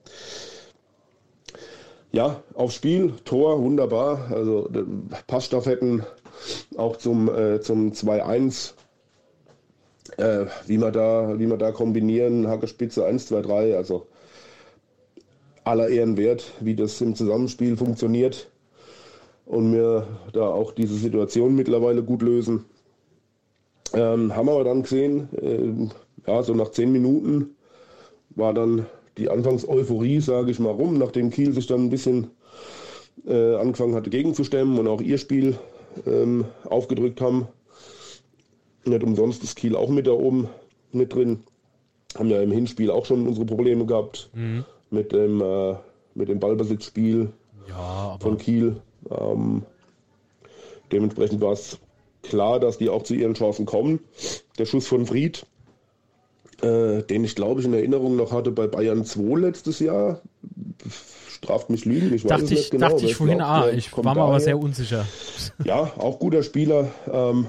ja, 2.17 2.43
aufs 2.55 2.75
Spiel, 2.77 3.13
Tor, 3.27 3.63
wunderbar. 3.63 4.33
Also 4.33 4.71
Passstaffetten 5.27 6.03
auch 6.79 6.97
zum, 6.97 7.29
äh, 7.29 7.61
zum 7.61 7.93
2-1. 7.93 8.73
Äh, 10.17 10.47
wie 10.67 10.79
wir 10.79 10.93
da, 10.93 11.39
wie 11.39 11.47
wir 11.47 11.59
da 11.59 11.73
kombinieren, 11.73 12.49
Hacke 12.49 12.69
Spitze 12.69 13.05
1, 13.05 13.27
2, 13.27 13.43
3, 13.43 13.77
also 13.77 14.07
aller 15.65 15.89
Ehren 15.89 16.17
wert, 16.17 16.53
wie 16.61 16.75
das 16.75 17.03
im 17.03 17.15
Zusammenspiel 17.15 17.77
funktioniert 17.77 18.51
und 19.45 19.75
wir 19.75 20.07
da 20.33 20.49
auch 20.49 20.73
diese 20.73 20.95
Situation 20.95 21.55
mittlerweile 21.55 22.03
gut 22.03 22.23
lösen. 22.23 22.65
Ähm, 23.93 24.35
haben 24.35 24.47
wir 24.47 24.65
dann 24.65 24.85
gesehen, 24.85 25.29
äh, 25.35 26.31
ja, 26.31 26.43
so 26.43 26.55
nach 26.55 26.71
zehn 26.71 26.93
Minuten 26.93 27.57
war 28.31 28.55
dann 28.55 28.87
die 29.19 29.31
Anfangs-Euphorie, 29.31 30.21
sage 30.21 30.51
ich 30.51 30.59
mal, 30.59 30.73
rum, 30.73 30.99
nachdem 30.99 31.31
Kiel 31.31 31.53
sich 31.53 31.67
dann 31.67 31.85
ein 31.85 31.91
bisschen 31.91 32.31
äh, 33.27 33.55
angefangen 33.55 33.95
hatte 33.95 34.11
gegenzustemmen 34.11 34.79
und 34.79 34.89
auch 34.89 35.01
ihr 35.01 35.19
Spiel 35.19 35.59
ähm, 36.07 36.45
aufgedrückt 36.65 37.21
haben. 37.21 37.49
Nicht 38.85 39.03
umsonst 39.03 39.43
ist 39.43 39.57
Kiel 39.57 39.75
auch 39.75 39.89
mit 39.89 40.07
da 40.07 40.13
oben 40.13 40.49
mit 40.93 41.15
drin. 41.15 41.41
Haben 42.17 42.31
ja 42.31 42.41
im 42.41 42.53
Hinspiel 42.53 42.91
auch 42.91 43.05
schon 43.05 43.27
unsere 43.27 43.47
Probleme 43.47 43.85
gehabt 43.87 44.31
mhm. 44.35 44.65
mit, 44.91 45.13
dem, 45.13 45.41
äh, 45.41 45.75
mit 46.15 46.29
dem 46.29 46.39
Ballbesitzspiel 46.39 47.31
ja, 47.69 48.17
von 48.21 48.39
Kiel. 48.39 48.77
Ähm, 49.11 49.63
dementsprechend 50.93 51.41
war 51.41 51.53
es 51.53 51.79
klar, 52.23 52.61
dass 52.61 52.79
die 52.79 52.89
auch 52.89 53.03
zu 53.03 53.15
ihren 53.15 53.35
Chancen 53.35 53.67
kommen. 53.67 54.01
Der 54.59 54.67
Schuss 54.67 54.87
von 54.87 55.07
Fried 55.07 55.47
äh, 56.63 57.03
den 57.03 57.25
ich 57.25 57.35
glaube 57.35 57.61
ich 57.61 57.67
in 57.67 57.75
Erinnerung 57.75 58.17
noch 58.17 58.33
hatte 58.33 58.51
bei 58.51 58.67
Bayern 58.67 59.05
2 59.05 59.39
letztes 59.39 59.81
Jahr. 59.81 60.21
Straft 61.29 61.69
mich 61.71 61.85
Lügen, 61.85 62.15
ich 62.15 62.23
dachte 62.23 62.45
weiß 62.45 62.51
ich, 62.51 62.59
nicht 62.59 62.71
genau. 62.71 62.89
Dachte 62.89 63.05
ich 63.05 63.15
vorhin, 63.15 63.41
ah, 63.41 63.69
ich 63.69 63.95
war 63.97 64.15
mir 64.15 64.23
aber 64.23 64.41
sehr 64.41 64.59
unsicher. 64.59 65.07
Ja, 65.65 65.93
auch 65.99 66.19
guter 66.19 66.43
Spieler. 66.43 66.91
Ähm, 67.13 67.47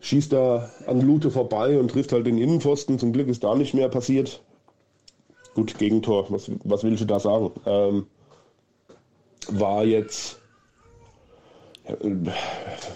schießt 0.00 0.32
da 0.32 0.70
an 0.86 1.00
Lute 1.00 1.30
vorbei 1.30 1.78
und 1.78 1.90
trifft 1.90 2.12
halt 2.12 2.26
den 2.26 2.38
Innenpfosten. 2.38 2.98
Zum 2.98 3.12
Glück 3.12 3.28
ist 3.28 3.42
da 3.44 3.54
nicht 3.54 3.74
mehr 3.74 3.88
passiert. 3.88 4.42
Gut, 5.54 5.78
Gegentor, 5.78 6.26
was, 6.30 6.50
was 6.64 6.84
will 6.84 6.94
ich 6.94 7.06
da 7.06 7.18
sagen? 7.20 7.50
Ähm, 7.66 8.06
war 9.48 9.84
jetzt 9.84 10.39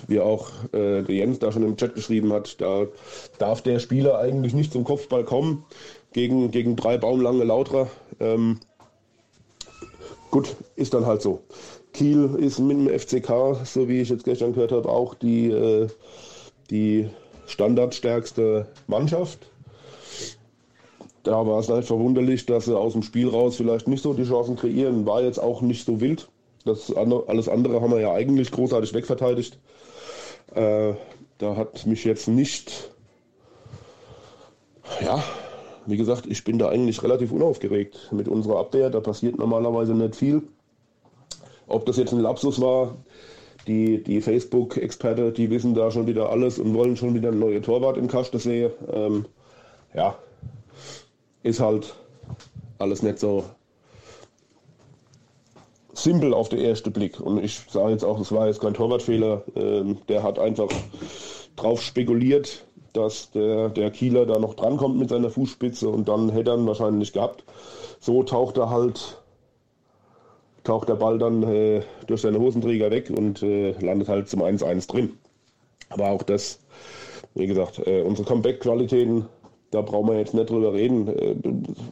wie 0.06 0.20
auch 0.20 0.48
äh, 0.72 1.02
der 1.02 1.14
Jens 1.14 1.38
da 1.38 1.52
schon 1.52 1.62
im 1.62 1.76
Chat 1.76 1.94
geschrieben 1.94 2.32
hat, 2.32 2.60
da 2.60 2.86
darf 3.38 3.62
der 3.62 3.78
Spieler 3.78 4.18
eigentlich 4.18 4.54
nicht 4.54 4.72
zum 4.72 4.84
Kopfball 4.84 5.24
kommen 5.24 5.64
gegen, 6.12 6.50
gegen 6.50 6.76
drei 6.76 6.98
baumlange 6.98 7.44
Lauter. 7.44 7.88
Ähm, 8.20 8.60
gut, 10.30 10.56
ist 10.76 10.94
dann 10.94 11.06
halt 11.06 11.22
so. 11.22 11.40
Kiel 11.92 12.34
ist 12.38 12.58
mit 12.58 12.76
dem 12.76 12.88
FCK, 12.88 13.64
so 13.64 13.88
wie 13.88 14.00
ich 14.00 14.08
jetzt 14.08 14.24
gestern 14.24 14.52
gehört 14.52 14.72
habe, 14.72 14.88
auch 14.88 15.14
die, 15.14 15.50
äh, 15.50 15.88
die 16.70 17.08
standardstärkste 17.46 18.66
Mannschaft. 18.86 19.50
Da 21.22 21.46
war 21.46 21.58
es 21.60 21.68
halt 21.68 21.86
verwunderlich, 21.86 22.44
dass 22.46 22.66
sie 22.66 22.76
aus 22.76 22.92
dem 22.92 23.02
Spiel 23.02 23.28
raus 23.28 23.56
vielleicht 23.56 23.88
nicht 23.88 24.02
so 24.02 24.12
die 24.12 24.24
Chancen 24.24 24.56
kreieren. 24.56 25.06
War 25.06 25.22
jetzt 25.22 25.38
auch 25.38 25.62
nicht 25.62 25.86
so 25.86 26.00
wild. 26.00 26.28
Das 26.64 26.90
alles 26.94 27.48
andere 27.48 27.80
haben 27.80 27.90
wir 27.90 28.00
ja 28.00 28.12
eigentlich 28.12 28.50
großartig 28.50 28.94
wegverteidigt. 28.94 29.58
Äh, 30.54 30.94
da 31.38 31.56
hat 31.56 31.84
mich 31.86 32.04
jetzt 32.04 32.26
nicht, 32.26 32.90
ja, 35.02 35.22
wie 35.86 35.98
gesagt, 35.98 36.26
ich 36.26 36.42
bin 36.44 36.58
da 36.58 36.70
eigentlich 36.70 37.02
relativ 37.02 37.32
unaufgeregt 37.32 38.10
mit 38.12 38.28
unserer 38.28 38.60
Abwehr. 38.60 38.88
Da 38.88 39.00
passiert 39.00 39.38
normalerweise 39.38 39.94
nicht 39.94 40.16
viel. 40.16 40.42
Ob 41.66 41.84
das 41.84 41.98
jetzt 41.98 42.12
ein 42.12 42.20
Lapsus 42.20 42.60
war, 42.60 42.96
die, 43.66 44.02
die 44.02 44.20
Facebook-Experte, 44.20 45.32
die 45.32 45.50
wissen 45.50 45.74
da 45.74 45.90
schon 45.90 46.06
wieder 46.06 46.30
alles 46.30 46.58
und 46.58 46.74
wollen 46.74 46.96
schon 46.96 47.14
wieder 47.14 47.28
eine 47.28 47.38
neue 47.38 47.60
Torwart 47.60 47.96
im 47.98 48.08
Kasten 48.08 48.38
sehen. 48.38 48.70
Ähm, 48.90 49.26
ja, 49.94 50.18
ist 51.42 51.60
halt 51.60 51.94
alles 52.78 53.02
nicht 53.02 53.18
so 53.18 53.44
simpel 55.94 56.34
auf 56.34 56.48
den 56.48 56.60
ersten 56.60 56.92
Blick. 56.92 57.20
Und 57.20 57.42
ich 57.42 57.60
sage 57.68 57.92
jetzt 57.92 58.04
auch, 58.04 58.20
es 58.20 58.32
war 58.32 58.46
jetzt 58.46 58.60
kein 58.60 58.74
Torwartfehler. 58.74 59.42
Ähm, 59.56 59.98
der 60.08 60.22
hat 60.22 60.38
einfach 60.38 60.68
drauf 61.56 61.82
spekuliert, 61.82 62.64
dass 62.92 63.30
der, 63.30 63.68
der 63.68 63.90
Kieler 63.90 64.26
da 64.26 64.38
noch 64.38 64.54
drankommt 64.54 64.98
mit 64.98 65.08
seiner 65.08 65.30
Fußspitze 65.30 65.88
und 65.88 66.08
dann 66.08 66.30
hätte 66.30 66.50
er 66.52 66.56
ihn 66.56 66.66
wahrscheinlich 66.66 67.12
gehabt. 67.12 67.44
So 68.00 68.22
taucht 68.22 68.56
er 68.56 68.70
halt, 68.70 69.22
taucht 70.62 70.88
der 70.88 70.96
Ball 70.96 71.18
dann 71.18 71.42
äh, 71.42 71.82
durch 72.06 72.22
seine 72.22 72.38
Hosenträger 72.38 72.90
weg 72.90 73.10
und 73.10 73.42
äh, 73.42 73.72
landet 73.80 74.08
halt 74.08 74.28
zum 74.28 74.42
1-1 74.42 74.88
drin. 74.88 75.18
Aber 75.90 76.10
auch 76.10 76.22
das, 76.22 76.60
wie 77.34 77.46
gesagt, 77.46 77.80
äh, 77.86 78.02
unsere 78.02 78.26
Comeback-Qualitäten, 78.26 79.26
da 79.70 79.82
brauchen 79.82 80.08
wir 80.08 80.18
jetzt 80.18 80.34
nicht 80.34 80.50
drüber 80.50 80.72
reden. 80.72 81.08
Äh, 81.08 81.34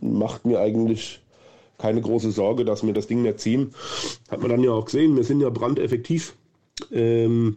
macht 0.01 0.45
mir 0.45 0.61
eigentlich 0.61 1.21
keine 1.79 2.01
große 2.01 2.31
Sorge, 2.31 2.65
dass 2.65 2.85
wir 2.85 2.93
das 2.93 3.07
Ding 3.07 3.23
nicht 3.23 3.41
ziehen. 3.41 3.75
Hat 4.31 4.41
man 4.41 4.51
dann 4.51 4.63
ja 4.63 4.71
auch 4.73 4.85
gesehen, 4.85 5.17
wir 5.17 5.25
sind 5.25 5.41
ja 5.41 5.51
brandeffektiv. 5.51 6.35
Ähm, 6.91 7.57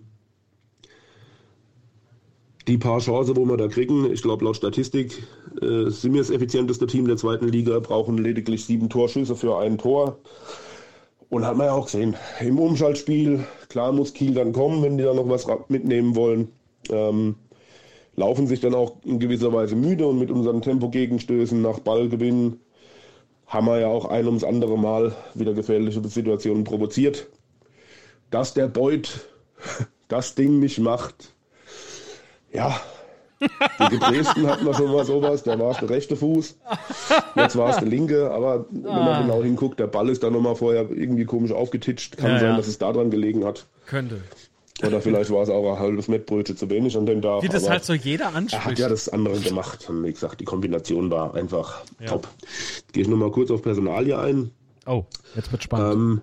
die 2.68 2.78
paar 2.78 3.00
Chancen, 3.00 3.36
wo 3.36 3.46
wir 3.46 3.58
da 3.58 3.68
kriegen, 3.68 4.12
ich 4.12 4.24
glaube 4.24 4.44
laut 4.44 4.56
Statistik 4.56 5.24
äh, 5.62 5.90
sind 5.90 6.14
wir 6.14 6.22
das 6.22 6.32
effizienteste 6.32 6.88
Team 6.88 7.08
der 7.08 7.18
zweiten 7.18 7.48
Liga, 7.48 7.80
brauchen 7.80 8.18
lediglich 8.18 8.66
sieben 8.66 8.90
Torschüsse 8.90 9.36
für 9.36 9.60
ein 9.60 9.78
Tor. 9.78 10.18
Und 11.30 11.46
hat 11.46 11.58
man 11.58 11.68
ja 11.68 11.74
auch 11.74 11.86
gesehen, 11.86 12.16
im 12.40 12.60
Umschaltspiel, 12.60 13.46
klar 13.70 13.92
muss 13.92 14.14
Kiel 14.14 14.34
dann 14.34 14.54
kommen, 14.54 14.82
wenn 14.84 14.98
die 14.98 15.04
da 15.04 15.14
noch 15.14 15.28
was 15.28 15.48
mitnehmen 15.70 16.16
wollen. 16.16 16.50
Ähm, 16.90 17.36
laufen 18.16 18.48
sich 18.48 18.62
dann 18.62 18.74
auch 18.74 18.94
in 19.04 19.20
gewisser 19.20 19.52
Weise 19.52 19.76
müde 19.76 20.08
und 20.08 20.20
mit 20.20 20.32
unseren 20.32 20.62
Tempo-Gegenstößen 20.62 21.62
nach 21.62 21.80
Ballgewinn 21.80 22.60
haben 23.56 23.68
wir 23.68 23.80
ja 23.80 23.88
auch 23.88 24.06
ein 24.06 24.26
ums 24.26 24.44
andere 24.44 24.78
Mal 24.78 25.14
wieder 25.34 25.54
gefährliche 25.54 26.06
Situationen 26.08 26.66
provoziert. 26.66 27.28
Dass 28.30 28.54
der 28.54 28.68
Beut 28.68 29.22
das 30.10 30.36
Ding 30.36 30.60
nicht 30.60 30.80
macht, 30.80 31.34
ja, 32.52 32.80
gegen 33.40 34.00
Dresden 34.00 34.48
hatten 34.48 34.66
wir 34.66 34.74
schon 34.74 34.92
mal 34.92 35.06
sowas, 35.06 35.44
da 35.44 35.58
war 35.60 35.72
es 35.72 35.78
der 35.78 35.90
rechte 35.90 36.16
Fuß, 36.16 36.58
jetzt 37.36 37.56
war 37.58 37.70
es 37.70 37.78
der 37.78 37.88
linke, 37.88 38.32
aber 38.32 38.66
wenn 38.72 38.84
man 38.84 39.08
Ah. 39.08 39.22
genau 39.22 39.44
hinguckt, 39.44 39.80
der 39.80 39.88
Ball 39.88 40.10
ist 40.10 40.24
dann 40.24 40.34
nochmal 40.34 40.56
vorher 40.56 40.90
irgendwie 40.90 41.26
komisch 41.26 41.52
aufgetitscht, 41.52 42.18
kann 42.18 42.32
Ja, 42.32 42.40
sein, 42.40 42.50
ja. 42.52 42.58
dass 42.58 42.68
es 42.68 42.78
daran 42.78 43.10
gelegen 43.12 43.46
hat. 43.46 43.68
Könnte. 43.86 44.22
Oder 44.84 45.00
vielleicht 45.02 45.32
war 45.32 45.42
es 45.44 45.50
auch 45.50 45.74
ein 45.74 45.80
halbes 45.80 46.08
Mettbrötchen 46.10 46.58
zu 46.58 46.70
wenig 46.70 46.98
an 46.98 47.06
dem 47.06 47.22
Tag. 47.22 47.44
Wie 47.44 47.48
das 47.48 47.70
halt 47.70 47.86
so 47.86 47.94
jeder 47.94 48.26
er 48.26 48.30
hat 48.32 48.36
anspricht. 48.36 48.80
ja 48.80 48.90
das 48.90 49.08
andere 49.08 49.40
gemacht. 49.40 49.90
Und 49.90 50.04
wie 50.04 50.12
gesagt, 50.12 50.42
die 50.42 50.46
Kombination 50.46 51.10
war 51.10 51.34
einfach 51.34 51.82
Ja. 52.00 52.08
top. 52.08 52.28
Gehe 52.92 53.04
ich 53.04 53.08
nochmal 53.10 53.32
kurz 53.32 53.52
auf 53.52 53.62
Personalie 53.62 54.18
ein. 54.20 54.52
oh, 54.86 55.06
jetzt 55.36 55.52
wird 55.52 55.64
spannend. 55.64 55.94
Ähm, 55.94 56.22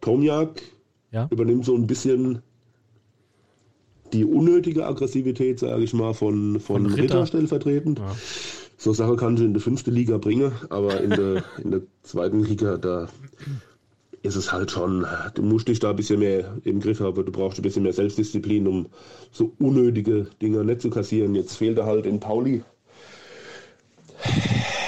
Tomjak 0.00 0.62
Ja. 1.10 1.26
übernimmt 1.30 1.64
so 1.64 1.74
ein 1.74 1.86
bisschen 1.88 2.42
die 4.12 4.24
unnötige 4.24 4.86
Aggressivität, 4.86 5.58
sage 5.58 5.82
ich 5.82 5.92
mal, 5.92 6.14
von, 6.14 6.60
von, 6.60 6.82
Von 6.82 6.86
Ritter. 6.86 7.02
Ritter. 7.02 7.26
stellvertretend. 7.26 7.98
Ja. 7.98 8.14
So 8.76 8.92
Sache 8.92 9.16
kann 9.16 9.34
ich 9.36 9.42
in 9.42 9.52
der 9.54 9.62
fünfte 9.62 9.90
Liga 9.90 10.18
bringen, 10.18 10.52
aber 10.70 11.00
in 11.00 11.10
der, 11.10 11.44
in 11.62 11.70
der 11.72 11.80
zweiten 12.02 12.44
Liga, 12.44 12.76
da 12.76 13.08
ist 14.24 14.36
es 14.36 14.52
halt 14.52 14.70
schon, 14.70 15.06
du 15.34 15.42
musst 15.42 15.68
dich 15.68 15.80
da 15.80 15.90
ein 15.90 15.96
bisschen 15.96 16.18
mehr 16.18 16.56
im 16.64 16.80
Griff 16.80 16.98
haben, 17.00 17.14
du 17.24 17.30
brauchst 17.30 17.58
ein 17.58 17.62
bisschen 17.62 17.82
mehr 17.82 17.92
Selbstdisziplin, 17.92 18.66
um 18.66 18.86
so 19.30 19.52
unnötige 19.58 20.28
Dinger 20.40 20.64
nicht 20.64 20.80
zu 20.80 20.88
kassieren. 20.88 21.34
Jetzt 21.34 21.56
fehlt 21.56 21.76
er 21.76 21.84
halt 21.84 22.06
in 22.06 22.20
Pauli. 22.20 22.62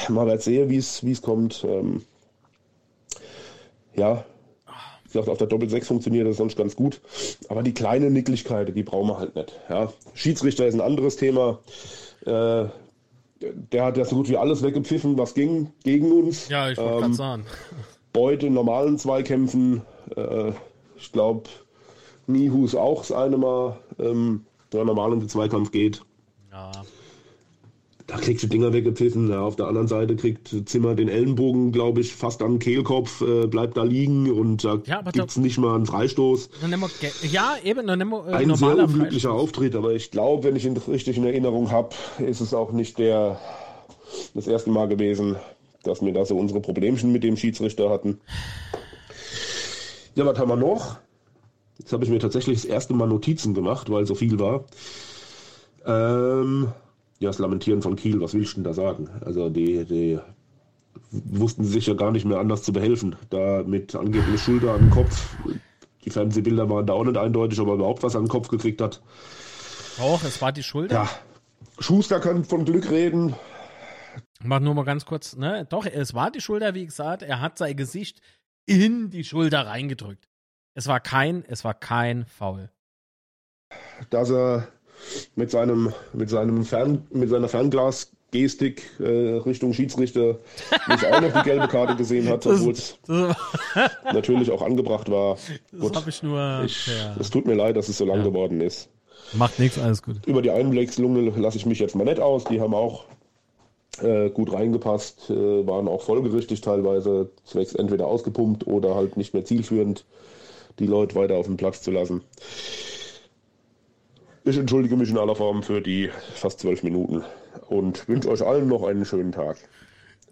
Mal 0.09 0.27
wird 0.27 0.43
sehen, 0.43 0.71
wie 0.71 0.77
es 0.79 1.05
wie 1.05 1.13
es 1.13 1.21
kommt. 1.21 1.65
Ähm, 1.69 2.03
ja, 3.95 4.25
wie 5.05 5.09
gesagt, 5.13 5.29
auf 5.29 5.39
der 5.39 5.49
Doppel-6 5.49 5.85
funktioniert 5.85 6.27
das 6.27 6.39
sonst 6.39 6.57
ganz 6.57 6.75
gut. 6.75 7.01
Aber 7.49 7.63
die 7.63 7.75
kleinen 7.75 8.15
Nicklichkeiten, 8.15 8.75
die 8.75 8.83
brauchen 8.85 9.09
wir 9.09 9.19
halt 9.19 9.37
nicht. 9.37 9.53
Ja. 9.69 9.93
Schiedsrichter 10.15 10.67
ist 10.67 10.75
ein 10.75 10.81
anderes 10.81 11.17
Thema. 11.17 11.59
Äh, 12.25 12.67
der 13.41 13.85
hat 13.85 13.99
ja 13.99 14.05
so 14.07 14.17
gut 14.17 14.31
wie 14.31 14.37
alles 14.39 14.63
weggepfiffen, 14.63 15.19
was 15.19 15.35
ging 15.35 15.73
gegen 15.85 16.11
uns. 16.11 16.49
ja, 16.49 16.71
ich 16.71 16.79
wollte 16.79 16.93
Ähm, 16.95 17.01
gerade 17.01 17.15
sagen. 17.15 17.45
Beute 18.17 18.47
in 18.47 18.55
normalen 18.55 18.99
Zweikämpfen. 18.99 19.83
Äh, 20.17 20.53
ich 20.97 21.13
glaube, 21.13 21.51
Nihus 22.27 22.75
auch 22.75 23.01
das 23.03 23.13
eine 23.13 23.37
Mal, 23.37 23.77
ähm, 23.99 24.47
der 24.73 24.85
normal 24.85 25.13
in 25.13 25.21
den 25.21 25.29
Zweikampf 25.29 25.71
geht. 25.71 26.01
Ja. 26.51 26.73
Da 28.07 28.17
kriegst 28.17 28.45
du 28.45 28.47
Dinger 28.47 28.73
weggepfiffen. 28.73 29.29
Ja, 29.29 29.43
auf 29.43 29.57
der 29.57 29.67
anderen 29.67 29.89
Seite 29.89 30.17
kriegt 30.17 30.55
Zimmer 30.67 30.95
den 30.95 31.09
Ellenbogen, 31.09 31.73
glaube 31.73 32.01
ich, 32.01 32.15
fast 32.15 32.41
den 32.41 32.59
Kehlkopf, 32.59 33.21
äh, 33.21 33.49
bleibt 33.49 33.77
da 33.77 33.83
liegen 33.83 34.31
und 34.31 34.65
da 34.65 34.81
Ja, 34.87 35.03
gibt 35.03 35.29
es 35.29 35.37
nicht 35.37 35.59
mal 35.59 35.75
einen 35.75 35.87
Freistoß. 35.87 36.49
Ja, 37.31 37.57
eben, 37.65 37.87
wir 38.09 38.29
äh, 38.29 38.33
Ein 38.33 38.39
sehr 38.39 38.47
normaler 38.47 38.85
unglücklicher 38.85 39.31
Freistoß. 39.31 39.43
Auftritt, 39.43 39.75
aber 39.75 39.93
ich 39.93 40.11
glaube, 40.11 40.45
wenn 40.45 40.57
ich 40.57 40.65
ihn 40.65 40.77
richtig 40.89 41.19
in 41.19 41.25
Erinnerung 41.25 41.71
habe, 41.71 41.91
ist 42.25 42.41
es 42.41 42.55
auch 42.55 42.73
nicht 42.73 42.99
der 42.99 43.39
das 44.35 44.47
erste 44.47 44.71
Mal 44.71 44.89
gewesen, 44.89 45.37
dass 45.87 46.03
wir 46.03 46.13
da 46.13 46.25
so 46.25 46.37
unsere 46.37 46.61
Problemchen 46.61 47.13
mit 47.13 47.25
dem 47.25 47.37
Schiedsrichter 47.37 47.91
hatten. 47.91 48.21
Ja, 50.15 50.25
was 50.27 50.39
haben 50.39 50.49
wir 50.49 50.57
noch? 50.57 50.99
Jetzt 51.79 51.93
habe 51.93 52.05
ich 52.05 52.11
mir 52.11 52.19
tatsächlich 52.19 52.63
das 52.63 52.65
erste 52.65 52.95
Mal 52.95 53.07
Notizen 53.07 53.55
gemacht, 53.55 53.91
weil 53.91 54.07
so 54.07 54.15
viel 54.15 54.39
war. 54.39 54.65
Ähm, 55.85 56.73
ja, 57.19 57.29
das 57.29 57.39
Lamentieren 57.39 57.83
von 57.83 57.97
Kiel, 57.97 58.21
was 58.21 58.35
willst 58.35 58.53
du 58.53 58.55
denn 58.57 58.65
da 58.65 58.73
sagen? 58.73 59.09
Also 59.25 59.51
die, 59.51 59.85
die 59.85 60.19
wussten 61.11 61.65
sich 61.65 61.87
ja 61.87 61.95
gar 61.95 62.11
nicht 62.11 62.25
mehr 62.25 62.39
anders 62.39 62.63
zu 62.63 62.73
behelfen. 62.73 63.17
Da 63.31 63.63
mit 63.65 63.95
angeblich 63.95 64.41
Schulter 64.41 64.73
an 64.73 64.81
den 64.81 64.91
Kopf. 64.91 65.37
Die 66.05 66.11
Fernsehbilder 66.11 66.69
waren 66.71 66.87
da 66.87 66.95
auch 66.95 67.05
nicht 67.05 67.17
eindeutig, 67.17 67.61
ob 67.61 67.69
er 67.69 67.75
überhaupt 67.75 68.03
was 68.03 68.17
an 68.17 68.25
den 68.25 68.29
Kopf 68.29 68.49
gekriegt 68.49 68.81
hat. 68.81 69.03
Auch, 69.99 70.23
es 70.25 70.41
war 70.41 70.53
die 70.53 70.63
Schulter. 70.63 70.95
Ja, 70.95 71.09
Schuster 71.79 72.21
kann 72.21 72.45
von 72.45 72.65
Glück 72.65 72.91
reden. 72.91 73.35
Mach 74.47 74.61
nur 74.61 74.75
mal 74.75 74.85
ganz 74.85 75.05
kurz, 75.07 75.37
ne? 75.37 75.67
Doch, 75.69 75.87
es 75.87 76.15
war 76.15 76.31
die 76.31 76.41
Schulter, 76.41 76.75
wie 76.75 76.87
gesagt, 76.87 77.23
er 77.23 77.41
hat 77.41 77.59
sein 77.59 77.77
Gesicht 77.77 78.21
in 78.67 79.11
die 79.11 79.25
Schulter 79.25 79.67
reingedrückt. 79.67 80.29
Es 80.75 80.87
war 80.87 81.01
kein, 81.01 81.45
es 81.49 81.65
war 81.65 81.75
kein 81.75 82.27
Foul. 82.27 82.71
dass 84.11 84.31
er 84.31 84.69
mit 85.35 85.51
seinem 85.51 85.93
mit 86.13 86.31
seinem 86.31 86.65
Fern, 86.65 87.07
mit 87.11 87.29
seiner 87.29 87.49
Fernglasgestik 87.49 88.83
äh, 89.01 89.37
Richtung 89.45 89.73
Schiedsrichter 89.73 90.39
nicht 90.89 91.05
auch 91.05 91.21
noch 91.21 91.33
die 91.33 91.43
gelbe 91.43 91.69
Karte 91.69 91.97
gesehen 91.97 92.29
hat, 92.29 92.47
obwohl 92.47 92.73
es 92.73 92.99
natürlich 94.13 94.51
auch 94.51 94.63
angebracht 94.63 95.11
war. 95.11 95.37
das 95.73 95.93
habe 95.97 96.11
ich 96.11 96.23
nur. 96.23 96.63
ich, 96.65 96.87
ja. 96.87 97.17
Es 97.19 97.31
tut 97.31 97.47
mir 97.47 97.55
leid, 97.55 97.77
dass 97.77 97.89
es 97.89 97.99
so 97.99 98.05
lang 98.05 98.19
Ja. 98.19 98.25
geworden 98.25 98.61
ist. 98.61 98.89
Macht 99.33 99.59
nichts, 99.59 99.79
alles 99.79 100.03
gut. 100.03 100.25
Über 100.27 100.41
die 100.41 100.51
Einwechslungen 100.51 101.41
lasse 101.41 101.57
ich 101.57 101.67
mich 101.67 101.79
jetzt 101.81 101.97
mal 101.97 102.05
nicht 102.05 102.21
aus. 102.21 102.45
Die 102.45 102.61
haben 102.61 102.75
auch 102.75 103.05
äh, 104.03 104.31
gut 104.31 104.53
reingepasst, 104.53 105.31
äh, 105.31 105.67
waren 105.67 105.89
auch 105.89 106.03
folgerichtig 106.03 106.61
teilweise, 106.61 107.31
zwecks 107.45 107.75
entweder 107.75 108.07
ausgepumpt 108.07 108.67
oder 108.67 108.95
halt 108.95 109.17
nicht 109.17 109.35
mehr 109.35 109.45
zielführend, 109.45 110.05
die 110.79 110.87
Leute 110.87 111.15
weiter 111.15 111.37
auf 111.37 111.47
dem 111.47 111.57
Platz 111.57 111.83
zu 111.83 111.91
lassen. 111.91 112.23
Ich 114.45 114.57
entschuldige 114.57 114.97
mich 114.97 115.11
in 115.11 115.19
aller 115.19 115.35
Form 115.35 115.63
für 115.63 115.81
die 115.81 116.11
fast 116.35 116.61
zwölf 116.61 116.83
Minuten 116.83 117.25
und 117.69 118.09
wünsche 118.09 118.31
euch 118.31 118.47
allen 118.47 118.69
noch 118.69 118.85
einen 118.85 119.05
schönen 119.05 119.33
Tag. 119.33 119.57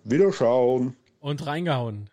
Wiederschauen. 0.04 0.96
Und 1.20 1.46
reingehauen. 1.46 2.10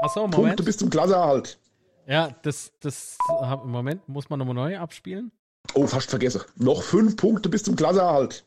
Achso, 0.00 0.22
Punkte 0.22 0.40
Moment. 0.40 0.64
bis 0.64 0.76
zum 0.78 0.90
Klasseerhalt. 0.90 1.58
Ja, 2.06 2.34
das, 2.42 2.72
das, 2.80 3.16
im 3.64 3.70
Moment 3.70 4.08
muss 4.08 4.30
man 4.30 4.38
nochmal 4.38 4.54
neu 4.54 4.78
abspielen. 4.78 5.30
Oh, 5.74 5.86
fast 5.86 6.10
vergessen. 6.10 6.42
Noch 6.56 6.82
fünf 6.82 7.16
Punkte 7.16 7.48
bis 7.48 7.62
zum 7.62 7.76
Klasseerhalt. 7.76 8.44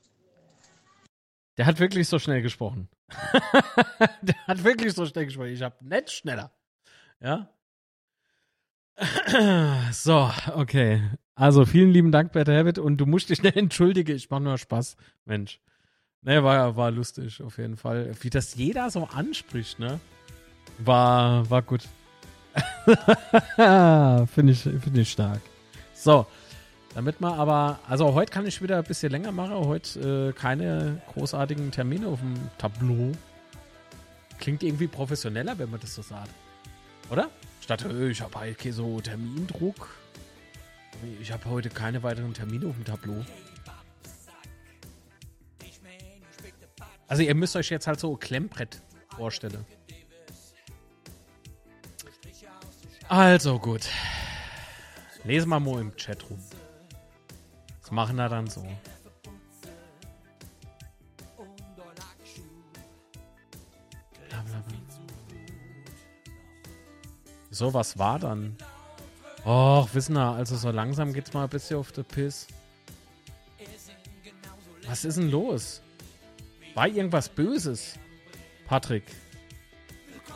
Der 1.58 1.66
hat 1.66 1.80
wirklich 1.80 2.08
so 2.08 2.20
schnell 2.20 2.42
gesprochen. 2.42 2.90
Der 4.22 4.36
hat 4.48 4.64
wirklich 4.64 4.94
so 4.94 5.06
schnell 5.06 5.26
gesprochen. 5.26 5.50
Ich 5.50 5.62
habe 5.62 5.76
nicht 5.82 6.12
schneller. 6.12 6.52
Ja. 7.22 7.50
So, 9.92 10.32
okay. 10.54 11.02
Also 11.36 11.66
vielen 11.66 11.92
lieben 11.92 12.12
Dank, 12.12 12.32
Bert 12.32 12.48
David. 12.48 12.80
Und 12.80 12.98
du 12.98 13.06
musst 13.06 13.30
dich 13.30 13.44
nicht 13.44 13.58
entschuldigen. 13.58 14.16
Ich 14.16 14.30
mache 14.30 14.42
nur 14.42 14.58
Spaß, 14.58 14.96
Mensch. 15.26 15.60
Ne, 16.22 16.44
war, 16.44 16.76
war 16.76 16.92
lustig 16.92 17.42
auf 17.44 17.58
jeden 17.58 17.78
Fall. 17.78 18.12
Wie 18.22 18.30
das 18.30 18.56
jeder 18.56 18.90
so 18.90 19.06
anspricht, 19.06 19.78
ne? 19.80 20.00
War, 20.80 21.50
war 21.50 21.62
gut. 21.62 21.88
Finde 24.34 24.54
ich, 24.54 24.62
finde 24.62 25.02
ich 25.02 25.12
stark. 25.12 25.42
So, 25.94 26.26
damit 26.96 27.20
man 27.20 27.34
aber, 27.34 27.78
also 27.90 28.14
heute 28.14 28.32
kann 28.32 28.48
ich 28.48 28.62
wieder 28.62 28.78
ein 28.78 28.84
bisschen 28.86 29.12
länger 29.12 29.34
machen, 29.34 29.54
heute 29.54 30.30
äh, 30.30 30.34
keine 30.34 31.02
großartigen 31.14 31.70
Termine 31.70 32.08
auf 32.08 32.22
dem 32.22 32.36
Tableau. 32.58 33.12
Klingt 34.40 34.64
irgendwie 34.64 34.88
professioneller, 34.88 35.60
wenn 35.60 35.70
man 35.70 35.82
das 35.82 35.94
so 35.94 36.02
sagt. 36.02 36.32
Oder? 37.12 37.30
Statt, 37.60 37.84
äh, 37.84 38.08
ich 38.08 38.22
habe 38.22 38.40
halt 38.40 38.58
okay, 38.58 38.72
so 38.72 39.02
Termindruck. 39.02 39.90
Ich 41.22 41.34
habe 41.34 41.50
heute 41.50 41.70
keine 41.70 42.02
weiteren 42.02 42.34
Termine 42.34 42.68
auf 42.68 42.76
dem 42.76 42.86
Tableau. 42.86 43.26
Also 47.10 47.24
ihr 47.24 47.36
müsst 47.36 47.58
euch 47.58 47.70
jetzt 47.70 47.88
halt 47.88 48.00
so 48.00 48.16
Klemmbrett 48.16 48.82
vorstellen. 49.18 49.66
Also 53.10 53.60
gut. 53.60 53.90
Lesen 55.26 55.50
wir 55.50 55.60
mal 55.60 55.82
im 55.82 55.94
Chat 55.98 56.24
rum. 56.30 56.40
Was 57.86 57.92
machen 57.92 58.16
wir 58.16 58.28
dann 58.28 58.48
so? 58.48 58.66
So, 67.52 67.72
was 67.76 68.00
war 68.00 68.18
dann? 68.18 68.58
Och, 69.46 69.94
wissen 69.94 70.16
wir, 70.16 70.32
also 70.32 70.56
so 70.56 70.72
langsam 70.72 71.14
geht's 71.14 71.32
mal 71.34 71.44
ein 71.44 71.50
bisschen 71.50 71.78
auf 71.78 71.92
der 71.92 72.02
Piss. 72.02 72.48
Was 74.88 75.06
ist 75.06 75.20
denn 75.20 75.30
los? 75.30 75.84
War 76.74 76.88
irgendwas 76.88 77.30
Böses? 77.30 78.00
Patrick. 78.66 79.04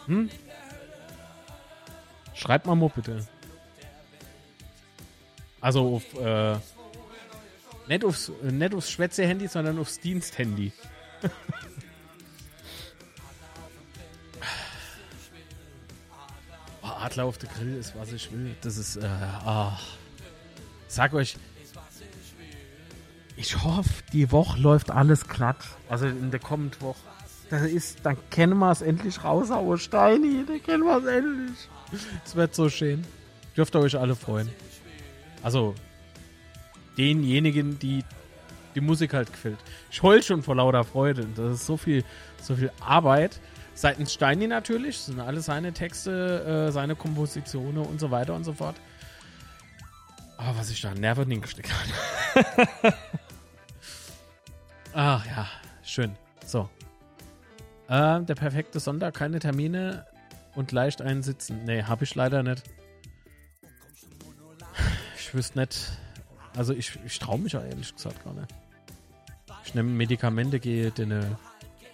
Hm? 0.06 0.30
Schreibt 2.36 2.68
mal 2.68 2.76
mal 2.76 2.90
bitte. 2.90 3.28
Also 5.60 5.96
auf, 5.96 6.14
äh, 6.14 6.60
nicht 7.90 8.06
aufs, 8.06 8.32
nicht 8.44 8.74
aufs 8.74 8.90
Schwätze-Handy, 8.92 9.48
sondern 9.48 9.80
aufs 9.80 10.00
Dienst-Handy. 10.00 10.72
oh, 16.84 16.88
Adler 16.88 17.26
auf 17.26 17.40
der 17.40 17.50
Grill 17.50 17.76
ist, 17.76 17.96
was 17.98 18.14
ich 18.14 18.32
will. 18.32 18.56
Das 18.62 18.78
ist, 18.78 18.98
äh, 18.98 19.08
ah. 19.08 19.78
Sag 20.88 21.14
euch, 21.14 21.36
ich 23.36 23.64
hoffe, 23.64 24.04
die 24.14 24.32
Woche 24.32 24.60
läuft 24.60 24.92
alles 24.92 25.28
glatt. 25.28 25.58
Also 25.88 26.06
in 26.06 26.30
der 26.30 26.40
kommenden 26.40 26.80
Woche. 26.82 27.00
Das 27.50 27.64
ist, 27.64 28.00
dann 28.04 28.18
kennen 28.30 28.60
wir 28.60 28.70
es 28.70 28.82
endlich 28.82 29.24
raus, 29.24 29.50
aber 29.50 29.80
Steini, 29.80 30.46
dann 30.46 30.62
kennen 30.62 30.84
wir 30.84 30.98
es 30.98 31.06
endlich. 31.06 31.70
Es 32.24 32.36
wird 32.36 32.54
so 32.54 32.70
schön. 32.70 33.04
Dürft 33.58 33.76
ihr 33.76 33.80
euch 33.80 33.98
alle 33.98 34.16
freuen. 34.16 34.50
Also, 35.42 35.74
denjenigen, 37.00 37.80
die 37.80 38.04
die 38.76 38.82
Musik 38.82 39.14
halt 39.14 39.32
gefällt. 39.32 39.58
Ich 39.92 40.04
heul 40.04 40.22
schon 40.22 40.44
vor 40.44 40.56
lauter 40.56 40.84
Freude. 40.84 41.28
Das 41.36 41.54
ist 41.54 41.66
so 41.66 41.78
viel, 41.78 42.04
so 42.42 42.56
viel 42.56 42.72
Arbeit. 42.80 43.40
Seitens 43.74 44.14
Steini 44.14 44.48
natürlich. 44.48 44.98
Das 44.98 45.06
sind 45.08 45.20
alle 45.20 45.42
seine 45.42 45.74
Texte, 45.74 46.68
äh, 46.68 46.72
seine 46.72 46.96
Kompositionen 46.96 47.86
und 47.86 48.00
so 48.00 48.12
weiter 48.12 48.36
und 48.36 48.44
so 48.44 48.54
fort. 48.54 48.76
Aber 50.38 50.58
was 50.58 50.70
ich 50.70 50.82
da 50.82 50.94
nerven 50.94 51.30
hingesteckt 51.30 51.72
habe. 51.74 52.94
Ach 54.94 55.26
ja, 55.36 55.48
schön. 55.84 56.16
So. 56.46 56.70
Äh, 57.88 58.22
der 58.22 58.36
perfekte 58.36 58.80
Sonntag, 58.80 59.16
keine 59.16 59.40
Termine 59.40 60.06
und 60.56 60.72
leicht 60.72 61.02
einsitzen. 61.02 61.66
Nee, 61.66 61.84
habe 61.84 62.04
ich 62.04 62.16
leider 62.16 62.44
nicht. 62.44 62.64
Ich 65.18 65.34
wüsste 65.34 65.60
nicht. 65.60 65.92
Also 66.60 66.74
ich, 66.74 67.00
ich 67.06 67.18
traue 67.20 67.40
mich 67.40 67.54
ja 67.54 67.64
ehrlich 67.64 67.96
gesagt 67.96 68.22
gar 68.26 68.34
nicht. 68.34 68.54
Ich 69.64 69.74
nehme 69.76 69.92
Medikamente 69.92 70.60
gegen, 70.60 71.10
äh, 71.10 71.24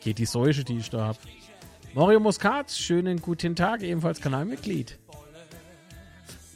gegen 0.02 0.16
die 0.16 0.26
Seuche, 0.26 0.64
die 0.64 0.80
ich 0.80 0.90
da 0.90 1.06
habe. 1.06 1.20
Mario 1.94 2.20
Muscat, 2.20 2.72
schönen 2.72 3.22
guten 3.22 3.56
Tag, 3.56 3.84
ebenfalls 3.84 4.20
Kanalmitglied. 4.20 4.98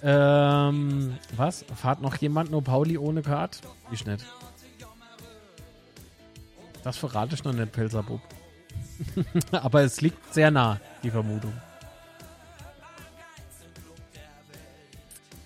Ähm, 0.02 1.19
was? 1.36 1.64
Fahrt 1.76 2.02
noch 2.02 2.15
jemand 2.15 2.49
nur 2.49 2.64
Pauli 2.64 2.98
ohne 2.98 3.22
Kart? 3.22 3.61
Ich 3.91 4.03
nicht. 4.07 4.26
Das 6.84 6.98
verrate 6.98 7.36
ich 7.36 7.44
noch 7.44 7.53
nicht, 7.53 7.72
Pelzerbub. 7.72 8.22
Aber 9.52 9.84
es 9.84 10.02
liegt 10.02 10.34
sehr 10.34 10.49
nah, 10.49 10.80
die 11.03 11.11
Vermutung. 11.11 11.53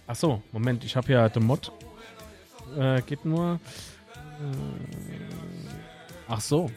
Ach 0.07 0.15
so, 0.15 0.41
Moment, 0.53 0.85
ich 0.85 0.95
habe 0.95 1.11
ja 1.11 1.27
den 1.27 1.44
Mod. 1.45 1.69
Äh, 2.78 3.02
geht 3.02 3.26
nur. 3.26 3.60
Äh, 4.16 4.56
ach 6.28 6.41
so. 6.41 6.72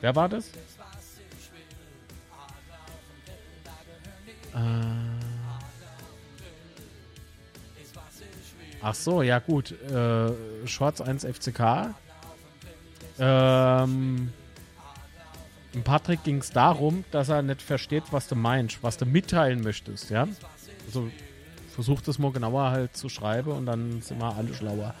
Wer 0.00 0.14
war 0.14 0.28
das? 0.28 0.50
Äh, 4.54 4.58
ach 8.80 8.94
so, 8.94 9.22
ja 9.22 9.38
gut. 9.38 9.72
Äh, 9.72 10.66
Schwarz 10.66 11.00
1 11.00 11.24
FCK. 11.24 11.94
Ähm, 13.18 14.32
Patrick 15.84 16.22
ging 16.24 16.38
es 16.38 16.50
darum, 16.50 17.04
dass 17.10 17.28
er 17.28 17.42
nicht 17.42 17.62
versteht, 17.62 18.04
was 18.10 18.28
du 18.28 18.34
meinst, 18.34 18.82
was 18.82 18.96
du 18.96 19.06
mitteilen 19.06 19.62
möchtest, 19.62 20.10
ja. 20.10 20.26
Also 20.86 21.10
versuch 21.76 22.00
das 22.00 22.18
mal 22.18 22.32
genauer 22.32 22.70
halt 22.70 22.96
zu 22.96 23.08
schreiben 23.08 23.52
und 23.52 23.66
dann 23.66 24.00
sind 24.00 24.18
wir 24.18 24.34
alle 24.34 24.52
schlauer. 24.54 24.94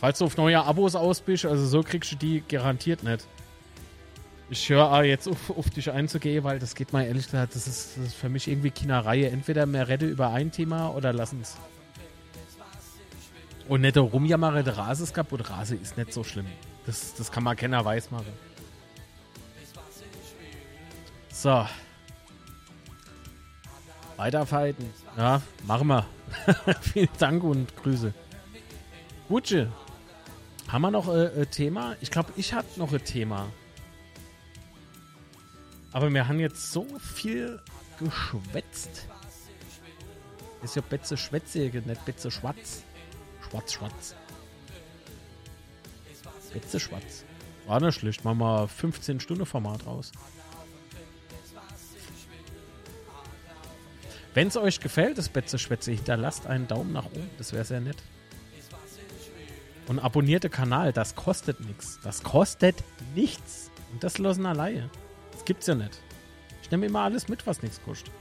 Falls 0.00 0.18
du 0.18 0.24
auf 0.24 0.36
neue 0.36 0.62
Abos 0.64 0.94
aus 0.96 1.20
bist, 1.20 1.44
also 1.44 1.64
so 1.66 1.82
kriegst 1.82 2.10
du 2.12 2.16
die 2.16 2.42
garantiert 2.48 3.04
nicht. 3.04 3.26
Ich 4.48 4.68
höre 4.68 5.02
jetzt 5.04 5.28
auf, 5.28 5.50
auf 5.50 5.68
dich 5.70 5.90
einzugehen, 5.90 6.42
weil 6.42 6.58
das 6.58 6.74
geht 6.74 6.92
mal 6.92 7.04
ehrlich 7.04 7.26
gesagt, 7.26 7.54
das 7.54 7.66
ist, 7.66 7.98
das 7.98 8.06
ist 8.06 8.14
für 8.14 8.28
mich 8.30 8.48
irgendwie 8.48 8.70
Kinnerei. 8.70 9.24
Entweder 9.24 9.66
mehr 9.66 9.88
rette 9.88 10.06
über 10.06 10.30
ein 10.30 10.50
Thema 10.50 10.88
oder 10.94 11.12
lassen 11.12 11.40
es. 11.42 11.56
Und 13.68 13.82
nicht 13.82 13.96
rumjammern, 13.96 14.64
der 14.64 14.76
Rase 14.78 15.02
ist 15.02 15.12
kaputt. 15.12 15.50
Rase 15.50 15.74
ist 15.74 15.98
nicht 15.98 16.12
so 16.12 16.24
schlimm. 16.24 16.46
Das, 16.86 17.14
das 17.14 17.30
kann 17.30 17.42
man 17.42 17.56
keiner 17.56 17.84
weiß 17.84 18.10
machen. 18.10 18.32
So. 21.30 21.66
Weiterfighten. 24.16 24.90
Ja, 25.16 25.42
machen 25.66 25.88
wir. 25.88 26.06
Vielen 26.80 27.08
Dank 27.18 27.44
und 27.44 27.76
Grüße. 27.76 28.12
Gutsche. 29.28 29.70
Haben 30.68 30.82
wir 30.82 30.90
noch 30.90 31.08
ein 31.08 31.14
äh, 31.14 31.42
äh, 31.42 31.46
Thema? 31.46 31.96
Ich 32.00 32.10
glaube, 32.10 32.32
ich 32.36 32.52
hatte 32.52 32.78
noch 32.78 32.92
ein 32.92 33.04
Thema. 33.04 33.46
Aber 35.92 36.12
wir 36.12 36.26
haben 36.26 36.40
jetzt 36.40 36.72
so 36.72 36.86
viel 36.98 37.60
geschwätzt. 37.98 39.06
Ist 40.62 40.76
ja 40.76 40.82
Betze 40.82 41.16
Schwätze, 41.16 41.58
nicht 41.58 42.04
Betze 42.04 42.30
Schwarz. 42.30 42.82
Schwarz, 43.48 43.72
Schwarz. 43.72 44.14
Betze 46.52 46.80
Schwarz. 46.80 47.24
War 47.66 47.80
nicht 47.80 47.98
schlecht. 47.98 48.24
Machen 48.24 48.38
wir 48.38 48.68
15 48.68 49.20
Stunden 49.20 49.46
Format 49.46 49.86
raus. 49.86 50.12
Wenn 54.36 54.48
es 54.48 54.56
euch 54.58 54.80
gefällt, 54.80 55.16
das 55.16 55.30
Betze 55.30 55.58
Schwätze, 55.58 55.92
hinterlasst 55.92 56.46
einen 56.46 56.68
Daumen 56.68 56.92
nach 56.92 57.06
oben. 57.06 57.30
Das 57.38 57.54
wäre 57.54 57.64
sehr 57.64 57.80
nett. 57.80 57.96
Und 59.88 59.98
abonniert 59.98 60.44
den 60.44 60.50
Kanal. 60.50 60.92
Das 60.92 61.14
kostet 61.14 61.60
nichts. 61.60 61.98
Das 62.04 62.22
kostet 62.22 62.76
nichts. 63.14 63.70
Und 63.92 64.04
das 64.04 64.18
losen 64.18 64.44
alleine. 64.44 64.90
Das 65.32 65.46
gibt's 65.46 65.66
ja 65.66 65.74
nicht. 65.74 66.02
Ich 66.60 66.70
nehme 66.70 66.84
immer 66.84 67.00
alles 67.00 67.28
mit, 67.28 67.46
was 67.46 67.62
nichts 67.62 67.80
kostet. 67.82 68.12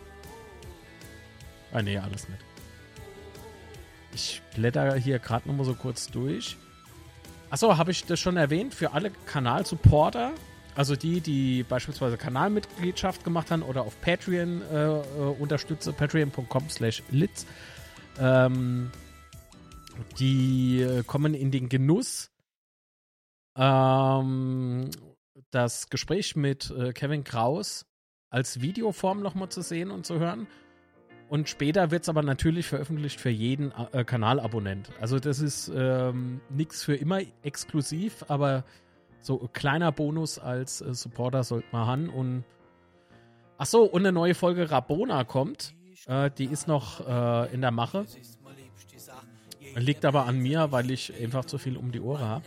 Ah, 1.74 1.82
nee, 1.82 1.98
alles 1.98 2.30
nicht. 2.30 2.42
Ich 4.14 4.42
blätter 4.56 4.96
hier 4.96 5.20
gerade 5.20 5.50
nochmal 5.50 5.66
so 5.66 5.74
kurz 5.74 6.08
durch. 6.08 6.56
Achso, 7.50 7.78
habe 7.78 7.92
ich 7.92 8.06
das 8.06 8.22
schon 8.22 8.38
erwähnt? 8.38 8.74
Für 8.74 8.94
alle 8.94 9.12
Kanalsupporter, 9.26 10.32
also 10.76 10.96
die, 10.96 11.22
die 11.22 11.64
beispielsweise 11.64 12.18
Kanalmitgliedschaft 12.18 13.24
gemacht 13.24 13.52
haben 13.52 13.64
oder 13.64 13.82
auf 13.82 14.00
Patreon 14.02 14.62
äh, 14.62 14.86
äh, 14.86 15.02
unterstütze, 15.40 15.94
patreon.com 15.94 16.70
slash 16.70 17.02
litz, 17.10 17.46
ähm, 18.20 18.92
die 20.20 20.82
äh, 20.82 21.04
kommen 21.04 21.34
in 21.34 21.52
den 21.52 21.70
Genuss, 21.70 22.30
ähm, 23.58 24.90
das 25.52 25.90
Gespräch 25.90 26.36
mit 26.36 26.72
äh, 26.72 26.92
Kevin 26.92 27.24
Kraus 27.24 27.86
als 28.30 28.62
Videoform 28.62 29.22
nochmal 29.22 29.50
zu 29.50 29.62
sehen 29.62 29.92
und 29.92 30.06
zu 30.06 30.20
hören. 30.20 30.48
Und 31.30 31.50
später 31.50 31.90
wird 31.90 32.04
es 32.04 32.10
aber 32.10 32.22
natürlich 32.22 32.68
veröffentlicht 32.68 33.20
für 33.20 33.30
jeden 33.30 33.72
äh, 33.94 34.04
Kanalabonnent. 34.04 34.92
Also 35.00 35.20
das 35.20 35.40
ist 35.40 35.72
ähm, 35.74 36.42
nichts 36.50 36.84
für 36.84 36.96
immer 36.96 37.22
exklusiv, 37.42 38.26
aber 38.28 38.64
so 39.26 39.42
ein 39.42 39.52
kleiner 39.54 39.92
Bonus 39.92 40.38
als 40.38 40.82
äh, 40.82 40.94
Supporter 40.94 41.44
sollte 41.44 41.68
man 41.72 41.88
haben. 41.88 42.10
Und 42.10 42.44
ach 43.58 43.66
so, 43.66 43.84
und 43.84 44.02
eine 44.02 44.12
neue 44.12 44.36
Folge 44.36 44.70
Rabona 44.70 45.24
kommt. 45.24 45.74
Äh, 46.08 46.30
die 46.32 46.46
ist 46.46 46.68
noch 46.68 47.06
äh, 47.08 47.54
in 47.54 47.62
der 47.62 47.72
Mache. 47.72 48.06
Liegt 49.76 50.06
aber 50.06 50.26
an 50.26 50.38
mir, 50.38 50.72
weil 50.72 50.90
ich 50.92 51.14
einfach 51.22 51.46
zu 51.46 51.58
viel 51.58 51.76
um 51.76 51.92
die 51.92 52.00
Ohren 52.00 52.22
habe. 52.22 52.46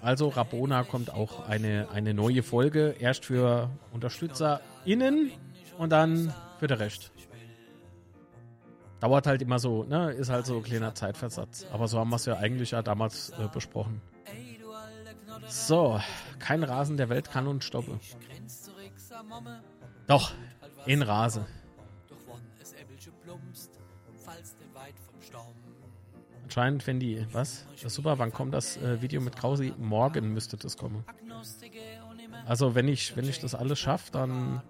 Also 0.00 0.28
Rabona 0.28 0.82
kommt 0.82 1.12
auch 1.12 1.48
eine, 1.48 1.88
eine 1.90 2.14
neue 2.14 2.42
Folge. 2.42 2.96
Erst 2.98 3.26
für 3.26 3.70
UnterstützerInnen 3.92 5.30
und 5.78 5.90
dann 5.90 6.32
für 6.58 6.66
den 6.66 6.78
Rest. 6.78 7.12
Dauert 9.00 9.26
halt 9.26 9.42
immer 9.42 9.58
so, 9.58 9.84
ne? 9.84 10.12
Ist 10.12 10.30
halt 10.30 10.46
so 10.46 10.56
ein 10.56 10.62
kleiner 10.62 10.94
Zeitversatz. 10.94 11.66
Aber 11.72 11.88
so 11.88 11.98
haben 11.98 12.08
wir 12.10 12.16
es 12.16 12.24
ja 12.24 12.38
eigentlich 12.38 12.70
ja 12.70 12.82
damals 12.82 13.30
äh, 13.30 13.48
besprochen. 13.52 14.00
So, 15.48 16.00
kein 16.38 16.62
Rasen 16.62 16.96
der 16.96 17.08
Welt 17.08 17.30
kann 17.30 17.46
uns 17.46 17.64
stoppen. 17.64 18.00
Doch, 20.06 20.32
in 20.86 21.02
Rasen. 21.02 21.46
Anscheinend, 26.42 26.86
wenn 26.86 27.00
die, 27.00 27.26
was? 27.32 27.66
Das 27.72 27.84
ist 27.84 27.94
super, 27.94 28.18
wann 28.18 28.32
kommt 28.32 28.54
das 28.54 28.76
äh, 28.76 29.00
Video 29.02 29.20
mit 29.20 29.34
Krausi? 29.36 29.74
Morgen 29.78 30.32
müsste 30.32 30.56
das 30.56 30.76
kommen. 30.76 31.04
Also, 32.46 32.74
wenn 32.74 32.86
ich, 32.86 33.16
wenn 33.16 33.28
ich 33.28 33.40
das 33.40 33.54
alles 33.54 33.78
schaffe, 33.78 34.12
dann 34.12 34.62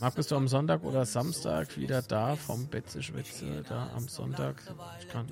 Marc, 0.00 0.14
bist 0.14 0.30
du 0.30 0.36
am 0.36 0.46
Sonntag 0.46 0.84
oder 0.84 1.04
Samstag 1.04 1.76
wieder 1.76 2.02
da 2.02 2.36
vom 2.36 2.68
Betzeschwitze? 2.68 3.64
Da 3.68 3.90
am 3.94 4.08
Sonntag. 4.08 4.62
Ich 5.00 5.08
kann. 5.08 5.26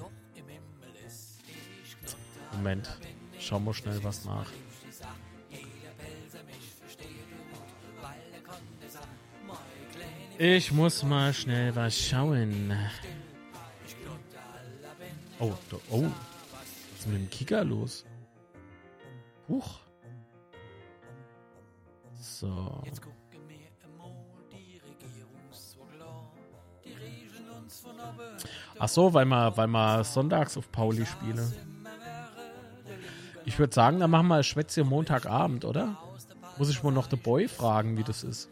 Moment 2.53 2.89
schau 3.47 3.60
mal 3.60 3.73
schnell 3.73 4.02
was 4.02 4.24
nach. 4.24 4.51
Ich 10.39 10.73
muss 10.73 11.02
mal 11.02 11.32
schnell 11.32 11.74
was 11.74 11.97
schauen. 11.97 12.77
Oh, 15.39 15.52
oh. 15.90 16.02
Was 16.02 17.01
ist 17.01 17.06
mit 17.06 17.16
dem 17.16 17.31
Kicker 17.31 17.64
los? 17.64 18.05
Huch. 19.48 19.81
So. 22.20 22.82
Ach 28.78 28.89
so, 28.89 29.14
weil 29.14 29.24
man, 29.24 29.56
weil 29.56 29.68
man 29.68 30.05
sonntags 30.05 30.56
auf 30.56 30.70
Pauli 30.70 31.06
spiele. 31.06 31.51
Ich 33.47 33.59
würde 33.59 33.73
sagen, 33.73 34.01
dann 34.01 34.10
machen 34.10 34.27
wir 34.28 34.43
Schwätze 34.43 34.85
Montagabend, 34.85 35.64
oder? 35.64 35.97
Muss 36.59 36.68
ich 36.68 36.82
wohl 36.85 36.93
noch 36.93 37.09
The 37.09 37.16
Boy 37.16 37.48
fragen, 37.48 37.97
wie 37.97 38.02
das 38.05 38.23
ist. 38.24 38.48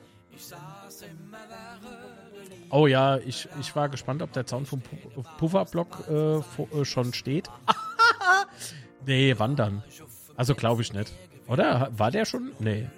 Oh 2.71 2.87
ja, 2.87 3.19
ich, 3.19 3.49
ich 3.61 3.75
war 3.77 3.89
gespannt, 3.89 4.23
ob 4.23 4.33
der 4.33 4.47
Zaun 4.47 4.67
vom 4.67 4.81
Pu- 4.81 5.25
Pufferblock 5.39 6.09
äh, 6.09 6.37
äh, 6.81 6.85
schon 6.85 7.13
steht. 7.13 7.49
nee, 9.07 9.35
wann 9.37 9.55
dann? 9.57 9.83
Also 10.37 10.55
glaube 10.55 10.83
ich 10.83 10.93
nicht. 10.93 11.13
Oder? 11.47 11.91
War 11.97 12.11
der 12.11 12.25
schon? 12.25 12.53
Nee. 12.59 12.89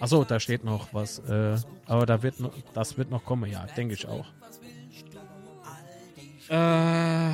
Achso, 0.00 0.24
da 0.24 0.40
steht 0.40 0.64
noch 0.64 0.92
was. 0.94 1.18
Äh, 1.20 1.56
aber 1.86 2.06
da 2.06 2.22
wird 2.22 2.40
noch, 2.40 2.52
das 2.74 2.96
wird 2.98 3.10
noch 3.10 3.24
kommen, 3.24 3.50
ja, 3.50 3.66
denke 3.76 3.94
ich 3.94 4.08
auch. 4.08 4.26
Äh, 6.48 7.29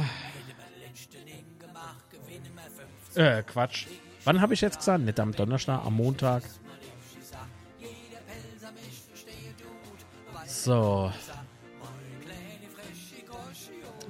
äh, 3.16 3.42
Quatsch. 3.42 3.86
Wann 4.24 4.40
habe 4.40 4.54
ich 4.54 4.60
jetzt 4.60 4.78
gesagt? 4.78 5.04
Nicht 5.04 5.20
am 5.20 5.32
Donnerstag, 5.32 5.84
am 5.84 5.94
Montag. 5.94 6.42
So. 10.46 11.12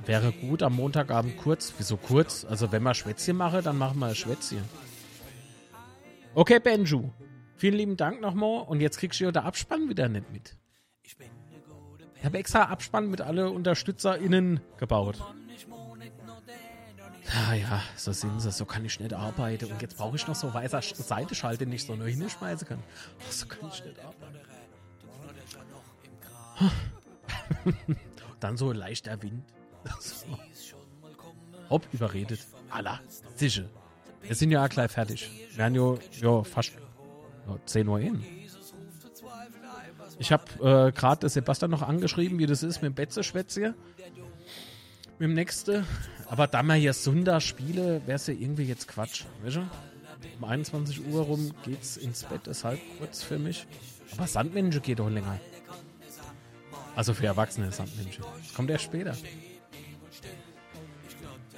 Wäre 0.06 0.32
gut 0.32 0.62
am 0.62 0.76
Montagabend 0.76 1.36
kurz. 1.36 1.74
Wieso 1.78 1.96
kurz? 1.96 2.44
Also 2.44 2.70
wenn 2.72 2.82
wir 2.82 2.94
Schwätzchen 2.94 3.36
mache, 3.36 3.60
dann 3.60 3.76
machen 3.76 3.98
wir 3.98 4.14
Schwätzchen. 4.14 4.62
Okay, 6.34 6.60
Benju. 6.60 7.10
Vielen 7.56 7.74
lieben 7.74 7.96
Dank 7.96 8.20
nochmal. 8.20 8.62
Und 8.62 8.80
jetzt 8.80 8.98
kriegst 8.98 9.20
du 9.20 9.24
ja 9.24 9.30
Abspann 9.32 9.88
wieder 9.88 10.08
nicht 10.08 10.30
mit. 10.30 10.56
Ich 11.02 12.24
habe 12.24 12.38
extra 12.38 12.64
Abspann 12.64 13.10
mit 13.10 13.20
alle 13.20 13.50
UnterstützerInnen 13.50 14.60
gebaut. 14.78 15.22
Ah 17.36 17.54
ja, 17.54 17.82
so 17.96 18.12
sind 18.12 18.40
sie. 18.40 18.50
So 18.50 18.64
kann 18.64 18.84
ich 18.84 18.98
nicht 18.98 19.12
arbeiten. 19.12 19.70
Und 19.70 19.82
jetzt 19.82 19.96
brauche 19.96 20.16
ich 20.16 20.26
noch 20.26 20.34
so 20.34 20.52
weißer 20.54 20.78
Sch- 20.78 20.94
Seitenschalte, 21.02 21.64
den 21.66 21.72
ich 21.72 21.84
so 21.84 21.94
nur 21.94 22.06
hinschmeißen 22.06 22.66
kann. 22.66 22.82
Ach, 23.26 23.32
so 23.32 23.46
kann 23.46 23.68
ich 23.72 23.84
nicht 23.84 23.98
arbeiten. 24.00 24.38
Dann 28.40 28.56
so 28.56 28.72
leichter 28.72 29.20
Wind. 29.22 29.42
Hopp, 31.70 31.86
überredet. 31.92 32.40
Allah, 32.70 33.00
sicher. 33.34 33.64
Wir 34.22 34.34
sind 34.34 34.50
ja 34.50 34.64
auch 34.64 34.68
gleich 34.68 34.90
fertig. 34.90 35.30
Wir 35.50 35.58
werden 35.58 35.74
ja, 35.74 35.94
ja 36.20 36.42
fast 36.44 36.72
ja, 37.46 37.58
10 37.66 37.88
Uhr 37.88 37.98
hin. 38.00 38.24
Ich 40.18 40.32
habe 40.32 40.88
äh, 40.88 40.92
gerade 40.92 41.28
Sebastian 41.28 41.70
noch 41.70 41.82
angeschrieben, 41.82 42.38
wie 42.38 42.46
das 42.46 42.62
ist 42.62 42.80
mit 42.82 42.92
dem 42.92 42.94
Betze-Schwätze. 42.94 43.74
Mit 45.18 45.28
dem 45.28 45.34
nächsten. 45.34 45.86
Aber 46.28 46.46
da 46.46 46.62
wir 46.62 46.74
hier 46.74 46.92
Sonntag 46.92 47.40
spiele, 47.40 48.06
wäre 48.06 48.16
es 48.16 48.26
ja 48.26 48.34
irgendwie 48.34 48.64
jetzt 48.64 48.88
Quatsch. 48.88 49.24
Weißt 49.42 49.56
du? 49.56 49.66
Um 50.38 50.44
21 50.44 51.06
Uhr 51.06 51.22
rum 51.22 51.52
geht's 51.64 51.96
ins 51.96 52.24
Bett, 52.24 52.46
ist 52.46 52.64
halb 52.64 52.80
kurz 52.98 53.22
für 53.22 53.38
mich. 53.38 53.66
Aber 54.12 54.26
Sandmenschen 54.26 54.82
geht 54.82 54.98
doch 54.98 55.08
länger. 55.08 55.40
Also 56.94 57.14
für 57.14 57.26
Erwachsene 57.26 57.72
Sandmenschen. 57.72 58.24
Kommt 58.54 58.70
erst 58.70 58.84
später. 58.84 59.16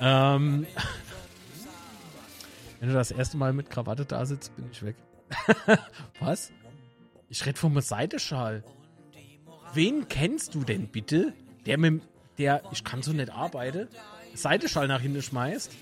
Ähm, 0.00 0.66
wenn 2.80 2.88
du 2.88 2.94
das 2.94 3.10
erste 3.10 3.36
Mal 3.36 3.52
mit 3.52 3.70
Krawatte 3.70 4.04
da 4.04 4.24
sitzt, 4.24 4.54
bin 4.54 4.66
ich 4.70 4.84
weg. 4.84 4.96
Was? 6.20 6.52
Ich 7.28 7.44
rede 7.44 7.58
vom 7.58 7.80
Seideschal. 7.80 8.62
Wen 9.74 10.08
kennst 10.08 10.54
du 10.54 10.64
denn 10.64 10.88
bitte, 10.88 11.34
der 11.66 11.78
mit 11.78 12.02
der, 12.38 12.62
ich 12.70 12.84
kann 12.84 13.02
so 13.02 13.12
nicht 13.12 13.30
arbeiten, 13.30 13.88
Seideschal 14.34 14.88
nach 14.88 15.00
hinten 15.00 15.22
schmeißt, 15.22 15.72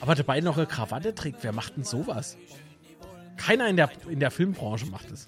aber 0.00 0.14
dabei 0.14 0.40
noch 0.40 0.56
eine 0.56 0.66
Krawatte 0.66 1.14
trägt? 1.14 1.42
Wer 1.42 1.52
macht 1.52 1.76
denn 1.76 1.84
sowas? 1.84 2.36
Keiner 3.36 3.68
in 3.68 3.76
der, 3.76 3.90
in 4.08 4.20
der 4.20 4.30
Filmbranche 4.30 4.86
macht 4.86 5.10
es. 5.10 5.26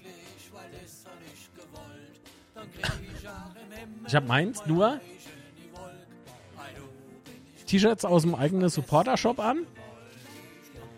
Ich 4.07 4.15
habe 4.15 4.27
meins 4.27 4.65
nur 4.65 4.99
T-Shirts 7.67 8.03
aus 8.03 8.23
dem 8.23 8.33
eigenen 8.33 8.69
Supporter-Shop 8.69 9.39
an. 9.39 9.67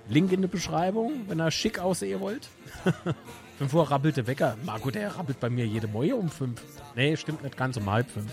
Link 0.08 0.32
in 0.32 0.42
der 0.42 0.48
Beschreibung, 0.48 1.28
wenn 1.28 1.40
ihr 1.40 1.52
schick 1.52 1.80
aussehen 1.80 2.22
wollt. 2.22 2.48
5 3.58 3.74
Uhr 3.74 3.92
rappelte 3.92 4.26
Wecker. 4.26 4.58
Marco, 4.66 4.90
der 4.90 5.16
rappelt 5.16 5.40
bei 5.40 5.50
mir 5.50 5.68
jede 5.68 5.88
Moje 5.88 6.16
um 6.16 6.30
5. 6.30 6.60
Nee, 6.96 7.16
stimmt 7.16 7.44
nicht 7.44 7.58
ganz, 7.58 7.78
um 7.78 7.90
halb 7.90 8.10
5. 8.10 8.32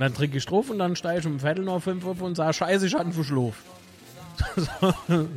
Und 0.00 0.04
dann 0.04 0.14
trinke 0.14 0.38
ich 0.38 0.46
drauf 0.46 0.70
und 0.70 0.78
dann 0.78 0.96
steige 0.96 1.20
ich 1.20 1.26
um 1.26 1.38
Viertel 1.38 1.62
nach 1.62 1.82
5 1.82 2.06
auf 2.06 2.22
und 2.22 2.34
sage, 2.34 2.54
scheiße, 2.54 2.86
ich 2.86 2.94
hatte 2.94 3.04
einen 3.04 3.12
Verschlaf. 3.12 3.62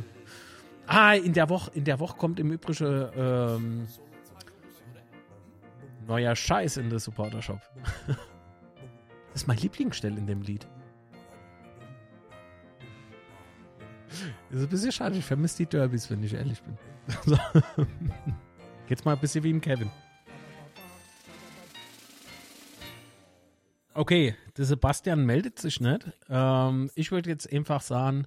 Ah, 0.86 1.14
in 1.14 1.34
der 1.34 1.50
Woche, 1.50 1.70
in 1.74 1.84
der 1.84 2.00
Woche 2.00 2.16
kommt 2.16 2.40
im 2.40 2.50
Übrigen 2.50 3.08
ähm, 3.14 3.88
neuer 6.06 6.34
Scheiß 6.34 6.78
in 6.78 6.88
der 6.88 6.98
Supporter-Shop. 6.98 7.60
das 8.06 8.16
ist 9.34 9.48
mein 9.48 9.58
Lieblingsstelle 9.58 10.16
in 10.16 10.26
dem 10.26 10.40
Lied. 10.40 10.66
Ist 14.50 14.62
ein 14.62 14.68
bisschen 14.68 14.92
schade, 14.92 15.18
ich 15.18 15.24
vermisse 15.26 15.58
die 15.58 15.66
Derbys, 15.66 16.10
wenn 16.10 16.22
ich 16.22 16.32
ehrlich 16.32 16.62
bin. 16.62 16.78
Geht's 18.88 19.04
mal 19.04 19.12
ein 19.12 19.20
bisschen 19.20 19.44
wie 19.44 19.50
im 19.50 19.60
Kevin. 19.60 19.90
Okay, 23.96 24.34
der 24.56 24.64
Sebastian 24.64 25.24
meldet 25.24 25.60
sich 25.60 25.80
nicht. 25.80 26.10
Ähm, 26.28 26.90
ich 26.96 27.12
würde 27.12 27.30
jetzt 27.30 27.52
einfach 27.52 27.80
sagen, 27.80 28.26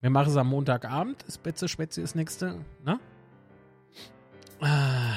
wir 0.00 0.10
machen 0.10 0.30
es 0.30 0.36
am 0.36 0.46
Montagabend. 0.48 1.24
Das 1.26 1.36
Betze 1.36 1.66
Schwätze 1.68 2.00
ist 2.00 2.14
nächste. 2.14 2.64
Ne? 2.84 3.00
Ah, 4.60 5.14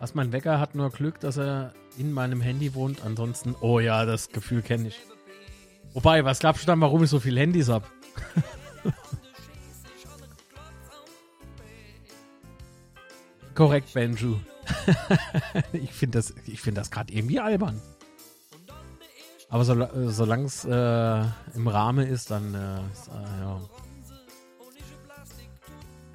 Was 0.00 0.14
mein 0.14 0.32
Wecker 0.32 0.58
hat 0.58 0.74
nur 0.74 0.88
Glück, 0.90 1.20
dass 1.20 1.36
er 1.36 1.74
in 1.98 2.10
meinem 2.10 2.40
Handy 2.40 2.74
wohnt. 2.74 3.04
Ansonsten, 3.04 3.54
oh 3.60 3.80
ja, 3.80 4.06
das 4.06 4.30
Gefühl 4.30 4.62
kenne 4.62 4.88
ich. 4.88 4.98
Wobei, 5.92 6.24
was 6.24 6.38
glaubst 6.38 6.62
du 6.62 6.66
dann, 6.66 6.80
warum 6.80 7.04
ich 7.04 7.10
so 7.10 7.20
viele 7.20 7.40
Handys 7.40 7.68
habe? 7.68 7.84
Korrekt, 13.54 13.92
Benju. 13.92 14.36
ich 15.74 15.92
finde 15.92 16.18
das, 16.18 16.34
find 16.56 16.78
das 16.78 16.90
gerade 16.90 17.12
irgendwie 17.12 17.38
albern. 17.40 17.80
Aber 19.54 19.64
so, 19.64 19.72
äh, 19.74 20.10
solange 20.10 20.46
es 20.46 20.64
äh, 20.64 21.24
im 21.54 21.68
Rahmen 21.68 22.08
ist, 22.08 22.32
dann 22.32 22.54
äh, 22.54 22.58
äh, 22.58 23.40
ja. 23.40 23.60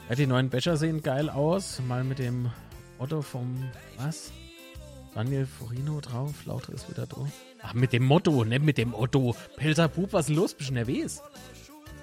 ja. 0.10 0.16
Die 0.16 0.28
neuen 0.28 0.50
Becher 0.50 0.76
sehen 0.76 1.02
geil 1.02 1.30
aus. 1.30 1.82
Mal 1.88 2.04
mit 2.04 2.20
dem 2.20 2.52
Otto 2.98 3.22
vom 3.22 3.64
was? 3.98 4.34
Daniel 5.16 5.46
Forino 5.46 6.02
drauf. 6.02 6.46
Lauter 6.48 6.74
ist 6.74 6.90
wieder 6.90 7.08
drauf. 7.08 7.30
Ach, 7.62 7.74
mit 7.74 7.94
dem 7.94 8.04
Motto, 8.04 8.44
ne? 8.44 8.60
Mit 8.60 8.78
dem 8.78 8.94
Otto. 8.94 9.34
Pelzer 9.56 9.88
Pup, 9.88 10.12
was 10.12 10.28
ist 10.30 10.36
los? 10.36 10.54
Bist 10.54 10.72
du 10.72 10.74
nervös? 10.74 11.22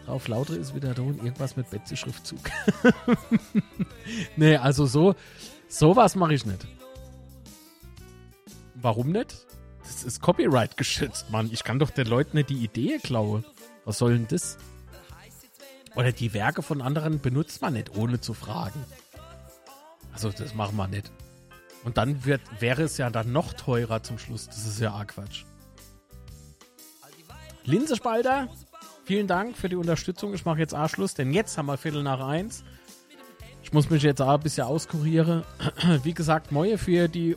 Drauf 0.06 0.28
Lauter 0.28 0.56
ist 0.56 0.74
wieder 0.74 0.94
da 0.94 1.02
und 1.02 1.18
irgendwas 1.18 1.54
mit 1.54 1.68
Betze-Schriftzug. 1.68 2.50
nee, 4.36 4.56
also 4.56 4.86
so, 4.86 5.14
sowas 5.68 6.16
mache 6.16 6.32
ich 6.32 6.46
nicht. 6.46 6.66
Warum 8.74 9.12
nicht? 9.12 9.46
Das 9.86 10.04
ist 10.04 10.20
Copyright 10.20 10.76
geschützt, 10.76 11.30
Mann. 11.30 11.48
Ich 11.52 11.64
kann 11.64 11.78
doch 11.78 11.90
den 11.90 12.06
Leuten 12.06 12.36
nicht 12.36 12.50
die 12.50 12.62
Idee 12.62 12.98
klauen. 12.98 13.44
Was 13.84 13.98
soll 13.98 14.14
denn 14.14 14.26
das? 14.28 14.58
Oder 15.94 16.12
die 16.12 16.34
Werke 16.34 16.62
von 16.62 16.82
anderen 16.82 17.20
benutzt 17.20 17.62
man 17.62 17.72
nicht, 17.72 17.96
ohne 17.96 18.20
zu 18.20 18.34
fragen. 18.34 18.84
Also 20.12 20.30
das 20.30 20.54
machen 20.54 20.76
wir 20.76 20.88
nicht. 20.88 21.10
Und 21.84 21.96
dann 21.96 22.24
wird, 22.24 22.40
wäre 22.60 22.82
es 22.82 22.98
ja 22.98 23.10
dann 23.10 23.32
noch 23.32 23.52
teurer 23.52 24.02
zum 24.02 24.18
Schluss. 24.18 24.46
Das 24.46 24.66
ist 24.66 24.80
ja 24.80 24.92
arg 24.92 25.14
Quatsch. 25.14 25.44
Linsespalter, 27.64 28.48
vielen 29.04 29.26
Dank 29.26 29.56
für 29.56 29.68
die 29.68 29.76
Unterstützung. 29.76 30.34
Ich 30.34 30.44
mache 30.44 30.58
jetzt 30.58 30.74
A-Schluss, 30.74 31.14
denn 31.14 31.32
jetzt 31.32 31.56
haben 31.56 31.66
wir 31.66 31.76
Viertel 31.76 32.02
nach 32.02 32.20
eins. 32.26 32.64
Ich 33.62 33.72
muss 33.72 33.90
mich 33.90 34.02
jetzt 34.02 34.20
auch 34.20 34.34
ein 34.34 34.40
bisschen 34.40 34.66
auskurieren. 34.66 35.44
Wie 36.02 36.14
gesagt, 36.14 36.52
Moje 36.52 36.78
für 36.78 37.08
die 37.08 37.34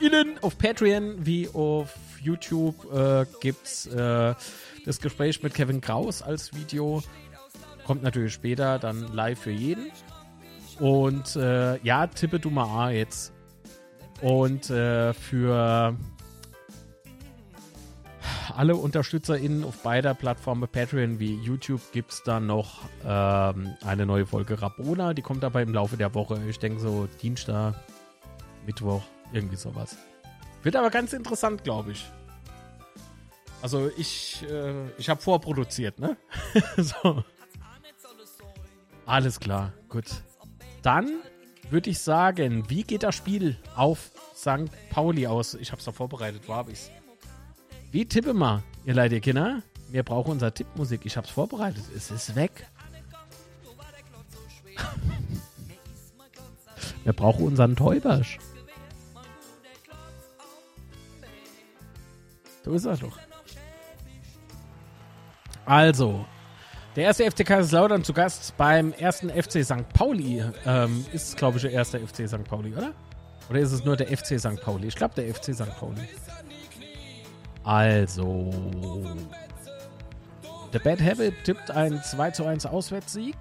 UnterstützerInnen 0.00 0.38
auf 0.40 0.56
Patreon 0.56 1.26
wie 1.26 1.48
auf 1.48 1.94
YouTube 2.22 2.90
äh, 2.92 3.26
gibt's 3.40 3.86
äh, 3.86 4.34
das 4.86 5.00
Gespräch 5.00 5.42
mit 5.42 5.54
Kevin 5.54 5.80
Kraus 5.80 6.22
als 6.22 6.54
Video. 6.54 7.02
Kommt 7.86 8.02
natürlich 8.02 8.32
später 8.32 8.78
dann 8.78 9.12
live 9.12 9.38
für 9.38 9.50
jeden. 9.50 9.90
Und 10.78 11.36
äh, 11.36 11.78
ja, 11.82 12.06
tippe 12.06 12.40
du 12.40 12.48
mal 12.48 12.88
A 12.88 12.90
jetzt. 12.90 13.32
Und 14.22 14.70
äh, 14.70 15.12
für 15.12 15.96
alle 18.56 18.76
UnterstützerInnen 18.76 19.64
auf 19.64 19.82
beider 19.82 20.14
Plattformen, 20.14 20.68
Patreon 20.68 21.18
wie 21.18 21.34
YouTube, 21.36 21.80
gibt 21.92 22.12
es 22.12 22.22
dann 22.22 22.46
noch 22.46 22.82
ähm, 23.04 23.74
eine 23.84 24.06
neue 24.06 24.26
Folge 24.26 24.60
Rabona. 24.60 25.14
Die 25.14 25.22
kommt 25.22 25.44
aber 25.44 25.60
im 25.62 25.74
Laufe 25.74 25.96
der 25.96 26.14
Woche. 26.14 26.40
Ich 26.48 26.58
denke 26.58 26.80
so 26.80 27.06
Dienstag, 27.20 27.74
Mittwoch, 28.66 29.02
irgendwie 29.32 29.56
sowas. 29.56 29.96
Wird 30.62 30.76
aber 30.76 30.90
ganz 30.90 31.12
interessant, 31.12 31.64
glaube 31.64 31.92
ich. 31.92 32.10
Also 33.62 33.90
ich, 33.96 34.44
äh, 34.50 34.88
ich 34.98 35.08
habe 35.08 35.20
vorproduziert, 35.20 35.98
ne? 35.98 36.16
so. 36.76 37.24
Alles 39.06 39.40
klar, 39.40 39.72
gut. 39.88 40.06
Dann 40.82 41.20
würde 41.70 41.90
ich 41.90 41.98
sagen, 41.98 42.68
wie 42.70 42.84
geht 42.84 43.02
das 43.02 43.14
Spiel 43.14 43.58
auf 43.76 44.10
St. 44.34 44.70
Pauli 44.90 45.26
aus? 45.26 45.54
Ich 45.54 45.72
habe 45.72 45.80
es 45.80 45.84
doch 45.84 45.94
vorbereitet, 45.94 46.42
wo 46.46 46.54
habe 46.54 46.72
ich's? 46.72 46.90
Wie 47.90 48.06
tippe 48.06 48.34
mal, 48.34 48.62
ihr 48.84 48.94
leide 48.94 49.20
Kinder? 49.20 49.62
Wir 49.90 50.04
brauchen 50.04 50.30
unser 50.30 50.54
Tippmusik. 50.54 51.00
Ich 51.04 51.16
habe 51.16 51.26
es 51.26 51.32
vorbereitet. 51.32 51.82
Es 51.96 52.12
ist 52.12 52.36
weg. 52.36 52.68
Wir 57.04 57.12
brauchen 57.12 57.46
unseren 57.46 57.76
Täubersch. 57.76 58.38
So 62.64 62.72
ist 62.72 62.84
er 62.84 62.96
doch. 62.96 63.18
Also, 65.64 66.24
der 66.96 67.04
erste 67.04 67.30
FC 67.30 67.46
Kaiserslautern 67.46 68.02
zu 68.02 68.12
Gast 68.12 68.56
beim 68.56 68.92
ersten 68.92 69.30
FC 69.30 69.64
St. 69.64 69.88
Pauli. 69.92 70.42
Ähm, 70.66 71.04
ist, 71.12 71.36
glaube 71.36 71.56
ich, 71.56 71.62
der 71.62 71.72
erste 71.72 72.00
FC 72.00 72.28
St. 72.28 72.44
Pauli, 72.44 72.74
oder? 72.74 72.92
Oder 73.48 73.60
ist 73.60 73.72
es 73.72 73.84
nur 73.84 73.96
der 73.96 74.08
FC 74.08 74.38
St. 74.38 74.60
Pauli? 74.60 74.88
Ich 74.88 74.96
glaube, 74.96 75.14
der 75.14 75.32
FC 75.32 75.54
St. 75.54 75.70
Pauli. 75.78 76.08
Also. 77.64 78.50
The 80.72 80.78
Bad 80.78 81.00
Habit 81.00 81.34
tippt 81.44 81.70
ein 81.70 82.02
2 82.02 82.30
zu 82.30 82.44
1 82.44 82.66
Auswärtssieg. 82.66 83.36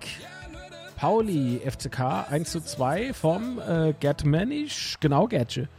Pauli 0.95 1.61
FCK 1.63 2.29
1 2.29 2.51
zu 2.51 2.59
2 2.59 3.13
vom 3.13 3.59
äh, 3.59 3.93
Gerd 3.99 4.25
Manisch, 4.25 4.97
genau 4.99 5.27
Gertsche. 5.27 5.69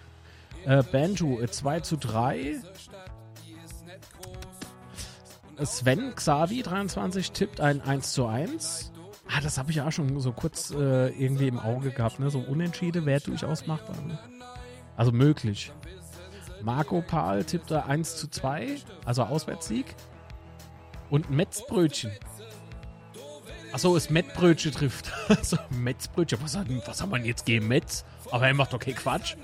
Äh, 0.64 0.82
Banjo 0.82 1.44
2 1.44 1.80
zu 1.80 1.96
3. 1.96 2.60
Sven 5.64 6.14
Xavi 6.14 6.62
23 6.62 7.32
tippt 7.32 7.60
ein 7.60 7.80
1 7.80 8.12
zu 8.12 8.26
1. 8.26 8.92
Ah, 9.28 9.40
das 9.40 9.58
habe 9.58 9.70
ich 9.70 9.80
auch 9.80 9.92
schon 9.92 10.18
so 10.20 10.32
kurz 10.32 10.70
äh, 10.72 11.08
irgendwie 11.08 11.48
im 11.48 11.58
Auge 11.58 11.90
gehabt, 11.90 12.18
ne? 12.18 12.30
So 12.30 12.40
Unentschiede 12.40 13.06
wäre 13.06 13.20
durchaus 13.20 13.66
machbar. 13.66 14.00
Ne? 14.02 14.18
Also 14.96 15.12
möglich. 15.12 15.72
Marco 16.62 17.00
Pahl 17.00 17.44
tippte 17.44 17.84
1 17.84 18.16
zu 18.16 18.28
2, 18.28 18.76
also 19.04 19.22
Auswärtssieg. 19.22 19.94
Und 21.10 21.30
Metzbrötchen. 21.30 22.12
Achso, 23.72 23.96
es 23.96 24.10
Mettbrötchen 24.10 24.72
trifft. 24.72 25.12
also 25.28 25.56
Metzbrötchen. 25.70 26.38
Was, 26.42 26.56
hat, 26.56 26.66
was 26.86 27.00
haben 27.00 27.10
wir 27.10 27.18
jetzt 27.18 27.46
gegen 27.46 27.68
Metz? 27.68 28.04
Aber 28.30 28.46
er 28.46 28.54
macht 28.54 28.74
okay 28.74 28.92
Quatsch. 28.92 29.36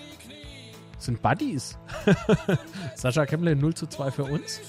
Das 0.95 1.05
sind 1.05 1.23
Buddies. 1.23 1.79
Sascha 2.95 3.27
Kemmler 3.27 3.55
0 3.55 3.75
zu 3.75 3.87
2 3.87 4.11
für 4.11 4.25
uns. 4.25 4.61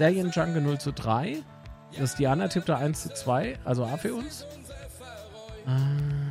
Serienjunke 0.00 0.62
0 0.62 0.78
zu 0.78 0.92
3. 0.94 1.42
Das 1.98 2.14
Diana 2.16 2.48
tippte 2.48 2.74
1 2.74 3.02
zu 3.02 3.12
2, 3.12 3.58
also 3.66 3.84
A 3.84 3.98
für 3.98 4.14
uns. 4.14 4.46
Äh. 5.66 6.30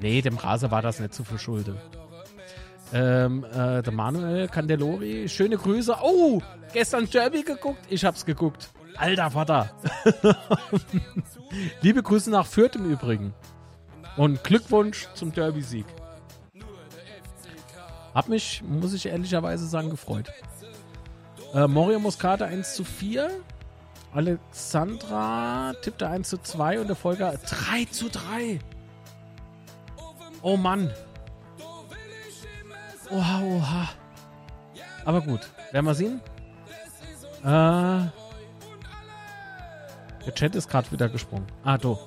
Nee, 0.00 0.22
dem 0.22 0.36
Raser 0.36 0.70
war 0.70 0.80
das 0.80 1.00
nicht 1.00 1.12
zu 1.12 1.24
verschulden. 1.24 1.76
Ähm, 2.92 3.44
äh, 3.52 3.82
der 3.82 3.92
Manuel 3.92 4.46
Candelori, 4.46 5.28
schöne 5.28 5.56
Grüße. 5.56 5.96
Oh, 6.02 6.40
gestern 6.72 7.10
Derby 7.10 7.42
geguckt? 7.42 7.80
Ich 7.88 8.04
hab's 8.04 8.24
geguckt. 8.24 8.70
Alter 8.96 9.32
Vater. 9.32 9.70
Liebe 11.82 12.00
Grüße 12.04 12.30
nach 12.30 12.46
Fürth 12.46 12.76
im 12.76 12.88
Übrigen. 12.88 13.34
Und 14.16 14.44
Glückwunsch 14.44 15.08
zum 15.14 15.32
Derby-Sieg. 15.32 15.86
Hab 18.14 18.28
mich, 18.28 18.62
muss 18.62 18.92
ich 18.92 19.06
ehrlicherweise 19.06 19.66
sagen, 19.66 19.90
gefreut. 19.90 20.30
Äh, 21.54 21.66
Morio 21.66 21.98
Muscata 21.98 22.44
1 22.44 22.74
zu 22.74 22.84
4. 22.84 23.30
Alexandra 24.12 25.72
tippte 25.82 26.08
1 26.08 26.28
zu 26.28 26.38
2 26.38 26.80
und 26.80 26.88
der 26.88 26.96
Folger 26.96 27.32
3 27.32 27.84
zu 27.86 28.08
3. 28.08 28.60
Oh 30.42 30.56
Mann. 30.56 30.92
Oha, 33.10 33.42
oha. 33.42 33.88
Aber 35.04 35.20
gut, 35.20 35.40
werden 35.72 35.86
wir 35.86 35.94
sehen. 35.94 36.20
Äh, 37.42 37.46
der 37.46 38.12
Chat 40.34 40.54
ist 40.54 40.68
gerade 40.68 40.90
wieder 40.92 41.08
gesprungen. 41.08 41.46
Ah, 41.64 41.78
do. 41.78 41.98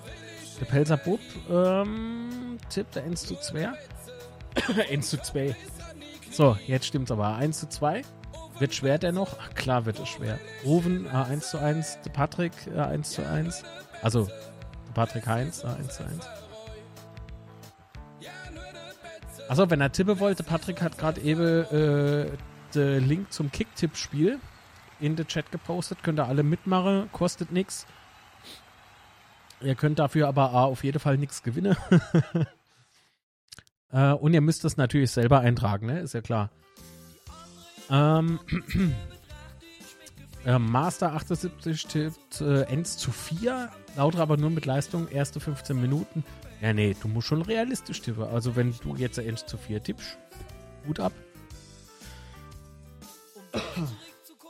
Der 0.59 0.65
Pelzer 0.65 0.97
Bub 0.97 1.19
ähm, 1.49 2.57
tippt 2.69 2.95
der 2.95 3.03
1 3.03 3.25
zu 3.25 3.35
2. 3.35 3.71
1 4.89 5.09
zu 5.09 5.21
2. 5.21 5.55
So, 6.31 6.57
jetzt 6.67 6.85
stimmt's 6.85 7.11
aber. 7.11 7.35
1 7.35 7.59
zu 7.59 7.67
2. 7.67 8.03
Wird 8.63 8.73
schwer 8.73 8.97
dennoch? 8.97 9.35
Ach, 9.41 9.53
klar 9.55 9.85
wird 9.85 9.99
es 9.99 10.07
schwer. 10.07 10.39
Ruven 10.63 11.05
äh, 11.05 11.09
1 11.09 11.49
zu 11.49 11.59
1. 11.59 11.99
Der 12.05 12.11
Patrick 12.11 12.53
äh, 12.73 12.79
1 12.79 13.09
zu 13.09 13.27
1. 13.27 13.61
Also, 14.01 14.29
Patrick 14.93 15.27
Heinz 15.27 15.65
äh, 15.65 15.67
1 15.67 15.93
zu 15.93 16.05
1. 16.05 16.25
Achso, 19.49 19.69
wenn 19.69 19.81
er 19.81 19.91
tippe 19.91 20.21
wollte, 20.21 20.43
Patrick 20.43 20.81
hat 20.81 20.97
gerade 20.97 21.19
eben 21.19 21.65
äh, 21.73 22.31
den 22.73 23.05
Link 23.05 23.33
zum 23.33 23.51
Kicktipp-Spiel 23.51 24.39
in 25.01 25.17
den 25.17 25.27
Chat 25.27 25.51
gepostet. 25.51 26.01
Könnt 26.01 26.21
ihr 26.21 26.27
alle 26.29 26.43
mitmachen, 26.43 27.09
kostet 27.11 27.51
nichts. 27.51 27.85
Ihr 29.59 29.75
könnt 29.75 29.99
dafür 29.99 30.29
aber 30.29 30.53
A, 30.53 30.63
auf 30.63 30.85
jeden 30.85 30.99
Fall 31.01 31.17
nichts 31.17 31.43
gewinnen. 31.43 31.75
äh, 33.91 34.13
und 34.13 34.33
ihr 34.33 34.39
müsst 34.39 34.63
es 34.63 34.77
natürlich 34.77 35.11
selber 35.11 35.41
eintragen, 35.41 35.87
ne? 35.87 35.99
Ist 35.99 36.13
ja 36.13 36.21
klar. 36.21 36.49
Ähm, 37.89 38.39
äh, 40.45 40.59
Master 40.59 41.13
78 41.13 41.85
tippt 41.85 42.41
äh, 42.41 42.65
1 42.65 42.97
zu 42.97 43.11
4. 43.11 43.69
Lauter 43.95 44.19
aber 44.19 44.37
nur 44.37 44.49
mit 44.49 44.65
Leistung, 44.65 45.07
erste 45.07 45.39
15 45.39 45.79
Minuten. 45.79 46.23
Ja, 46.61 46.73
nee, 46.73 46.95
du 46.99 47.07
musst 47.07 47.27
schon 47.27 47.41
realistisch 47.41 48.01
tippen. 48.01 48.23
Also, 48.23 48.55
wenn 48.55 48.73
du 48.83 48.95
jetzt 48.95 49.19
1 49.19 49.45
zu 49.45 49.57
4 49.57 49.83
tippst, 49.83 50.17
gut 50.85 50.99
ab. 50.99 51.13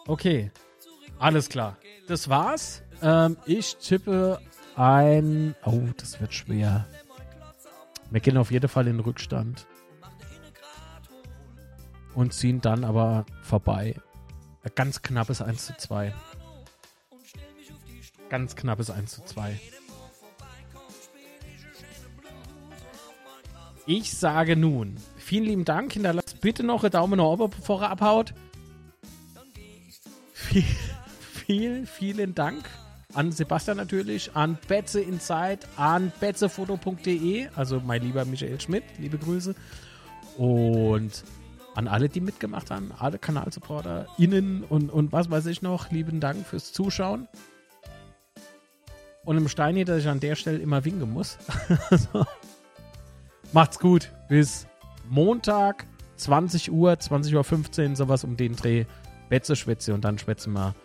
Okay, 0.07 0.51
alles 1.19 1.49
klar. 1.49 1.77
Das 2.07 2.29
war's. 2.29 2.83
Ähm, 3.01 3.37
ich 3.45 3.77
tippe 3.77 4.39
ein. 4.75 5.55
Oh, 5.65 5.81
das 5.97 6.19
wird 6.21 6.33
schwer. 6.33 6.85
Wir 8.11 8.19
gehen 8.19 8.37
auf 8.37 8.51
jeden 8.51 8.67
Fall 8.67 8.87
in 8.87 8.97
den 8.97 9.05
Rückstand. 9.05 9.65
Und 12.15 12.33
ziehen 12.33 12.61
dann 12.61 12.83
aber 12.83 13.25
vorbei. 13.41 13.95
Ein 14.63 14.71
ganz 14.75 15.01
knappes 15.01 15.41
1 15.41 15.65
zu 15.65 15.73
2. 15.77 16.13
Ganz 18.29 18.55
knappes 18.55 18.89
1 18.89 19.11
zu 19.11 19.23
2. 19.23 19.59
Ich 23.85 24.13
sage 24.13 24.55
nun, 24.55 24.95
vielen 25.17 25.43
lieben 25.43 25.65
Dank. 25.65 25.93
Hinterlasst 25.93 26.39
bitte 26.39 26.63
noch 26.63 26.83
einen 26.83 26.91
Daumen 26.91 27.17
nach 27.17 27.25
oben, 27.25 27.49
bevor 27.49 27.81
er 27.81 27.89
abhaut. 27.89 28.33
Viel, 30.33 30.63
vielen, 31.45 31.85
vielen 31.85 32.35
Dank 32.35 32.69
an 33.13 33.31
Sebastian 33.31 33.77
natürlich, 33.77 34.35
an 34.35 34.57
Betze 34.67 35.01
Inside, 35.01 35.59
an 35.75 36.11
betzefoto.de, 36.19 37.47
also 37.55 37.79
mein 37.79 38.01
lieber 38.01 38.25
Michael 38.25 38.59
Schmidt, 38.59 38.83
liebe 38.97 39.17
Grüße. 39.17 39.55
Und 40.37 41.23
an 41.75 41.87
alle, 41.87 42.09
die 42.09 42.21
mitgemacht 42.21 42.71
haben, 42.71 42.91
alle 42.97 43.17
Kanalsupporter, 43.17 44.07
innen 44.17 44.63
und, 44.63 44.89
und 44.89 45.11
was 45.11 45.29
weiß 45.29 45.45
ich 45.47 45.61
noch, 45.61 45.91
lieben 45.91 46.19
Dank 46.19 46.45
fürs 46.45 46.71
Zuschauen. 46.71 47.27
Und 49.25 49.37
im 49.37 49.47
Steini, 49.47 49.85
dass 49.85 49.99
ich 49.99 50.07
an 50.07 50.19
der 50.19 50.35
Stelle 50.35 50.57
immer 50.57 50.83
winken 50.83 51.11
muss. 51.11 51.37
so. 51.91 52.25
Macht's 53.53 53.79
gut. 53.79 54.11
Bis 54.27 54.67
Montag, 55.09 55.85
20 56.17 56.71
Uhr, 56.71 56.91
20.15 56.93 57.89
Uhr, 57.89 57.95
sowas 57.95 58.23
um 58.23 58.35
den 58.35 58.55
Dreh. 58.55 58.85
Betze 59.29 59.55
schwätze 59.55 59.93
und 59.93 60.03
dann 60.03 60.19
schwätzen 60.19 60.53
wir 60.53 60.75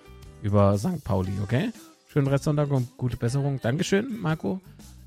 über 0.43 0.79
St. 0.79 1.03
Pauli, 1.05 1.33
okay? 1.43 1.73
Schönen 2.07 2.29
Restsonntag 2.29 2.71
und 2.71 2.97
gute 2.97 3.17
Besserung. 3.17 3.61
Dankeschön, 3.61 4.21
Marco. 4.21 4.61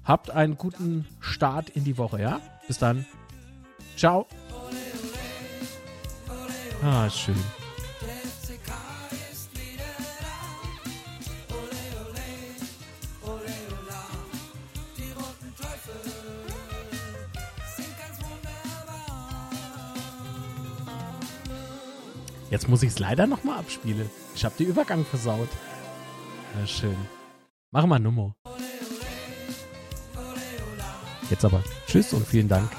Habt 0.03 0.30
einen 0.30 0.58
guten 0.58 1.08
Start 1.20 1.70
in 1.70 1.84
die 1.84 1.98
Woche, 1.98 2.22
ja? 2.22 2.41
Bis 2.68 2.78
dann. 2.78 3.06
Ciao. 3.95 4.28
Ah, 6.84 7.08
schön. 7.10 7.36
Jetzt 22.49 22.68
muss 22.68 22.84
ich 22.84 22.90
es 22.90 22.99
leider 22.99 23.28
nochmal 23.28 23.60
abspielen. 23.60 24.10
Ich 24.36 24.44
habe 24.44 24.56
den 24.58 24.68
Übergang 24.68 25.06
versaut. 25.06 25.48
Ja, 26.60 26.68
schön. 26.68 26.98
Machen 27.72 27.90
wir 27.90 27.99
Nummer. 27.99 28.36
Jetzt 31.30 31.45
aber. 31.45 31.64
Tschüss 31.88 32.12
und 32.12 32.28
vielen 32.28 32.49
Dank. 32.49 32.70